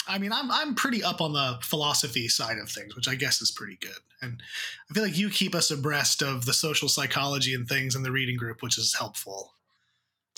I 0.08 0.18
mean, 0.18 0.32
I'm 0.32 0.50
I'm 0.52 0.74
pretty 0.76 1.04
up 1.04 1.22
on 1.22 1.34
the 1.34 1.60
philosophy 1.62 2.28
side 2.28 2.58
of 2.58 2.70
things, 2.70 2.96
which 2.96 3.08
I 3.08 3.16
guess 3.16 3.42
is 3.42 3.52
pretty 3.52 3.78
good. 3.80 4.02
And 4.22 4.42
I 4.90 4.94
feel 4.94 5.04
like 5.04 5.18
you 5.18 5.30
keep 5.30 5.54
us 5.54 5.70
abreast 5.70 6.24
of 6.24 6.46
the 6.46 6.54
social 6.54 6.90
psychology 6.90 7.54
and 7.54 7.68
things 7.68 7.96
in 7.96 8.04
the 8.04 8.12
reading 8.12 8.38
group, 8.38 8.64
which 8.64 8.78
is 8.78 8.96
helpful. 8.96 9.54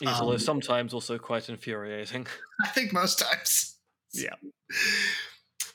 Yes, 0.01 0.19
although 0.19 0.33
Um, 0.33 0.39
sometimes 0.39 0.93
also 0.93 1.17
quite 1.17 1.49
infuriating 1.49 2.27
I 2.63 2.69
think 2.69 2.93
most 2.93 3.19
times. 3.19 3.75
Yeah. 4.11 4.33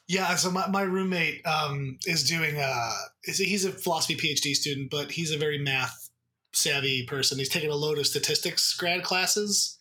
Yeah, 0.08 0.34
so 0.34 0.50
my, 0.50 0.66
my 0.68 0.82
roommate 0.82 1.46
um, 1.46 1.98
is 2.04 2.28
doing 2.28 2.58
uh 2.58 2.92
is 3.24 3.38
he's 3.38 3.64
a 3.64 3.70
philosophy 3.70 4.16
PhD 4.16 4.54
student, 4.54 4.90
but 4.90 5.12
he's 5.12 5.30
a 5.30 5.38
very 5.38 5.58
math 5.58 6.10
savvy 6.52 7.06
person. 7.06 7.38
He's 7.38 7.48
taking 7.48 7.70
a 7.70 7.74
load 7.76 7.98
of 7.98 8.06
statistics 8.06 8.74
grad 8.74 9.02
classes. 9.02 9.78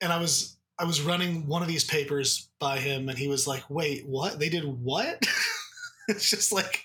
And 0.00 0.12
I 0.12 0.18
was 0.18 0.56
I 0.78 0.84
was 0.84 1.00
running 1.02 1.46
one 1.46 1.62
of 1.62 1.68
these 1.68 1.84
papers 1.84 2.48
by 2.58 2.78
him 2.78 3.08
and 3.08 3.18
he 3.18 3.28
was 3.28 3.46
like, 3.46 3.68
"Wait, 3.70 4.06
what? 4.06 4.38
They 4.38 4.48
did 4.48 4.64
what?" 4.64 5.22
it's 6.08 6.28
just 6.30 6.52
like 6.52 6.84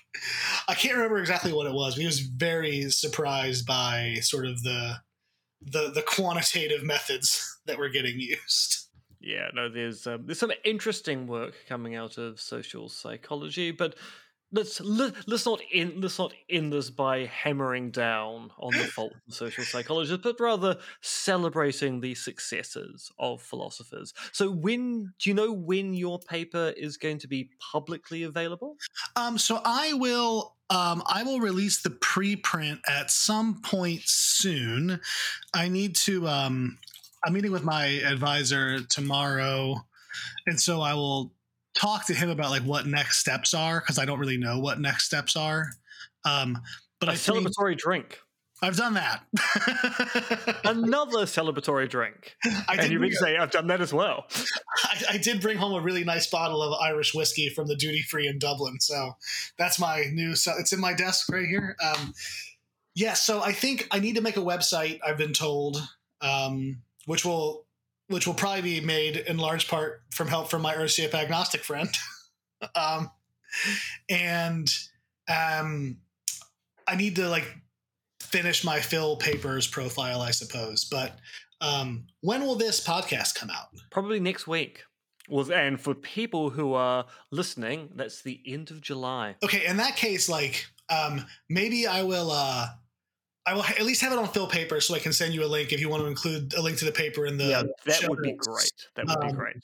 I 0.68 0.74
can't 0.74 0.94
remember 0.94 1.18
exactly 1.18 1.52
what 1.52 1.66
it 1.66 1.72
was, 1.72 1.94
but 1.94 2.00
he 2.00 2.06
was 2.06 2.20
very 2.20 2.90
surprised 2.90 3.66
by 3.66 4.16
sort 4.20 4.46
of 4.46 4.62
the 4.62 4.96
the 5.64 5.90
the 5.90 6.02
quantitative 6.02 6.82
methods 6.82 7.58
that 7.66 7.78
were 7.78 7.88
getting 7.88 8.18
used. 8.18 8.88
Yeah, 9.20 9.48
no, 9.54 9.68
there's 9.68 10.06
um, 10.06 10.26
there's 10.26 10.38
some 10.38 10.52
interesting 10.64 11.26
work 11.26 11.54
coming 11.68 11.94
out 11.94 12.18
of 12.18 12.40
social 12.40 12.88
psychology, 12.88 13.70
but 13.70 13.94
let's 14.52 14.80
let, 14.80 15.14
let's 15.26 15.46
not 15.46 15.60
in 15.72 16.00
let's 16.00 16.18
not 16.18 16.32
end 16.48 16.72
this 16.72 16.90
by 16.90 17.24
hammering 17.26 17.90
down 17.90 18.50
on 18.58 18.72
the 18.72 18.84
fault 18.84 19.12
of 19.26 19.34
social 19.34 19.64
psychologists, 19.64 20.22
but 20.22 20.38
rather 20.38 20.76
celebrating 21.00 22.00
the 22.00 22.14
successes 22.14 23.10
of 23.18 23.40
philosophers. 23.42 24.12
So, 24.32 24.50
when 24.50 25.14
do 25.18 25.30
you 25.30 25.34
know 25.34 25.52
when 25.52 25.94
your 25.94 26.18
paper 26.18 26.72
is 26.76 26.96
going 26.96 27.18
to 27.18 27.28
be 27.28 27.50
publicly 27.72 28.22
available? 28.22 28.76
Um, 29.16 29.38
so 29.38 29.60
I 29.64 29.94
will 29.94 30.56
um, 30.70 31.02
I 31.06 31.22
will 31.22 31.40
release 31.40 31.82
the 31.82 31.90
preprint 31.90 32.80
at 32.88 33.10
some 33.10 33.60
point 33.62 34.02
soon. 34.04 35.00
I 35.54 35.68
need 35.68 35.96
to 35.96 36.28
um, 36.28 36.78
I'm 37.24 37.32
meeting 37.32 37.52
with 37.52 37.64
my 37.64 37.86
advisor 37.86 38.80
tomorrow, 38.80 39.76
and 40.46 40.60
so 40.60 40.80
I 40.80 40.94
will 40.94 41.32
talk 41.74 42.06
to 42.06 42.14
him 42.14 42.30
about 42.30 42.50
like 42.50 42.62
what 42.62 42.86
next 42.86 43.18
steps 43.18 43.54
are 43.54 43.80
because 43.80 43.98
I 43.98 44.04
don't 44.04 44.18
really 44.18 44.38
know 44.38 44.58
what 44.58 44.80
next 44.80 45.04
steps 45.04 45.36
are. 45.36 45.70
Um, 46.24 46.58
but 47.00 47.08
A 47.08 47.12
I 47.12 47.14
think 47.16 47.38
celebratory 47.38 47.76
drink, 47.76 48.20
I've 48.62 48.76
done 48.76 48.94
that. 48.94 49.24
another 50.64 51.24
celebratory 51.24 51.88
drink, 51.88 52.36
I 52.68 52.76
and 52.78 52.92
you 52.92 53.00
bring, 53.00 53.10
say 53.10 53.36
I've 53.36 53.50
done 53.50 53.66
that 53.66 53.80
as 53.80 53.92
well. 53.92 54.26
I, 54.84 55.14
I 55.14 55.18
did 55.18 55.40
bring 55.40 55.58
home 55.58 55.72
a 55.72 55.80
really 55.80 56.04
nice 56.04 56.28
bottle 56.28 56.62
of 56.62 56.80
Irish 56.80 57.12
whiskey 57.12 57.48
from 57.48 57.66
the 57.66 57.74
duty 57.74 58.02
free 58.02 58.28
in 58.28 58.38
Dublin. 58.38 58.78
So 58.78 59.16
that's 59.58 59.80
my 59.80 60.04
new. 60.12 60.36
So 60.36 60.52
it's 60.58 60.72
in 60.72 60.80
my 60.80 60.94
desk 60.94 61.28
right 61.28 61.46
here. 61.46 61.76
Um, 61.82 62.14
yeah. 62.94 63.14
So 63.14 63.42
I 63.42 63.52
think 63.52 63.88
I 63.90 63.98
need 63.98 64.14
to 64.14 64.20
make 64.22 64.36
a 64.36 64.40
website. 64.40 65.00
I've 65.04 65.18
been 65.18 65.32
told, 65.32 65.82
um, 66.20 66.82
which 67.06 67.24
will 67.24 67.66
which 68.08 68.26
will 68.26 68.34
probably 68.34 68.62
be 68.62 68.80
made 68.80 69.16
in 69.16 69.38
large 69.38 69.68
part 69.68 70.02
from 70.10 70.28
help 70.28 70.50
from 70.50 70.62
my 70.62 70.74
RCF 70.74 71.14
agnostic 71.14 71.62
friend. 71.62 71.88
um, 72.74 73.10
and 74.08 74.72
um, 75.28 75.98
I 76.86 76.96
need 76.96 77.16
to 77.16 77.28
like 77.28 77.46
finish 78.20 78.64
my 78.64 78.80
Phil 78.80 79.16
Papers 79.16 79.66
profile, 79.66 80.20
I 80.20 80.30
suppose. 80.30 80.84
But 80.84 81.18
um, 81.60 82.06
when 82.20 82.42
will 82.42 82.56
this 82.56 82.84
podcast 82.84 83.34
come 83.34 83.50
out? 83.50 83.68
Probably 83.90 84.20
next 84.20 84.46
week. 84.46 84.82
Well, 85.28 85.50
and 85.52 85.80
for 85.80 85.94
people 85.94 86.50
who 86.50 86.74
are 86.74 87.06
listening, 87.30 87.90
that's 87.94 88.22
the 88.22 88.40
end 88.44 88.70
of 88.70 88.80
July. 88.80 89.36
Okay, 89.42 89.64
in 89.66 89.76
that 89.76 89.96
case, 89.96 90.28
like 90.28 90.66
um, 90.90 91.24
maybe 91.48 91.86
I 91.86 92.02
will. 92.02 92.30
Uh, 92.32 92.68
I 93.46 93.54
will 93.54 93.64
at 93.64 93.82
least 93.82 94.00
have 94.02 94.12
it 94.12 94.18
on 94.18 94.28
Phil 94.28 94.46
paper, 94.46 94.80
so 94.80 94.94
I 94.94 94.98
can 95.00 95.12
send 95.12 95.34
you 95.34 95.44
a 95.44 95.46
link 95.46 95.72
if 95.72 95.80
you 95.80 95.88
want 95.88 96.02
to 96.02 96.06
include 96.06 96.54
a 96.54 96.62
link 96.62 96.78
to 96.78 96.84
the 96.84 96.92
paper 96.92 97.26
in 97.26 97.36
the. 97.36 97.44
yeah, 97.44 97.62
that 97.86 98.08
would 98.08 98.22
be 98.22 98.32
great. 98.32 98.72
That 98.94 99.06
would 99.06 99.20
be 99.20 99.28
Um, 99.28 99.34
great. 99.36 99.56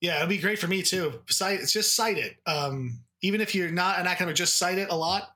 Yeah, 0.00 0.16
it'd 0.18 0.28
be 0.28 0.38
great 0.38 0.58
for 0.58 0.66
me 0.68 0.82
too. 0.82 1.20
Cite, 1.28 1.60
it's 1.60 1.72
just 1.72 1.94
cite 1.96 2.18
it. 2.18 2.36
Um, 2.46 3.00
even 3.22 3.40
if 3.40 3.54
you're 3.54 3.70
not 3.70 3.98
an 3.98 4.06
academic, 4.06 4.36
just 4.36 4.58
cite 4.58 4.78
it 4.78 4.88
a 4.90 4.94
lot. 4.96 5.30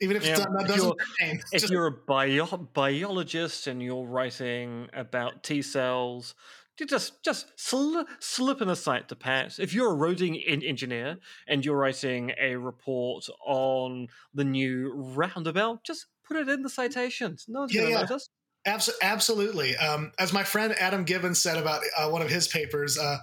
Even 0.00 0.16
if 0.16 0.24
Yeah, 0.24 0.32
it's 0.32 0.40
not, 0.40 0.52
that 0.54 0.60
if 0.62 0.68
doesn't 0.68 0.84
you're- 1.20 1.40
If 1.52 1.60
Just- 1.62 1.72
you're 1.72 1.86
a 1.86 1.92
bio- 1.92 2.68
biologist 2.74 3.66
and 3.68 3.82
you're 3.82 4.04
writing 4.06 4.88
about 4.92 5.42
T 5.44 5.62
cells, 5.62 6.34
you 6.80 6.86
just 6.86 7.22
just 7.24 7.56
sli- 7.56 8.04
slip 8.18 8.60
in 8.60 8.68
a 8.68 8.74
cite 8.76 9.08
to 9.08 9.16
Pat. 9.16 9.58
If 9.60 9.72
you're 9.72 9.92
a 9.92 9.96
roading 9.96 10.42
en- 10.46 10.62
engineer 10.62 11.18
and 11.46 11.64
you're 11.64 11.76
writing 11.78 12.32
a 12.40 12.56
report 12.56 13.24
on 13.46 14.08
the 14.32 14.42
new 14.44 14.92
roundabout, 14.92 15.84
just 15.84 16.06
put 16.26 16.36
it 16.36 16.48
in 16.48 16.62
the 16.62 16.68
citations. 16.70 17.44
No 17.48 17.60
one's 17.60 17.74
Yeah, 17.74 17.80
going 17.82 17.92
to 17.92 17.98
yeah. 17.98 18.06
notice. 18.06 18.28
Abs- 18.66 18.90
absolutely. 19.02 19.76
Um, 19.76 20.12
as 20.18 20.32
my 20.32 20.42
friend 20.42 20.74
Adam 20.78 21.04
Gibbons 21.04 21.40
said 21.42 21.58
about 21.58 21.82
uh, 21.98 22.08
one 22.08 22.22
of 22.22 22.30
his 22.30 22.48
papers, 22.48 22.98
uh, 22.98 23.18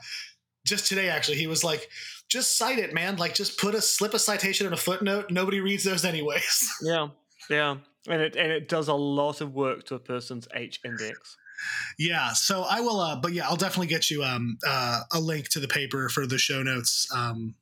just 0.67 0.87
today, 0.87 1.09
actually, 1.09 1.37
he 1.37 1.47
was 1.47 1.63
like, 1.63 1.87
"Just 2.29 2.57
cite 2.57 2.77
it, 2.77 2.93
man. 2.93 3.15
Like, 3.17 3.33
just 3.33 3.57
put 3.57 3.73
a 3.73 3.81
slip 3.81 4.13
a 4.13 4.19
citation 4.19 4.67
in 4.67 4.73
a 4.73 4.77
footnote. 4.77 5.31
Nobody 5.31 5.59
reads 5.59 5.83
those 5.83 6.05
anyways." 6.05 6.69
Yeah, 6.83 7.07
yeah, 7.49 7.77
and 8.07 8.21
it 8.21 8.35
and 8.35 8.51
it 8.51 8.67
does 8.69 8.87
a 8.87 8.93
lot 8.93 9.41
of 9.41 9.53
work 9.55 9.85
to 9.85 9.95
a 9.95 9.99
person's 9.99 10.47
H 10.53 10.79
index. 10.85 11.35
yeah. 11.97 12.33
So 12.33 12.61
I 12.61 12.81
will. 12.81 12.99
Uh, 12.99 13.15
but 13.15 13.33
yeah, 13.33 13.47
I'll 13.49 13.55
definitely 13.55 13.87
get 13.87 14.11
you 14.11 14.23
um, 14.23 14.59
uh, 14.67 15.01
a 15.11 15.19
link 15.19 15.49
to 15.49 15.59
the 15.59 15.67
paper 15.67 16.07
for 16.09 16.27
the 16.27 16.37
show 16.37 16.61
notes 16.61 17.07
um, 17.15 17.55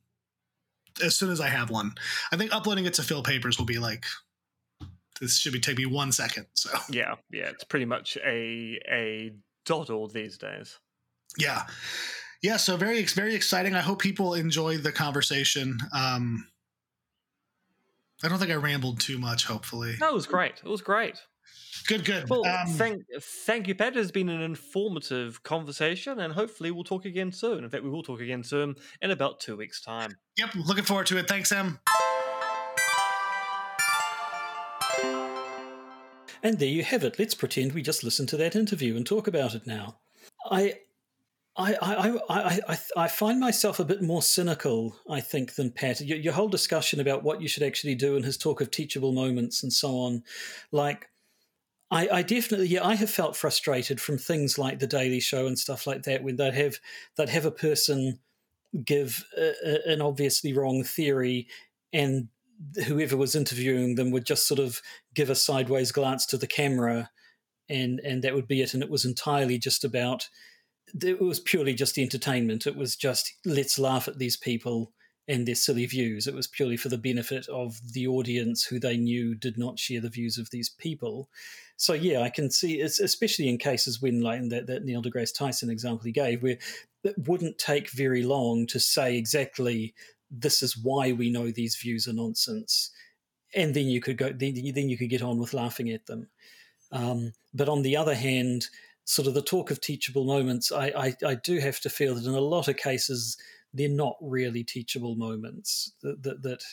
as 1.02 1.16
soon 1.16 1.30
as 1.30 1.40
I 1.40 1.48
have 1.48 1.70
one. 1.70 1.92
I 2.30 2.36
think 2.36 2.54
uploading 2.54 2.84
it 2.84 2.92
to 2.94 3.02
Phil 3.02 3.22
Papers 3.22 3.58
will 3.58 3.64
be 3.66 3.78
like. 3.78 4.04
This 5.20 5.38
should 5.38 5.52
be 5.52 5.60
take 5.60 5.76
me 5.78 5.86
one 5.86 6.12
second. 6.12 6.46
So 6.54 6.70
Yeah, 6.90 7.14
yeah, 7.30 7.48
it's 7.50 7.64
pretty 7.64 7.84
much 7.86 8.16
a 8.24 8.80
a 8.90 9.32
doddle 9.66 10.08
these 10.08 10.38
days. 10.38 10.78
yeah, 11.38 11.64
yeah. 12.42 12.56
So 12.56 12.76
very 12.76 13.02
very 13.04 13.34
exciting. 13.34 13.74
I 13.74 13.80
hope 13.80 14.00
people 14.00 14.34
enjoy 14.34 14.78
the 14.78 14.92
conversation. 14.92 15.78
Um, 15.94 16.46
I 18.22 18.28
don't 18.28 18.38
think 18.38 18.50
I 18.50 18.54
rambled 18.56 19.00
too 19.00 19.18
much. 19.18 19.46
Hopefully, 19.46 19.96
No, 20.00 20.08
it 20.10 20.14
was 20.14 20.26
great. 20.26 20.54
It 20.64 20.68
was 20.68 20.82
great. 20.82 21.16
good, 21.86 22.04
good. 22.04 22.28
Well, 22.28 22.44
Um, 22.46 22.66
thank 22.74 23.02
thank 23.46 23.66
you, 23.68 23.74
Pat. 23.74 23.96
It's 23.96 24.10
been 24.10 24.28
an 24.28 24.42
informative 24.42 25.42
conversation, 25.42 26.18
and 26.20 26.32
hopefully 26.34 26.70
we'll 26.70 26.84
talk 26.84 27.04
again 27.06 27.32
soon. 27.32 27.64
In 27.64 27.70
fact, 27.70 27.82
we 27.84 27.90
will 27.90 28.02
talk 28.02 28.20
again 28.20 28.42
soon 28.44 28.74
in 29.00 29.10
about 29.10 29.40
two 29.40 29.56
weeks' 29.56 29.80
time. 29.80 30.16
yep, 30.36 30.54
looking 30.54 30.84
forward 30.84 31.06
to 31.06 31.16
it. 31.18 31.28
Thanks, 31.28 31.50
Em. 31.52 31.78
And 36.42 36.58
there 36.58 36.68
you 36.68 36.82
have 36.84 37.04
it. 37.04 37.18
Let's 37.18 37.34
pretend 37.34 37.72
we 37.72 37.82
just 37.82 38.04
listened 38.04 38.28
to 38.30 38.36
that 38.38 38.56
interview 38.56 38.96
and 38.96 39.06
talk 39.06 39.26
about 39.26 39.54
it 39.54 39.66
now. 39.66 39.98
I. 40.50 40.80
I, 41.56 41.74
I, 41.82 42.18
I, 42.30 42.60
I, 42.68 42.78
I 42.96 43.08
find 43.08 43.40
myself 43.40 43.80
a 43.80 43.84
bit 43.84 44.00
more 44.00 44.22
cynical, 44.22 44.96
I 45.10 45.20
think, 45.20 45.56
than 45.56 45.72
Pat. 45.72 46.00
Your, 46.00 46.16
your 46.16 46.32
whole 46.32 46.48
discussion 46.48 47.00
about 47.00 47.24
what 47.24 47.42
you 47.42 47.48
should 47.48 47.64
actually 47.64 47.96
do 47.96 48.14
and 48.14 48.24
his 48.24 48.38
talk 48.38 48.60
of 48.60 48.70
teachable 48.70 49.12
moments 49.12 49.62
and 49.62 49.72
so 49.72 49.90
on. 49.90 50.22
Like, 50.70 51.08
I, 51.90 52.08
I 52.08 52.22
definitely, 52.22 52.68
yeah, 52.68 52.86
I 52.86 52.94
have 52.94 53.10
felt 53.10 53.36
frustrated 53.36 54.00
from 54.00 54.16
things 54.16 54.58
like 54.58 54.78
the 54.78 54.86
Daily 54.86 55.20
Show 55.20 55.48
and 55.48 55.58
stuff 55.58 55.88
like 55.88 56.04
that 56.04 56.22
when 56.22 56.36
they'd 56.36 56.54
have, 56.54 56.76
they'd 57.16 57.28
have 57.28 57.44
a 57.44 57.50
person 57.50 58.20
give 58.84 59.24
a, 59.36 59.52
a, 59.64 59.92
an 59.92 60.00
obviously 60.00 60.52
wrong 60.52 60.84
theory 60.84 61.48
and 61.92 62.28
whoever 62.86 63.16
was 63.16 63.34
interviewing 63.34 63.94
them 63.94 64.10
would 64.10 64.26
just 64.26 64.46
sort 64.46 64.60
of 64.60 64.80
give 65.14 65.30
a 65.30 65.34
sideways 65.34 65.92
glance 65.92 66.26
to 66.26 66.36
the 66.36 66.46
camera 66.46 67.10
and 67.68 68.00
and 68.00 68.22
that 68.22 68.34
would 68.34 68.48
be 68.48 68.60
it. 68.60 68.74
And 68.74 68.82
it 68.82 68.90
was 68.90 69.04
entirely 69.04 69.58
just 69.58 69.84
about 69.84 70.28
it 71.02 71.20
was 71.20 71.38
purely 71.38 71.74
just 71.74 71.98
entertainment. 71.98 72.66
It 72.66 72.76
was 72.76 72.96
just 72.96 73.32
let's 73.46 73.78
laugh 73.78 74.08
at 74.08 74.18
these 74.18 74.36
people 74.36 74.92
and 75.28 75.46
their 75.46 75.54
silly 75.54 75.86
views. 75.86 76.26
It 76.26 76.34
was 76.34 76.48
purely 76.48 76.76
for 76.76 76.88
the 76.88 76.98
benefit 76.98 77.48
of 77.48 77.80
the 77.92 78.08
audience 78.08 78.64
who 78.64 78.80
they 78.80 78.96
knew 78.96 79.36
did 79.36 79.56
not 79.56 79.78
share 79.78 80.00
the 80.00 80.08
views 80.08 80.36
of 80.36 80.50
these 80.50 80.68
people. 80.68 81.28
So 81.76 81.94
yeah 81.94 82.20
i 82.20 82.28
can 82.28 82.50
see 82.50 82.80
especially 82.82 83.48
in 83.48 83.56
cases 83.56 84.02
when 84.02 84.20
like 84.20 84.46
that, 84.50 84.66
that 84.66 84.84
neil 84.84 85.02
degrasse 85.02 85.34
tyson 85.34 85.70
example 85.70 86.04
he 86.04 86.12
gave 86.12 86.42
where 86.42 86.58
it 87.04 87.14
wouldn't 87.16 87.56
take 87.56 87.90
very 87.90 88.22
long 88.22 88.66
to 88.66 88.78
say 88.78 89.16
exactly 89.16 89.94
this 90.30 90.62
is 90.62 90.76
why 90.76 91.12
we 91.12 91.30
know 91.30 91.50
these 91.50 91.76
views 91.76 92.06
are 92.06 92.12
nonsense. 92.12 92.90
And 93.54 93.74
then 93.74 93.86
you 93.86 94.00
could 94.00 94.16
go 94.16 94.32
then, 94.32 94.54
then 94.74 94.88
you 94.88 94.96
could 94.96 95.10
get 95.10 95.22
on 95.22 95.38
with 95.38 95.54
laughing 95.54 95.90
at 95.90 96.06
them. 96.06 96.28
Um, 96.92 97.32
but 97.52 97.68
on 97.68 97.82
the 97.82 97.96
other 97.96 98.14
hand 98.14 98.68
sort 99.04 99.26
of 99.26 99.34
the 99.34 99.42
talk 99.42 99.70
of 99.70 99.80
teachable 99.80 100.24
moments 100.24 100.70
I, 100.70 100.86
I, 100.86 101.16
I 101.26 101.34
do 101.34 101.58
have 101.58 101.80
to 101.80 101.90
feel 101.90 102.14
that 102.14 102.24
in 102.24 102.34
a 102.34 102.40
lot 102.40 102.68
of 102.68 102.76
cases 102.76 103.36
they're 103.72 103.88
not 103.88 104.16
really 104.20 104.64
teachable 104.64 105.14
moments. 105.14 105.92
That, 106.02 106.22
that, 106.22 106.42
that 106.42 106.64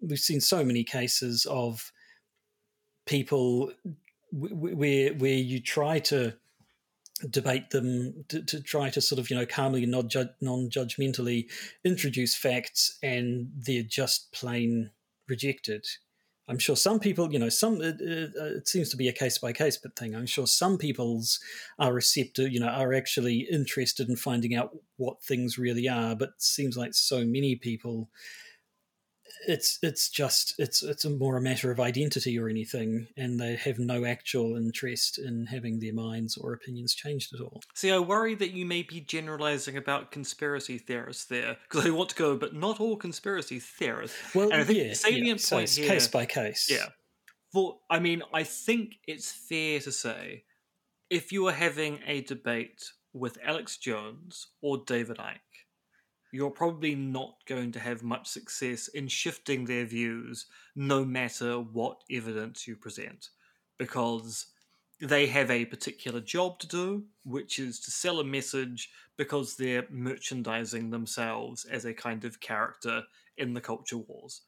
we've 0.00 0.18
seen 0.18 0.40
so 0.40 0.64
many 0.64 0.84
cases 0.84 1.46
of 1.46 1.92
people 3.06 3.72
where 4.32 5.12
where 5.14 5.34
you 5.34 5.60
try 5.60 5.98
to 5.98 6.34
debate 7.28 7.70
them 7.70 8.24
to, 8.28 8.42
to, 8.42 8.60
try 8.60 8.90
to 8.90 9.00
sort 9.00 9.18
of 9.18 9.30
you 9.30 9.36
know 9.36 9.46
calmly 9.46 9.82
and 9.82 9.92
non-judgmentally 9.92 11.50
introduce 11.84 12.34
facts 12.34 12.98
and 13.02 13.50
they're 13.56 13.82
just 13.82 14.32
plain 14.32 14.90
rejected. 15.28 15.86
I'm 16.48 16.58
sure 16.58 16.76
some 16.76 16.98
people 16.98 17.32
you 17.32 17.38
know 17.38 17.48
some 17.48 17.80
it, 17.80 18.00
it, 18.00 18.32
uh, 18.38 18.56
it 18.56 18.68
seems 18.68 18.90
to 18.90 18.96
be 18.96 19.08
a 19.08 19.12
case 19.12 19.38
by 19.38 19.52
case 19.52 19.78
but 19.78 19.96
thing 19.96 20.14
i'm 20.14 20.26
sure 20.26 20.46
some 20.46 20.76
people's 20.76 21.38
are 21.78 21.94
receptive 21.94 22.52
you 22.52 22.58
know 22.58 22.66
are 22.66 22.92
actually 22.92 23.46
interested 23.50 24.08
in 24.08 24.16
finding 24.16 24.54
out 24.54 24.76
what 24.96 25.22
things 25.22 25.56
really 25.56 25.88
are 25.88 26.16
but 26.16 26.30
seems 26.38 26.76
like 26.76 26.94
so 26.94 27.24
many 27.24 27.54
people 27.54 28.10
it's 29.46 29.78
it's 29.82 30.08
just 30.08 30.54
it's 30.58 30.82
it's 30.82 31.04
a 31.04 31.10
more 31.10 31.36
a 31.36 31.40
matter 31.40 31.70
of 31.70 31.80
identity 31.80 32.38
or 32.38 32.48
anything, 32.48 33.08
and 33.16 33.40
they 33.40 33.56
have 33.56 33.78
no 33.78 34.04
actual 34.04 34.56
interest 34.56 35.18
in 35.18 35.46
having 35.46 35.80
their 35.80 35.94
minds 35.94 36.36
or 36.36 36.52
opinions 36.52 36.94
changed 36.94 37.34
at 37.34 37.40
all. 37.40 37.60
See, 37.74 37.90
I 37.90 37.98
worry 37.98 38.34
that 38.36 38.52
you 38.52 38.64
may 38.64 38.82
be 38.82 39.00
generalizing 39.00 39.76
about 39.76 40.10
conspiracy 40.10 40.78
theorists 40.78 41.24
there, 41.24 41.56
because 41.68 41.86
I 41.86 41.90
want 41.90 42.10
to 42.10 42.16
go, 42.16 42.36
but 42.36 42.54
not 42.54 42.80
all 42.80 42.96
conspiracy 42.96 43.58
theorists. 43.58 44.34
Well, 44.34 44.50
and 44.50 44.60
I 44.60 44.64
think 44.64 44.78
yeah, 44.78 44.88
the 44.88 44.94
salient 44.94 45.42
yeah. 45.42 45.56
point 45.56 45.68
so 45.68 45.82
here, 45.82 45.90
case 45.90 46.08
by 46.08 46.26
case. 46.26 46.68
yeah. 46.70 46.86
For 47.52 47.78
I 47.90 47.98
mean, 47.98 48.22
I 48.32 48.44
think 48.44 48.94
it's 49.06 49.30
fair 49.30 49.80
to 49.80 49.92
say, 49.92 50.44
if 51.10 51.32
you 51.32 51.46
are 51.48 51.52
having 51.52 52.00
a 52.06 52.22
debate 52.22 52.82
with 53.12 53.36
Alex 53.44 53.76
Jones 53.76 54.46
or 54.62 54.82
David 54.86 55.18
Icke 55.18 55.38
you're 56.32 56.50
probably 56.50 56.94
not 56.94 57.36
going 57.46 57.70
to 57.70 57.78
have 57.78 58.02
much 58.02 58.26
success 58.26 58.88
in 58.88 59.06
shifting 59.06 59.66
their 59.66 59.84
views 59.84 60.46
no 60.74 61.04
matter 61.04 61.60
what 61.60 62.02
evidence 62.10 62.66
you 62.66 62.74
present 62.74 63.28
because 63.78 64.46
they 65.00 65.26
have 65.26 65.50
a 65.50 65.66
particular 65.66 66.20
job 66.20 66.58
to 66.60 66.66
do, 66.66 67.04
which 67.24 67.58
is 67.58 67.80
to 67.80 67.90
sell 67.90 68.20
a 68.20 68.24
message 68.24 68.90
because 69.18 69.56
they're 69.56 69.86
merchandising 69.90 70.90
themselves 70.90 71.66
as 71.66 71.84
a 71.84 71.92
kind 71.92 72.24
of 72.24 72.40
character 72.40 73.02
in 73.36 73.52
the 73.52 73.60
culture 73.60 73.98
wars. 73.98 74.42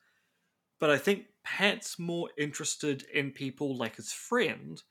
But 0.80 0.90
I 0.90 0.96
think 0.96 1.26
Pat's 1.42 1.98
more 1.98 2.30
interested 2.38 3.04
in 3.12 3.30
people 3.30 3.76
like 3.76 3.96
his 3.96 4.12
friend 4.12 4.82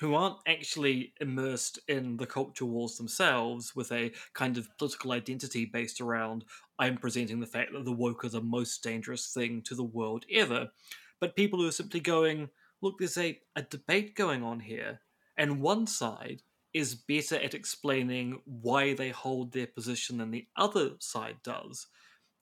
who 0.00 0.14
aren't 0.14 0.36
actually 0.46 1.12
immersed 1.20 1.78
in 1.88 2.16
the 2.16 2.26
culture 2.26 2.64
wars 2.64 2.96
themselves 2.96 3.76
with 3.76 3.92
a 3.92 4.12
kind 4.34 4.58
of 4.58 4.68
political 4.78 5.12
identity 5.12 5.64
based 5.64 6.00
around 6.00 6.44
I'm 6.78 6.96
presenting 6.96 7.40
the 7.40 7.46
fact 7.46 7.72
that 7.72 7.84
the 7.84 7.92
woke 7.92 8.24
are 8.24 8.30
the 8.30 8.40
most 8.40 8.82
dangerous 8.82 9.32
thing 9.32 9.62
to 9.62 9.74
the 9.74 9.84
world 9.84 10.24
ever, 10.32 10.70
but 11.20 11.36
people 11.36 11.60
who 11.60 11.68
are 11.68 11.72
simply 11.72 12.00
going, 12.00 12.50
look, 12.82 12.98
there's 12.98 13.16
a, 13.16 13.38
a 13.54 13.62
debate 13.62 14.16
going 14.16 14.42
on 14.42 14.60
here, 14.60 15.00
and 15.38 15.60
one 15.60 15.86
side 15.86 16.42
is 16.72 16.96
better 16.96 17.36
at 17.36 17.54
explaining 17.54 18.40
why 18.44 18.94
they 18.94 19.10
hold 19.10 19.52
their 19.52 19.68
position 19.68 20.18
than 20.18 20.32
the 20.32 20.46
other 20.56 20.90
side 20.98 21.36
does. 21.44 21.86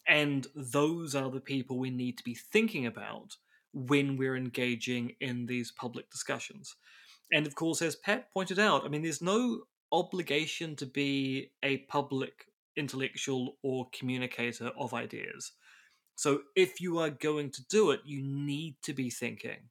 And 0.08 0.46
those 0.56 1.14
are 1.14 1.30
the 1.30 1.40
people 1.40 1.78
we 1.78 1.90
need 1.90 2.16
to 2.16 2.24
be 2.24 2.34
thinking 2.34 2.86
about 2.86 3.36
when 3.74 4.16
we're 4.16 4.36
engaging 4.36 5.12
in 5.20 5.46
these 5.46 5.70
public 5.70 6.10
discussions. 6.10 6.74
And 7.32 7.46
of 7.46 7.54
course, 7.56 7.82
as 7.82 7.96
Pat 7.96 8.30
pointed 8.32 8.58
out, 8.60 8.84
I 8.84 8.88
mean, 8.88 9.02
there's 9.02 9.22
no 9.22 9.64
obligation 9.90 10.76
to 10.76 10.86
be 10.86 11.52
a 11.62 11.78
public 11.78 12.46
intellectual 12.76 13.58
or 13.62 13.88
communicator 13.92 14.70
of 14.78 14.94
ideas. 14.94 15.52
So 16.16 16.42
if 16.56 16.80
you 16.80 16.98
are 16.98 17.10
going 17.10 17.50
to 17.52 17.66
do 17.66 17.90
it, 17.90 18.00
you 18.04 18.22
need 18.22 18.76
to 18.82 18.92
be 18.94 19.10
thinking 19.10 19.70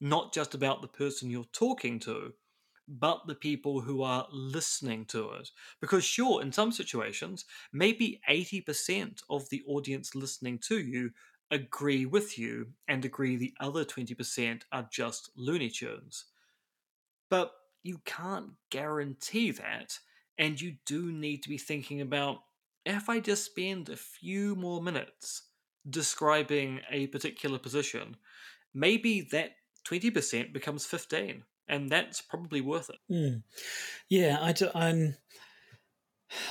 not 0.00 0.32
just 0.34 0.54
about 0.54 0.82
the 0.82 0.88
person 0.88 1.30
you're 1.30 1.44
talking 1.52 1.98
to, 2.00 2.32
but 2.88 3.26
the 3.26 3.34
people 3.34 3.80
who 3.80 4.02
are 4.02 4.26
listening 4.32 5.04
to 5.06 5.30
it. 5.32 5.50
Because, 5.80 6.04
sure, 6.04 6.42
in 6.42 6.52
some 6.52 6.72
situations, 6.72 7.44
maybe 7.72 8.20
80% 8.28 9.22
of 9.30 9.48
the 9.50 9.62
audience 9.66 10.14
listening 10.14 10.58
to 10.68 10.78
you 10.78 11.10
agree 11.50 12.06
with 12.06 12.38
you 12.38 12.68
and 12.88 13.04
agree 13.04 13.36
the 13.36 13.54
other 13.60 13.84
20% 13.84 14.62
are 14.72 14.88
just 14.90 15.30
Looney 15.36 15.70
Tunes. 15.70 16.26
But 17.30 17.52
you 17.82 18.00
can't 18.04 18.50
guarantee 18.70 19.50
that, 19.52 19.98
and 20.38 20.60
you 20.60 20.76
do 20.86 21.12
need 21.12 21.42
to 21.42 21.48
be 21.48 21.58
thinking 21.58 22.00
about 22.00 22.38
if 22.84 23.08
I 23.08 23.20
just 23.20 23.44
spend 23.44 23.88
a 23.88 23.96
few 23.96 24.56
more 24.56 24.82
minutes 24.82 25.42
describing 25.88 26.80
a 26.90 27.06
particular 27.08 27.58
position, 27.58 28.16
maybe 28.74 29.28
that 29.32 29.50
20% 29.86 30.52
becomes 30.52 30.86
15 30.86 31.42
and 31.68 31.90
that's 31.90 32.20
probably 32.20 32.60
worth 32.60 32.90
it. 32.90 32.96
Mm. 33.12 33.42
Yeah, 34.08 34.38
I 34.40 34.52
do, 34.52 34.70
I'm 34.74 35.16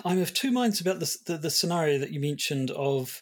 I'm 0.05 0.19
of 0.21 0.33
two 0.33 0.51
minds 0.51 0.81
about 0.81 0.99
this, 0.99 1.17
the 1.19 1.37
the 1.37 1.49
scenario 1.49 1.99
that 1.99 2.11
you 2.11 2.19
mentioned 2.19 2.71
of 2.71 3.21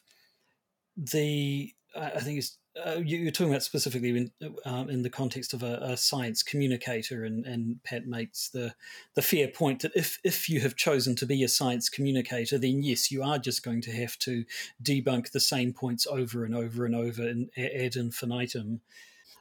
the 0.98 1.73
I 1.95 2.19
think 2.19 2.40
it's 2.40 2.57
uh, 2.84 2.99
you, 3.03 3.27
are 3.27 3.31
talking 3.31 3.52
about 3.52 3.64
specifically 3.64 4.10
in, 4.10 4.31
um, 4.65 4.89
in 4.89 5.02
the 5.02 5.10
context 5.10 5.53
of 5.53 5.64
a, 5.64 5.77
a, 5.81 5.97
science 5.97 6.43
communicator, 6.43 7.23
and, 7.23 7.45
and 7.45 7.81
Pat 7.84 8.06
makes 8.06 8.49
the 8.49 8.73
the 9.14 9.22
fair 9.22 9.47
point 9.47 9.81
that 9.81 9.93
if 9.95 10.19
if 10.23 10.49
you 10.49 10.60
have 10.60 10.76
chosen 10.76 11.15
to 11.15 11.26
be 11.26 11.43
a 11.43 11.47
science 11.47 11.88
communicator, 11.88 12.57
then 12.57 12.84
yes, 12.84 13.11
you 13.11 13.23
are 13.23 13.39
just 13.39 13.64
going 13.64 13.81
to 13.81 13.91
have 13.91 14.18
to 14.19 14.43
debunk 14.84 15.31
the 15.31 15.39
same 15.39 15.72
points 15.72 16.06
over 16.06 16.43
and 16.43 16.53
over 16.53 16.85
and 16.85 16.95
over 16.95 17.23
and 17.23 17.49
ad 17.57 17.95
infinitum. 17.95 18.81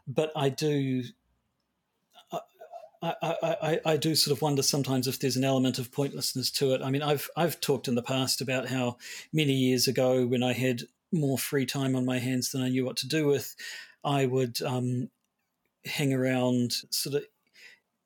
But 0.06 0.31
I 0.36 0.48
do. 0.48 1.02
I, 2.32 2.40
I, 3.20 3.36
I, 3.43 3.81
I 3.85 3.97
do 3.98 4.15
sort 4.15 4.35
of 4.35 4.40
wonder 4.40 4.62
sometimes 4.62 5.06
if 5.06 5.19
there's 5.19 5.36
an 5.36 5.44
element 5.44 5.78
of 5.78 5.93
pointlessness 5.93 6.51
to 6.52 6.73
it. 6.73 6.81
I 6.82 6.90
mean, 6.90 7.02
I've 7.02 7.28
I've 7.36 7.61
talked 7.61 7.89
in 7.89 7.97
the 7.97 8.02
past 8.02 8.40
about 8.40 8.69
how 8.69 8.97
many 9.32 9.52
years 9.52 9.89
ago, 9.89 10.24
when 10.24 10.43
I 10.43 10.52
had 10.52 10.85
more 11.15 11.39
free 11.39 11.66
time 11.66 11.97
on 11.97 12.05
my 12.05 12.19
hands 12.19 12.51
than 12.51 12.62
I 12.62 12.69
knew 12.69 12.85
what 12.85 12.97
to 12.99 13.09
do 13.09 13.27
with, 13.27 13.55
I 14.05 14.27
would 14.27 14.61
um, 14.62 15.09
hang 15.86 16.12
around 16.12 16.73
sort 16.91 17.16
of 17.16 17.24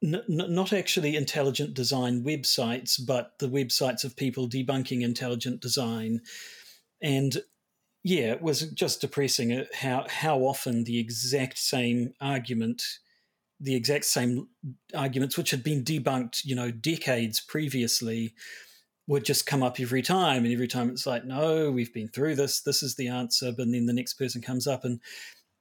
n- 0.02 0.22
not 0.28 0.72
actually 0.72 1.16
intelligent 1.16 1.74
design 1.74 2.24
websites, 2.24 3.00
but 3.04 3.38
the 3.38 3.48
websites 3.48 4.04
of 4.04 4.16
people 4.16 4.48
debunking 4.48 5.02
intelligent 5.02 5.60
design. 5.60 6.20
And 7.02 7.38
yeah, 8.04 8.32
it 8.32 8.42
was 8.42 8.62
just 8.70 9.00
depressing 9.00 9.52
uh, 9.52 9.64
how 9.74 10.06
how 10.08 10.38
often 10.40 10.84
the 10.84 10.98
exact 10.98 11.58
same 11.58 12.14
argument, 12.20 12.82
the 13.60 13.74
exact 13.74 14.04
same 14.04 14.48
arguments 14.94 15.36
which 15.36 15.50
had 15.50 15.62
been 15.62 15.84
debunked, 15.84 16.44
you 16.44 16.54
know, 16.54 16.70
decades 16.70 17.40
previously, 17.40 18.34
would 19.08 19.24
just 19.24 19.46
come 19.46 19.62
up 19.64 19.80
every 19.80 20.02
time 20.02 20.44
and 20.44 20.52
every 20.52 20.68
time 20.68 20.90
it's 20.90 21.06
like 21.06 21.24
no 21.24 21.70
we've 21.70 21.92
been 21.92 22.08
through 22.08 22.36
this 22.36 22.60
this 22.60 22.82
is 22.82 22.94
the 22.94 23.08
answer 23.08 23.50
but 23.50 23.68
then 23.70 23.86
the 23.86 23.92
next 23.92 24.14
person 24.14 24.40
comes 24.40 24.66
up 24.66 24.84
and 24.84 25.00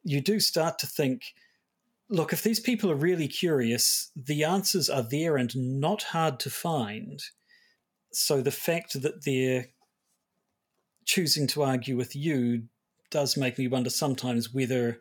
you 0.04 0.22
do 0.22 0.40
start 0.40 0.78
to 0.78 0.86
think 0.86 1.34
look 2.10 2.32
if 2.32 2.44
these 2.44 2.60
people 2.60 2.92
are 2.92 2.96
really 2.96 3.28
curious 3.28 4.12
the 4.16 4.44
answers 4.44 4.90
are 4.90 5.02
there 5.02 5.38
and 5.38 5.56
not 5.56 6.04
hard 6.04 6.40
to 6.40 6.50
find. 6.50 7.22
So 8.12 8.42
the 8.42 8.52
fact 8.52 9.02
that 9.02 9.26
they're 9.26 9.68
choosing 11.06 11.48
to 11.48 11.64
argue 11.64 11.96
with 11.96 12.16
you 12.16 12.64
does 13.10 13.38
make 13.38 13.58
me 13.58 13.68
wonder 13.68 13.90
sometimes 13.90 14.54
whether 14.54 15.00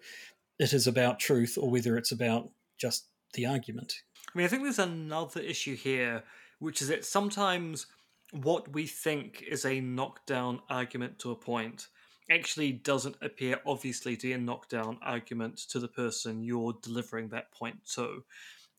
it 0.58 0.72
is 0.72 0.86
about 0.86 1.18
truth 1.18 1.58
or 1.60 1.70
whether 1.70 1.96
it's 1.96 2.12
about 2.12 2.50
just 2.78 3.06
the 3.34 3.46
argument. 3.46 4.02
I 4.34 4.38
mean 4.38 4.44
i 4.44 4.48
think 4.48 4.62
there's 4.62 4.78
another 4.78 5.40
issue 5.40 5.76
here 5.76 6.22
which 6.58 6.82
is 6.82 6.88
that 6.88 7.04
sometimes 7.04 7.86
what 8.32 8.72
we 8.72 8.86
think 8.86 9.42
is 9.48 9.64
a 9.64 9.80
knockdown 9.80 10.60
argument 10.68 11.18
to 11.20 11.30
a 11.30 11.36
point 11.36 11.88
actually 12.30 12.72
doesn't 12.72 13.16
appear 13.22 13.60
obviously 13.66 14.16
to 14.16 14.26
be 14.26 14.32
a 14.32 14.38
knockdown 14.38 14.98
argument 15.02 15.58
to 15.58 15.78
the 15.78 15.88
person 15.88 16.42
you're 16.42 16.76
delivering 16.82 17.28
that 17.28 17.52
point 17.52 17.78
to. 17.94 18.24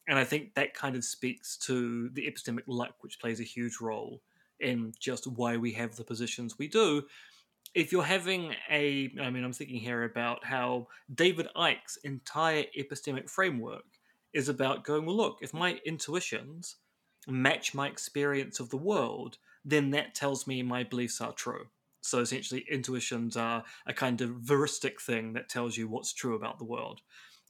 And 0.08 0.18
I 0.18 0.24
think 0.24 0.54
that 0.54 0.74
kind 0.74 0.96
of 0.96 1.04
speaks 1.04 1.58
to 1.60 2.10
the 2.10 2.30
epistemic 2.30 2.64
luck, 2.68 2.96
which 3.02 3.20
plays 3.20 3.40
a 3.40 3.44
huge 3.44 3.80
role 3.82 4.22
in 4.60 4.94
just 5.00 5.28
why 5.28 5.58
we 5.58 5.74
have 5.74 5.96
the 5.96 6.04
positions 6.04 6.58
we 6.58 6.68
do. 6.68 7.04
If 7.74 7.92
you're 7.92 8.04
having 8.04 8.56
a, 8.70 9.12
I 9.22 9.30
mean, 9.30 9.44
I'm 9.44 9.54
thinking 9.54 9.80
here 9.80 10.04
about 10.04 10.44
how 10.46 10.88
David 11.14 11.48
Icke's 11.56 11.98
entire 12.04 12.64
epistemic 12.78 13.30
framework 13.30 13.84
is 14.34 14.50
about 14.50 14.84
going, 14.84 15.06
well, 15.06 15.18
look, 15.18 15.40
if 15.42 15.54
my 15.54 15.80
intuitions 15.86 16.78
match 17.28 17.74
my 17.74 17.88
experience 17.88 18.60
of 18.60 18.70
the 18.70 18.78
world, 18.78 19.38
then 19.66 19.92
that 19.92 20.16
tells 20.16 20.48
me 20.48 20.64
my 20.64 20.84
beliefs 20.84 21.22
are 21.22 21.34
true. 21.34 21.68
So 22.02 22.20
essentially, 22.20 22.66
intuitions 22.72 23.36
are 23.36 23.64
a 23.86 23.94
kind 23.94 24.22
of 24.22 24.30
veristic 24.30 25.02
thing 25.02 25.34
that 25.34 25.50
tells 25.50 25.76
you 25.76 25.88
what's 25.88 26.14
true 26.14 26.36
about 26.36 26.58
the 26.58 26.66
world. 26.66 27.02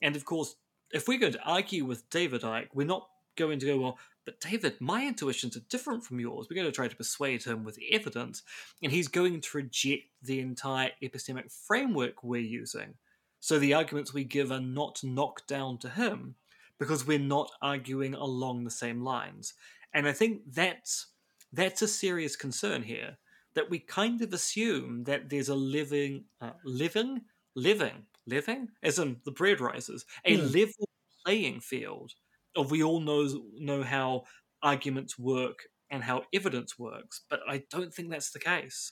And 0.02 0.16
of 0.16 0.26
course, 0.26 0.56
if 0.92 1.08
we're 1.08 1.20
going 1.20 1.34
to 1.34 1.44
argue 1.44 1.86
with 1.86 2.10
David 2.10 2.42
Icke, 2.42 2.70
we're 2.74 2.88
not 2.88 3.08
going 3.36 3.60
to 3.60 3.66
go, 3.66 3.78
well, 3.78 4.00
but 4.26 4.40
David, 4.42 4.76
my 4.82 5.06
intuitions 5.06 5.56
are 5.56 5.62
different 5.70 6.04
from 6.04 6.20
yours. 6.20 6.48
We're 6.50 6.56
going 6.56 6.68
to 6.68 6.76
try 6.76 6.88
to 6.88 6.96
persuade 6.96 7.44
him 7.44 7.64
with 7.64 7.80
evidence, 7.92 8.44
and 8.82 8.92
he's 8.92 9.08
going 9.08 9.40
to 9.40 9.58
reject 9.58 10.04
the 10.22 10.40
entire 10.40 10.92
epistemic 11.02 11.52
framework 11.66 12.24
we're 12.24 12.42
using. 12.42 12.96
So 13.40 13.60
the 13.60 13.74
arguments 13.74 14.14
we 14.14 14.24
give 14.24 14.52
are 14.52 14.60
not 14.60 15.04
knocked 15.04 15.48
down 15.48 15.78
to 15.80 15.90
him 15.90 16.36
because 16.80 17.06
we're 17.06 17.20
not 17.20 17.52
arguing 17.62 18.14
along 18.14 18.64
the 18.64 18.72
same 18.72 19.02
lines. 19.02 19.54
And 19.94 20.08
I 20.08 20.14
think 20.14 20.42
that's 20.52 21.08
that's 21.54 21.82
a 21.82 21.88
serious 21.88 22.36
concern 22.36 22.84
here 22.84 23.18
that 23.56 23.70
we 23.70 23.80
kind 23.80 24.22
of 24.22 24.34
assume 24.34 25.04
that 25.06 25.30
there's 25.30 25.50
a 25.50 25.56
living, 25.56 26.26
uh, 26.42 26.52
living, 26.64 27.22
living, 27.56 28.06
living, 28.28 28.68
as 28.84 29.00
in 29.00 29.18
the 29.26 29.32
bread 29.32 29.60
rises, 29.60 30.06
a 30.26 30.38
mm. 30.38 30.54
level 30.54 30.88
playing 31.26 31.60
field 31.60 32.12
of 32.56 32.70
we 32.70 32.84
all 32.84 33.00
know 33.00 33.28
know 33.56 33.84
how 33.84 34.24
arguments 34.62 35.18
work 35.18 35.64
and 35.90 36.04
how 36.04 36.24
evidence 36.34 36.78
works, 36.78 37.22
but 37.30 37.40
I 37.48 37.64
don't 37.72 37.94
think 37.94 38.10
that's 38.10 38.32
the 38.32 38.40
case. 38.40 38.92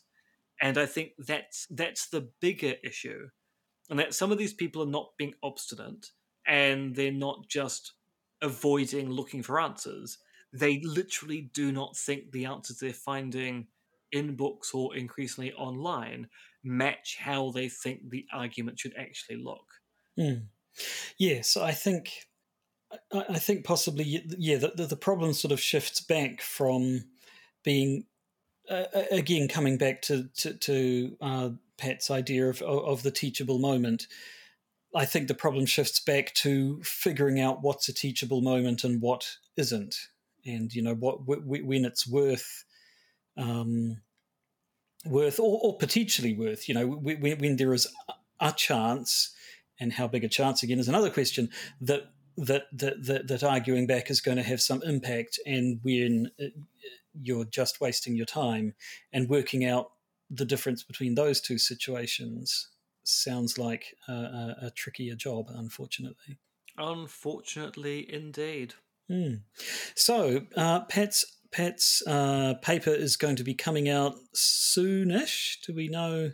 And 0.61 0.77
I 0.77 0.85
think 0.85 1.11
that's 1.19 1.67
that's 1.69 2.09
the 2.09 2.29
bigger 2.39 2.75
issue, 2.83 3.27
and 3.89 3.99
that 3.99 4.13
some 4.13 4.31
of 4.31 4.37
these 4.37 4.53
people 4.53 4.81
are 4.81 4.97
not 4.97 5.11
being 5.17 5.33
obstinate, 5.43 6.07
and 6.47 6.95
they're 6.95 7.11
not 7.11 7.47
just 7.47 7.93
avoiding 8.41 9.09
looking 9.09 9.43
for 9.43 9.59
answers. 9.59 10.17
They 10.53 10.79
literally 10.83 11.49
do 11.53 11.71
not 11.71 11.97
think 11.97 12.31
the 12.31 12.45
answers 12.45 12.77
they're 12.77 12.93
finding 12.93 13.67
in 14.11 14.35
books 14.35 14.73
or 14.73 14.95
increasingly 14.95 15.53
online 15.53 16.27
match 16.63 17.17
how 17.19 17.51
they 17.51 17.69
think 17.69 18.09
the 18.09 18.25
argument 18.33 18.79
should 18.79 18.95
actually 18.97 19.37
look. 19.37 19.65
Mm. 20.17 20.43
Yes, 21.17 21.57
I 21.57 21.71
think 21.71 22.25
I 23.11 23.39
think 23.39 23.65
possibly 23.65 24.23
yeah 24.37 24.57
the, 24.57 24.85
the 24.85 24.95
problem 24.95 25.33
sort 25.33 25.51
of 25.51 25.59
shifts 25.59 26.01
back 26.01 26.41
from 26.41 27.05
being 27.63 28.05
uh, 28.69 28.85
again 29.11 29.47
coming 29.47 29.77
back 29.77 30.01
to 30.03 30.29
to, 30.37 30.53
to 30.53 31.17
uh, 31.21 31.49
Pat's 31.77 32.09
idea 32.11 32.49
of 32.49 32.61
of 32.61 33.03
the 33.03 33.11
teachable 33.11 33.59
moment. 33.59 34.07
I 34.95 35.05
think 35.05 35.27
the 35.27 35.35
problem 35.35 35.65
shifts 35.65 35.99
back 35.99 36.33
to 36.35 36.81
figuring 36.81 37.39
out 37.39 37.61
what's 37.61 37.89
a 37.89 37.93
teachable 37.93 38.41
moment 38.41 38.83
and 38.85 39.01
what 39.01 39.37
isn't, 39.57 39.95
and 40.45 40.73
you 40.73 40.81
know 40.81 40.95
what 40.95 41.19
when 41.25 41.83
it's 41.83 42.07
worth 42.07 42.63
um, 43.37 43.97
worth 45.05 45.39
or, 45.39 45.59
or 45.61 45.77
potentially 45.77 46.33
worth. 46.33 46.69
You 46.69 46.75
know, 46.75 46.87
when, 46.87 47.37
when 47.39 47.57
there 47.57 47.73
is 47.73 47.87
a 48.39 48.53
chance, 48.53 49.35
and 49.79 49.91
how 49.91 50.07
big 50.07 50.23
a 50.23 50.29
chance 50.29 50.63
again 50.63 50.79
is 50.79 50.87
another 50.87 51.09
question 51.09 51.49
that 51.81 52.13
that 52.37 52.63
that 52.71 53.03
that, 53.05 53.27
that 53.27 53.43
arguing 53.43 53.87
back 53.87 54.09
is 54.09 54.21
going 54.21 54.37
to 54.37 54.43
have 54.43 54.61
some 54.61 54.81
impact, 54.83 55.39
and 55.45 55.79
when 55.83 56.31
uh, 56.39 56.45
you're 57.21 57.45
just 57.45 57.81
wasting 57.81 58.15
your 58.15 58.25
time 58.25 58.73
and 59.11 59.29
working 59.29 59.65
out 59.65 59.91
the 60.29 60.45
difference 60.45 60.83
between 60.83 61.15
those 61.15 61.41
two 61.41 61.57
situations 61.57 62.69
sounds 63.07 63.57
like 63.57 63.95
a, 64.07 64.11
a, 64.11 64.55
a 64.63 64.71
trickier 64.71 65.15
job, 65.15 65.45
unfortunately. 65.49 66.37
Unfortunately, 66.77 68.11
indeed. 68.11 68.73
Mm. 69.09 69.41
So, 69.95 70.41
uh, 70.57 70.81
Pat's 70.81 71.25
Pat's 71.51 72.03
uh, 72.05 72.55
paper 72.61 72.89
is 72.89 73.15
going 73.15 73.37
to 73.37 73.43
be 73.43 73.53
coming 73.53 73.87
out 73.87 74.15
soonish. 74.35 75.61
Do 75.65 75.73
we 75.73 75.87
know 75.87 76.31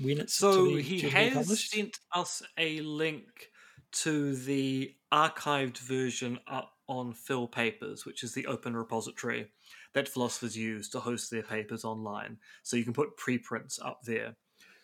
when 0.00 0.20
it's 0.20 0.34
so 0.34 0.76
be, 0.76 0.82
he 0.82 1.00
has 1.00 1.68
sent 1.68 1.98
us 2.14 2.42
a 2.56 2.80
link 2.80 3.26
to 3.92 4.34
the 4.36 4.94
archived 5.12 5.78
version 5.78 6.38
up 6.46 6.72
on 6.88 7.12
PhilPapers, 7.12 8.06
which 8.06 8.22
is 8.22 8.32
the 8.32 8.46
open 8.46 8.76
repository 8.76 9.48
that 9.94 10.08
philosophers 10.08 10.56
use 10.56 10.88
to 10.90 11.00
host 11.00 11.30
their 11.30 11.42
papers 11.42 11.84
online. 11.84 12.38
So 12.62 12.76
you 12.76 12.84
can 12.84 12.92
put 12.92 13.16
preprints 13.16 13.78
up 13.78 14.00
there. 14.04 14.36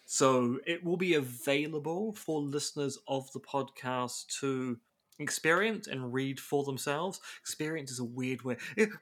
So 0.07 0.61
it 0.67 0.85
will 0.85 0.97
be 0.97 1.15
available 1.15 2.13
for 2.15 2.41
listeners 2.41 2.99
of 3.09 3.31
the 3.33 3.41
podcast 3.41 4.27
to 4.41 4.79
experience 5.19 5.89
and 5.89 6.13
read 6.13 6.39
for 6.39 6.63
themselves. 6.63 7.21
Experience 7.41 7.91
is 7.91 7.99
a 7.99 8.05
weird 8.05 8.43
way. 8.43 8.57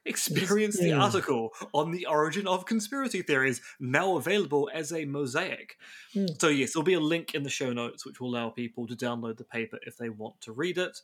Experience 0.06 0.78
the 0.78 0.92
article 0.92 1.50
on 1.72 1.90
the 1.90 2.06
origin 2.06 2.46
of 2.46 2.66
conspiracy 2.66 3.20
theories, 3.20 3.60
now 3.80 4.16
available 4.16 4.70
as 4.72 4.92
a 4.92 5.04
mosaic. 5.04 5.76
Mm. 6.14 6.40
So, 6.40 6.48
yes, 6.48 6.72
there'll 6.72 6.84
be 6.84 6.94
a 6.94 7.00
link 7.00 7.34
in 7.34 7.42
the 7.42 7.50
show 7.50 7.72
notes 7.72 8.06
which 8.06 8.20
will 8.20 8.30
allow 8.30 8.48
people 8.48 8.86
to 8.86 8.96
download 8.96 9.36
the 9.36 9.44
paper 9.44 9.78
if 9.82 9.96
they 9.98 10.08
want 10.08 10.40
to 10.42 10.52
read 10.52 10.78
it. 10.78 11.00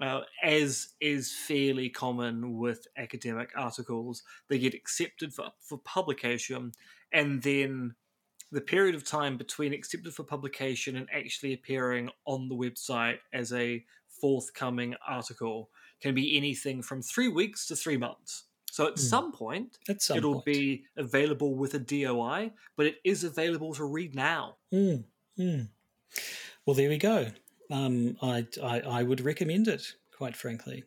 Uh, 0.00 0.22
as 0.42 0.88
is 1.00 1.32
fairly 1.32 1.88
common 1.88 2.58
with 2.58 2.86
academic 2.96 3.50
articles, 3.54 4.22
they 4.48 4.58
get 4.58 4.74
accepted 4.74 5.32
for, 5.32 5.52
for 5.60 5.78
publication, 5.78 6.72
and 7.12 7.42
then 7.42 7.94
the 8.54 8.60
period 8.60 8.94
of 8.94 9.04
time 9.04 9.36
between 9.36 9.74
accepted 9.74 10.14
for 10.14 10.22
publication 10.22 10.96
and 10.96 11.08
actually 11.12 11.54
appearing 11.54 12.08
on 12.24 12.48
the 12.48 12.54
website 12.54 13.18
as 13.32 13.52
a 13.52 13.84
forthcoming 14.06 14.94
article 15.06 15.70
can 16.00 16.14
be 16.14 16.36
anything 16.36 16.80
from 16.80 17.02
three 17.02 17.28
weeks 17.28 17.66
to 17.66 17.76
three 17.76 17.96
months. 17.96 18.44
So 18.70 18.86
at 18.86 18.94
mm. 18.94 18.98
some 18.98 19.32
point, 19.32 19.78
at 19.88 20.02
some 20.02 20.18
it'll 20.18 20.34
point. 20.34 20.44
be 20.44 20.84
available 20.96 21.54
with 21.54 21.74
a 21.74 21.78
DOI, 21.78 22.52
but 22.76 22.86
it 22.86 22.96
is 23.04 23.24
available 23.24 23.74
to 23.74 23.84
read 23.84 24.14
now. 24.14 24.56
Mm. 24.72 25.04
Mm. 25.38 25.68
Well, 26.64 26.74
there 26.74 26.88
we 26.88 26.98
go. 26.98 27.26
Um, 27.70 28.16
I, 28.22 28.46
I, 28.62 28.80
I 28.80 29.02
would 29.02 29.20
recommend 29.20 29.66
it, 29.66 29.94
quite 30.16 30.36
frankly. 30.36 30.84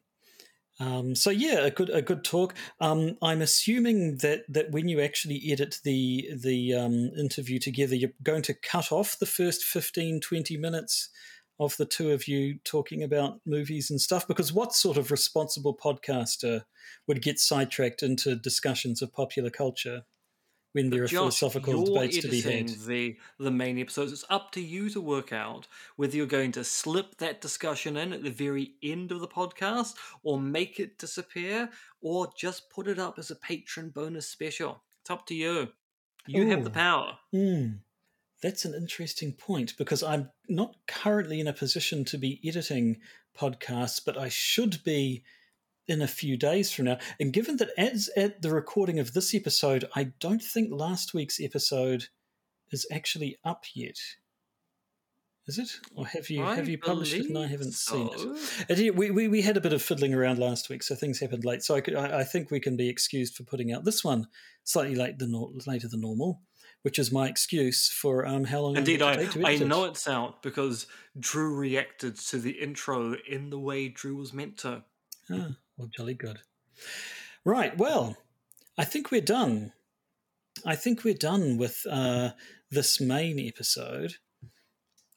Um, 0.79 1.15
so 1.15 1.31
yeah, 1.31 1.65
a 1.65 1.71
good 1.71 1.89
a 1.89 2.01
good 2.01 2.23
talk. 2.23 2.53
Um, 2.79 3.17
I'm 3.21 3.41
assuming 3.41 4.17
that 4.17 4.43
that 4.49 4.71
when 4.71 4.87
you 4.87 5.01
actually 5.01 5.41
edit 5.51 5.79
the 5.83 6.29
the 6.35 6.73
um, 6.73 7.11
interview 7.17 7.59
together, 7.59 7.95
you're 7.95 8.11
going 8.21 8.43
to 8.43 8.53
cut 8.53 8.91
off 8.91 9.17
the 9.19 9.25
first 9.25 9.63
15, 9.63 10.21
20 10.21 10.57
minutes 10.57 11.09
of 11.59 11.75
the 11.77 11.85
two 11.85 12.11
of 12.11 12.27
you 12.27 12.59
talking 12.63 13.01
about 13.01 13.39
movies 13.45 13.89
and 13.89 13.99
stuff? 13.99 14.27
Because 14.27 14.53
what 14.53 14.73
sort 14.73 14.97
of 14.97 15.09
responsible 15.09 15.75
podcaster 15.75 16.63
would 17.07 17.21
get 17.21 17.39
sidetracked 17.39 18.03
into 18.03 18.35
discussions 18.35 19.01
of 19.01 19.11
popular 19.11 19.49
culture 19.49 20.03
when 20.77 20.91
there 20.91 21.03
are 21.03 21.07
Josh, 21.07 21.39
philosophical 21.39 21.85
debates 21.85 22.19
to 22.19 22.27
be 22.29 22.41
had? 22.41 22.69
The 22.69 23.17
the 23.39 23.51
main 23.51 23.79
episodes. 23.79 24.11
It's 24.11 24.23
up 24.29 24.51
to 24.51 24.61
you 24.61 24.89
to 24.91 25.01
work 25.01 25.33
out 25.33 25.67
whether 25.95 26.15
you're 26.15 26.27
going 26.27 26.51
to 26.51 26.63
slip 26.63 27.17
that 27.17 27.41
discussion 27.41 27.97
in 27.97 28.13
at 28.13 28.23
the 28.23 28.29
very 28.29 28.73
end 28.83 29.11
of 29.11 29.19
the 29.19 29.27
podcast, 29.27 29.95
or 30.21 30.39
make 30.39 30.79
it 30.79 30.99
disappear, 30.99 31.69
or 31.99 32.31
just 32.37 32.69
put 32.69 32.87
it 32.87 32.99
up 32.99 33.17
as 33.17 33.31
a 33.31 33.35
patron 33.35 33.89
bonus 33.89 34.27
special. 34.27 34.83
It's 35.01 35.09
up 35.09 35.25
to 35.27 35.35
you. 35.35 35.69
You 36.27 36.43
Ooh. 36.43 36.49
have 36.49 36.63
the 36.63 36.69
power. 36.69 37.17
Mm. 37.33 37.79
That's 38.43 38.65
an 38.65 38.75
interesting 38.75 39.33
point 39.33 39.75
because 39.79 40.03
I'm 40.03 40.29
not 40.47 40.75
currently 40.87 41.39
in 41.39 41.47
a 41.47 41.53
position 41.53 42.05
to 42.05 42.19
be 42.19 42.39
editing 42.45 42.97
podcasts, 43.35 43.99
but 44.05 44.15
I 44.15 44.29
should 44.29 44.83
be 44.83 45.23
in 45.87 46.01
a 46.01 46.07
few 46.07 46.37
days 46.37 46.71
from 46.71 46.85
now. 46.85 46.97
And 47.19 47.33
given 47.33 47.57
that 47.57 47.69
as 47.77 48.09
at 48.17 48.41
the 48.41 48.51
recording 48.51 48.99
of 48.99 49.13
this 49.13 49.33
episode, 49.33 49.85
I 49.95 50.11
don't 50.19 50.43
think 50.43 50.69
last 50.71 51.13
week's 51.13 51.39
episode 51.39 52.07
is 52.71 52.85
actually 52.91 53.37
up 53.43 53.65
yet. 53.73 53.97
Is 55.47 55.57
it? 55.57 55.79
Or 55.95 56.05
have 56.05 56.29
you 56.29 56.43
I 56.43 56.55
have 56.55 56.67
you 56.67 56.77
published 56.77 57.13
it 57.13 57.27
and 57.27 57.37
I 57.37 57.47
haven't 57.47 57.71
so. 57.71 58.11
seen 58.13 58.35
it? 58.67 58.95
We, 58.95 59.11
we, 59.11 59.29
we 59.29 59.41
had 59.41 59.55
a 59.55 59.61
bit 59.61 59.71
of 59.71 59.81
fiddling 59.81 60.13
around 60.13 60.39
last 60.39 60.69
week, 60.69 60.83
so 60.83 60.93
things 60.93 61.21
happened 61.21 61.45
late. 61.45 61.63
So 61.63 61.75
I, 61.75 61.81
could, 61.81 61.95
I, 61.95 62.19
I 62.19 62.23
think 62.25 62.51
we 62.51 62.59
can 62.59 62.75
be 62.75 62.89
excused 62.89 63.35
for 63.35 63.43
putting 63.43 63.71
out 63.71 63.85
this 63.85 64.03
one 64.03 64.27
slightly 64.65 64.95
late 64.95 65.19
than 65.19 65.33
later 65.65 65.87
than 65.87 66.01
normal 66.01 66.41
which 66.83 66.99
is 66.99 67.11
my 67.11 67.27
excuse 67.27 67.89
for 67.89 68.25
um, 68.25 68.45
how 68.45 68.61
long. 68.61 68.77
It's 68.77 68.87
taken 68.87 68.99
to 68.99 69.17
be. 69.17 69.25
Indeed, 69.25 69.43
I, 69.45 69.65
I 69.65 69.67
know 69.67 69.85
it's 69.85 70.07
out 70.07 70.41
because 70.41 70.87
Drew 71.19 71.53
reacted 71.55 72.17
to 72.17 72.37
the 72.37 72.51
intro 72.51 73.15
in 73.27 73.49
the 73.49 73.59
way 73.59 73.89
Drew 73.89 74.15
was 74.15 74.31
meant 74.31 74.59
to. 74.59 74.83
Ah, 75.29 75.49
well, 75.77 75.89
jolly 75.95 76.13
good. 76.13 76.39
Right, 77.45 77.77
well, 77.77 78.17
I 78.77 78.83
think 78.85 79.11
we're 79.11 79.21
done. 79.21 79.73
I 80.65 80.75
think 80.75 81.03
we're 81.03 81.13
done 81.13 81.57
with 81.57 81.85
uh, 81.89 82.31
this 82.71 82.99
main 82.99 83.39
episode. 83.39 84.15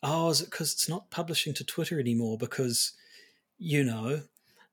Oh, 0.02 0.30
is 0.30 0.40
it 0.40 0.50
because 0.50 0.72
it's 0.72 0.88
not 0.88 1.10
publishing 1.10 1.54
to 1.54 1.64
Twitter 1.64 1.98
anymore? 2.00 2.38
Because, 2.38 2.92
you 3.58 3.84
know, 3.84 4.22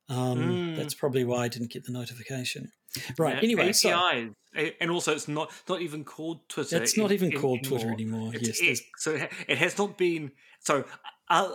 um, 0.09 0.37
Mm. 0.39 0.75
that's 0.77 0.93
probably 0.93 1.23
why 1.25 1.43
I 1.45 1.47
didn't 1.49 1.71
get 1.71 1.83
the 1.85 1.91
notification. 1.91 2.71
Right. 3.17 3.35
Yeah, 3.35 3.41
anyway, 3.43 3.73
so 3.73 3.89
APIs, 3.89 4.33
A- 4.55 4.81
and 4.81 4.89
also 4.89 5.11
it's 5.13 5.27
not 5.27 5.51
not 5.67 5.81
even 5.81 6.03
called 6.05 6.47
Twitter. 6.47 6.81
it's 6.81 6.97
not 6.97 7.11
even 7.11 7.31
in- 7.33 7.39
called 7.39 7.63
Twitter 7.63 7.91
anymore. 7.91 8.31
It's 8.33 8.61
Yes, 8.61 8.81
so 8.97 9.15
it, 9.15 9.29
it 9.47 9.57
has 9.57 9.77
not 9.77 9.97
been. 9.97 10.31
So 10.61 10.85
I, 11.29 11.53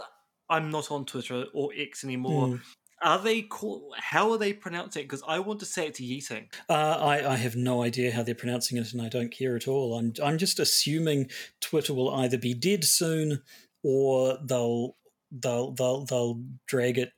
I'm 0.50 0.70
not 0.70 0.90
on 0.90 1.06
Twitter 1.06 1.46
or 1.54 1.70
X 1.74 2.04
anymore. 2.04 2.48
Mm. 2.48 2.60
Are 3.02 3.18
they 3.18 3.42
called? 3.42 3.94
How 3.96 4.30
are 4.32 4.38
they 4.38 4.52
pronouncing? 4.52 5.02
Because 5.02 5.22
I 5.26 5.40
want 5.40 5.60
to 5.60 5.66
say 5.66 5.86
it's 5.86 6.00
yeeting. 6.00 6.46
Uh, 6.68 6.98
I, 7.00 7.32
I 7.32 7.36
have 7.36 7.56
no 7.56 7.82
idea 7.82 8.12
how 8.12 8.22
they're 8.22 8.34
pronouncing 8.34 8.78
it, 8.78 8.92
and 8.92 9.02
I 9.02 9.08
don't 9.08 9.30
care 9.30 9.56
at 9.56 9.68
all. 9.68 9.98
I'm 9.98 10.12
I'm 10.22 10.38
just 10.38 10.60
assuming 10.60 11.30
Twitter 11.60 11.94
will 11.94 12.14
either 12.14 12.38
be 12.38 12.54
dead 12.54 12.84
soon, 12.84 13.42
or 13.82 14.38
they'll 14.42 14.96
they'll 15.30 15.72
they'll 15.72 16.04
they'll 16.04 16.42
drag 16.66 16.98
it 16.98 17.10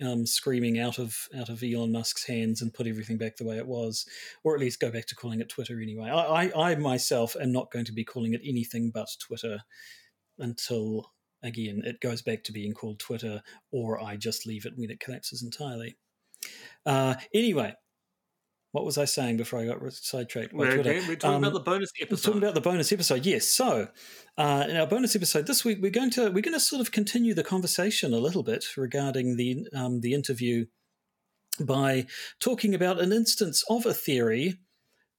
um, 0.00 0.26
screaming 0.26 0.78
out 0.78 0.98
of 0.98 1.28
out 1.38 1.48
of 1.48 1.62
Elon 1.62 1.92
Musk's 1.92 2.26
hands 2.26 2.60
and 2.60 2.74
put 2.74 2.86
everything 2.86 3.16
back 3.16 3.36
the 3.36 3.44
way 3.44 3.56
it 3.56 3.66
was, 3.66 4.06
or 4.44 4.54
at 4.54 4.60
least 4.60 4.80
go 4.80 4.90
back 4.90 5.06
to 5.06 5.14
calling 5.14 5.40
it 5.40 5.48
Twitter 5.48 5.80
anyway. 5.80 6.10
I 6.10 6.46
I, 6.46 6.70
I 6.70 6.74
myself 6.74 7.36
am 7.40 7.52
not 7.52 7.70
going 7.70 7.84
to 7.86 7.92
be 7.92 8.04
calling 8.04 8.34
it 8.34 8.42
anything 8.44 8.90
but 8.90 9.08
Twitter 9.20 9.60
until 10.38 11.12
again 11.42 11.82
it 11.84 12.00
goes 12.00 12.22
back 12.22 12.44
to 12.44 12.52
being 12.52 12.72
called 12.74 12.98
Twitter, 12.98 13.42
or 13.70 14.02
I 14.02 14.16
just 14.16 14.46
leave 14.46 14.66
it 14.66 14.72
when 14.76 14.90
it 14.90 15.00
collapses 15.00 15.42
entirely. 15.42 15.96
Uh, 16.84 17.14
anyway, 17.34 17.74
what 18.72 18.84
was 18.84 18.98
I 18.98 19.04
saying 19.06 19.36
before 19.38 19.60
I 19.60 19.66
got 19.66 19.80
sidetracked? 19.92 20.52
by 20.52 20.58
We're, 20.58 20.74
Twitter? 20.74 20.94
we're 21.08 21.16
talking 21.16 21.36
Um, 21.36 21.44
about 21.44 21.54
the 21.54 21.60
bonus 21.60 21.90
episode. 22.00 22.28
we're 22.28 22.32
talking 22.32 22.42
about 22.42 22.54
the 22.54 22.60
bonus 22.60 22.92
episode. 22.92 23.24
Yes. 23.26 23.46
So, 23.48 23.88
uh, 24.36 24.66
in 24.68 24.76
our 24.76 24.86
bonus 24.86 25.16
episode 25.16 25.46
this 25.46 25.64
week, 25.64 25.78
we're 25.80 25.90
going 25.90 26.10
to 26.10 26.24
we're 26.30 26.42
going 26.42 26.52
to 26.52 26.60
sort 26.60 26.80
of 26.80 26.92
continue 26.92 27.32
the 27.34 27.42
conversation 27.44 28.12
a 28.12 28.18
little 28.18 28.42
bit 28.42 28.64
regarding 28.76 29.36
the 29.36 29.66
um, 29.74 30.00
the 30.00 30.12
interview 30.14 30.66
by 31.64 32.06
talking 32.38 32.74
about 32.74 33.00
an 33.00 33.12
instance 33.12 33.64
of 33.70 33.86
a 33.86 33.94
theory 33.94 34.58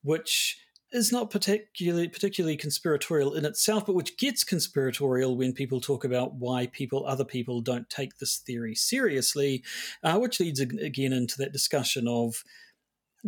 which 0.04 0.56
is 0.98 1.12
not 1.12 1.30
particularly 1.30 2.10
particularly 2.10 2.58
conspiratorial 2.58 3.34
in 3.34 3.46
itself, 3.46 3.86
but 3.86 3.96
which 3.96 4.18
gets 4.18 4.44
conspiratorial 4.44 5.38
when 5.38 5.54
people 5.54 5.80
talk 5.80 6.04
about 6.04 6.36
why 6.36 6.68
people 6.68 7.06
other 7.06 7.24
people 7.24 7.62
don't 7.62 7.90
take 7.90 8.18
this 8.18 8.38
theory 8.38 8.76
seriously, 8.76 9.64
uh, 10.04 10.18
which 10.18 10.40
leads 10.40 10.60
again 10.60 11.14
into 11.14 11.38
that 11.38 11.54
discussion 11.54 12.08
of 12.08 12.44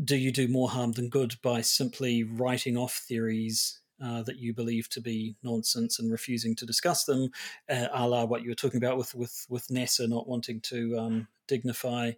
do 0.03 0.17
you 0.17 0.31
do 0.31 0.47
more 0.47 0.69
harm 0.69 0.93
than 0.93 1.09
good 1.09 1.35
by 1.41 1.61
simply 1.61 2.23
writing 2.23 2.77
off 2.77 3.03
theories 3.07 3.79
uh, 4.03 4.23
that 4.23 4.37
you 4.37 4.53
believe 4.53 4.89
to 4.89 5.01
be 5.01 5.35
nonsense 5.43 5.99
and 5.99 6.11
refusing 6.11 6.55
to 6.55 6.65
discuss 6.65 7.03
them, 7.03 7.29
uh, 7.69 7.87
a 7.93 8.07
la 8.07 8.23
what 8.25 8.41
you 8.41 8.49
were 8.49 8.55
talking 8.55 8.77
about 8.77 8.97
with 8.97 9.13
with 9.13 9.45
with 9.49 9.67
NASA 9.67 10.07
not 10.09 10.27
wanting 10.27 10.61
to 10.61 10.97
um, 10.97 11.27
dignify 11.47 12.11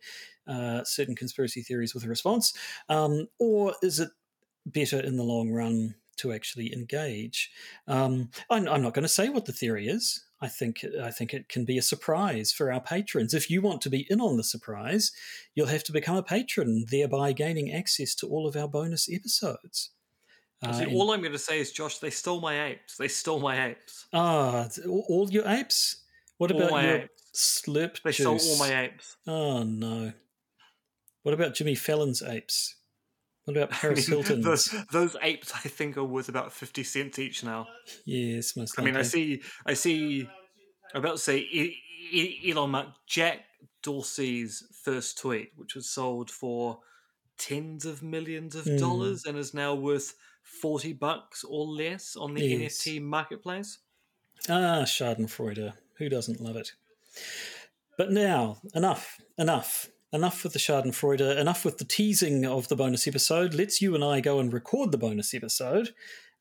uh, 0.47 0.83
certain 0.83 1.15
conspiracy 1.15 1.61
theories 1.61 1.93
with 1.93 2.03
a 2.03 2.09
response, 2.09 2.53
um, 2.89 3.27
or 3.39 3.73
is 3.81 3.99
it 3.99 4.09
better 4.65 4.99
in 4.99 5.17
the 5.17 5.23
long 5.23 5.51
run 5.51 5.95
to 6.17 6.31
actually 6.33 6.73
engage? 6.73 7.51
Um, 7.87 8.29
I'm, 8.49 8.67
I'm 8.67 8.81
not 8.81 8.93
going 8.93 9.03
to 9.03 9.09
say 9.09 9.29
what 9.29 9.45
the 9.45 9.53
theory 9.53 9.87
is. 9.87 10.23
I 10.43 10.47
think 10.47 10.83
I 11.03 11.11
think 11.11 11.33
it 11.35 11.49
can 11.49 11.65
be 11.65 11.77
a 11.77 11.83
surprise 11.83 12.51
for 12.51 12.71
our 12.73 12.81
patrons. 12.81 13.35
If 13.35 13.51
you 13.51 13.61
want 13.61 13.79
to 13.81 13.91
be 13.91 14.07
in 14.09 14.19
on 14.19 14.37
the 14.37 14.43
surprise, 14.43 15.11
you'll 15.53 15.67
have 15.67 15.83
to 15.83 15.91
become 15.91 16.15
a 16.17 16.23
patron, 16.23 16.85
thereby 16.89 17.31
gaining 17.33 17.71
access 17.71 18.15
to 18.15 18.27
all 18.27 18.47
of 18.47 18.55
our 18.55 18.67
bonus 18.67 19.07
episodes. 19.11 19.91
Uh, 20.63 20.73
See, 20.73 20.95
all 20.95 21.11
I'm 21.11 21.21
going 21.21 21.31
to 21.31 21.39
say 21.39 21.59
is, 21.59 21.71
Josh, 21.71 21.99
they 21.99 22.09
stole 22.09 22.41
my 22.41 22.65
apes. 22.69 22.97
They 22.97 23.07
stole 23.07 23.39
my 23.39 23.67
apes. 23.67 24.07
ah, 24.13 24.67
all 24.87 25.27
your 25.31 25.47
apes. 25.47 25.97
What 26.37 26.51
All 26.51 26.57
about 26.63 26.83
your 26.83 26.95
apes. 27.01 27.23
slurp 27.35 28.01
They 28.01 28.11
juice? 28.11 28.43
stole 28.43 28.51
all 28.53 28.57
my 28.57 28.81
apes. 28.85 29.17
Oh 29.27 29.61
no. 29.63 30.11
What 31.21 31.35
about 31.35 31.53
Jimmy 31.53 31.75
Fallon's 31.75 32.23
apes? 32.23 32.77
What 33.45 33.57
about 33.57 33.71
I 33.73 33.75
Paris 33.75 34.07
mean, 34.07 34.23
Hilton's? 34.23 34.45
those, 34.45 34.85
those 34.91 35.15
apes, 35.21 35.51
I 35.53 35.59
think, 35.69 35.97
are 35.97 36.03
worth 36.03 36.29
about 36.29 36.53
fifty 36.53 36.83
cents 36.83 37.19
each 37.19 37.43
now. 37.43 37.67
Yes, 38.05 38.55
most 38.55 38.79
I 38.79 38.83
mean, 38.83 38.95
I 38.95 39.01
see, 39.01 39.41
I 39.65 39.73
see. 39.73 40.27
I'm 40.93 40.99
about 41.03 41.13
to 41.13 41.17
say 41.19 41.75
Elon 42.47 42.69
Musk, 42.71 42.89
Jack 43.07 43.45
Dorsey's 43.83 44.63
first 44.83 45.17
tweet, 45.17 45.51
which 45.55 45.75
was 45.75 45.89
sold 45.89 46.29
for 46.29 46.79
tens 47.37 47.85
of 47.85 48.03
millions 48.03 48.55
of 48.55 48.65
Hmm. 48.65 48.77
dollars 48.77 49.25
and 49.25 49.37
is 49.37 49.53
now 49.53 49.73
worth 49.73 50.13
forty 50.43 50.93
bucks 50.93 51.43
or 51.43 51.65
less 51.65 52.15
on 52.15 52.33
the 52.35 52.41
Yes. 52.45 52.77
NFT 52.81 52.99
marketplace. 53.01 53.79
Ah, 54.49 54.83
Schadenfreude. 54.85 55.73
Who 55.97 56.09
doesn't 56.09 56.41
love 56.41 56.55
it? 56.55 56.73
But 57.97 58.11
now, 58.11 58.57
enough, 58.73 59.19
enough, 59.37 59.89
enough 60.13 60.43
with 60.43 60.53
the 60.53 60.59
Schadenfreude, 60.59 61.37
enough 61.37 61.63
with 61.65 61.77
the 61.77 61.85
teasing 61.85 62.45
of 62.45 62.67
the 62.67 62.75
bonus 62.75 63.07
episode. 63.07 63.53
Let's 63.53 63.81
you 63.81 63.95
and 63.95 64.03
I 64.03 64.19
go 64.19 64.39
and 64.39 64.51
record 64.51 64.91
the 64.91 64.97
bonus 64.97 65.33
episode 65.33 65.91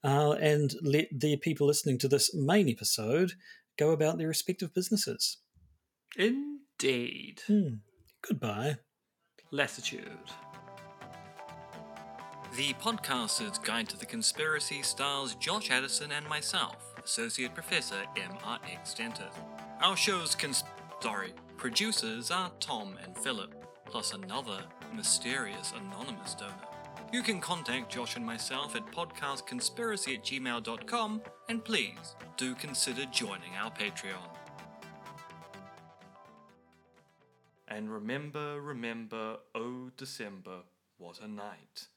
uh, 0.02 0.32
and 0.32 0.74
let 0.82 1.08
the 1.12 1.36
people 1.36 1.66
listening 1.66 1.98
to 1.98 2.08
this 2.08 2.34
main 2.34 2.68
episode 2.68 3.32
go 3.78 3.90
about 3.90 4.18
their 4.18 4.28
respective 4.28 4.74
businesses. 4.74 5.38
Indeed, 6.16 7.40
Hmm. 7.46 7.74
Goodbye. 8.26 8.78
latitude. 9.52 10.08
The 12.56 12.72
Podcaster's 12.74 13.58
Guide 13.58 13.88
to 13.90 13.96
the 13.98 14.06
Conspiracy 14.06 14.82
stars 14.82 15.36
Josh 15.36 15.70
Addison 15.70 16.10
and 16.10 16.26
myself, 16.28 16.94
Associate 17.02 17.54
Professor 17.54 18.02
MRX 18.16 18.96
Dentith. 18.96 19.34
Our 19.80 19.96
show's 19.96 20.34
cons- 20.34 20.64
sorry, 21.00 21.32
producers 21.56 22.30
are 22.32 22.50
Tom 22.58 22.98
and 23.04 23.16
Philip, 23.16 23.59
plus 23.90 24.14
another 24.14 24.62
mysterious 24.94 25.72
anonymous 25.72 26.34
donor. 26.34 26.54
You 27.12 27.22
can 27.22 27.40
contact 27.40 27.92
Josh 27.92 28.16
and 28.16 28.24
myself 28.24 28.76
at 28.76 28.86
podcastconspiracy 28.92 30.14
at 30.14 30.24
gmail.com, 30.24 31.22
and 31.48 31.64
please 31.64 32.14
do 32.36 32.54
consider 32.54 33.04
joining 33.06 33.56
our 33.60 33.70
Patreon. 33.72 34.30
And 37.66 37.92
remember, 37.92 38.60
remember, 38.60 39.38
oh 39.54 39.90
December, 39.96 40.60
what 40.98 41.20
a 41.20 41.28
night. 41.28 41.88